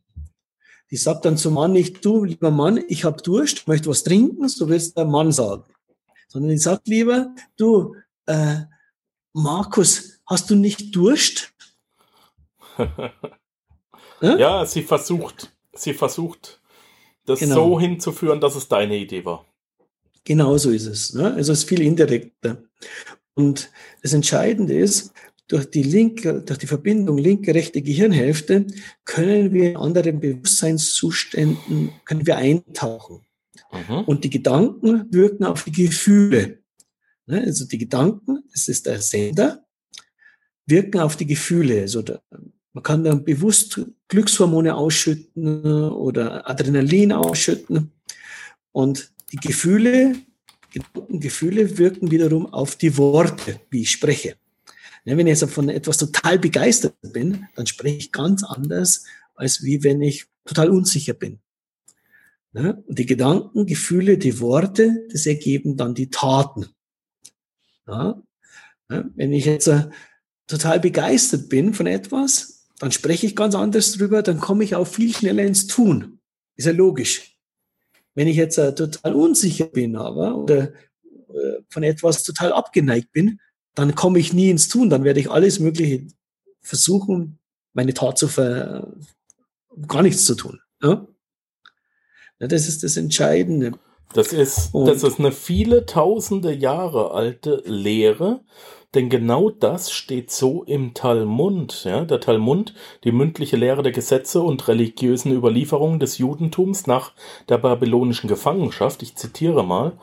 Die 0.92 0.98
sagt 0.98 1.26
dann 1.26 1.38
zum 1.38 1.56
Mann 1.56 1.74
nicht, 1.74 2.06
du, 2.06 2.24
lieber 2.24 2.52
Mann, 2.52 2.84
ich 2.88 3.04
habe 3.06 3.22
Durst, 3.24 3.68
möchte 3.68 3.90
was 3.90 4.04
trinken, 4.04 4.48
so 4.48 4.70
willst 4.70 4.98
der 4.98 5.06
Mann 5.06 5.32
sagen. 5.32 5.64
Sondern 6.28 6.52
die 6.52 6.58
sagt 6.58 6.88
lieber, 6.88 7.34
du, 7.58 7.96
äh, 8.30 8.66
Markus, 9.34 10.22
hast 10.26 10.50
du 10.50 10.56
nicht 10.56 10.96
Durst? 10.96 11.54
ja, 14.22 14.66
sie 14.66 14.84
versucht, 14.84 15.52
sie 15.74 15.94
versucht, 15.94 16.62
das 17.26 17.40
genau. 17.40 17.56
so 17.56 17.80
hinzuführen, 17.80 18.40
dass 18.40 18.56
es 18.56 18.68
deine 18.68 18.98
Idee 18.98 19.26
war. 19.26 19.46
Genau 20.24 20.58
so 20.58 20.70
ist 20.70 20.86
es. 20.86 21.14
Ne? 21.14 21.34
Also 21.34 21.52
es 21.52 21.60
ist 21.60 21.70
viel 21.70 21.82
indirekter. 21.82 22.64
Und 23.34 23.72
das 24.02 24.14
Entscheidende 24.14 24.78
ist, 24.78 25.14
durch 25.48 25.70
die 25.70 25.84
linke, 25.84 26.42
durch 26.42 26.60
die 26.60 26.68
Verbindung 26.68 27.18
linke, 27.18 27.56
rechte 27.56 27.82
Gehirnhälfte 27.82 28.68
können 29.06 29.52
wir 29.52 29.72
in 29.72 29.78
anderen 29.78 30.20
Bewusstseinszuständen, 30.20 31.92
können 32.06 32.28
wir 32.28 32.38
eintauchen. 32.38 33.26
Mhm. 33.72 34.04
Und 34.06 34.24
die 34.24 34.30
Gedanken 34.30 35.12
wirken 35.12 35.46
auf 35.46 35.64
die 35.64 35.72
Gefühle. 35.72 36.60
Ne, 37.30 37.44
also 37.44 37.66
die 37.66 37.78
Gedanken, 37.78 38.40
das 38.52 38.68
ist 38.68 38.88
der 38.88 39.00
Sender, 39.02 39.64
wirken 40.66 41.00
auf 41.00 41.16
die 41.16 41.28
Gefühle. 41.28 41.82
Also 41.82 42.02
da, 42.02 42.20
man 42.74 42.84
kann 42.84 43.04
dann 43.04 43.24
bewusst 43.24 43.82
Glückshormone 44.08 44.74
ausschütten 44.74 45.64
oder 45.92 46.50
Adrenalin 46.50 47.12
ausschütten. 47.12 47.92
Und 48.72 49.12
die 49.32 49.38
Gefühle, 49.38 50.16
Gefühle 51.10 51.78
wirken 51.78 52.10
wiederum 52.10 52.52
auf 52.52 52.76
die 52.78 52.98
Worte, 52.98 53.60
wie 53.70 53.82
ich 53.82 53.92
spreche. 53.92 54.36
Wenn 55.06 55.20
ich 55.20 55.40
jetzt 55.40 55.52
von 55.52 55.70
etwas 55.70 56.00
total 56.00 56.40
begeistert 56.40 56.96
bin, 57.14 57.46
dann 57.56 57.68
spreche 57.68 57.98
ich 57.98 58.12
ganz 58.12 58.44
anders, 58.44 59.06
als 59.36 59.62
wie 59.64 59.84
wenn 59.84 60.02
ich 60.02 60.26
total 60.46 60.72
unsicher 60.72 61.14
bin. 61.14 61.38
Und 62.54 62.84
die 62.88 63.06
Gedanken, 63.06 63.68
Gefühle, 63.68 64.18
die 64.18 64.40
Worte, 64.40 65.06
das 65.12 65.28
ergeben 65.28 65.78
dann 65.78 65.94
die 65.94 66.10
Taten. 66.10 66.70
Wenn 68.88 69.34
ich 69.34 69.46
jetzt 69.46 69.68
äh, 69.68 69.90
total 70.48 70.80
begeistert 70.80 71.50
bin 71.50 71.74
von 71.74 71.88
etwas, 71.88 72.68
dann 72.80 72.92
spreche 72.92 73.28
ich 73.28 73.36
ganz 73.36 73.56
anders 73.56 73.94
drüber, 73.94 74.24
dann 74.24 74.40
komme 74.40 74.64
ich 74.64 74.76
auch 74.76 74.88
viel 74.88 75.14
schneller 75.14 75.44
ins 75.44 75.68
Tun. 75.68 76.20
Ist 76.56 76.66
ja 76.66 76.72
logisch. 76.72 77.38
Wenn 78.16 78.28
ich 78.28 78.36
jetzt 78.36 78.58
äh, 78.58 78.74
total 78.74 79.14
unsicher 79.14 79.66
bin, 79.66 79.96
aber 79.96 80.36
oder 80.36 80.74
äh, 81.04 81.62
von 81.70 81.84
etwas 81.84 82.24
total 82.24 82.54
abgeneigt 82.54 83.12
bin, 83.12 83.40
dann 83.76 83.96
komme 83.96 84.20
ich 84.20 84.34
nie 84.34 84.50
ins 84.50 84.68
Tun. 84.68 84.90
Dann 84.90 85.04
werde 85.04 85.20
ich 85.20 85.30
alles 85.30 85.60
Mögliche 85.60 86.08
versuchen, 86.62 87.40
meine 87.74 87.94
Tat 87.94 88.18
zu 88.18 88.28
ver 88.28 88.92
gar 89.88 90.02
nichts 90.02 90.26
zu 90.26 90.36
tun. 90.36 90.60
Ja? 90.82 91.08
ja 92.40 92.48
das 92.48 92.68
ist 92.68 92.84
das 92.84 92.98
Entscheidende. 92.98 93.74
Das 94.14 94.34
ist, 94.34 94.72
das 94.74 95.04
ist 95.04 95.20
eine 95.20 95.32
viele 95.32 95.86
tausende 95.86 96.52
Jahre 96.52 97.12
alte 97.12 97.62
Lehre, 97.66 98.40
denn 98.96 99.10
genau 99.10 99.52
das 99.52 99.92
steht 99.92 100.32
so 100.32 100.64
im 100.64 100.96
Talmud. 100.96 101.84
Ja? 101.84 102.06
Der 102.06 102.20
Talmud, 102.20 102.74
die 103.04 103.12
mündliche 103.12 103.56
Lehre 103.56 103.84
der 103.84 103.92
Gesetze 103.92 104.42
und 104.42 104.68
religiösen 104.68 105.32
Überlieferungen 105.32 106.00
des 106.00 106.18
Judentums 106.18 106.88
nach 106.88 107.12
der 107.50 107.60
babylonischen 107.60 108.28
Gefangenschaft. 108.28 109.04
Ich 109.04 109.16
zitiere 109.16 109.64
mal. 109.64 109.94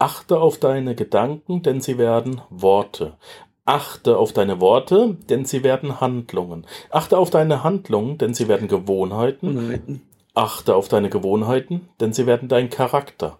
Achte 0.00 0.40
auf 0.40 0.58
deine 0.58 0.96
Gedanken, 0.96 1.62
denn 1.62 1.80
sie 1.80 1.96
werden 1.96 2.40
Worte. 2.50 3.16
Achte 3.64 4.18
auf 4.18 4.32
deine 4.32 4.60
Worte, 4.60 5.16
denn 5.30 5.44
sie 5.44 5.62
werden 5.62 6.00
Handlungen. 6.00 6.66
Achte 6.90 7.16
auf 7.16 7.30
deine 7.30 7.62
Handlungen, 7.62 8.18
denn 8.18 8.34
sie 8.34 8.48
werden 8.48 8.66
Gewohnheiten. 8.66 10.02
Achte 10.34 10.74
auf 10.74 10.88
deine 10.88 11.10
Gewohnheiten, 11.10 11.88
denn 12.00 12.12
sie 12.12 12.26
werden 12.26 12.48
dein 12.48 12.68
Charakter. 12.68 13.38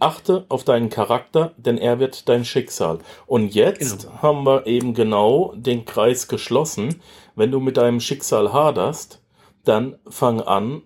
Achte 0.00 0.46
auf 0.48 0.64
deinen 0.64 0.88
Charakter, 0.88 1.52
denn 1.58 1.76
er 1.76 2.00
wird 2.00 2.30
dein 2.30 2.46
Schicksal. 2.46 3.00
Und 3.26 3.54
jetzt 3.54 4.06
genau. 4.06 4.22
haben 4.22 4.46
wir 4.46 4.66
eben 4.66 4.94
genau 4.94 5.52
den 5.54 5.84
Kreis 5.84 6.28
geschlossen. 6.28 7.02
Wenn 7.36 7.50
du 7.50 7.60
mit 7.60 7.76
deinem 7.76 8.00
Schicksal 8.00 8.54
haderst, 8.54 9.22
dann 9.64 9.98
fang 10.08 10.40
an, 10.40 10.82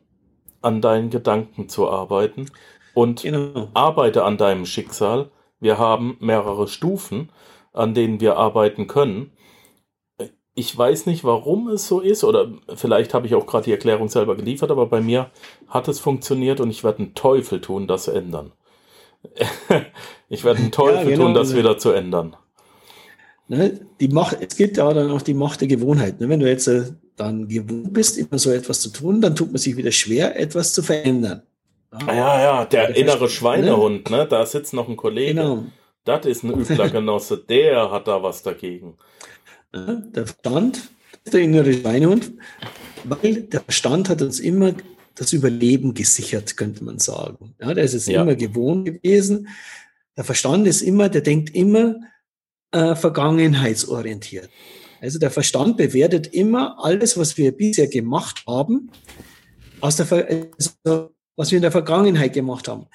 an 0.60 0.80
deinen 0.80 1.10
Gedanken 1.10 1.68
zu 1.68 1.88
arbeiten 1.88 2.50
und 2.92 3.22
genau. 3.22 3.68
arbeite 3.74 4.24
an 4.24 4.36
deinem 4.36 4.66
Schicksal. 4.66 5.30
Wir 5.60 5.78
haben 5.78 6.16
mehrere 6.18 6.66
Stufen, 6.66 7.30
an 7.72 7.94
denen 7.94 8.20
wir 8.20 8.36
arbeiten 8.36 8.88
können. 8.88 9.30
Ich 10.54 10.76
weiß 10.76 11.06
nicht, 11.06 11.24
warum 11.24 11.68
es 11.68 11.88
so 11.88 12.00
ist, 12.00 12.22
oder 12.22 12.48
vielleicht 12.74 13.12
habe 13.12 13.26
ich 13.26 13.34
auch 13.34 13.46
gerade 13.46 13.64
die 13.64 13.72
Erklärung 13.72 14.08
selber 14.08 14.36
geliefert, 14.36 14.70
aber 14.70 14.86
bei 14.86 15.00
mir 15.00 15.30
hat 15.66 15.88
es 15.88 15.98
funktioniert 15.98 16.60
und 16.60 16.70
ich 16.70 16.84
werde 16.84 17.00
einen 17.00 17.14
Teufel 17.14 17.60
tun, 17.60 17.88
das 17.88 18.04
zu 18.04 18.12
ändern. 18.12 18.52
ich 20.28 20.44
werde 20.44 20.60
einen 20.60 20.72
Teufel 20.72 21.10
ja, 21.10 21.16
genau. 21.16 21.24
tun, 21.24 21.34
das 21.34 21.56
wieder 21.56 21.78
zu 21.78 21.90
ändern. 21.90 22.36
Ne, 23.48 23.80
die 24.00 24.08
Macht, 24.08 24.38
es 24.40 24.56
gibt 24.56 24.76
ja 24.76 24.90
dann 24.92 25.10
auch 25.10 25.22
die 25.22 25.34
Macht 25.34 25.60
der 25.60 25.68
Gewohnheit. 25.68 26.20
Ne? 26.20 26.28
Wenn 26.28 26.40
du 26.40 26.48
jetzt 26.48 26.66
äh, 26.66 26.92
dann 27.16 27.48
gewohnt 27.48 27.92
bist, 27.92 28.16
immer 28.16 28.38
so 28.38 28.50
etwas 28.50 28.80
zu 28.80 28.90
tun, 28.90 29.20
dann 29.20 29.36
tut 29.36 29.48
man 29.48 29.58
sich 29.58 29.76
wieder 29.76 29.92
schwer, 29.92 30.38
etwas 30.38 30.72
zu 30.72 30.82
verändern. 30.82 31.42
Ja, 32.06 32.14
ja, 32.14 32.42
ja 32.42 32.64
der, 32.64 32.88
der 32.88 32.96
innere 32.96 33.28
Schweinehund, 33.28 34.10
ne? 34.10 34.26
Da 34.26 34.46
sitzt 34.46 34.72
noch 34.72 34.88
ein 34.88 34.96
Kollege. 34.96 35.34
Genau. 35.34 35.64
Das 36.04 36.26
ist 36.26 36.42
ein 36.42 36.52
übler 36.52 36.88
Genosse, 36.90 37.38
der 37.38 37.90
hat 37.90 38.08
da 38.08 38.22
was 38.22 38.42
dagegen. 38.42 38.96
Ja, 39.74 39.94
der 39.94 40.26
Verstand, 40.26 40.88
der 41.32 41.40
innere 41.40 41.72
Schweinehund, 41.72 42.32
weil 43.02 43.42
der 43.42 43.60
Verstand 43.60 44.08
hat 44.08 44.22
uns 44.22 44.38
immer 44.38 44.74
das 45.16 45.32
Überleben 45.32 45.94
gesichert, 45.94 46.56
könnte 46.56 46.84
man 46.84 46.98
sagen. 46.98 47.54
Ja, 47.60 47.74
der 47.74 47.84
ist 47.84 47.94
es 47.94 48.06
ja. 48.06 48.22
immer 48.22 48.36
gewohnt 48.36 48.84
gewesen. 48.84 49.48
Der 50.16 50.24
Verstand 50.24 50.66
ist 50.66 50.80
immer, 50.80 51.08
der 51.08 51.22
denkt 51.22 51.54
immer 51.54 51.96
äh, 52.72 52.94
vergangenheitsorientiert. 52.94 54.48
Also 55.00 55.18
der 55.18 55.30
Verstand 55.30 55.76
bewertet 55.76 56.28
immer 56.28 56.82
alles, 56.82 57.18
was 57.18 57.36
wir 57.36 57.52
bisher 57.52 57.88
gemacht 57.88 58.44
haben, 58.46 58.90
aus 59.80 59.96
der, 59.96 60.10
also, 60.10 61.10
was 61.36 61.50
wir 61.50 61.56
in 61.56 61.62
der 61.62 61.72
Vergangenheit 61.72 62.32
gemacht 62.32 62.68
haben. 62.68 62.86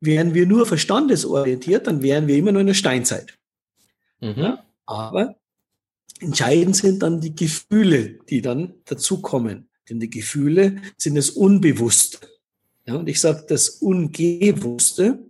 Wären 0.00 0.34
wir 0.34 0.46
nur 0.46 0.66
verstandesorientiert, 0.66 1.86
dann 1.86 2.02
wären 2.02 2.28
wir 2.28 2.36
immer 2.36 2.52
nur 2.52 2.60
in 2.60 2.68
der 2.68 2.74
Steinzeit. 2.74 3.36
Mhm. 4.20 4.34
Ja, 4.36 4.64
aber 4.86 5.37
entscheidend 6.20 6.76
sind 6.76 7.02
dann 7.02 7.20
die 7.20 7.34
Gefühle, 7.34 8.18
die 8.28 8.42
dann 8.42 8.74
dazukommen. 8.84 9.68
Denn 9.88 10.00
die 10.00 10.10
Gefühle 10.10 10.76
sind 10.96 11.14
das 11.14 11.30
Unbewusste. 11.30 12.18
Ja, 12.86 12.96
und 12.96 13.08
ich 13.08 13.20
sage 13.20 13.44
das 13.48 13.68
Ungewusste, 13.68 15.28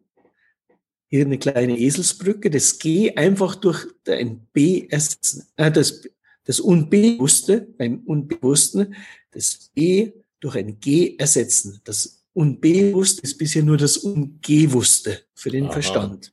hier 1.09 1.25
eine 1.25 1.39
kleine 1.39 1.79
Eselsbrücke, 1.79 2.51
das 2.51 2.79
G 2.79 3.15
einfach 3.15 3.55
durch 3.55 3.87
ein 4.07 4.47
B 4.53 4.87
ersetzen. 4.89 5.47
Äh, 5.57 5.73
das, 5.73 6.03
das 6.45 6.61
Unbewusste, 6.61 7.67
beim 7.77 8.01
Unbewussten, 8.01 8.95
das 9.31 9.71
E 9.75 10.13
durch 10.41 10.57
ein 10.57 10.79
G 10.81 11.17
ersetzen. 11.17 11.81
Das 11.85 12.25
Unbewusste 12.35 13.23
ist 13.23 13.39
bisher 13.39 13.63
nur 13.63 13.77
das 13.77 13.97
Ungewusste 13.97 15.23
für 15.35 15.51
den 15.51 15.65
Aha. 15.65 15.73
Verstand. 15.73 16.33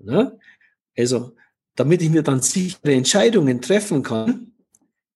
Ja? 0.00 0.32
Also, 0.96 1.36
damit 1.76 2.02
ich 2.02 2.10
mir 2.10 2.22
dann 2.22 2.40
sichere 2.40 2.92
Entscheidungen 2.92 3.60
treffen 3.60 4.02
kann, 4.02 4.52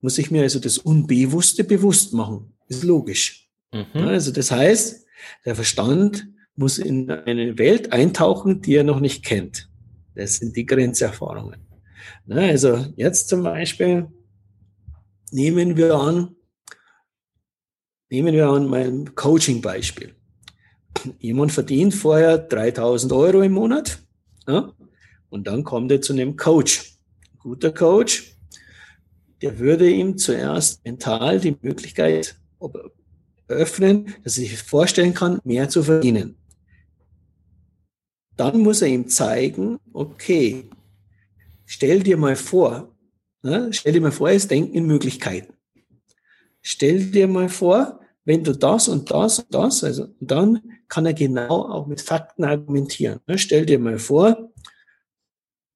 muss 0.00 0.18
ich 0.18 0.30
mir 0.30 0.42
also 0.42 0.58
das 0.58 0.78
Unbewusste 0.78 1.64
bewusst 1.64 2.12
machen. 2.12 2.52
ist 2.68 2.84
logisch. 2.84 3.48
Mhm. 3.72 4.02
Also 4.02 4.32
das 4.32 4.50
heißt, 4.50 5.06
der 5.44 5.54
Verstand 5.54 6.28
muss 6.54 6.78
in 6.78 7.10
eine 7.10 7.58
Welt 7.58 7.92
eintauchen, 7.92 8.62
die 8.62 8.74
er 8.74 8.84
noch 8.84 9.00
nicht 9.00 9.24
kennt. 9.24 9.68
Das 10.14 10.36
sind 10.36 10.56
die 10.56 10.64
Grenzerfahrungen. 10.64 11.60
Also 12.28 12.86
jetzt 12.96 13.28
zum 13.28 13.42
Beispiel 13.42 14.08
nehmen 15.30 15.76
wir 15.76 15.94
an, 15.94 16.34
nehmen 18.08 18.32
wir 18.32 18.48
an 18.48 18.66
mein 18.66 19.14
Coaching-Beispiel. 19.14 20.14
Jemand 21.18 21.52
verdient 21.52 21.94
vorher 21.94 22.38
3000 22.38 23.12
Euro 23.12 23.42
im 23.42 23.52
Monat 23.52 24.00
ja, 24.48 24.72
und 25.30 25.46
dann 25.46 25.64
kommt 25.64 25.90
er 25.92 26.00
zu 26.00 26.12
einem 26.12 26.36
Coach. 26.36 26.98
Ein 27.32 27.38
guter 27.38 27.72
Coach 27.72 28.36
der 29.42 29.58
würde 29.58 29.90
ihm 29.90 30.16
zuerst 30.16 30.84
mental 30.84 31.40
die 31.40 31.56
Möglichkeit 31.60 32.36
öffnen, 33.48 34.14
dass 34.24 34.38
er 34.38 34.44
sich 34.44 34.58
vorstellen 34.58 35.14
kann, 35.14 35.40
mehr 35.44 35.68
zu 35.68 35.82
verdienen. 35.82 36.36
Dann 38.36 38.60
muss 38.60 38.82
er 38.82 38.88
ihm 38.88 39.08
zeigen, 39.08 39.78
okay, 39.92 40.68
stell 41.64 42.02
dir 42.02 42.16
mal 42.16 42.36
vor, 42.36 42.94
ne, 43.42 43.68
stell 43.72 43.92
dir 43.92 44.00
mal 44.00 44.12
vor, 44.12 44.30
es 44.30 44.48
denken 44.48 44.74
in 44.74 44.86
Möglichkeiten. 44.86 45.54
Stell 46.60 47.10
dir 47.10 47.28
mal 47.28 47.48
vor, 47.48 48.00
wenn 48.24 48.42
du 48.42 48.52
das 48.52 48.88
und 48.88 49.10
das 49.10 49.38
und 49.38 49.54
das, 49.54 49.84
also 49.84 50.08
dann 50.20 50.60
kann 50.88 51.06
er 51.06 51.14
genau 51.14 51.68
auch 51.68 51.86
mit 51.86 52.00
Fakten 52.00 52.44
argumentieren. 52.44 53.20
Ne, 53.26 53.38
stell 53.38 53.64
dir 53.64 53.78
mal 53.78 53.98
vor, 53.98 54.50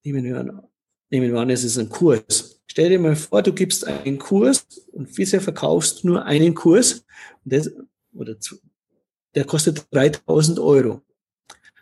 nehmen 0.04 0.24
wir 0.24 0.38
an, 0.38 0.62
nehmen 1.10 1.32
wir 1.32 1.40
an, 1.40 1.50
es 1.50 1.64
ist 1.64 1.78
ein 1.78 1.88
Kurs. 1.88 2.62
Stell 2.66 2.88
dir 2.88 2.98
mal 2.98 3.16
vor, 3.16 3.42
du 3.42 3.52
gibst 3.52 3.86
einen 3.86 4.18
Kurs 4.18 4.66
und 4.92 5.14
bisher 5.14 5.40
verkaufst 5.40 6.04
nur 6.04 6.24
einen 6.24 6.54
Kurs 6.54 7.04
das, 7.44 7.70
oder 8.12 8.36
der 9.34 9.44
kostet 9.44 9.86
3000 9.92 10.58
Euro. 10.58 11.02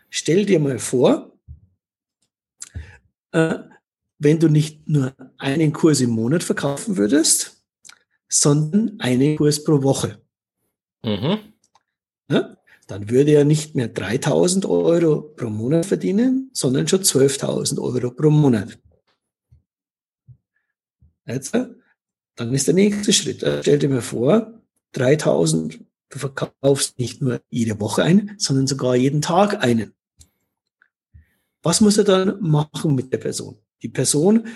Stell 0.09 0.45
dir 0.45 0.59
mal 0.59 0.79
vor, 0.79 1.37
äh, 3.31 3.59
wenn 4.17 4.39
du 4.39 4.49
nicht 4.49 4.87
nur 4.87 5.13
einen 5.37 5.71
Kurs 5.71 6.01
im 6.01 6.09
Monat 6.09 6.43
verkaufen 6.43 6.97
würdest, 6.97 7.63
sondern 8.27 8.99
einen 8.99 9.37
Kurs 9.37 9.63
pro 9.63 9.81
Woche. 9.81 10.21
Mhm. 11.03 11.53
Ja? 12.29 12.57
Dann 12.89 13.07
würde 13.11 13.33
er 13.33 13.45
nicht 13.45 13.75
mehr 13.75 13.87
3000 13.87 14.65
Euro 14.65 15.21
pro 15.21 15.51
Monat 15.51 15.85
verdienen, 15.85 16.49
sondern 16.53 16.87
schon 16.87 17.03
12.000 17.03 17.79
Euro 17.79 18.09
pro 18.09 18.31
Monat. 18.31 18.79
Jetzt, 21.23 21.55
dann 22.35 22.51
ist 22.51 22.65
der 22.65 22.73
nächste 22.73 23.13
Schritt. 23.13 23.45
Stell 23.61 23.77
dir 23.77 23.89
mal 23.89 24.01
vor, 24.01 24.59
3000, 24.93 25.85
du 26.09 26.17
verkaufst 26.17 26.97
nicht 26.97 27.21
nur 27.21 27.41
jede 27.51 27.79
Woche 27.79 28.01
einen, 28.01 28.33
sondern 28.39 28.65
sogar 28.65 28.95
jeden 28.95 29.21
Tag 29.21 29.63
einen. 29.63 29.93
Was 31.61 31.81
muss 31.81 31.99
er 31.99 32.05
dann 32.05 32.41
machen 32.41 32.95
mit 32.95 33.13
der 33.13 33.19
Person? 33.19 33.59
Die 33.83 33.89
Person, 33.89 34.47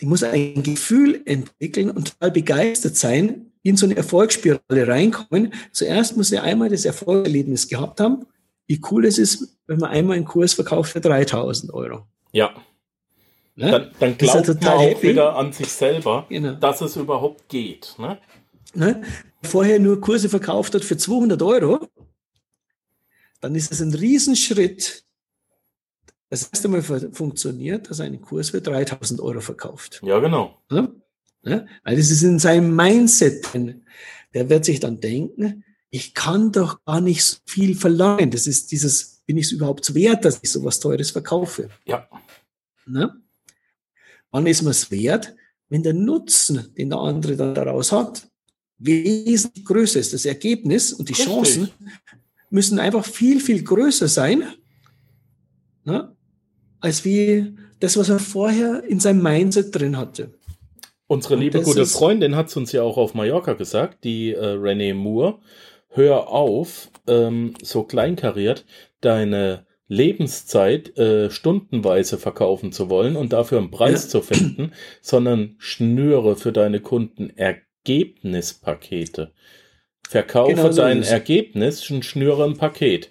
die 0.00 0.06
muss 0.06 0.24
ein 0.24 0.64
Gefühl 0.64 1.22
entwickeln 1.24 1.92
und 1.92 2.14
total 2.14 2.32
begeistert 2.32 2.96
sein, 2.96 3.47
in 3.68 3.76
so 3.76 3.86
eine 3.86 3.96
Erfolgsspirale 3.96 4.88
reinkommen. 4.88 5.52
Zuerst 5.72 6.16
muss 6.16 6.32
er 6.32 6.42
einmal 6.42 6.68
das 6.68 6.84
Erfolgserlebnis 6.84 7.68
gehabt 7.68 8.00
haben, 8.00 8.26
wie 8.66 8.80
cool 8.90 9.06
es 9.06 9.18
ist, 9.18 9.58
wenn 9.66 9.78
man 9.78 9.90
einmal 9.90 10.16
einen 10.16 10.24
Kurs 10.24 10.54
verkauft 10.54 10.92
für 10.92 11.00
3000 11.00 11.72
Euro. 11.72 12.06
Ja. 12.32 12.52
Ne? 13.56 13.70
Dann, 13.70 13.90
dann 13.98 14.18
glaubt 14.18 14.48
man 14.48 14.68
auch 14.68 14.80
happy. 14.80 15.08
wieder 15.08 15.36
an 15.36 15.52
sich 15.52 15.68
selber, 15.68 16.26
genau. 16.28 16.52
dass 16.54 16.80
es 16.80 16.96
überhaupt 16.96 17.48
geht. 17.48 17.94
Ne? 17.98 18.18
Ne? 18.74 19.02
Vorher 19.42 19.80
nur 19.80 20.00
Kurse 20.00 20.28
verkauft 20.28 20.74
hat 20.74 20.84
für 20.84 20.96
200 20.96 21.42
Euro, 21.42 21.88
dann 23.40 23.54
ist 23.54 23.72
es 23.72 23.80
ein 23.80 23.94
Riesenschritt, 23.94 25.04
das 26.30 26.42
erste 26.42 26.68
Mal 26.68 26.82
funktioniert, 26.82 27.88
dass 27.90 28.00
er 28.00 28.06
einen 28.06 28.20
Kurs 28.20 28.50
für 28.50 28.60
3000 28.60 29.20
Euro 29.20 29.40
verkauft. 29.40 30.00
Ja, 30.04 30.18
genau. 30.18 30.60
Ja? 30.70 30.88
Ja? 31.48 31.66
Weil 31.84 31.96
das 31.96 32.10
ist 32.10 32.22
in 32.22 32.38
seinem 32.38 32.74
Mindset 32.74 33.52
drin. 33.52 33.82
Der 34.34 34.48
wird 34.50 34.64
sich 34.64 34.80
dann 34.80 35.00
denken, 35.00 35.64
ich 35.90 36.14
kann 36.14 36.52
doch 36.52 36.84
gar 36.84 37.00
nicht 37.00 37.24
so 37.24 37.36
viel 37.46 37.74
verlangen. 37.74 38.30
Das 38.30 38.46
ist 38.46 38.70
dieses, 38.72 39.22
bin 39.26 39.36
ich 39.36 39.46
es 39.46 39.52
überhaupt 39.52 39.94
wert, 39.94 40.24
dass 40.24 40.40
ich 40.42 40.50
so 40.50 40.62
was 40.64 40.80
Teures 40.80 41.10
verkaufe? 41.10 41.68
Ja. 41.86 42.08
Ne? 42.86 43.14
Wann 44.30 44.46
ist 44.46 44.62
man 44.62 44.72
es 44.72 44.90
wert? 44.90 45.34
Wenn 45.68 45.82
der 45.82 45.94
Nutzen, 45.94 46.74
den 46.76 46.90
der 46.90 46.98
andere 46.98 47.36
dann 47.36 47.54
daraus 47.54 47.92
hat, 47.92 48.28
wesentlich 48.78 49.64
größer 49.64 50.00
ist. 50.00 50.12
Das 50.12 50.24
Ergebnis 50.24 50.92
und 50.92 51.08
die 51.08 51.12
Richtig. 51.12 51.26
Chancen 51.26 51.70
müssen 52.50 52.78
einfach 52.78 53.04
viel, 53.04 53.40
viel 53.40 53.62
größer 53.62 54.08
sein, 54.08 54.44
ne? 55.84 56.14
als 56.80 57.04
wie 57.04 57.54
das, 57.80 57.96
was 57.96 58.08
er 58.08 58.18
vorher 58.18 58.84
in 58.84 59.00
seinem 59.00 59.22
Mindset 59.22 59.74
drin 59.74 59.96
hatte. 59.96 60.37
Unsere 61.08 61.34
liebe 61.36 61.62
gute 61.62 61.86
Freundin 61.86 62.36
hat 62.36 62.48
es 62.48 62.56
uns 62.56 62.72
ja 62.72 62.82
auch 62.82 62.98
auf 62.98 63.14
Mallorca 63.14 63.54
gesagt, 63.54 64.04
die 64.04 64.34
äh, 64.34 64.44
Renee 64.44 64.92
Moore. 64.92 65.38
Hör 65.88 66.28
auf, 66.28 66.90
ähm, 67.06 67.54
so 67.62 67.82
kleinkariert 67.82 68.66
deine 69.00 69.64
Lebenszeit 69.86 70.98
äh, 70.98 71.30
stundenweise 71.30 72.18
verkaufen 72.18 72.72
zu 72.72 72.90
wollen 72.90 73.16
und 73.16 73.32
dafür 73.32 73.56
einen 73.56 73.70
Preis 73.70 74.04
ja. 74.04 74.10
zu 74.10 74.20
finden, 74.20 74.72
sondern 75.00 75.54
schnüre 75.56 76.36
für 76.36 76.52
deine 76.52 76.80
Kunden 76.80 77.30
Ergebnispakete. 77.30 79.32
Verkaufe 80.06 80.54
genau 80.54 80.70
so 80.70 80.82
dein 80.82 81.02
Ergebnis 81.02 81.90
und 81.90 82.04
schnüre 82.04 82.44
ein 82.44 82.58
Paket. 82.58 83.08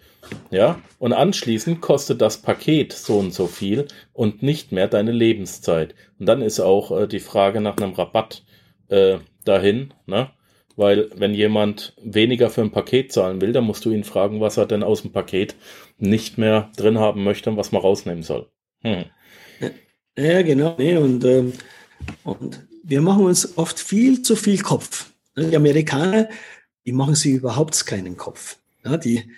Ja, 0.49 0.82
und 0.99 1.14
anschließend 1.14 1.82
kostet 1.82 2.22
das 2.22 2.41
Paket 2.41 2.94
so 2.94 3.20
und 3.20 3.34
so 3.34 3.48
viel 3.48 3.88
und 4.14 4.44
nicht 4.44 4.72
mehr 4.72 4.88
deine 4.88 5.12
Lebenszeit. 5.12 5.94
Und 6.20 6.26
dann 6.26 6.41
ist 6.41 6.60
auch 6.60 6.98
äh, 6.98 7.08
die 7.08 7.20
Frage 7.20 7.62
nach 7.62 7.78
einem 7.78 7.94
Rabatt 7.94 8.44
äh, 8.88 9.18
dahin, 9.44 9.94
ne? 10.06 10.32
Weil 10.76 11.10
wenn 11.16 11.34
jemand 11.34 11.95
weniger 12.04 12.52
für 12.52 12.62
ein 12.62 12.72
Paket 12.72 13.12
zahlen 13.12 13.41
will, 13.41 13.52
dann 13.52 13.64
musst 13.64 13.84
du 13.84 13.90
ihn 13.90 14.04
fragen, 14.04 14.41
was 14.41 14.58
er 14.58 14.68
denn 14.68 14.84
aus 14.84 15.02
dem 15.02 15.12
Paket 15.12 15.56
nicht 15.98 16.38
mehr 16.38 16.72
drin 16.78 16.99
haben 16.99 17.24
möchte 17.24 17.49
und 17.49 17.58
was 17.58 17.72
man 17.72 17.82
rausnehmen 17.82 18.22
soll. 18.22 18.48
Hm. 18.84 19.06
Ja, 20.16 20.41
genau. 20.44 20.76
Nee, 20.78 20.98
und, 20.98 21.26
ähm, 21.26 21.54
und 22.24 22.68
wir 22.84 23.02
machen 23.02 23.26
uns 23.26 23.58
oft 23.58 23.80
viel 23.80 24.22
zu 24.22 24.36
viel 24.36 24.62
Kopf. 24.62 25.12
Die 25.36 25.56
Amerikaner, 25.56 26.30
die 26.86 26.91
machen 26.91 27.16
sich 27.16 27.34
überhaupt 27.34 27.86
keinen 27.88 28.16
Kopf. 28.16 28.58
Ja, 28.86 28.98
die, 28.98 29.32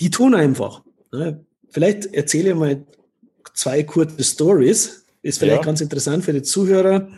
die 0.00 0.10
tun 0.10 0.34
einfach. 0.34 0.82
Ne? 1.12 1.44
Vielleicht 1.70 2.06
erzähle 2.14 2.50
ich 2.50 2.56
mal 2.56 2.84
zwei 3.54 3.82
kurze 3.82 4.22
Stories. 4.22 5.04
Ist 5.22 5.38
vielleicht 5.38 5.62
ja. 5.62 5.64
ganz 5.64 5.80
interessant 5.80 6.24
für 6.24 6.32
die 6.32 6.42
Zuhörer 6.42 7.08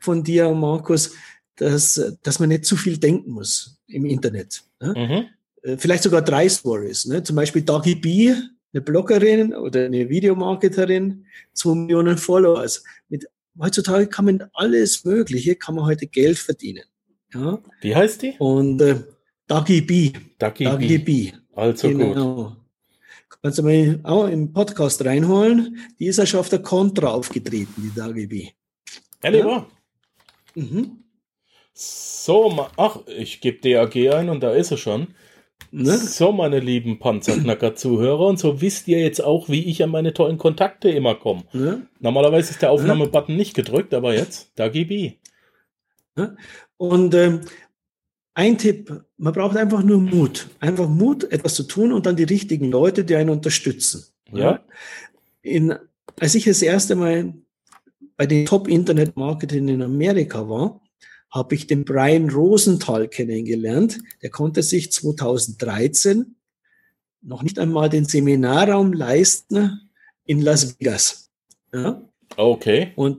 von 0.00 0.24
dir, 0.24 0.52
Markus, 0.52 1.12
dass, 1.56 2.14
dass 2.22 2.40
man 2.40 2.48
nicht 2.48 2.64
zu 2.64 2.76
viel 2.76 2.98
denken 2.98 3.30
muss 3.30 3.80
im 3.86 4.04
Internet. 4.06 4.64
Ne? 4.80 4.94
Mhm. 5.64 5.70
Äh, 5.70 5.76
vielleicht 5.76 6.02
sogar 6.02 6.22
drei 6.22 6.48
Stories. 6.48 7.06
Ne? 7.06 7.22
Zum 7.22 7.36
Beispiel 7.36 7.62
Dagi 7.62 7.94
B, 7.94 8.34
eine 8.72 8.82
Bloggerin 8.82 9.54
oder 9.54 9.84
eine 9.84 10.08
Videomarketerin, 10.08 11.26
zwei 11.52 11.74
Millionen 11.74 12.18
Followers. 12.18 12.82
Mit, 13.08 13.26
heutzutage 13.58 14.08
kann 14.08 14.24
man 14.24 14.50
alles 14.52 15.04
Mögliche, 15.04 15.54
kann 15.54 15.76
man 15.76 15.84
heute 15.84 16.08
Geld 16.08 16.38
verdienen. 16.38 16.84
Ja? 17.32 17.62
Wie 17.80 17.94
heißt 17.94 18.22
die? 18.22 18.34
Und 18.38 18.80
äh, 18.80 18.96
Dagi 19.46 19.80
B. 19.80 20.12
Dagi, 20.38 20.64
Dagi 20.64 20.98
B. 20.98 20.98
B. 20.98 21.32
Also 21.56 21.88
genau. 21.88 22.34
gut. 22.34 22.56
Kannst 23.42 23.58
du 23.58 23.62
mal 23.62 24.00
auch 24.04 24.26
im 24.26 24.52
Podcast 24.52 25.04
reinholen. 25.04 25.78
Die 25.98 26.06
ist 26.06 26.18
ja 26.18 26.26
schon 26.26 26.40
auf 26.40 26.48
der 26.48 26.60
Contra 26.60 27.08
aufgetreten, 27.08 27.74
die 27.76 27.94
DAGB. 27.94 28.52
Ehrlich 29.22 29.44
ja? 29.44 29.66
Mhm. 30.54 31.04
So, 31.74 32.68
ach, 32.76 33.00
ich 33.06 33.40
gebe 33.40 33.60
DAG 33.60 33.96
ein 34.14 34.30
und 34.30 34.42
da 34.42 34.52
ist 34.52 34.70
er 34.70 34.76
schon. 34.78 35.08
Ne? 35.70 35.98
So, 35.98 36.30
meine 36.30 36.60
lieben 36.60 37.00
Panzerknacker-Zuhörer, 37.00 38.26
und 38.26 38.38
so 38.38 38.60
wisst 38.60 38.86
ihr 38.86 39.00
jetzt 39.00 39.22
auch, 39.22 39.48
wie 39.48 39.64
ich 39.64 39.82
an 39.82 39.90
meine 39.90 40.14
tollen 40.14 40.38
Kontakte 40.38 40.88
immer 40.88 41.16
komme. 41.16 41.42
Ne? 41.52 41.88
Normalerweise 41.98 42.52
ist 42.52 42.62
der 42.62 42.70
Aufnahmebutton 42.70 43.34
ne? 43.34 43.38
nicht 43.38 43.54
gedrückt, 43.54 43.92
aber 43.92 44.14
jetzt, 44.14 44.52
da 44.54 44.68
gebe 44.68 44.94
ich. 44.94 45.18
Ne? 46.16 46.36
Und 46.76 47.14
ähm, 47.14 47.40
ein 48.34 48.58
Tipp, 48.58 49.04
man 49.16 49.32
braucht 49.32 49.56
einfach 49.56 49.82
nur 49.82 50.00
Mut. 50.00 50.48
Einfach 50.60 50.88
Mut, 50.88 51.24
etwas 51.32 51.54
zu 51.54 51.62
tun 51.62 51.92
und 51.92 52.06
dann 52.06 52.16
die 52.16 52.24
richtigen 52.24 52.70
Leute, 52.70 53.04
die 53.04 53.14
einen 53.14 53.30
unterstützen. 53.30 54.04
Ja. 54.32 54.60
In, 55.42 55.74
als 56.18 56.34
ich 56.34 56.44
das 56.44 56.62
erste 56.62 56.96
Mal 56.96 57.34
bei 58.16 58.26
den 58.26 58.46
Top-Internet-Marketern 58.46 59.68
in 59.68 59.82
Amerika 59.82 60.48
war, 60.48 60.80
habe 61.30 61.54
ich 61.54 61.66
den 61.66 61.84
Brian 61.84 62.30
Rosenthal 62.30 63.08
kennengelernt. 63.08 63.98
Der 64.22 64.30
konnte 64.30 64.62
sich 64.62 64.92
2013 64.92 66.36
noch 67.22 67.42
nicht 67.42 67.58
einmal 67.58 67.88
den 67.88 68.04
Seminarraum 68.04 68.92
leisten 68.92 69.90
in 70.24 70.40
Las 70.40 70.78
Vegas. 70.78 71.30
Ja? 71.72 72.02
Okay. 72.36 72.92
Und 72.96 73.18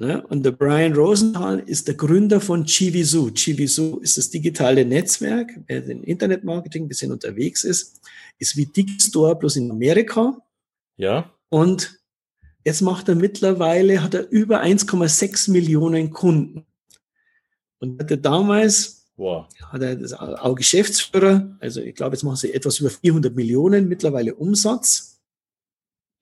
Ne? 0.00 0.26
Und 0.28 0.44
der 0.44 0.52
Brian 0.52 0.94
Rosenthal 0.94 1.58
ist 1.58 1.86
der 1.86 1.94
Gründer 1.94 2.40
von 2.40 2.64
Chivisu. 2.64 3.30
Chivisu 3.34 3.98
ist 3.98 4.16
das 4.16 4.30
digitale 4.30 4.86
Netzwerk, 4.86 5.50
wer 5.66 5.84
im 5.84 6.02
Internetmarketing 6.02 6.84
ein 6.84 6.88
bisschen 6.88 7.12
unterwegs 7.12 7.64
ist, 7.64 8.00
ist 8.38 8.56
wie 8.56 8.64
Digistore 8.64 9.36
bloß 9.36 9.56
in 9.56 9.70
Amerika. 9.70 10.40
Ja. 10.96 11.30
Und 11.50 12.00
jetzt 12.64 12.80
macht 12.80 13.10
er 13.10 13.14
mittlerweile, 13.14 14.02
hat 14.02 14.14
er 14.14 14.26
über 14.30 14.62
1,6 14.62 15.50
Millionen 15.50 16.08
Kunden. 16.08 16.64
Und 17.78 18.00
hatte 18.00 18.16
damals, 18.16 19.06
wow. 19.18 19.48
hat 19.66 19.82
er 19.82 19.96
das 19.96 20.14
auch 20.14 20.54
Geschäftsführer, 20.54 21.58
also 21.60 21.82
ich 21.82 21.94
glaube, 21.94 22.16
jetzt 22.16 22.22
machen 22.22 22.36
sie 22.36 22.54
etwas 22.54 22.78
über 22.78 22.88
400 22.88 23.34
Millionen 23.34 23.86
mittlerweile 23.86 24.34
Umsatz. 24.34 25.20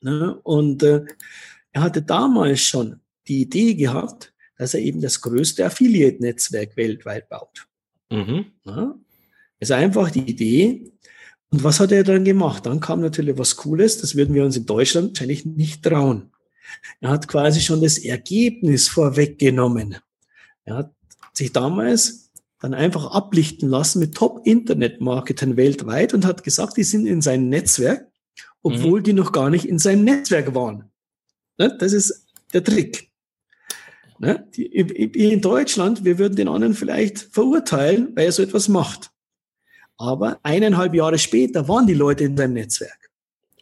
Ne? 0.01 0.37
Und 0.43 0.83
äh, 0.83 1.05
er 1.71 1.83
hatte 1.83 2.03
damals 2.03 2.63
schon 2.63 2.99
die 3.29 3.43
Idee 3.43 3.75
gehabt, 3.75 4.33
dass 4.57 4.75
er 4.75 4.81
eben 4.81 5.01
das 5.01 5.21
größte 5.21 5.65
Affiliate-Netzwerk 5.65 6.77
weltweit 6.77 7.29
baut. 7.29 7.69
Mhm. 8.11 8.47
Ja, 8.65 8.95
also 9.61 9.75
einfach 9.75 10.11
die 10.11 10.29
Idee. 10.29 10.93
Und 11.51 11.65
was 11.65 11.81
hat 11.81 11.93
er 11.93 12.05
dann 12.05 12.25
gemacht? 12.25 12.67
Dann 12.67 12.81
kam 12.81 13.01
natürlich 13.01 13.39
was 13.39 13.57
Cooles, 13.57 14.01
das 14.01 14.15
würden 14.15 14.35
wir 14.35 14.45
uns 14.45 14.57
in 14.57 14.67
Deutschland 14.67 15.11
wahrscheinlich 15.11 15.47
nicht 15.47 15.83
trauen. 15.83 16.31
Er 17.01 17.11
hat 17.11 17.29
quasi 17.29 17.61
schon 17.61 17.81
das 17.81 17.99
Ergebnis 17.99 18.89
vorweggenommen. 18.89 19.97
Er 20.65 20.77
hat 20.77 20.93
sich 21.33 21.53
damals 21.53 22.31
dann 22.61 22.75
einfach 22.75 23.13
ablichten 23.13 23.69
lassen 23.69 24.01
mit 24.01 24.15
Top-Internet-Marketern 24.15 25.57
weltweit 25.57 26.13
und 26.13 26.27
hat 26.27 26.43
gesagt, 26.43 26.77
die 26.77 26.83
sind 26.83 27.07
in 27.07 27.23
seinem 27.23 27.49
Netzwerk, 27.49 28.09
obwohl 28.63 29.01
mhm. 29.01 29.05
die 29.05 29.13
noch 29.13 29.33
gar 29.33 29.49
nicht 29.49 29.65
in 29.65 29.79
seinem 29.79 30.05
Netzwerk 30.05 30.55
waren. 30.55 30.91
Das 31.57 31.93
ist 31.93 32.27
der 32.53 32.65
Trick. 32.65 33.08
Ne? 34.19 34.47
Die, 34.55 34.67
in 34.67 35.41
Deutschland, 35.41 36.05
wir 36.05 36.19
würden 36.19 36.37
den 36.37 36.49
anderen 36.49 36.75
vielleicht 36.75 37.19
verurteilen, 37.19 38.15
weil 38.17 38.27
er 38.27 38.33
so 38.33 38.43
etwas 38.43 38.69
macht. 38.69 39.11
Aber 39.97 40.39
eineinhalb 40.43 40.95
Jahre 40.95 41.19
später 41.19 41.69
waren 41.69 41.87
die 41.87 41.95
Leute 41.95 42.25
in 42.25 42.37
seinem 42.37 42.55
Netzwerk. 42.55 43.11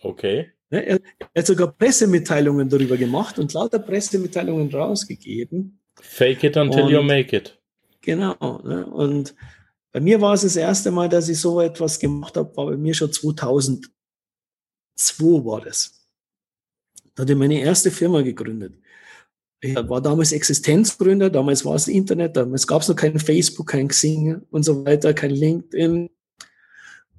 Okay. 0.03 0.53
Ne? 0.71 0.85
Er, 0.87 1.01
er 1.33 1.41
hat 1.41 1.47
sogar 1.47 1.73
Pressemitteilungen 1.73 2.69
darüber 2.69 2.97
gemacht 2.97 3.39
und 3.39 3.53
lauter 3.53 3.79
Pressemitteilungen 3.79 4.73
rausgegeben. 4.73 5.81
Fake 6.01 6.45
it 6.45 6.57
until 6.57 6.85
und, 6.85 6.91
you 6.91 7.03
make 7.03 7.37
it. 7.37 7.59
Genau. 8.03 8.61
Ne? 8.63 8.87
Und 8.87 9.35
bei 9.93 10.01
mir 10.01 10.21
war 10.21 10.35
es 10.35 10.43
das 10.43 10.57
erste 10.57 10.91
Mal, 10.91 11.09
dass 11.09 11.29
ich 11.29 11.41
so 11.41 11.61
etwas 11.61 11.99
gemacht 11.99 12.37
habe, 12.37 12.55
war 12.57 12.67
bei 12.67 12.77
mir 12.77 12.93
schon 12.93 13.13
2002 13.13 13.89
war 15.45 15.63
das. 15.63 16.07
Da 17.15 17.23
hatte 17.23 17.33
ich 17.33 17.39
meine 17.39 17.61
erste 17.61 17.91
Firma 17.91 18.21
gegründet. 18.21 18.75
Ich 19.69 19.89
war 19.89 20.01
damals 20.01 20.33
Existenzgründer, 20.33 21.31
damals 21.31 21.65
war 21.65 21.75
es 21.75 21.89
Internet, 21.89 22.37
damals 22.37 22.67
gab 22.67 22.83
es 22.83 22.89
noch 22.89 22.97
kein 22.97 23.19
Facebook, 23.19 23.69
kein 23.69 23.89
Xing 23.89 24.43
und 24.51 24.63
so 24.63 24.85
weiter, 24.85 25.15
kein 25.15 25.31
LinkedIn. 25.31 26.11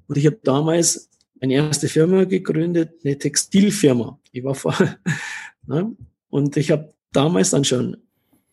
Und 0.08 0.16
ich 0.16 0.26
habe 0.26 0.38
damals 0.42 1.08
meine 1.40 1.54
erste 1.54 1.88
Firma 1.88 2.24
gegründet, 2.24 3.00
eine 3.04 3.18
Textilfirma. 3.18 4.18
Ich 4.32 4.44
war 4.44 4.54
vorher, 4.54 4.98
ne? 5.66 5.94
und 6.30 6.56
ich 6.56 6.70
habe 6.70 6.92
damals 7.12 7.50
dann 7.50 7.64
schon 7.64 7.96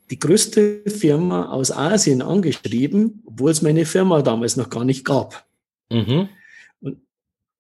die 0.10 0.20
größte 0.20 0.84
Firma 0.86 1.50
aus 1.50 1.72
Asien 1.72 2.22
angeschrieben, 2.22 3.24
obwohl 3.26 3.52
es 3.52 3.62
meine 3.62 3.86
Firma 3.86 4.22
damals 4.22 4.56
noch 4.56 4.70
gar 4.70 4.86
nicht 4.86 5.04
gab. 5.04 5.48
Mhm. 5.90 6.30
Und 6.82 7.02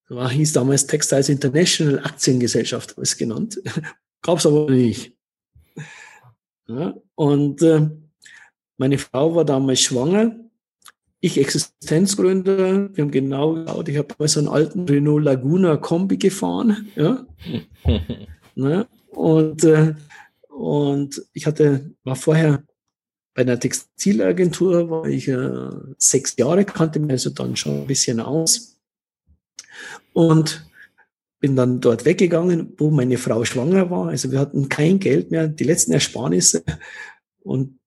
war, 0.10 0.30
hieß 0.30 0.53
damals 0.53 0.86
Textiles 0.86 1.30
International 1.30 1.99
Aktiengesellschaft, 1.99 2.98
es 2.98 3.18
genannt. 3.18 3.60
gab 4.22 4.38
es 4.38 4.45
aber 4.45 4.70
nicht. 4.70 5.15
Ja, 6.68 6.96
und 7.16 7.62
äh, 7.62 7.90
meine 8.78 8.98
Frau 8.98 9.36
war 9.36 9.46
damals 9.46 9.82
schwanger. 9.82 10.36
Ich 11.20 11.40
Existenzgründer. 11.40 12.96
Wir 12.96 13.04
haben 13.04 13.12
genau 13.12 13.54
geschaut. 13.54 13.90
Ich 13.90 13.98
habe 13.98 14.14
mal 14.18 14.28
so 14.28 14.40
einen 14.40 14.50
alten 14.50 14.86
Renault 14.86 15.24
Laguna 15.24 15.78
Kombi 15.78 16.18
gefahren. 16.18 16.88
Ja. 16.96 17.26
ne? 18.56 18.88
Und, 19.12 19.64
äh, 19.64 19.96
und 20.50 21.22
ich 21.34 21.46
hatte, 21.46 21.92
war 22.04 22.16
vorher 22.16 22.64
bei 23.34 23.42
einer 23.42 23.60
Textilagentur, 23.60 24.90
war 24.90 25.06
ich 25.06 25.28
äh, 25.28 25.70
sechs 25.98 26.36
Jahre, 26.38 26.64
kannte 26.64 27.00
mich 27.00 27.12
also 27.12 27.30
dann 27.30 27.56
schon 27.56 27.82
ein 27.82 27.88
bisschen 27.88 28.20
aus. 28.20 28.78
Und 30.14 30.66
bin 31.46 31.56
dann 31.56 31.80
dort 31.80 32.06
weggegangen, 32.06 32.74
wo 32.78 32.90
meine 32.90 33.20
Frau 33.20 33.46
schwanger 33.46 33.92
war. 33.92 34.08
Also 34.08 34.32
wir 34.32 34.40
hatten 34.40 34.68
kein 34.68 34.98
Geld 34.98 35.30
mehr, 35.30 35.48
die 35.48 35.64
letzten 35.64 35.92
Ersparnisse. 35.92 36.64
Und 37.44 37.78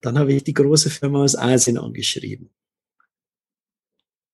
dann 0.00 0.18
habe 0.18 0.32
ich 0.32 0.44
die 0.44 0.54
große 0.54 0.88
Firma 0.88 1.22
aus 1.22 1.36
Asien 1.36 1.76
angeschrieben. 1.76 2.48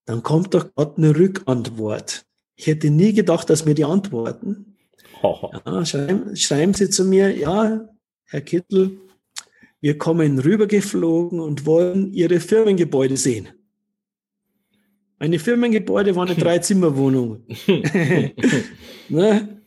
Dann 0.04 0.22
kommt 0.22 0.54
doch 0.54 0.72
gerade 0.76 0.96
eine 0.96 1.18
Rückantwort. 1.18 2.24
Ich 2.54 2.68
hätte 2.68 2.90
nie 2.90 3.12
gedacht, 3.12 3.50
dass 3.50 3.64
mir 3.64 3.74
die 3.74 3.84
antworten. 3.84 4.76
Ja, 5.24 5.84
schreiben, 5.84 6.36
schreiben 6.36 6.74
Sie 6.74 6.88
zu 6.88 7.04
mir, 7.04 7.36
ja, 7.36 7.88
Herr 8.26 8.40
Kittel, 8.42 9.00
wir 9.80 9.98
kommen 9.98 10.38
rübergeflogen 10.38 11.40
und 11.40 11.66
wollen 11.66 12.12
Ihre 12.12 12.38
Firmengebäude 12.38 13.16
sehen. 13.16 13.48
Meine 15.18 15.38
Firmengebäude 15.38 16.14
war 16.16 16.26
eine 16.26 16.34
Dreizimmerwohnung. 16.40 17.44
ne? 19.08 19.62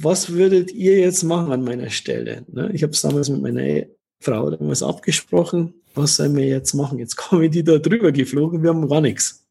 Was 0.00 0.32
würdet 0.32 0.72
ihr 0.72 0.98
jetzt 0.98 1.22
machen 1.22 1.52
an 1.52 1.62
meiner 1.62 1.90
Stelle? 1.90 2.44
Ne? 2.48 2.70
Ich 2.72 2.82
habe 2.82 2.92
es 2.92 3.02
damals 3.02 3.28
mit 3.28 3.42
meiner 3.42 3.84
Frau 4.20 4.50
damals 4.50 4.82
abgesprochen. 4.82 5.74
Was 5.94 6.16
sollen 6.16 6.36
wir 6.36 6.46
jetzt 6.46 6.74
machen? 6.74 6.98
Jetzt 6.98 7.16
kommen 7.16 7.50
die 7.50 7.64
da 7.64 7.78
drüber 7.78 8.12
geflogen, 8.12 8.62
wir 8.62 8.70
haben 8.70 8.88
gar 8.88 9.00
nichts. 9.00 9.46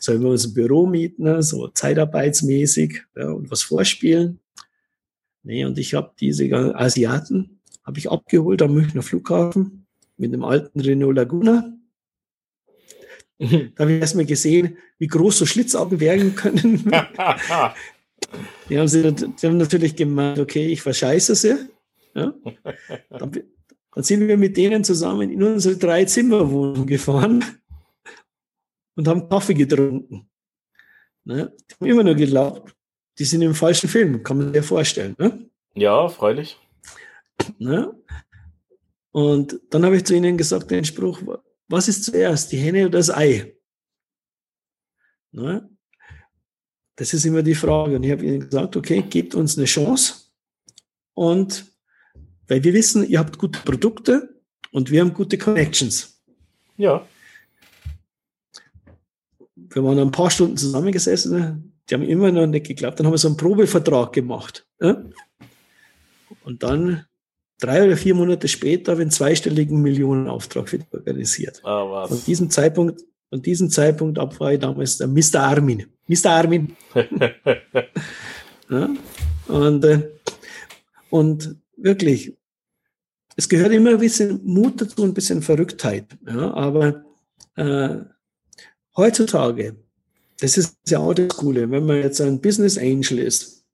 Sollen 0.00 0.22
wir 0.22 0.30
uns 0.30 0.46
ein 0.46 0.54
Büro 0.54 0.86
mieten, 0.86 1.24
ne? 1.24 1.42
so 1.42 1.68
zeitarbeitsmäßig 1.68 3.02
ja, 3.16 3.30
und 3.30 3.50
was 3.50 3.62
vorspielen? 3.62 4.40
Nee, 5.42 5.64
und 5.64 5.78
ich 5.78 5.94
habe 5.94 6.12
diese 6.20 6.50
Asiaten 6.74 7.60
habe 7.84 7.98
ich 7.98 8.10
abgeholt 8.10 8.62
am 8.62 8.74
Münchner 8.74 9.02
Flughafen 9.02 9.86
mit 10.16 10.32
einem 10.32 10.44
alten 10.44 10.80
Renault 10.80 11.16
Laguna 11.16 11.74
da 13.74 13.84
habe 13.84 13.92
ich 13.92 14.00
erstmal 14.00 14.26
gesehen, 14.26 14.76
wie 14.98 15.06
groß 15.06 15.38
so 15.38 15.46
Schlitzaugen 15.46 16.00
werden 16.00 16.34
können. 16.34 16.84
die, 18.68 18.78
haben 18.78 18.88
sie, 18.88 19.12
die 19.12 19.46
haben 19.46 19.56
natürlich 19.56 19.96
gemeint, 19.96 20.38
okay, 20.38 20.66
ich 20.68 20.82
verscheiße 20.82 21.34
sie. 21.34 21.56
Ja? 22.14 22.34
Dann, 23.10 23.32
dann 23.92 24.04
sind 24.04 24.26
wir 24.26 24.36
mit 24.36 24.56
denen 24.56 24.84
zusammen 24.84 25.30
in 25.30 25.42
unsere 25.42 25.76
drei 25.76 26.04
Zimmerwohnung 26.04 26.86
gefahren 26.86 27.44
und 28.96 29.08
haben 29.08 29.28
Kaffee 29.28 29.54
getrunken. 29.54 30.28
Ne? 31.24 31.52
Die 31.70 31.74
haben 31.74 31.86
immer 31.86 32.04
nur 32.04 32.14
geglaubt, 32.14 32.74
die 33.18 33.24
sind 33.24 33.42
im 33.42 33.54
falschen 33.54 33.88
Film, 33.88 34.22
kann 34.22 34.38
man 34.38 34.46
sich 34.48 34.56
ja 34.56 34.62
vorstellen. 34.62 35.14
Ne? 35.18 35.48
Ja, 35.74 36.08
freilich. 36.08 36.58
Ne? 37.58 37.94
Und 39.10 39.60
dann 39.70 39.84
habe 39.84 39.96
ich 39.96 40.04
zu 40.04 40.14
ihnen 40.14 40.36
gesagt, 40.36 40.70
den 40.70 40.84
Spruch, 40.84 41.20
was 41.68 41.88
ist 41.88 42.04
zuerst, 42.04 42.52
die 42.52 42.58
Henne 42.58 42.86
oder 42.86 42.98
das 42.98 43.10
Ei? 43.10 43.54
Ne? 45.32 45.68
Das 46.96 47.12
ist 47.12 47.24
immer 47.24 47.42
die 47.42 47.54
Frage. 47.54 47.96
Und 47.96 48.04
ich 48.04 48.12
habe 48.12 48.24
ihnen 48.24 48.40
gesagt, 48.40 48.76
okay, 48.76 49.02
gebt 49.02 49.34
uns 49.34 49.56
eine 49.58 49.66
Chance. 49.66 50.14
Und 51.14 51.72
weil 52.46 52.62
wir 52.62 52.72
wissen, 52.72 53.08
ihr 53.08 53.18
habt 53.18 53.38
gute 53.38 53.60
Produkte 53.60 54.40
und 54.70 54.90
wir 54.90 55.00
haben 55.00 55.14
gute 55.14 55.38
Connections. 55.38 56.22
Ja. 56.76 57.06
Wir 59.56 59.82
waren 59.82 59.98
ein 59.98 60.10
paar 60.10 60.30
Stunden 60.30 60.56
zusammengesessen. 60.56 61.32
Ne? 61.32 61.62
Die 61.88 61.94
haben 61.94 62.02
immer 62.02 62.30
noch 62.30 62.46
nicht 62.46 62.66
geklappt. 62.66 62.98
Dann 62.98 63.06
haben 63.06 63.14
wir 63.14 63.18
so 63.18 63.28
einen 63.28 63.36
Probevertrag 63.36 64.12
gemacht. 64.12 64.66
Ne? 64.80 65.10
Und 66.44 66.62
dann 66.62 67.06
drei 67.60 67.84
oder 67.84 67.96
vier 67.96 68.14
Monate 68.14 68.48
später 68.48 68.92
einen 68.92 69.10
zweistelligen 69.10 69.80
Millionenauftrag 69.80 70.68
für 70.68 70.78
die 70.78 70.86
organisiert. 70.92 71.60
Ah, 71.64 71.88
was. 71.90 72.08
Von 72.10 72.24
diesem 72.24 72.50
Zeitpunkt, 72.50 73.02
von 73.30 73.42
diesem 73.42 73.70
Zeitpunkt 73.70 74.18
ab 74.18 74.38
war 74.40 74.52
ich 74.52 74.60
damals 74.60 74.98
der 74.98 75.08
Mr. 75.08 75.40
Armin. 75.40 75.86
Mr. 76.06 76.30
Armin. 76.30 76.76
ja? 78.70 78.90
Und, 79.48 79.84
äh, 79.84 80.10
und 81.10 81.56
wirklich, 81.76 82.36
es 83.36 83.48
gehört 83.48 83.72
immer 83.72 83.90
ein 83.90 83.98
bisschen 83.98 84.40
Mut 84.44 84.80
dazu, 84.80 85.04
ein 85.04 85.14
bisschen 85.14 85.42
Verrücktheit. 85.42 86.06
Ja? 86.26 86.52
Aber 86.54 87.04
äh, 87.56 87.96
heutzutage, 88.96 89.76
das 90.40 90.56
ist 90.56 90.76
ja 90.88 90.98
auch 90.98 91.14
das 91.14 91.28
Coole, 91.28 91.70
wenn 91.70 91.86
man 91.86 91.96
jetzt 91.96 92.20
ein 92.20 92.40
Business 92.40 92.76
Angel 92.78 93.18
ist, 93.18 93.64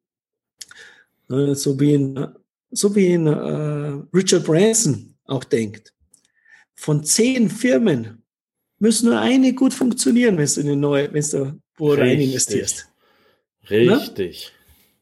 äh, 1.30 1.54
so 1.54 1.78
wie 1.80 1.94
ein 1.94 2.34
so 2.70 2.94
wie 2.94 3.12
in, 3.12 3.26
äh, 3.26 4.02
Richard 4.14 4.44
Branson 4.44 5.14
auch 5.24 5.44
denkt. 5.44 5.92
Von 6.74 7.04
zehn 7.04 7.50
Firmen 7.50 8.22
müssen 8.78 9.10
nur 9.10 9.20
eine 9.20 9.52
gut 9.54 9.74
funktionieren, 9.74 10.38
wenn 10.38 10.46
du 10.46 10.60
in 10.60 10.66
eine 10.66 10.76
neue, 10.76 11.12
wenn 11.12 11.24
du 11.30 11.60
wo 11.76 11.92
rein 11.92 12.20
investierst. 12.20 12.88
Richtig. 13.68 14.52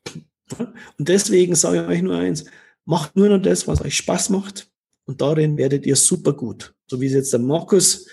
Ja? 0.06 0.72
Und 0.98 1.08
deswegen 1.08 1.54
sage 1.54 1.82
ich 1.82 1.88
euch 1.88 2.02
nur 2.02 2.16
eins, 2.16 2.44
macht 2.84 3.16
nur 3.16 3.28
noch 3.28 3.42
das, 3.42 3.68
was 3.68 3.82
euch 3.82 3.96
Spaß 3.96 4.30
macht 4.30 4.70
und 5.04 5.20
darin 5.20 5.56
werdet 5.56 5.86
ihr 5.86 5.96
super 5.96 6.32
gut. 6.32 6.74
So 6.86 7.00
wie 7.00 7.06
es 7.06 7.12
jetzt 7.12 7.32
der 7.32 7.40
Markus 7.40 8.06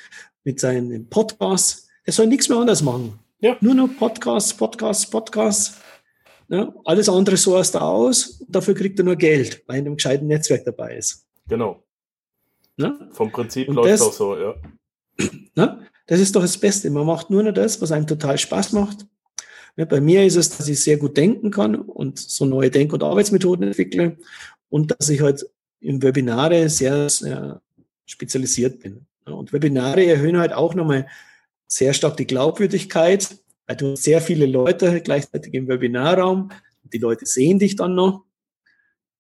mit 0.43 0.59
seinem 0.59 1.07
Podcast, 1.09 1.87
er 2.03 2.13
soll 2.13 2.27
nichts 2.27 2.49
mehr 2.49 2.57
anders 2.57 2.83
machen. 2.83 3.19
Ja. 3.39 3.57
Nur 3.61 3.73
noch 3.73 3.89
Podcasts, 3.97 4.53
Podcasts, 4.53 5.09
Podcasts. 5.09 5.77
Ja, 6.47 6.73
alles 6.83 7.09
andere 7.09 7.37
sourst 7.37 7.75
er 7.75 7.83
aus, 7.83 8.43
dafür 8.47 8.75
kriegt 8.75 8.99
er 8.99 9.05
nur 9.05 9.15
Geld, 9.15 9.63
weil 9.67 9.79
in 9.79 9.85
einem 9.85 9.95
gescheiten 9.95 10.27
Netzwerk 10.27 10.63
dabei 10.63 10.97
ist. 10.97 11.25
Genau. 11.47 11.83
Ja? 12.77 12.97
Vom 13.11 13.31
Prinzip 13.31 13.67
läuft 13.67 13.89
das, 13.89 14.01
auch 14.01 14.13
so, 14.13 14.37
ja. 14.37 14.55
ja. 15.55 15.79
Das 16.07 16.19
ist 16.19 16.35
doch 16.35 16.41
das 16.41 16.59
Beste. 16.59 16.87
Man 16.91 17.07
macht 17.07 17.31
nur 17.31 17.41
noch 17.41 17.51
das, 17.51 17.81
was 17.81 17.91
einem 17.91 18.05
total 18.05 18.37
Spaß 18.37 18.73
macht. 18.73 19.07
Ja, 19.75 19.85
bei 19.85 19.99
mir 19.99 20.23
ist 20.23 20.35
es, 20.35 20.55
dass 20.55 20.67
ich 20.67 20.79
sehr 20.79 20.97
gut 20.97 21.17
denken 21.17 21.49
kann 21.49 21.75
und 21.75 22.19
so 22.19 22.45
neue 22.45 22.69
Denk- 22.69 22.93
und 22.93 23.01
Arbeitsmethoden 23.01 23.65
entwickle 23.65 24.15
und 24.69 24.91
dass 24.91 25.09
ich 25.09 25.21
halt 25.21 25.49
im 25.79 26.03
Webinare 26.03 26.69
sehr, 26.69 27.09
sehr 27.09 27.61
spezialisiert 28.05 28.81
bin. 28.81 29.07
Und 29.25 29.51
Webinare 29.51 30.05
erhöhen 30.05 30.37
halt 30.37 30.53
auch 30.53 30.75
nochmal 30.75 31.07
sehr 31.67 31.93
stark 31.93 32.17
die 32.17 32.27
Glaubwürdigkeit 32.27 33.37
weil 33.67 33.75
du 33.75 33.91
hast 33.91 34.03
sehr 34.03 34.21
viele 34.21 34.45
Leute 34.45 35.01
gleichzeitig 35.01 35.53
im 35.53 35.67
Webinarraum. 35.67 36.49
Die 36.83 36.97
Leute 36.97 37.25
sehen 37.25 37.59
dich 37.59 37.75
dann 37.75 37.95
noch. 37.95 38.25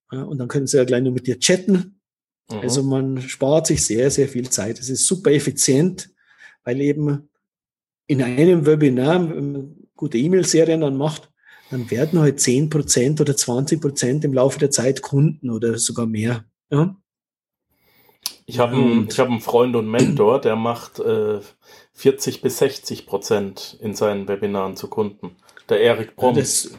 Und 0.09 0.37
dann 0.37 0.47
können 0.47 0.67
sie 0.67 0.77
ja 0.77 0.83
gleich 0.83 1.01
nur 1.01 1.13
mit 1.13 1.27
dir 1.27 1.39
chatten. 1.39 1.99
Mhm. 2.49 2.59
Also 2.59 2.83
man 2.83 3.21
spart 3.21 3.67
sich 3.67 3.83
sehr, 3.83 4.11
sehr 4.11 4.27
viel 4.27 4.49
Zeit. 4.49 4.79
Es 4.79 4.89
ist 4.89 5.07
super 5.07 5.31
effizient, 5.31 6.09
weil 6.63 6.79
eben 6.81 7.29
in 8.07 8.21
einem 8.21 8.65
Webinar, 8.65 9.29
wenn 9.29 9.51
man 9.51 9.75
gute 9.95 10.17
E-Mail-Serien 10.17 10.81
dann 10.81 10.97
macht, 10.97 11.31
dann 11.71 11.89
werden 11.89 12.19
halt 12.19 12.39
10% 12.39 13.19
oder 13.19 13.33
20% 13.33 14.23
im 14.23 14.33
Laufe 14.33 14.59
der 14.59 14.69
Zeit 14.69 15.01
Kunden 15.01 15.49
oder 15.49 15.77
sogar 15.79 16.05
mehr. 16.05 16.45
Ja? 16.69 16.95
Ich 18.45 18.59
habe 18.59 18.75
einen, 18.75 19.09
hab 19.09 19.27
einen 19.27 19.39
Freund 19.39 19.75
und 19.75 19.89
Mentor, 19.89 20.39
der 20.39 20.55
macht 20.55 20.99
äh, 20.99 21.39
40 21.95 22.41
bis 22.41 22.59
60 22.59 23.05
Prozent 23.05 23.77
in 23.81 23.93
seinen 23.95 24.27
Webinaren 24.27 24.75
zu 24.75 24.87
Kunden. 24.87 25.31
Der 25.69 25.81
Erik 25.81 26.15
Brom. 26.15 26.35
Ja, 26.35 26.41
das, 26.41 26.71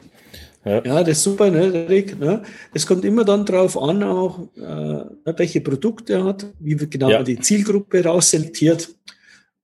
ja. 0.65 0.85
ja, 0.85 1.01
das 1.03 1.19
ist 1.19 1.25
super, 1.25 1.51
ne, 1.51 1.73
Erik. 1.73 2.19
Ne? 2.19 2.43
Es 2.73 2.87
kommt 2.87 3.05
immer 3.05 3.25
dann 3.25 3.45
drauf 3.45 3.77
an, 3.81 4.03
auch 4.03 4.41
äh, 4.57 5.05
welche 5.37 5.61
Produkte 5.61 6.15
er 6.15 6.25
hat, 6.25 6.47
wie 6.61 6.77
genau 6.77 7.11
ja. 7.11 7.23
die 7.23 7.39
Zielgruppe 7.39 8.05
rausselektiert. 8.05 8.95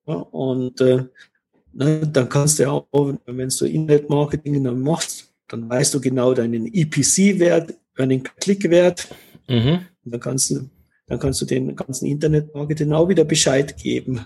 Ja, 0.07 0.15
und 0.15 0.81
äh, 0.81 1.05
ne, 1.73 2.09
dann 2.13 2.29
kannst 2.29 2.59
du 2.59 2.69
auch, 2.69 2.87
wenn 3.27 3.49
du 3.49 3.65
Inhaltmarketing 3.67 4.65
dann 4.65 4.81
machst, 4.81 5.33
dann 5.49 5.69
weißt 5.69 5.95
du 5.95 6.01
genau 6.01 6.35
deinen 6.35 6.67
EPC-Wert, 6.67 7.75
deinen 7.95 8.23
Klickwert 8.23 9.09
Mhm. 9.49 9.87
Und 10.05 10.13
dann 10.13 10.21
kannst 10.21 10.51
du, 10.51 10.69
dann 11.07 11.19
kannst 11.19 11.41
du 11.43 11.47
den 11.47 11.77
ganzen 11.77 12.07
Internet-Marketing 12.07 12.93
auch 12.93 13.09
wieder 13.09 13.25
Bescheid 13.25 13.77
geben. 13.77 14.21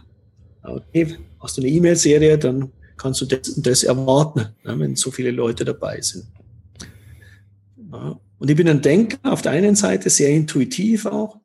Okay, 0.69 1.17
hast 1.41 1.57
du 1.57 1.63
eine 1.63 1.71
E-Mail-Serie, 1.71 2.39
dann 2.39 2.73
kannst 2.97 3.21
du 3.21 3.27
das 3.27 3.49
und 3.51 3.67
das 3.67 3.85
erwarten, 3.85 4.49
ne, 4.65 4.79
wenn 4.79 4.97
so 4.97 5.11
viele 5.11 5.31
Leute 5.31 5.65
dabei 5.65 6.01
sind. 6.01 6.27
Und 8.39 8.51
ich 8.51 8.57
bin 8.57 8.69
ein 8.69 8.83
Denker, 8.83 9.19
auf 9.23 9.43
der 9.43 9.53
einen 9.53 9.77
Seite 9.77 10.11
sehr 10.11 10.31
intuitiv 10.31 11.07
auch, 11.07 11.39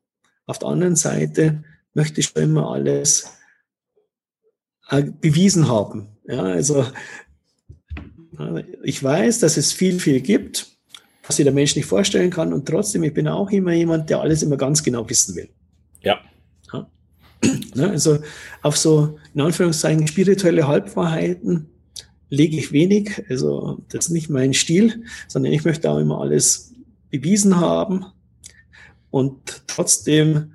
auf 0.46 0.58
der 0.58 0.68
anderen 0.68 0.96
Seite 0.96 1.64
möchte 1.94 2.20
ich 2.20 2.26
schon 2.26 2.42
immer 2.42 2.70
alles 2.70 3.30
äh, 4.88 5.02
bewiesen 5.02 5.68
haben. 5.68 6.08
Ja, 6.26 6.42
also 6.42 6.86
ich 8.82 9.02
weiß, 9.02 9.40
dass 9.40 9.56
es 9.56 9.72
viel, 9.72 10.00
viel 10.00 10.20
gibt, 10.20 10.68
was 11.24 11.36
sich 11.36 11.44
der 11.44 11.52
Mensch 11.52 11.76
nicht 11.76 11.86
vorstellen 11.86 12.30
kann 12.30 12.52
und 12.52 12.66
trotzdem, 12.66 13.04
ich 13.04 13.14
bin 13.14 13.28
auch 13.28 13.50
immer 13.50 13.72
jemand, 13.72 14.10
der 14.10 14.20
alles 14.20 14.42
immer 14.42 14.56
ganz 14.56 14.82
genau 14.82 15.08
wissen 15.08 15.36
will. 15.36 15.48
Ja. 16.00 16.20
Ne, 17.74 17.88
also 17.88 18.18
auf 18.60 18.76
so, 18.76 19.18
in 19.32 19.40
Anführungszeichen, 19.40 20.06
spirituelle 20.06 20.68
Halbwahrheiten 20.68 21.70
lege 22.28 22.58
ich 22.58 22.72
wenig. 22.72 23.24
Also 23.30 23.82
das 23.88 24.06
ist 24.06 24.10
nicht 24.10 24.28
mein 24.28 24.52
Stil, 24.52 25.04
sondern 25.26 25.54
ich 25.54 25.64
möchte 25.64 25.90
auch 25.90 25.98
immer 25.98 26.20
alles 26.20 26.74
bewiesen 27.10 27.60
haben. 27.60 28.04
Und 29.10 29.62
trotzdem 29.66 30.52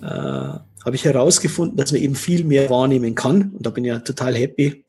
äh, 0.00 0.06
habe 0.06 0.94
ich 0.94 1.04
herausgefunden, 1.04 1.76
dass 1.76 1.92
man 1.92 2.00
eben 2.00 2.14
viel 2.14 2.44
mehr 2.44 2.70
wahrnehmen 2.70 3.14
kann. 3.14 3.50
Und 3.50 3.66
da 3.66 3.70
bin 3.70 3.84
ich 3.84 3.88
ja 3.88 3.98
total 3.98 4.34
happy. 4.34 4.84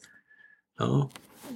Ja. 0.80 1.10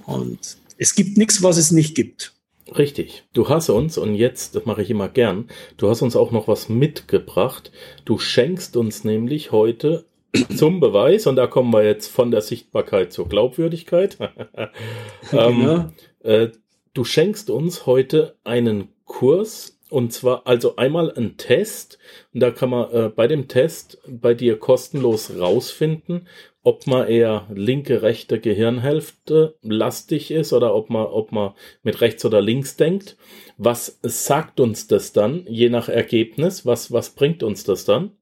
Und 0.06 0.56
es 0.78 0.94
gibt 0.94 1.16
nichts, 1.16 1.42
was 1.42 1.56
es 1.56 1.70
nicht 1.70 1.94
gibt. 1.94 2.34
Richtig. 2.78 3.24
Du 3.32 3.48
hast 3.48 3.70
uns, 3.70 3.98
und 3.98 4.14
jetzt, 4.14 4.54
das 4.54 4.64
mache 4.66 4.82
ich 4.82 4.90
immer 4.90 5.08
gern, 5.08 5.48
du 5.76 5.88
hast 5.88 6.02
uns 6.02 6.16
auch 6.16 6.30
noch 6.30 6.48
was 6.48 6.68
mitgebracht. 6.68 7.70
Du 8.04 8.18
schenkst 8.18 8.76
uns 8.76 9.04
nämlich 9.04 9.52
heute 9.52 10.04
zum 10.56 10.80
Beweis, 10.80 11.26
und 11.26 11.36
da 11.36 11.46
kommen 11.46 11.72
wir 11.72 11.84
jetzt 11.84 12.08
von 12.08 12.30
der 12.30 12.40
Sichtbarkeit 12.40 13.12
zur 13.12 13.28
Glaubwürdigkeit. 13.28 14.18
ähm, 15.32 15.60
genau. 15.60 15.90
äh, 16.22 16.50
du 16.94 17.04
schenkst 17.04 17.50
uns 17.50 17.86
heute 17.86 18.36
einen 18.44 18.88
Kurs, 19.04 19.78
und 19.90 20.10
zwar 20.12 20.46
also 20.46 20.76
einmal 20.76 21.12
ein 21.12 21.36
Test, 21.36 21.98
und 22.32 22.40
da 22.40 22.50
kann 22.50 22.70
man 22.70 22.90
äh, 22.92 23.08
bei 23.14 23.26
dem 23.26 23.48
Test 23.48 23.98
bei 24.08 24.32
dir 24.32 24.58
kostenlos 24.58 25.38
rausfinden, 25.38 26.26
ob 26.62 26.86
man 26.86 27.08
eher 27.08 27.48
linke, 27.52 28.02
rechte 28.02 28.38
Gehirnhälfte 28.38 29.56
lastig 29.62 30.30
ist 30.30 30.52
oder 30.52 30.74
ob 30.74 30.90
man, 30.90 31.06
ob 31.06 31.32
man 31.32 31.52
mit 31.82 32.00
rechts 32.00 32.24
oder 32.24 32.40
links 32.40 32.76
denkt. 32.76 33.16
Was 33.58 33.98
sagt 34.02 34.60
uns 34.60 34.86
das 34.86 35.12
dann, 35.12 35.44
je 35.48 35.68
nach 35.68 35.88
Ergebnis? 35.88 36.64
Was, 36.64 36.92
was 36.92 37.10
bringt 37.10 37.42
uns 37.42 37.64
das 37.64 37.84
dann? 37.84 38.12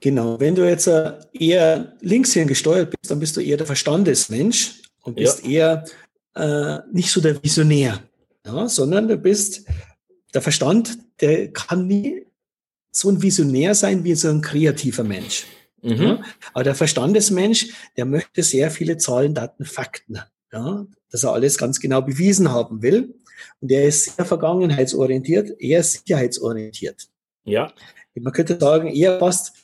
Genau, 0.00 0.38
wenn 0.38 0.54
du 0.54 0.68
jetzt 0.68 0.86
äh, 0.86 1.14
eher 1.32 1.96
linkshirn 2.02 2.46
gesteuert 2.46 2.90
bist, 2.90 3.10
dann 3.10 3.20
bist 3.20 3.36
du 3.36 3.40
eher 3.40 3.56
der 3.56 3.66
Verstandesmensch 3.66 4.82
und 5.02 5.16
bist 5.16 5.46
ja. 5.46 5.50
eher 5.50 5.84
äh, 6.34 6.78
nicht 6.92 7.10
so 7.10 7.22
der 7.22 7.42
Visionär, 7.42 8.02
ja, 8.44 8.68
sondern 8.68 9.08
du 9.08 9.16
bist 9.16 9.66
der 10.34 10.42
Verstand, 10.42 10.98
der 11.22 11.50
kann 11.52 11.86
nie 11.86 12.26
so 12.90 13.08
ein 13.08 13.22
Visionär 13.22 13.74
sein 13.74 14.04
wie 14.04 14.14
so 14.14 14.28
ein 14.28 14.42
kreativer 14.42 15.04
Mensch. 15.04 15.46
Mhm. 15.84 16.02
Ja? 16.02 16.22
Aber 16.52 16.64
der 16.64 16.74
Verstandesmensch, 16.74 17.72
der 17.96 18.06
möchte 18.06 18.42
sehr 18.42 18.70
viele 18.70 18.96
Zahlen, 18.96 19.34
Daten, 19.34 19.64
Fakten. 19.64 20.18
Ja? 20.52 20.86
Dass 21.10 21.24
er 21.24 21.32
alles 21.32 21.58
ganz 21.58 21.78
genau 21.78 22.02
bewiesen 22.02 22.50
haben 22.50 22.82
will. 22.82 23.14
Und 23.60 23.70
er 23.70 23.84
ist 23.84 24.16
sehr 24.16 24.24
vergangenheitsorientiert, 24.24 25.60
eher 25.60 25.82
sicherheitsorientiert. 25.82 27.08
Ja. 27.44 27.72
Man 28.14 28.32
könnte 28.32 28.58
sagen, 28.58 28.88
eher 28.88 29.18
fast 29.18 29.54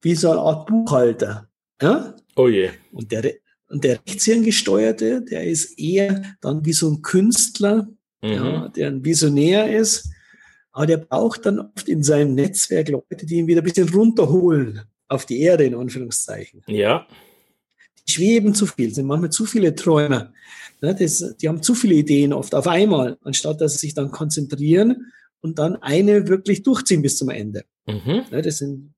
wie 0.00 0.14
so 0.14 0.30
eine 0.30 0.40
Art 0.40 0.66
Buchhalter. 0.66 1.48
Ja? 1.82 2.14
Oh 2.36 2.48
je. 2.48 2.70
Und 2.92 3.12
der, 3.12 3.34
und 3.68 3.84
der 3.84 3.98
Rechtshirngesteuerte, 4.06 5.22
der 5.22 5.44
ist 5.44 5.78
eher 5.78 6.22
dann 6.40 6.64
wie 6.64 6.72
so 6.72 6.90
ein 6.90 7.02
Künstler, 7.02 7.88
mhm. 8.22 8.32
ja, 8.32 8.68
der 8.68 8.88
ein 8.88 9.04
Visionär 9.04 9.76
ist. 9.76 10.08
Aber 10.72 10.86
der 10.86 10.98
braucht 10.98 11.46
dann 11.46 11.58
oft 11.58 11.88
in 11.88 12.02
seinem 12.02 12.34
Netzwerk 12.34 12.88
Leute, 12.88 13.26
die 13.26 13.36
ihn 13.36 13.48
wieder 13.48 13.60
ein 13.60 13.64
bisschen 13.64 13.88
runterholen 13.88 14.82
auf 15.10 15.26
die 15.26 15.40
Erde, 15.40 15.64
in 15.64 15.74
Anführungszeichen. 15.74 16.62
Ja. 16.66 17.06
Die 18.06 18.12
schweben 18.12 18.54
zu 18.54 18.66
viel, 18.66 18.94
sind 18.94 19.06
manchmal 19.06 19.30
zu 19.30 19.44
viele 19.44 19.74
Träumer. 19.74 20.32
Ne, 20.80 20.94
das, 20.94 21.36
die 21.36 21.48
haben 21.48 21.62
zu 21.62 21.74
viele 21.74 21.94
Ideen 21.94 22.32
oft 22.32 22.54
auf 22.54 22.66
einmal, 22.66 23.18
anstatt 23.22 23.60
dass 23.60 23.74
sie 23.74 23.88
sich 23.88 23.94
dann 23.94 24.10
konzentrieren 24.10 25.12
und 25.40 25.58
dann 25.58 25.76
eine 25.76 26.28
wirklich 26.28 26.62
durchziehen 26.62 27.02
bis 27.02 27.18
zum 27.18 27.28
Ende. 27.28 27.64
Mhm. 27.86 28.24
Ne, 28.30 28.40
das 28.42 28.58
sind, 28.58 28.94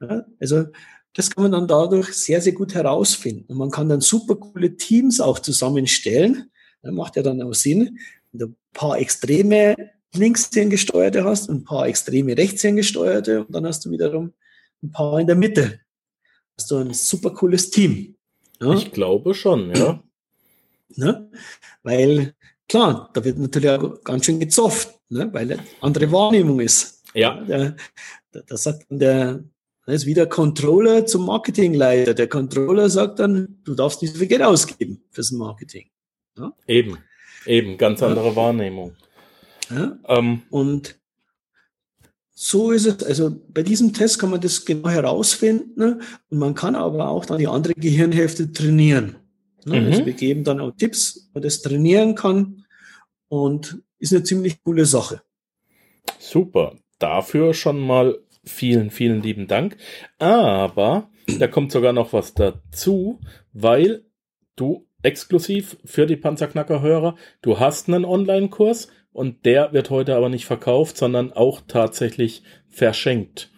ja, 0.00 0.24
also 0.40 0.66
das 1.14 1.30
kann 1.30 1.42
man 1.42 1.52
dann 1.52 1.66
dadurch 1.66 2.12
sehr, 2.14 2.40
sehr 2.40 2.52
gut 2.52 2.74
herausfinden. 2.74 3.44
Und 3.48 3.58
man 3.58 3.70
kann 3.70 3.88
dann 3.88 4.00
super 4.00 4.36
coole 4.36 4.76
Teams 4.76 5.20
auch 5.20 5.40
zusammenstellen. 5.40 6.50
Das 6.82 6.92
macht 6.92 7.16
ja 7.16 7.22
dann 7.22 7.42
auch 7.42 7.52
Sinn, 7.52 7.98
wenn 8.30 8.38
du 8.38 8.46
ein 8.46 8.56
paar 8.72 8.98
extreme 8.98 9.74
Linkshirngesteuerte 10.14 11.24
hast 11.24 11.48
und 11.48 11.56
ein 11.56 11.64
paar 11.64 11.88
extreme 11.88 12.36
Rechtshirngesteuerte 12.36 13.44
und 13.44 13.54
dann 13.54 13.66
hast 13.66 13.84
du 13.84 13.90
wiederum 13.90 14.32
ein 14.82 14.92
paar 14.92 15.18
in 15.20 15.26
der 15.26 15.36
Mitte. 15.36 15.80
Hast 16.56 16.70
du 16.70 16.76
ein 16.76 16.94
super 16.94 17.30
cooles 17.30 17.70
Team. 17.70 18.16
Ja? 18.60 18.74
Ich 18.74 18.92
glaube 18.92 19.34
schon, 19.34 19.74
ja. 19.74 20.02
Ne? 20.96 21.30
Weil, 21.82 22.34
klar, 22.68 23.10
da 23.14 23.24
wird 23.24 23.38
natürlich 23.38 23.70
auch 23.70 24.02
ganz 24.02 24.26
schön 24.26 24.40
gezofft, 24.40 24.98
ne? 25.08 25.32
weil 25.32 25.52
eine 25.52 25.62
andere 25.80 26.10
Wahrnehmung 26.12 26.60
ist. 26.60 27.02
Ja. 27.14 27.42
Da, 27.42 27.74
da 28.46 28.56
sagt 28.56 28.86
dann 28.90 28.98
der, 28.98 29.44
da 29.86 29.92
ist 29.92 30.06
wieder 30.06 30.26
Controller 30.26 31.06
zum 31.06 31.26
Marketingleiter. 31.26 32.14
Der 32.14 32.28
Controller 32.28 32.90
sagt 32.90 33.18
dann, 33.18 33.60
du 33.64 33.74
darfst 33.74 34.02
nicht 34.02 34.12
so 34.12 34.18
viel 34.18 34.28
Geld 34.28 34.42
ausgeben 34.42 35.02
fürs 35.10 35.32
Marketing. 35.32 35.90
Ja? 36.38 36.52
Eben, 36.66 36.98
eben, 37.46 37.78
ganz 37.78 38.02
andere 38.02 38.28
ja. 38.28 38.36
Wahrnehmung. 38.36 38.94
Ja? 39.70 39.98
Ähm, 40.06 40.42
und 40.50 40.99
so 42.42 42.70
ist 42.70 42.86
es. 42.86 43.04
Also 43.04 43.38
bei 43.52 43.62
diesem 43.62 43.92
Test 43.92 44.18
kann 44.18 44.30
man 44.30 44.40
das 44.40 44.64
genau 44.64 44.88
herausfinden 44.88 45.72
ne? 45.76 45.98
und 46.30 46.38
man 46.38 46.54
kann 46.54 46.74
aber 46.74 47.10
auch 47.10 47.26
dann 47.26 47.36
die 47.36 47.46
andere 47.46 47.74
Gehirnhälfte 47.74 48.50
trainieren. 48.50 49.16
Ne? 49.66 49.78
Mhm. 49.78 49.86
Also 49.88 50.06
wir 50.06 50.14
geben 50.14 50.42
dann 50.42 50.58
auch 50.58 50.70
Tipps, 50.74 51.26
wo 51.26 51.34
man 51.34 51.42
das 51.42 51.60
trainieren 51.60 52.14
kann 52.14 52.64
und 53.28 53.82
ist 53.98 54.14
eine 54.14 54.22
ziemlich 54.22 54.62
coole 54.62 54.86
Sache. 54.86 55.20
Super. 56.18 56.76
Dafür 56.98 57.52
schon 57.52 57.78
mal 57.78 58.18
vielen, 58.42 58.90
vielen 58.90 59.20
lieben 59.22 59.46
Dank. 59.46 59.76
Aber 60.18 61.10
da 61.38 61.46
kommt 61.46 61.72
sogar 61.72 61.92
noch 61.92 62.14
was 62.14 62.32
dazu, 62.32 63.20
weil 63.52 64.06
du 64.56 64.86
exklusiv 65.02 65.76
für 65.84 66.06
die 66.06 66.16
Panzerknacker-Hörer, 66.16 67.16
du 67.42 67.60
hast 67.60 67.88
einen 67.88 68.06
Online-Kurs, 68.06 68.88
und 69.12 69.44
der 69.44 69.72
wird 69.72 69.90
heute 69.90 70.14
aber 70.16 70.28
nicht 70.28 70.46
verkauft, 70.46 70.96
sondern 70.96 71.32
auch 71.32 71.60
tatsächlich 71.66 72.42
verschenkt. 72.68 73.50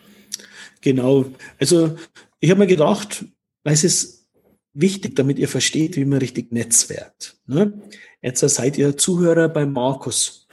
Genau. 0.81 1.27
Also 1.59 1.97
ich 2.41 2.51
habe 2.51 2.61
mir 2.61 2.67
gedacht, 2.67 3.25
es 3.65 3.85
ist 3.85 4.29
wichtig, 4.73 5.15
damit 5.15 5.39
ihr 5.39 5.49
versteht, 5.49 5.97
wie 5.97 6.05
man 6.05 6.19
richtig 6.19 6.53
netzwerkt. 6.53 7.37
Ne? 7.47 7.81
Jetzt 8.23 8.41
seid 8.41 8.79
ihr 8.79 8.97
Zuhörer 8.97 9.49
bei 9.49 9.67
Markus. 9.67 10.49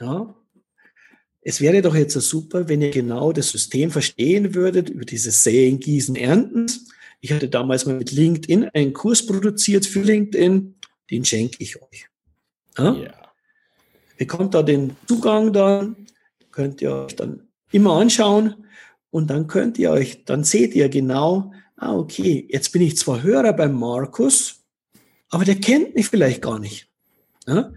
Ja? 0.00 0.34
Es 1.40 1.60
wäre 1.60 1.82
doch 1.82 1.96
jetzt 1.96 2.14
super, 2.14 2.68
wenn 2.68 2.82
ihr 2.82 2.90
genau 2.90 3.32
das 3.32 3.50
System 3.50 3.90
verstehen 3.90 4.54
würdet 4.54 4.88
über 4.88 5.04
dieses 5.04 5.42
Säen, 5.42 5.80
Gießen, 5.80 6.14
Ernten. 6.14 6.70
Ich 7.20 7.32
hatte 7.32 7.48
damals 7.48 7.84
mal 7.84 7.96
mit 7.96 8.12
LinkedIn 8.12 8.70
einen 8.72 8.92
Kurs 8.92 9.26
produziert 9.26 9.84
für 9.84 10.02
LinkedIn, 10.02 10.76
den 11.10 11.24
schenke 11.24 11.56
ich 11.58 11.82
euch. 11.82 12.06
Ja? 12.78 12.94
Yeah 12.94 13.21
bekommt 14.22 14.54
da 14.54 14.62
den 14.62 14.94
Zugang 15.08 15.52
dann, 15.52 15.96
könnt 16.52 16.80
ihr 16.80 16.94
euch 16.94 17.16
dann 17.16 17.48
immer 17.72 17.94
anschauen 17.94 18.54
und 19.10 19.30
dann 19.30 19.48
könnt 19.48 19.80
ihr 19.80 19.90
euch, 19.90 20.24
dann 20.24 20.44
seht 20.44 20.76
ihr 20.76 20.88
genau, 20.88 21.52
ah, 21.74 21.96
okay, 21.96 22.46
jetzt 22.48 22.70
bin 22.70 22.82
ich 22.82 22.96
zwar 22.96 23.24
Hörer 23.24 23.52
beim 23.52 23.76
Markus, 23.76 24.60
aber 25.28 25.44
der 25.44 25.56
kennt 25.56 25.96
mich 25.96 26.06
vielleicht 26.06 26.40
gar 26.40 26.60
nicht. 26.60 26.88
Ja? 27.48 27.72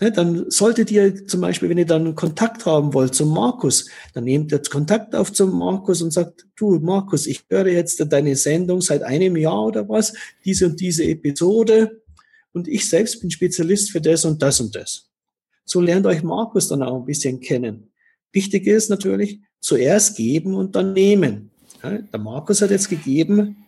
Ja, 0.00 0.10
dann 0.10 0.50
solltet 0.50 0.90
ihr 0.90 1.26
zum 1.28 1.42
Beispiel, 1.42 1.68
wenn 1.68 1.78
ihr 1.78 1.86
dann 1.86 2.16
Kontakt 2.16 2.66
haben 2.66 2.92
wollt 2.92 3.14
zum 3.14 3.32
Markus, 3.32 3.88
dann 4.14 4.24
nehmt 4.24 4.50
ihr 4.50 4.60
Kontakt 4.60 5.14
auf 5.14 5.32
zum 5.32 5.56
Markus 5.56 6.02
und 6.02 6.12
sagt, 6.12 6.44
du 6.56 6.80
Markus, 6.80 7.28
ich 7.28 7.44
höre 7.48 7.68
jetzt 7.68 8.04
deine 8.12 8.34
Sendung 8.34 8.80
seit 8.80 9.04
einem 9.04 9.36
Jahr 9.36 9.66
oder 9.66 9.88
was, 9.88 10.12
diese 10.44 10.66
und 10.66 10.80
diese 10.80 11.04
Episode 11.04 12.02
und 12.52 12.66
ich 12.66 12.88
selbst 12.88 13.20
bin 13.20 13.30
Spezialist 13.30 13.92
für 13.92 14.00
das 14.00 14.24
und 14.24 14.42
das 14.42 14.60
und 14.60 14.74
das. 14.74 15.06
So 15.66 15.80
lernt 15.80 16.06
euch 16.06 16.22
Markus 16.22 16.68
dann 16.68 16.82
auch 16.82 16.96
ein 16.96 17.04
bisschen 17.04 17.40
kennen. 17.40 17.90
Wichtig 18.32 18.66
ist 18.66 18.88
natürlich, 18.88 19.40
zuerst 19.60 20.16
geben 20.16 20.54
und 20.54 20.76
dann 20.76 20.92
nehmen. 20.92 21.50
Ja, 21.82 21.98
der 21.98 22.20
Markus 22.20 22.62
hat 22.62 22.70
jetzt 22.70 22.88
gegeben, 22.88 23.66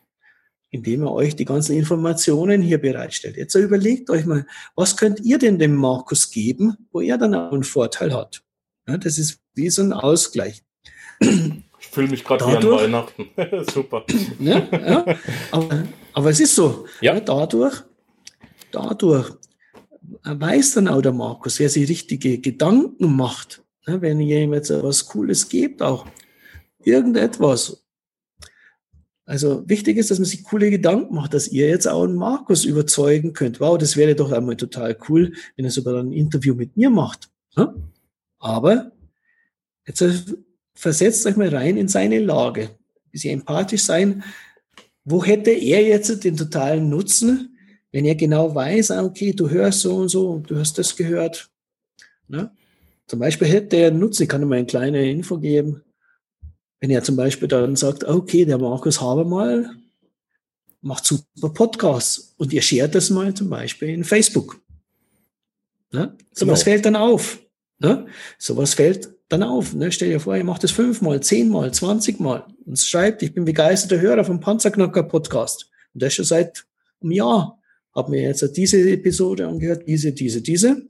indem 0.70 1.02
er 1.02 1.12
euch 1.12 1.34
die 1.34 1.44
ganzen 1.44 1.76
Informationen 1.76 2.62
hier 2.62 2.78
bereitstellt. 2.78 3.36
Jetzt 3.36 3.54
überlegt 3.54 4.10
euch 4.10 4.26
mal, 4.26 4.46
was 4.76 4.96
könnt 4.96 5.20
ihr 5.20 5.38
denn 5.38 5.58
dem 5.58 5.74
Markus 5.74 6.30
geben, 6.30 6.76
wo 6.92 7.00
er 7.00 7.18
dann 7.18 7.34
auch 7.34 7.52
einen 7.52 7.64
Vorteil 7.64 8.14
hat? 8.14 8.42
Ja, 8.86 8.96
das 8.96 9.18
ist 9.18 9.40
diesen 9.56 9.92
Ausgleich. 9.92 10.62
Ich 11.20 11.86
fühle 11.90 12.08
mich 12.08 12.24
gerade 12.24 12.46
wie 12.46 12.56
an 12.56 12.70
Weihnachten. 12.70 13.28
Super. 13.72 14.04
Ja, 14.38 14.66
ja. 14.70 15.04
Aber, 15.50 15.84
aber, 16.12 16.30
es 16.30 16.40
ist 16.40 16.54
so. 16.54 16.86
Ja. 17.00 17.18
dadurch, 17.18 17.82
dadurch 18.70 19.32
weiß 20.22 20.74
dann 20.74 20.88
auch 20.88 21.02
der 21.02 21.12
Markus, 21.12 21.58
wer 21.58 21.68
sich 21.68 21.88
richtige 21.88 22.38
Gedanken 22.38 23.16
macht, 23.16 23.62
wenn 23.86 24.20
ihr 24.20 24.40
ihm 24.40 24.54
jetzt 24.54 24.70
was 24.70 25.06
Cooles 25.06 25.48
gibt, 25.48 25.82
auch 25.82 26.06
irgendetwas. 26.82 27.84
Also 29.24 29.68
wichtig 29.68 29.98
ist, 29.98 30.10
dass 30.10 30.18
man 30.18 30.24
sich 30.24 30.42
coole 30.44 30.70
Gedanken 30.70 31.14
macht, 31.14 31.34
dass 31.34 31.48
ihr 31.48 31.68
jetzt 31.68 31.86
auch 31.86 32.04
einen 32.04 32.14
Markus 32.14 32.64
überzeugen 32.64 33.34
könnt. 33.34 33.60
Wow, 33.60 33.76
das 33.76 33.96
wäre 33.96 34.14
doch 34.14 34.32
einmal 34.32 34.56
total 34.56 34.96
cool, 35.08 35.34
wenn 35.56 35.66
er 35.66 35.70
sogar 35.70 36.02
ein 36.02 36.12
Interview 36.12 36.54
mit 36.54 36.76
mir 36.78 36.88
macht. 36.88 37.28
Aber 38.38 38.92
jetzt 39.86 40.34
versetzt 40.74 41.26
euch 41.26 41.36
mal 41.36 41.54
rein 41.54 41.76
in 41.76 41.88
seine 41.88 42.20
Lage. 42.20 42.62
Ein 42.62 43.10
bisschen 43.10 43.40
empathisch 43.40 43.82
sein. 43.82 44.22
Wo 45.04 45.24
hätte 45.24 45.50
er 45.50 45.82
jetzt 45.82 46.24
den 46.24 46.36
totalen 46.36 46.88
Nutzen, 46.88 47.57
wenn 47.92 48.04
er 48.04 48.14
genau 48.14 48.54
weiß, 48.54 48.90
ah, 48.90 49.04
okay, 49.04 49.32
du 49.32 49.48
hörst 49.48 49.80
so 49.80 49.96
und 49.96 50.08
so, 50.08 50.42
du 50.46 50.58
hast 50.58 50.78
das 50.78 50.94
gehört. 50.96 51.50
Ne? 52.28 52.50
Zum 53.06 53.18
Beispiel 53.18 53.48
hätte 53.48 53.76
er 53.76 53.90
Nutzen, 53.90 54.24
ich 54.24 54.28
kann 54.28 54.42
ihm 54.42 54.52
eine 54.52 54.66
kleine 54.66 55.10
Info 55.10 55.38
geben. 55.38 55.82
Wenn 56.80 56.90
er 56.90 57.02
zum 57.02 57.16
Beispiel 57.16 57.48
dann 57.48 57.74
sagt, 57.76 58.04
okay, 58.04 58.44
der 58.44 58.58
Markus 58.58 59.00
Habermal 59.00 59.70
macht 60.80 61.04
super 61.06 61.50
Podcasts 61.50 62.34
und 62.36 62.52
ihr 62.52 62.62
shared 62.62 62.94
das 62.94 63.10
mal 63.10 63.34
zum 63.34 63.50
Beispiel 63.50 63.88
in 63.88 64.04
Facebook. 64.04 64.60
Ne? 65.90 66.16
So 66.32 66.44
genau. 66.44 66.52
was 66.52 66.62
fällt 66.62 66.84
dann 66.84 66.96
auf. 66.96 67.40
Ne? 67.78 68.06
Sowas 68.38 68.74
fällt 68.74 69.08
dann 69.28 69.42
auf. 69.42 69.74
Ne? 69.74 69.90
Stell 69.90 70.10
dir 70.10 70.20
vor, 70.20 70.36
ihr 70.36 70.44
macht 70.44 70.62
das 70.62 70.70
fünfmal, 70.70 71.20
zehnmal, 71.20 71.72
zwanzigmal 71.72 72.44
und 72.64 72.78
schreibt, 72.78 73.22
ich 73.22 73.34
bin 73.34 73.44
begeisterter 73.44 74.00
Hörer 74.00 74.24
vom 74.24 74.40
Panzerknacker 74.40 75.02
Podcast. 75.02 75.70
Und 75.94 76.02
das 76.02 76.14
schon 76.14 76.24
seit 76.24 76.64
einem 77.00 77.12
Jahr. 77.12 77.57
Hab 77.98 78.08
mir 78.08 78.22
jetzt 78.22 78.56
diese 78.56 78.78
Episode 78.92 79.48
angehört, 79.48 79.82
diese, 79.88 80.12
diese, 80.12 80.40
diese. 80.40 80.82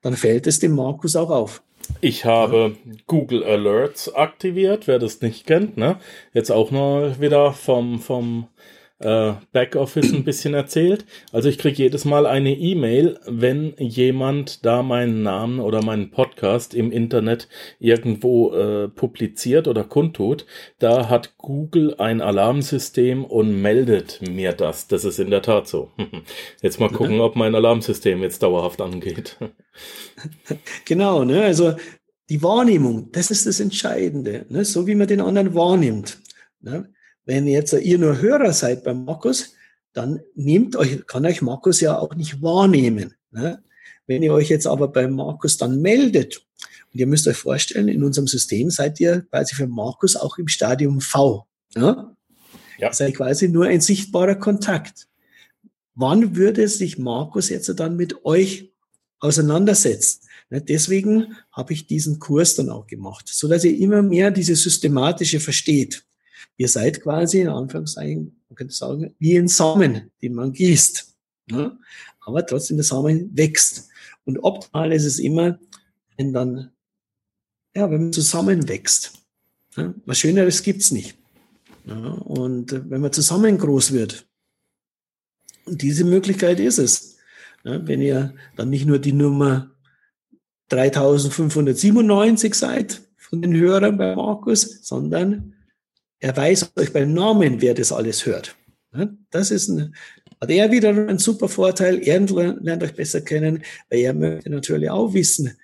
Dann 0.00 0.16
fällt 0.16 0.46
es 0.46 0.58
dem 0.58 0.72
Markus 0.72 1.16
auch 1.16 1.28
auf. 1.28 1.62
Ich 2.00 2.24
habe 2.24 2.76
Google 3.06 3.44
Alerts 3.44 4.14
aktiviert, 4.14 4.86
wer 4.86 4.98
das 4.98 5.20
nicht 5.20 5.46
kennt, 5.46 5.76
ne? 5.76 5.98
Jetzt 6.32 6.50
auch 6.50 6.70
mal 6.70 7.20
wieder 7.20 7.52
vom, 7.52 8.00
vom 8.00 8.48
äh, 9.04 9.34
Backoffice 9.52 10.12
ein 10.12 10.24
bisschen 10.24 10.54
erzählt. 10.54 11.04
Also 11.30 11.48
ich 11.48 11.58
kriege 11.58 11.82
jedes 11.82 12.04
Mal 12.04 12.26
eine 12.26 12.54
E-Mail, 12.54 13.18
wenn 13.26 13.74
jemand 13.78 14.64
da 14.64 14.82
meinen 14.82 15.22
Namen 15.22 15.60
oder 15.60 15.84
meinen 15.84 16.10
Podcast 16.10 16.74
im 16.74 16.90
Internet 16.90 17.48
irgendwo 17.78 18.52
äh, 18.54 18.88
publiziert 18.88 19.68
oder 19.68 19.84
kundtut. 19.84 20.46
Da 20.78 21.08
hat 21.08 21.36
Google 21.36 21.94
ein 21.98 22.20
Alarmsystem 22.20 23.24
und 23.24 23.60
meldet 23.60 24.20
mir 24.28 24.52
das. 24.52 24.88
Das 24.88 25.04
ist 25.04 25.18
in 25.18 25.30
der 25.30 25.42
Tat 25.42 25.68
so. 25.68 25.90
Jetzt 26.62 26.80
mal 26.80 26.90
gucken, 26.90 27.20
ob 27.20 27.36
mein 27.36 27.54
Alarmsystem 27.54 28.22
jetzt 28.22 28.42
dauerhaft 28.42 28.80
angeht. 28.80 29.36
Genau, 30.84 31.24
ne? 31.24 31.42
Also 31.42 31.74
die 32.30 32.42
Wahrnehmung, 32.42 33.10
das 33.10 33.30
ist 33.30 33.46
das 33.46 33.58
Entscheidende, 33.58 34.46
ne? 34.48 34.64
so 34.64 34.86
wie 34.86 34.94
man 34.94 35.08
den 35.08 35.20
anderen 35.20 35.54
wahrnimmt. 35.54 36.20
Ne? 36.60 36.88
Wenn 37.24 37.46
jetzt 37.46 37.72
ihr 37.72 37.98
nur 37.98 38.20
Hörer 38.20 38.52
seid 38.52 38.84
beim 38.84 39.04
Markus, 39.04 39.54
dann 39.92 40.20
nehmt 40.34 40.76
euch, 40.76 41.06
kann 41.06 41.24
euch 41.24 41.40
Markus 41.40 41.80
ja 41.80 41.98
auch 41.98 42.14
nicht 42.14 42.42
wahrnehmen. 42.42 43.14
Ne? 43.30 43.62
Wenn 44.06 44.22
ihr 44.22 44.32
euch 44.32 44.48
jetzt 44.48 44.66
aber 44.66 44.88
beim 44.88 45.14
Markus 45.14 45.56
dann 45.56 45.80
meldet, 45.80 46.44
und 46.92 47.00
ihr 47.00 47.06
müsst 47.06 47.26
euch 47.26 47.36
vorstellen, 47.36 47.88
in 47.88 48.04
unserem 48.04 48.28
System 48.28 48.70
seid 48.70 49.00
ihr 49.00 49.22
quasi 49.30 49.54
für 49.54 49.66
Markus 49.66 50.16
auch 50.16 50.38
im 50.38 50.48
Stadium 50.48 51.00
V. 51.00 51.46
Ne? 51.74 52.14
Ja. 52.78 52.92
Seid 52.92 53.16
quasi 53.16 53.48
nur 53.48 53.66
ein 53.66 53.80
sichtbarer 53.80 54.34
Kontakt. 54.34 55.08
Wann 55.94 56.36
würde 56.36 56.68
sich 56.68 56.98
Markus 56.98 57.48
jetzt 57.48 57.72
dann 57.78 57.96
mit 57.96 58.24
euch 58.24 58.72
auseinandersetzen? 59.20 60.20
Ne, 60.50 60.60
deswegen 60.60 61.36
habe 61.52 61.72
ich 61.72 61.86
diesen 61.86 62.18
Kurs 62.18 62.56
dann 62.56 62.68
auch 62.68 62.86
gemacht, 62.86 63.28
so 63.28 63.48
dass 63.48 63.64
ihr 63.64 63.76
immer 63.78 64.02
mehr 64.02 64.30
diese 64.30 64.56
systematische 64.56 65.40
versteht. 65.40 66.04
Ihr 66.56 66.68
seid 66.68 67.02
quasi, 67.02 67.40
in 67.40 67.48
Anführungszeichen, 67.48 68.40
man 68.48 68.56
könnte 68.56 68.74
sagen, 68.74 69.14
wie 69.18 69.36
ein 69.36 69.48
Samen, 69.48 70.10
den 70.22 70.34
man 70.34 70.52
gießt. 70.52 71.14
Ne? 71.46 71.78
Aber 72.20 72.46
trotzdem 72.46 72.76
der 72.76 72.84
Samen 72.84 73.36
wächst. 73.36 73.88
Und 74.24 74.38
optimal 74.38 74.92
ist 74.92 75.04
es 75.04 75.18
immer, 75.18 75.58
wenn 76.16 76.32
dann, 76.32 76.70
ja, 77.74 77.90
wenn 77.90 78.04
man 78.04 78.12
zusammen 78.12 78.68
wächst. 78.68 79.12
Ne? 79.76 79.94
Was 80.06 80.18
Schöneres 80.18 80.62
gibt's 80.62 80.90
nicht. 80.90 81.18
Ja, 81.86 81.96
und 81.96 82.88
wenn 82.88 83.00
man 83.00 83.12
zusammen 83.12 83.58
groß 83.58 83.92
wird, 83.92 84.26
und 85.66 85.82
diese 85.82 86.04
Möglichkeit 86.04 86.60
ist 86.60 86.78
es. 86.78 87.16
Ja, 87.64 87.86
wenn 87.86 88.00
ihr 88.02 88.34
dann 88.56 88.70
nicht 88.70 88.86
nur 88.86 88.98
die 88.98 89.12
Nummer 89.12 89.70
3597 90.68 92.54
seid 92.54 93.02
von 93.16 93.40
den 93.40 93.54
Hörern 93.54 93.96
bei 93.96 94.14
Markus, 94.14 94.80
sondern 94.82 95.53
er 96.24 96.34
weiß 96.34 96.72
euch 96.76 96.90
beim 96.90 97.12
Namen, 97.12 97.60
wer 97.60 97.74
das 97.74 97.92
alles 97.92 98.24
hört. 98.24 98.56
Das 99.30 99.50
ist 99.50 99.68
ein, 99.68 99.94
hat 100.40 100.48
er 100.48 100.70
wieder 100.70 100.88
einen 100.88 101.18
super 101.18 101.50
Vorteil. 101.50 101.98
Er 102.02 102.18
lernt 102.18 102.82
euch 102.82 102.94
besser 102.94 103.20
kennen, 103.20 103.62
weil 103.90 103.98
er 103.98 104.14
möchte 104.14 104.48
natürlich 104.48 104.88
auch 104.88 105.12
wissen, 105.12 105.54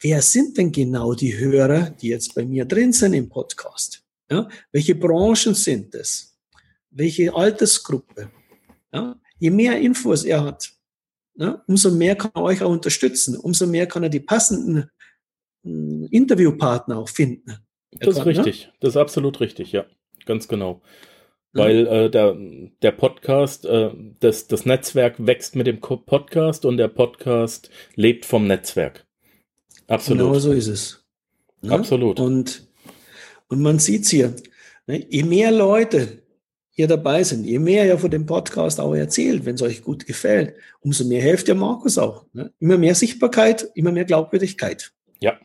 wer 0.00 0.20
sind 0.20 0.58
denn 0.58 0.72
genau 0.72 1.14
die 1.14 1.38
Hörer, 1.38 1.90
die 1.90 2.08
jetzt 2.08 2.34
bei 2.34 2.44
mir 2.44 2.64
drin 2.64 2.92
sind 2.92 3.14
im 3.14 3.28
Podcast? 3.28 4.02
Ja? 4.28 4.48
Welche 4.72 4.96
Branchen 4.96 5.54
sind 5.54 5.94
es? 5.94 6.36
Welche 6.90 7.32
Altersgruppe? 7.32 8.28
Ja? 8.92 9.20
Je 9.38 9.50
mehr 9.50 9.78
Infos 9.78 10.24
er 10.24 10.42
hat, 10.42 10.72
ja, 11.36 11.62
umso 11.68 11.92
mehr 11.92 12.16
kann 12.16 12.32
er 12.34 12.42
euch 12.42 12.60
auch 12.60 12.72
unterstützen, 12.72 13.36
umso 13.36 13.68
mehr 13.68 13.86
kann 13.86 14.02
er 14.02 14.08
die 14.08 14.18
passenden 14.18 14.90
hm, 15.62 16.08
Interviewpartner 16.10 16.98
auch 16.98 17.08
finden. 17.08 17.58
Das 17.92 18.16
ist 18.16 18.26
richtig, 18.26 18.72
das 18.80 18.90
ist 18.90 18.96
absolut 18.96 19.38
richtig, 19.38 19.70
ja 19.70 19.86
ganz 20.28 20.46
genau. 20.46 20.82
Weil 21.52 21.86
äh, 21.86 22.10
der, 22.10 22.36
der 22.82 22.92
Podcast, 22.92 23.64
äh, 23.64 23.90
das, 24.20 24.46
das 24.46 24.66
Netzwerk 24.66 25.14
wächst 25.18 25.56
mit 25.56 25.66
dem 25.66 25.80
Podcast 25.80 26.64
und 26.64 26.76
der 26.76 26.88
Podcast 26.88 27.70
lebt 27.96 28.26
vom 28.26 28.46
Netzwerk. 28.46 29.06
Absolut. 29.88 30.26
Genau 30.26 30.38
so 30.38 30.52
ist 30.52 30.68
es. 30.68 31.04
Ja? 31.62 31.72
Absolut. 31.72 32.20
Und, 32.20 32.68
und 33.48 33.60
man 33.60 33.78
sieht 33.78 34.02
es 34.02 34.10
hier, 34.10 34.36
ne? 34.86 35.04
je 35.08 35.24
mehr 35.24 35.50
Leute 35.50 36.22
hier 36.70 36.86
dabei 36.86 37.24
sind, 37.24 37.44
je 37.44 37.58
mehr 37.58 37.86
ihr 37.86 37.98
von 37.98 38.10
dem 38.10 38.26
Podcast 38.26 38.78
auch 38.78 38.94
erzählt, 38.94 39.46
wenn 39.46 39.56
es 39.56 39.62
euch 39.62 39.82
gut 39.82 40.06
gefällt, 40.06 40.54
umso 40.80 41.04
mehr 41.04 41.22
hilft 41.22 41.48
der 41.48 41.56
Markus 41.56 41.98
auch. 41.98 42.26
Ne? 42.34 42.52
Immer 42.60 42.78
mehr 42.78 42.94
Sichtbarkeit, 42.94 43.68
immer 43.74 43.90
mehr 43.90 44.04
Glaubwürdigkeit. 44.04 44.92
Ja. 45.18 45.40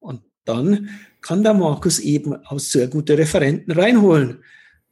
Und 0.00 0.22
dann 0.44 0.90
kann 1.20 1.42
der 1.42 1.54
Markus 1.54 1.98
eben 1.98 2.34
aus 2.46 2.72
sehr 2.72 2.88
gute 2.88 3.16
Referenten 3.16 3.72
reinholen. 3.72 4.42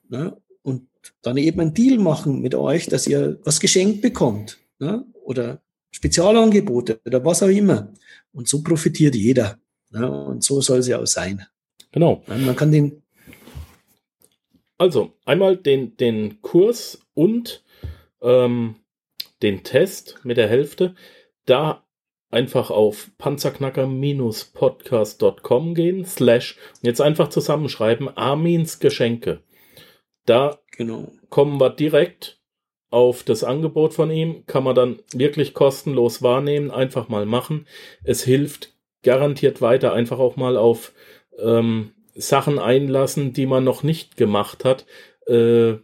Ne? 0.08 0.36
Und 0.62 0.88
dann 1.22 1.36
eben 1.36 1.60
einen 1.60 1.74
Deal 1.74 1.98
machen 1.98 2.40
mit 2.40 2.54
euch, 2.54 2.86
dass 2.86 3.06
ihr 3.06 3.38
was 3.44 3.60
geschenkt 3.60 4.02
bekommt. 4.02 4.58
Ne? 4.78 5.04
Oder 5.24 5.60
Spezialangebote 5.90 7.00
oder 7.04 7.24
was 7.24 7.42
auch 7.42 7.48
immer. 7.48 7.92
Und 8.32 8.48
so 8.48 8.62
profitiert 8.62 9.14
jeder. 9.14 9.58
Ne? 9.90 10.10
Und 10.10 10.44
so 10.44 10.60
soll 10.60 10.78
es 10.78 10.88
ja 10.88 10.98
auch 10.98 11.06
sein. 11.06 11.46
Genau. 11.92 12.22
Man 12.26 12.56
kann 12.56 12.72
den. 12.72 13.02
Also 14.76 15.14
einmal 15.24 15.56
den, 15.56 15.96
den 15.96 16.40
Kurs 16.40 17.00
und 17.14 17.64
ähm, 18.22 18.76
den 19.42 19.64
Test 19.64 20.20
mit 20.22 20.36
der 20.36 20.48
Hälfte. 20.48 20.94
Da 21.46 21.84
einfach 22.30 22.70
auf 22.70 23.10
panzerknacker-podcast.com 23.18 25.74
gehen, 25.74 26.04
slash, 26.04 26.58
jetzt 26.82 27.00
einfach 27.00 27.28
zusammenschreiben, 27.28 28.14
Armins 28.16 28.78
Geschenke. 28.80 29.42
Da 30.26 30.58
genau. 30.76 31.12
kommen 31.30 31.60
wir 31.60 31.70
direkt 31.70 32.38
auf 32.90 33.22
das 33.22 33.44
Angebot 33.44 33.94
von 33.94 34.10
ihm, 34.10 34.44
kann 34.46 34.64
man 34.64 34.74
dann 34.74 34.98
wirklich 35.12 35.54
kostenlos 35.54 36.22
wahrnehmen, 36.22 36.70
einfach 36.70 37.08
mal 37.08 37.26
machen. 37.26 37.66
Es 38.02 38.24
hilft 38.24 38.74
garantiert 39.02 39.60
weiter, 39.60 39.92
einfach 39.92 40.18
auch 40.18 40.36
mal 40.36 40.56
auf 40.56 40.92
ähm, 41.38 41.92
Sachen 42.14 42.58
einlassen, 42.58 43.32
die 43.32 43.46
man 43.46 43.64
noch 43.64 43.82
nicht 43.82 44.16
gemacht 44.16 44.64
hat. 44.64 44.86
Äh, 45.26 45.74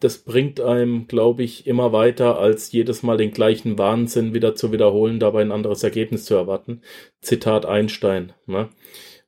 das 0.00 0.18
bringt 0.18 0.60
einem, 0.60 1.06
glaube 1.06 1.42
ich, 1.42 1.66
immer 1.66 1.92
weiter, 1.92 2.38
als 2.38 2.72
jedes 2.72 3.02
Mal 3.02 3.16
den 3.16 3.32
gleichen 3.32 3.78
Wahnsinn 3.78 4.34
wieder 4.34 4.54
zu 4.54 4.72
wiederholen, 4.72 5.20
dabei 5.20 5.42
ein 5.42 5.52
anderes 5.52 5.82
Ergebnis 5.82 6.24
zu 6.24 6.34
erwarten. 6.34 6.82
Zitat 7.20 7.66
Einstein. 7.66 8.32
Ne? 8.46 8.68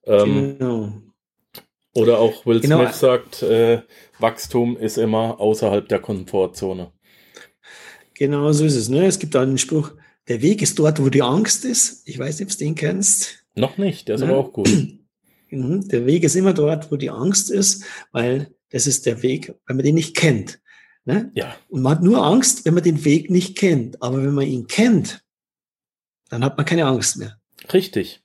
Ähm, 0.05 0.57
genau. 0.59 0.93
Oder 1.95 2.19
auch 2.19 2.47
Will 2.47 2.61
genau. 2.61 2.79
Smith 2.81 2.99
sagt, 2.99 3.43
äh, 3.43 3.83
Wachstum 4.19 4.77
ist 4.77 4.99
immer 4.99 5.41
außerhalb 5.41 5.89
der 5.89 6.01
Komfortzone. 6.01 6.93
Genau 8.15 8.53
so 8.53 8.65
ist 8.65 8.77
es. 8.77 8.89
Ne? 8.89 9.07
Es 9.07 9.19
gibt 9.19 9.37
einen 9.37 9.59
Spruch, 9.59 9.93
der 10.29 10.43
Weg 10.43 10.63
ist 10.63 10.79
dort, 10.79 11.03
wo 11.03 11.09
die 11.09 11.23
Angst 11.23 11.65
ist. 11.65 12.07
Ich 12.07 12.19
weiß 12.19 12.39
nicht, 12.39 12.51
ob 12.51 12.59
du 12.59 12.65
den 12.65 12.75
kennst. 12.75 13.45
Noch 13.55 13.77
nicht, 13.79 14.09
der 14.09 14.15
ist 14.17 14.23
ja. 14.23 14.29
aber 14.29 14.39
auch 14.39 14.53
gut. 14.53 14.71
Mhm, 15.51 15.87
der 15.89 16.07
Weg 16.07 16.25
ist 16.25 16.35
immer 16.35 16.55
dort, 16.55 16.91
wo 16.91 16.97
die 16.97 17.11
Angst 17.11 17.51
ist, 17.51 17.85
weil 18.11 18.55
das 18.73 18.87
ist 18.87 19.07
der 19.07 19.23
Weg, 19.23 19.55
wenn 19.67 19.77
man 19.77 19.85
den 19.85 19.95
nicht 19.95 20.17
kennt. 20.17 20.61
Ne? 21.05 21.31
Ja. 21.35 21.55
Und 21.69 21.83
man 21.83 21.97
hat 21.97 22.03
nur 22.03 22.25
Angst, 22.25 22.65
wenn 22.65 22.75
man 22.75 22.83
den 22.83 23.05
Weg 23.05 23.31
nicht 23.31 23.57
kennt. 23.57 24.03
Aber 24.03 24.23
wenn 24.23 24.35
man 24.35 24.47
ihn 24.47 24.67
kennt, 24.67 25.25
dann 26.31 26.45
hat 26.45 26.57
man 26.57 26.67
keine 26.67 26.87
Angst 26.87 27.19
mehr. 27.19 27.39
Richtig. 27.73 28.23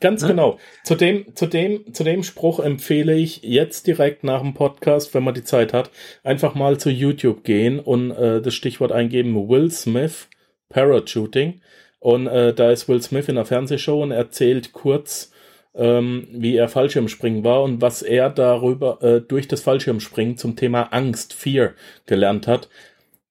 Ganz 0.00 0.22
ja? 0.22 0.28
genau. 0.28 0.58
Zu 0.84 0.94
dem, 0.94 1.34
zu, 1.34 1.46
dem, 1.46 1.94
zu 1.94 2.04
dem 2.04 2.22
Spruch 2.22 2.60
empfehle 2.60 3.14
ich 3.14 3.42
jetzt 3.42 3.86
direkt 3.86 4.24
nach 4.24 4.42
dem 4.42 4.54
Podcast, 4.54 5.14
wenn 5.14 5.24
man 5.24 5.34
die 5.34 5.44
Zeit 5.44 5.72
hat, 5.72 5.90
einfach 6.22 6.54
mal 6.54 6.78
zu 6.78 6.90
YouTube 6.90 7.44
gehen 7.44 7.80
und 7.80 8.10
äh, 8.10 8.42
das 8.42 8.54
Stichwort 8.54 8.92
eingeben 8.92 9.48
Will 9.48 9.70
Smith 9.70 10.28
Parachuting. 10.68 11.62
Und 11.98 12.26
äh, 12.26 12.52
da 12.52 12.70
ist 12.70 12.88
Will 12.88 13.00
Smith 13.00 13.28
in 13.28 13.38
einer 13.38 13.46
Fernsehshow 13.46 14.02
und 14.02 14.10
erzählt 14.10 14.72
kurz, 14.72 15.32
ähm, 15.76 16.26
wie 16.32 16.56
er 16.56 16.68
Fallschirmspringen 16.68 17.44
war 17.44 17.62
und 17.62 17.80
was 17.80 18.02
er 18.02 18.30
darüber 18.30 19.02
äh, 19.02 19.20
durch 19.20 19.46
das 19.48 19.60
Fallschirmspringen 19.60 20.36
zum 20.36 20.56
Thema 20.56 20.92
Angst, 20.92 21.34
Fear 21.34 21.74
gelernt 22.06 22.46
hat. 22.46 22.68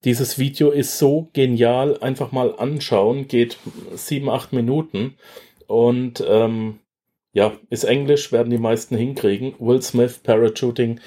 Dieses 0.03 0.37
Video 0.37 0.69
ist 0.69 0.99
so 0.99 1.29
genial, 1.33 1.97
einfach 1.99 2.31
mal 2.31 2.55
anschauen, 2.55 3.27
geht 3.27 3.57
sieben, 3.95 4.29
acht 4.29 4.53
Minuten 4.53 5.15
und 5.67 6.23
ähm, 6.27 6.79
ja, 7.33 7.53
ist 7.69 7.83
Englisch, 7.83 8.31
werden 8.31 8.51
die 8.51 8.57
meisten 8.57 8.95
hinkriegen. 8.95 9.55
Will 9.59 9.81
Smith 9.81 10.19
Parachuting, 10.19 10.99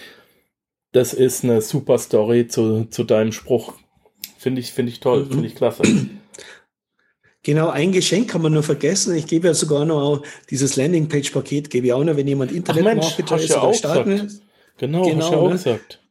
das 0.92 1.14
ist 1.14 1.44
eine 1.44 1.62
super 1.62 1.98
Story 1.98 2.48
zu, 2.48 2.84
zu 2.86 3.04
deinem 3.04 3.32
Spruch. 3.32 3.74
Finde 4.36 4.60
ich, 4.60 4.72
finde 4.72 4.90
ich 4.92 5.00
toll, 5.00 5.24
mhm. 5.24 5.30
finde 5.30 5.46
ich 5.46 5.54
klasse. 5.54 5.82
Genau, 7.48 7.70
ein 7.70 7.92
Geschenk 7.92 8.28
kann 8.28 8.42
man 8.42 8.52
nur 8.52 8.62
vergessen. 8.62 9.16
Ich 9.16 9.26
gebe 9.26 9.48
ja 9.48 9.54
sogar 9.54 9.86
noch 9.86 10.22
dieses 10.50 10.76
Landingpage-Paket, 10.76 11.70
gebe 11.70 11.86
ich 11.86 11.92
auch 11.94 12.04
noch, 12.04 12.14
wenn 12.14 12.28
jemand 12.28 12.52
Internetmarketer 12.52 13.38
ist 13.38 13.56
oder 13.56 13.72
starten 13.72 14.10
ist. 14.10 14.42
Genau, 14.76 15.04
genau 15.04 15.22
hast 15.22 15.30
du 15.30 15.32
ja 15.32 15.38
auch 15.38 15.46
ne? 15.46 15.52
gesagt. 15.52 16.02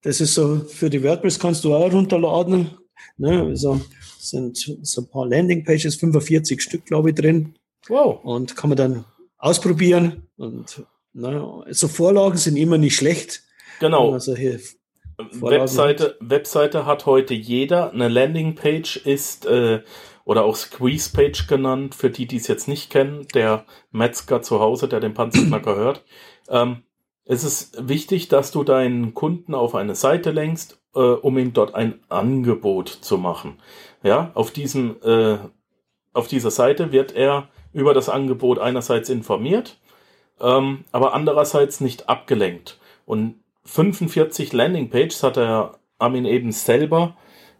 Das 0.00 0.22
ist 0.22 0.32
so, 0.32 0.60
für 0.60 0.88
die 0.88 1.02
WordPress 1.02 1.38
kannst 1.38 1.62
du 1.64 1.74
auch 1.74 1.92
runterladen. 1.92 2.70
Ne? 3.18 3.42
Also 3.42 3.82
sind 4.18 4.56
so 4.80 5.02
ein 5.02 5.08
paar 5.08 5.26
Landingpages, 5.26 5.96
45 5.96 6.62
Stück, 6.62 6.86
glaube 6.86 7.10
ich, 7.10 7.16
drin. 7.16 7.54
Wow. 7.88 8.24
Und 8.24 8.56
kann 8.56 8.70
man 8.70 8.78
dann 8.78 9.04
ausprobieren. 9.36 10.26
Und 10.38 10.86
ne, 11.12 11.66
so 11.68 11.86
Vorlagen 11.86 12.38
sind 12.38 12.56
immer 12.56 12.78
nicht 12.78 12.96
schlecht. 12.96 13.42
Genau. 13.78 14.14
Also 14.14 14.34
hier 14.34 14.58
Webseite, 15.18 16.16
Webseite 16.20 16.86
hat 16.86 17.04
heute 17.04 17.34
jeder. 17.34 17.92
Eine 17.92 18.08
Landingpage 18.08 18.96
ist 18.96 19.44
äh, 19.44 19.82
oder 20.24 20.44
auch 20.44 20.56
Squeeze 20.56 21.10
Page 21.12 21.46
genannt, 21.46 21.94
für 21.94 22.10
die, 22.10 22.26
die 22.26 22.36
es 22.36 22.46
jetzt 22.46 22.68
nicht 22.68 22.90
kennen, 22.90 23.26
der 23.34 23.64
Metzger 23.90 24.42
zu 24.42 24.60
Hause, 24.60 24.88
der 24.88 25.00
den 25.00 25.14
Panzerknacker 25.14 25.76
hört. 25.76 26.04
Ähm, 26.48 26.82
es 27.24 27.44
ist 27.44 27.88
wichtig, 27.88 28.28
dass 28.28 28.50
du 28.50 28.64
deinen 28.64 29.14
Kunden 29.14 29.54
auf 29.54 29.74
eine 29.74 29.94
Seite 29.94 30.30
lenkst, 30.30 30.80
äh, 30.94 31.00
um 31.00 31.38
ihm 31.38 31.52
dort 31.52 31.74
ein 31.74 32.00
Angebot 32.08 32.88
zu 32.88 33.16
machen. 33.18 33.60
Ja, 34.02 34.32
auf 34.34 34.50
diesem, 34.50 34.96
äh, 35.02 35.38
auf 36.12 36.28
dieser 36.28 36.50
Seite 36.50 36.92
wird 36.92 37.14
er 37.14 37.48
über 37.72 37.94
das 37.94 38.08
Angebot 38.08 38.58
einerseits 38.58 39.08
informiert, 39.08 39.78
ähm, 40.40 40.84
aber 40.90 41.14
andererseits 41.14 41.80
nicht 41.80 42.08
abgelenkt. 42.08 42.78
Und 43.06 43.36
45 43.64 44.52
Landingpages 44.52 45.22
hat 45.22 45.36
er 45.36 45.78
Armin 45.98 46.24
eben 46.24 46.50
selber 46.50 47.16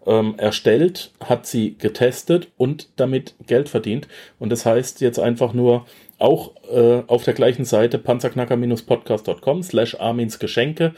ähm, 0.07 0.35
erstellt, 0.37 1.13
hat 1.21 1.47
sie 1.47 1.77
getestet 1.79 2.49
und 2.57 2.89
damit 2.97 3.35
Geld 3.47 3.69
verdient. 3.69 4.09
Und 4.39 4.51
das 4.51 4.67
heißt 4.67 5.01
jetzt 5.01 5.19
einfach 5.19 5.53
nur 5.53 5.87
auch 6.19 6.53
äh, 6.73 7.03
auf 7.07 7.25
der 7.25 7.35
gleichen 7.35 7.65
Seite 7.65 7.99
panzerknacker-podcast.com 7.99 9.63
slash 9.63 9.97
Armins 9.99 10.39
Geschenke. 10.39 10.95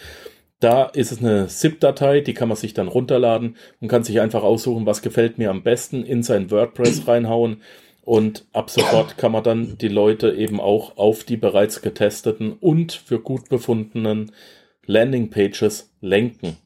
Da 0.60 0.84
ist 0.84 1.12
es 1.12 1.18
eine 1.18 1.48
ZIP-Datei, 1.48 2.20
die 2.20 2.34
kann 2.34 2.48
man 2.48 2.56
sich 2.56 2.74
dann 2.74 2.88
runterladen 2.88 3.56
und 3.80 3.88
kann 3.88 4.04
sich 4.04 4.20
einfach 4.20 4.42
aussuchen, 4.42 4.86
was 4.86 5.02
gefällt 5.02 5.38
mir 5.38 5.50
am 5.50 5.62
besten, 5.62 6.04
in 6.04 6.22
sein 6.22 6.50
WordPress 6.50 7.06
reinhauen 7.06 7.60
und 8.04 8.44
ab 8.52 8.70
sofort 8.70 9.16
kann 9.16 9.32
man 9.32 9.42
dann 9.42 9.78
die 9.78 9.88
Leute 9.88 10.32
eben 10.32 10.60
auch 10.60 10.96
auf 10.98 11.24
die 11.24 11.38
bereits 11.38 11.80
getesteten 11.80 12.52
und 12.52 12.92
für 12.92 13.18
gut 13.18 13.48
befundenen 13.48 14.32
Landingpages 14.84 15.90
lenken. 16.00 16.58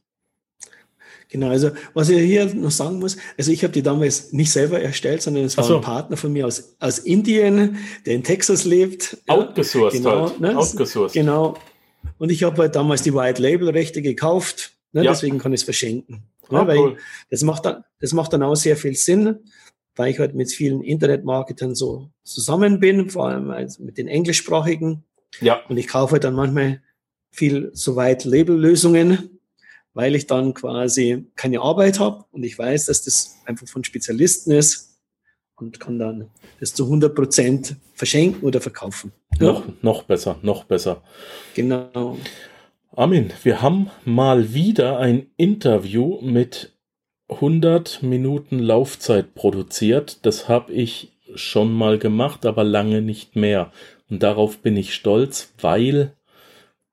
Genau, 1.31 1.51
also 1.51 1.71
was 1.93 2.09
ich 2.09 2.21
hier 2.23 2.47
noch 2.55 2.71
sagen 2.71 2.99
muss, 2.99 3.19
also 3.37 3.53
ich 3.53 3.63
habe 3.63 3.73
die 3.73 3.83
damals 3.83 4.33
nicht 4.33 4.51
selber 4.51 4.81
erstellt, 4.81 5.21
sondern 5.21 5.45
es 5.45 5.57
war 5.59 5.65
so. 5.65 5.77
ein 5.77 5.83
Partner 5.83 6.17
von 6.17 6.33
mir 6.33 6.47
aus, 6.47 6.77
aus 6.81 6.99
Indien, 7.01 7.79
der 8.07 8.15
in 8.15 8.25
Texas 8.25 8.65
lebt. 8.65 9.19
Outgesourced 9.27 10.03
ja, 10.03 10.11
genau, 10.11 10.31
halt. 10.31 10.41
Ne? 10.41 10.57
Outgesourced. 10.57 11.13
Genau. 11.13 11.57
Und 12.17 12.31
ich 12.31 12.43
habe 12.45 12.63
halt 12.63 12.77
damals 12.77 13.03
die 13.03 13.15
White 13.15 13.43
Label 13.43 13.69
Rechte 13.69 14.01
gekauft, 14.01 14.73
ne? 14.93 15.05
ja. 15.05 15.11
deswegen 15.11 15.39
kann 15.39 15.53
ich 15.53 15.61
es 15.61 15.65
verschenken. 15.65 16.23
Ne? 16.51 16.61
Ah, 16.61 16.67
weil 16.67 16.79
cool. 16.79 16.97
das 17.31 17.43
macht 17.43 17.67
dann, 17.67 17.85
das 18.01 18.15
macht 18.15 18.33
dann 18.33 18.43
auch 18.43 18.55
sehr 18.55 18.77
viel 18.79 18.95
Sinn, 18.95 19.41
weil 19.97 20.11
ich 20.11 20.19
halt 20.19 20.35
mit 20.35 20.51
vielen 20.51 20.83
Internetmarketern 20.83 21.75
so 21.75 22.09
zusammen 22.25 22.81
bin, 22.81 23.11
vor 23.11 23.29
allem 23.29 23.51
also 23.51 23.83
mit 23.83 23.99
den 23.99 24.09
englischsprachigen. 24.09 25.05
Ja. 25.41 25.61
Und 25.69 25.77
ich 25.77 25.89
kaufe 25.89 26.13
halt 26.13 26.25
dann 26.25 26.35
manchmal 26.35 26.81
viel 27.31 27.71
so 27.75 27.97
White 27.97 28.27
Label 28.29 28.57
Lösungen 28.57 29.38
weil 29.99 30.15
ich 30.15 30.29
dann 30.29 30.55
quasi 30.55 31.27
keine 31.35 31.61
Arbeit 31.61 31.99
habe 31.99 32.25
und 32.31 32.45
ich 32.45 32.57
weiß, 32.57 32.87
dass 32.87 33.03
das 33.03 33.37
einfach 33.47 33.67
von 33.67 33.83
Spezialisten 33.83 34.53
ist 34.53 35.01
und 35.57 35.81
kann 35.81 35.99
dann 35.99 36.31
das 36.61 36.73
zu 36.73 36.85
100 36.85 37.17
Prozent 37.17 37.75
verschenken 37.95 38.47
oder 38.47 38.61
verkaufen. 38.61 39.11
Ja? 39.41 39.47
Noch, 39.55 39.65
noch 39.83 40.03
besser, 40.05 40.39
noch 40.43 40.63
besser. 40.63 41.03
Genau. 41.57 42.17
Armin, 42.95 43.33
wir 43.43 43.61
haben 43.61 43.91
mal 44.05 44.55
wieder 44.55 45.01
ein 45.01 45.33
Interview 45.37 46.21
mit 46.21 46.79
100 47.29 48.01
Minuten 48.05 48.61
Laufzeit 48.61 49.35
produziert. 49.35 50.25
Das 50.25 50.49
habe 50.49 50.73
ich 50.73 51.19
schon 51.35 51.73
mal 51.73 51.99
gemacht, 51.99 52.47
aber 52.47 52.63
lange 52.63 53.03
nicht 53.03 53.35
mehr. 53.35 53.73
Und 54.09 54.23
darauf 54.23 54.59
bin 54.59 54.77
ich 54.77 54.95
stolz, 54.95 55.53
weil 55.61 56.17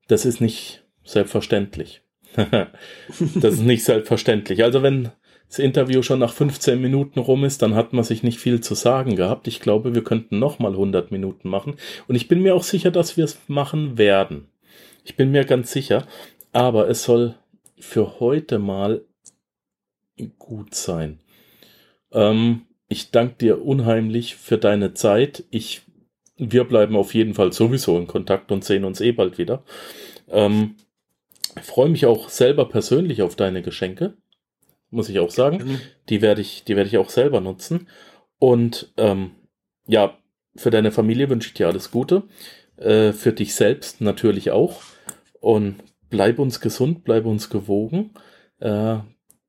das 0.07 0.25
ist 0.25 0.41
nicht 0.41 0.83
selbstverständlich. 1.03 2.01
das 3.35 3.53
ist 3.55 3.63
nicht 3.63 3.83
selbstverständlich. 3.83 4.63
Also 4.63 4.83
wenn 4.83 5.11
das 5.47 5.59
Interview 5.59 6.01
schon 6.01 6.19
nach 6.19 6.33
15 6.33 6.81
Minuten 6.81 7.19
rum 7.19 7.43
ist, 7.43 7.61
dann 7.61 7.75
hat 7.75 7.93
man 7.93 8.03
sich 8.03 8.23
nicht 8.23 8.39
viel 8.39 8.61
zu 8.61 8.75
sagen 8.75 9.15
gehabt. 9.15 9.47
Ich 9.47 9.59
glaube, 9.59 9.93
wir 9.93 10.03
könnten 10.03 10.39
noch 10.39 10.59
mal 10.59 10.71
100 10.71 11.11
Minuten 11.11 11.49
machen. 11.49 11.75
Und 12.07 12.15
ich 12.15 12.27
bin 12.27 12.41
mir 12.41 12.55
auch 12.55 12.63
sicher, 12.63 12.91
dass 12.91 13.15
wir 13.17 13.25
es 13.25 13.39
machen 13.47 13.97
werden. 13.97 14.47
Ich 15.03 15.15
bin 15.15 15.31
mir 15.31 15.45
ganz 15.45 15.71
sicher. 15.71 16.07
Aber 16.51 16.89
es 16.89 17.03
soll 17.03 17.35
für 17.77 18.19
heute 18.19 18.59
mal 18.59 19.05
gut 20.39 20.73
sein. 20.73 21.19
Ähm, 22.11 22.61
ich 22.87 23.11
danke 23.11 23.35
dir 23.35 23.65
unheimlich 23.65 24.35
für 24.35 24.57
deine 24.57 24.93
Zeit. 24.93 25.43
Ich, 25.49 25.81
wir 26.37 26.63
bleiben 26.63 26.95
auf 26.95 27.13
jeden 27.13 27.33
Fall 27.33 27.51
sowieso 27.53 27.97
in 27.97 28.07
Kontakt 28.07 28.51
und 28.51 28.63
sehen 28.63 28.85
uns 28.85 29.01
eh 29.01 29.11
bald 29.11 29.37
wieder. 29.37 29.63
Ähm, 30.29 30.75
ich 31.57 31.63
freue 31.63 31.89
mich 31.89 32.05
auch 32.05 32.29
selber 32.29 32.67
persönlich 32.69 33.21
auf 33.21 33.35
deine 33.35 33.61
Geschenke, 33.61 34.15
muss 34.89 35.09
ich 35.09 35.19
auch 35.19 35.31
sagen. 35.31 35.57
Mhm. 35.57 35.81
Die 36.09 36.21
werde 36.21 36.41
ich, 36.41 36.63
die 36.63 36.75
werde 36.75 36.87
ich 36.87 36.97
auch 36.97 37.09
selber 37.09 37.41
nutzen. 37.41 37.87
Und 38.39 38.93
ähm, 38.97 39.31
ja, 39.87 40.17
für 40.55 40.71
deine 40.71 40.91
Familie 40.91 41.29
wünsche 41.29 41.49
ich 41.49 41.53
dir 41.53 41.67
alles 41.67 41.91
Gute. 41.91 42.23
Äh, 42.77 43.11
für 43.11 43.33
dich 43.33 43.55
selbst 43.55 44.01
natürlich 44.01 44.51
auch. 44.51 44.81
Und 45.39 45.77
bleib 46.09 46.39
uns 46.39 46.59
gesund, 46.59 47.03
bleib 47.03 47.25
uns 47.25 47.49
gewogen. 47.49 48.11
Äh, 48.59 48.97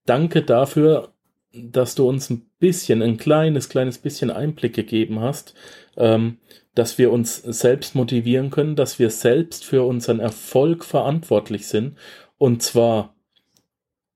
danke 0.05 0.43
dafür, 0.43 1.13
dass 1.57 1.95
du 1.95 2.09
uns 2.09 2.31
ein 2.31 2.47
bisschen, 2.59 3.03
ein 3.03 3.17
kleines, 3.17 3.69
kleines 3.69 3.99
bisschen 3.99 4.31
Einblick 4.31 4.75
gegeben 4.75 5.21
hast, 5.21 5.55
ähm, 5.97 6.39
dass 6.75 6.99
wir 6.99 7.11
uns 7.11 7.37
selbst 7.37 7.95
motivieren 7.95 8.51
können, 8.51 8.77
dass 8.77 8.99
wir 8.99 9.11
selbst 9.11 9.65
für 9.65 9.87
unseren 9.87 10.21
Erfolg 10.21 10.85
verantwortlich 10.85 11.67
sind. 11.67 11.97
Und 12.39 12.63
zwar 12.63 13.15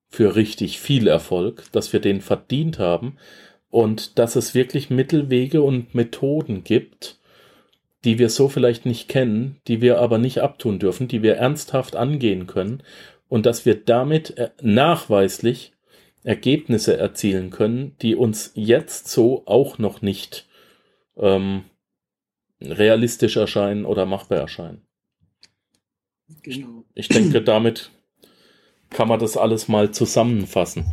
für 0.08 0.36
richtig 0.36 0.80
viel 0.80 1.06
Erfolg, 1.06 1.64
dass 1.72 1.92
wir 1.92 2.00
den 2.00 2.20
verdient 2.20 2.78
haben. 2.78 3.16
Und 3.70 4.18
dass 4.18 4.34
es 4.36 4.54
wirklich 4.54 4.90
Mittelwege 4.90 5.62
und 5.62 5.94
Methoden 5.94 6.64
gibt, 6.64 7.18
die 8.04 8.18
wir 8.18 8.28
so 8.28 8.48
vielleicht 8.48 8.84
nicht 8.84 9.08
kennen, 9.08 9.60
die 9.68 9.80
wir 9.80 10.00
aber 10.00 10.18
nicht 10.18 10.40
abtun 10.40 10.78
dürfen, 10.78 11.06
die 11.06 11.22
wir 11.22 11.36
ernsthaft 11.36 11.94
angehen 11.94 12.46
können. 12.46 12.82
Und 13.28 13.46
dass 13.46 13.64
wir 13.64 13.76
damit 13.76 14.36
äh, 14.36 14.50
nachweislich 14.60 15.72
Ergebnisse 16.22 16.97
erzielen 16.97 17.51
können, 17.51 17.97
die 18.02 18.14
uns 18.14 18.52
jetzt 18.55 19.09
so 19.09 19.42
auch 19.47 19.78
noch 19.78 20.02
nicht 20.02 20.48
ähm, 21.16 21.64
realistisch 22.60 23.36
erscheinen 23.36 23.84
oder 23.84 24.06
machbar 24.06 24.38
erscheinen. 24.38 24.82
Genau. 26.42 26.84
Ich 26.94 27.09
denke, 27.09 27.42
damit 27.42 27.90
kann 28.90 29.09
man 29.09 29.20
das 29.20 29.36
alles 29.36 29.68
mal 29.68 29.90
zusammenfassen. 29.92 30.92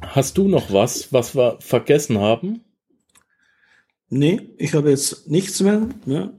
Hast 0.00 0.38
du 0.38 0.48
noch 0.48 0.72
was, 0.72 1.12
was 1.12 1.34
wir 1.34 1.56
vergessen 1.60 2.18
haben? 2.18 2.64
Nee, 4.10 4.40
ich 4.58 4.74
habe 4.74 4.90
jetzt 4.90 5.28
nichts 5.28 5.60
mehr. 5.60 5.88
Ja. 6.06 6.32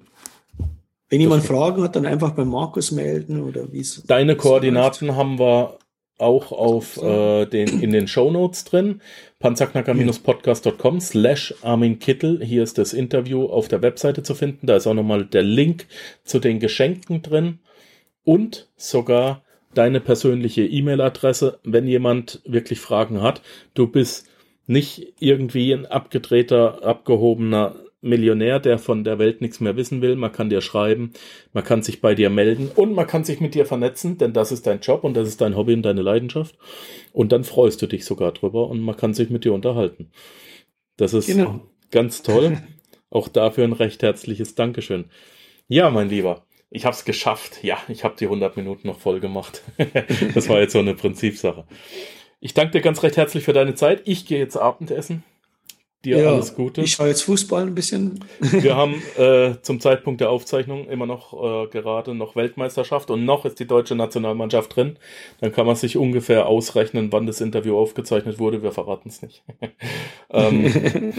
Wenn 1.10 1.22
jemand 1.22 1.44
Fragen 1.44 1.82
hat, 1.82 1.96
dann 1.96 2.06
einfach 2.06 2.32
bei 2.32 2.46
Markus 2.46 2.92
melden 2.92 3.42
oder 3.42 3.72
wie 3.74 3.80
es. 3.80 4.04
Deine 4.04 4.36
Koordinaten 4.36 5.16
haben 5.16 5.40
wir 5.40 5.79
auch 6.20 6.52
auf 6.52 7.02
äh, 7.02 7.46
den, 7.46 7.82
in 7.82 7.92
den 7.92 8.08
Show 8.08 8.30
Notes 8.30 8.66
drin. 8.66 9.02
panzerknacker-podcast.com 9.40 11.00
slash 11.00 11.56
Armin 11.62 12.00
Kittel. 12.00 12.44
Hier 12.44 12.64
ist 12.64 12.78
das 12.78 12.94
Interview 12.94 13.46
auf 13.46 13.68
der 13.68 13.82
Webseite 13.82 14.22
zu 14.24 14.36
finden. 14.36 14.68
Da 14.68 14.76
ist 14.76 14.88
auch 14.88 14.94
nochmal 14.94 15.26
der 15.26 15.44
Link 15.44 15.88
zu 16.24 16.40
den 16.40 16.60
Geschenken 16.60 17.22
drin 17.22 17.60
und 18.24 18.68
sogar 18.76 19.44
deine 19.74 20.00
persönliche 20.00 20.66
E-Mail-Adresse, 20.66 21.60
wenn 21.64 21.88
jemand 21.88 22.42
wirklich 22.46 22.80
Fragen 22.80 23.22
hat. 23.22 23.42
Du 23.74 23.88
bist 23.88 24.28
nicht 24.68 25.14
irgendwie 25.20 25.72
ein 25.74 25.86
abgedrehter, 25.86 26.84
abgehobener 26.84 27.76
Millionär, 28.02 28.60
der 28.60 28.78
von 28.78 29.04
der 29.04 29.20
Welt 29.20 29.42
nichts 29.42 29.60
mehr 29.60 29.76
wissen 29.76 30.02
will. 30.02 30.16
Man 30.16 30.32
kann 30.32 30.50
dir 30.50 30.62
schreiben, 30.62 31.12
man 31.54 31.64
kann 31.64 31.84
sich 31.84 32.02
bei 32.02 32.16
dir 32.16 32.30
melden 32.30 32.72
und 32.74 32.94
man 32.94 33.08
kann 33.08 33.24
sich 33.24 33.42
mit 33.42 33.56
dir 33.56 33.66
vernetzen, 33.66 34.18
denn 34.18 34.34
das 34.34 34.52
ist 34.52 34.68
dein 34.68 34.80
Job 34.80 35.04
und 35.04 35.16
das 35.16 35.28
ist 35.28 35.42
dein 35.42 35.56
Hobby 35.56 35.74
und 35.74 35.84
deine 35.84 36.02
Leidenschaft. 36.02 36.58
Und 37.12 37.32
dann 37.32 37.44
freust 37.44 37.82
du 37.82 37.88
dich 37.88 38.06
sogar 38.06 38.32
drüber 38.32 38.68
und 38.68 38.80
man 38.80 38.96
kann 38.96 39.14
sich 39.14 39.30
mit 39.30 39.44
dir 39.44 39.54
unterhalten. 39.54 40.12
Das 40.98 41.14
ist 41.14 41.28
genau. 41.28 41.62
ganz 41.92 42.24
toll. 42.24 42.58
Auch 43.10 43.28
dafür 43.28 43.64
ein 43.64 43.74
recht 43.74 44.04
herzliches 44.04 44.56
Dankeschön. 44.56 45.06
Ja, 45.68 45.90
mein 45.90 46.10
Lieber, 46.10 46.46
ich 46.70 46.86
habe 46.86 46.96
es 46.96 47.06
geschafft. 47.06 47.64
Ja, 47.64 47.78
ich 47.88 48.04
habe 48.04 48.16
die 48.18 48.26
100 48.26 48.56
Minuten 48.56 48.88
noch 48.88 49.00
voll 49.00 49.20
gemacht. 49.20 49.64
das 50.36 50.48
war 50.50 50.60
jetzt 50.60 50.74
so 50.74 50.80
eine 50.80 50.94
Prinzipsache. 50.94 51.66
Ich 52.40 52.54
danke 52.54 52.72
dir 52.74 52.82
ganz 52.82 53.04
recht 53.04 53.18
herzlich 53.18 53.44
für 53.44 53.54
deine 53.54 53.76
Zeit. 53.76 54.04
Ich 54.06 54.26
gehe 54.26 54.40
jetzt 54.40 54.56
Abendessen. 54.56 55.24
Dir 56.06 56.18
ja, 56.18 56.30
alles 56.32 56.56
Gute. 56.56 56.82
Ich 56.82 56.94
schaue 56.94 57.10
jetzt 57.10 57.24
Fußball 57.24 57.64
ein 57.64 57.76
bisschen. 57.76 58.24
Wir 58.40 58.76
haben 58.78 59.02
äh, 59.18 59.56
zum 59.62 59.82
Zeitpunkt 59.82 60.22
der 60.22 60.30
Aufzeichnung 60.30 60.88
immer 60.88 61.06
noch 61.06 61.34
äh, 61.34 61.68
gerade 61.68 62.16
noch 62.16 62.38
Weltmeisterschaft 62.38 63.12
und 63.12 63.26
noch 63.26 63.44
ist 63.44 63.60
die 63.60 63.68
deutsche 63.68 63.96
Nationalmannschaft 63.96 64.76
drin. 64.76 64.98
Dann 65.42 65.52
kann 65.52 65.66
man 65.66 65.76
sich 65.76 65.98
ungefähr 65.98 66.48
ausrechnen, 66.48 67.12
wann 67.12 67.28
das 67.28 67.42
Interview 67.42 67.78
aufgezeichnet 67.78 68.40
wurde. 68.40 68.64
Wir 68.64 68.72
verraten 68.72 69.10
es 69.10 69.22
nicht. 69.22 69.44
ähm, 70.32 71.14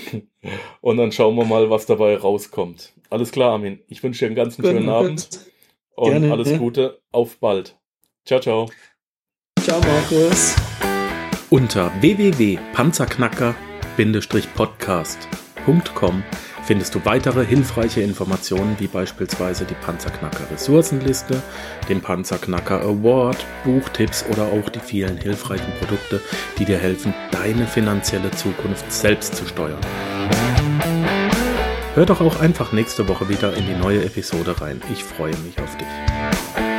und 0.81 0.97
dann 0.97 1.12
schauen 1.12 1.36
wir 1.36 1.44
mal, 1.44 1.69
was 1.69 1.85
dabei 1.85 2.16
rauskommt. 2.16 2.94
Alles 3.11 3.32
klar, 3.32 3.52
Armin. 3.52 3.81
Ich 3.89 4.02
wünsche 4.02 4.20
dir 4.20 4.27
einen 4.27 4.36
ganz 4.36 4.57
schönen 4.57 4.89
Abend 4.89 5.28
und 5.94 6.11
Gerne, 6.11 6.32
alles 6.32 6.59
Gute. 6.59 7.01
Auf 7.12 7.39
bald. 7.39 7.77
Ciao, 8.24 8.40
ciao. 8.40 8.70
Ciao, 9.61 9.78
Markus. 9.81 10.57
Unter 11.51 11.93
www.panzerknacker 12.01 13.55
podcast.com 14.54 16.22
findest 16.64 16.94
du 16.94 17.04
weitere 17.04 17.44
hilfreiche 17.44 18.00
Informationen 18.00 18.76
wie 18.78 18.86
beispielsweise 18.86 19.64
die 19.64 19.74
Panzerknacker 19.74 20.50
Ressourcenliste, 20.52 21.42
den 21.88 22.00
Panzerknacker 22.00 22.80
Award, 22.82 23.44
Buchtipps 23.64 24.24
oder 24.30 24.44
auch 24.44 24.68
die 24.68 24.80
vielen 24.80 25.16
hilfreichen 25.16 25.72
Produkte, 25.78 26.20
die 26.58 26.64
dir 26.64 26.78
helfen, 26.78 27.12
deine 27.32 27.66
finanzielle 27.66 28.30
Zukunft 28.30 28.90
selbst 28.92 29.34
zu 29.34 29.46
steuern. 29.46 29.80
Hör 31.94 32.06
doch 32.06 32.20
auch 32.20 32.40
einfach 32.40 32.72
nächste 32.72 33.08
Woche 33.08 33.28
wieder 33.28 33.56
in 33.56 33.66
die 33.66 33.74
neue 33.74 34.04
Episode 34.04 34.60
rein. 34.60 34.80
Ich 34.92 35.02
freue 35.02 35.36
mich 35.38 35.58
auf 35.58 35.76
dich. 35.76 36.69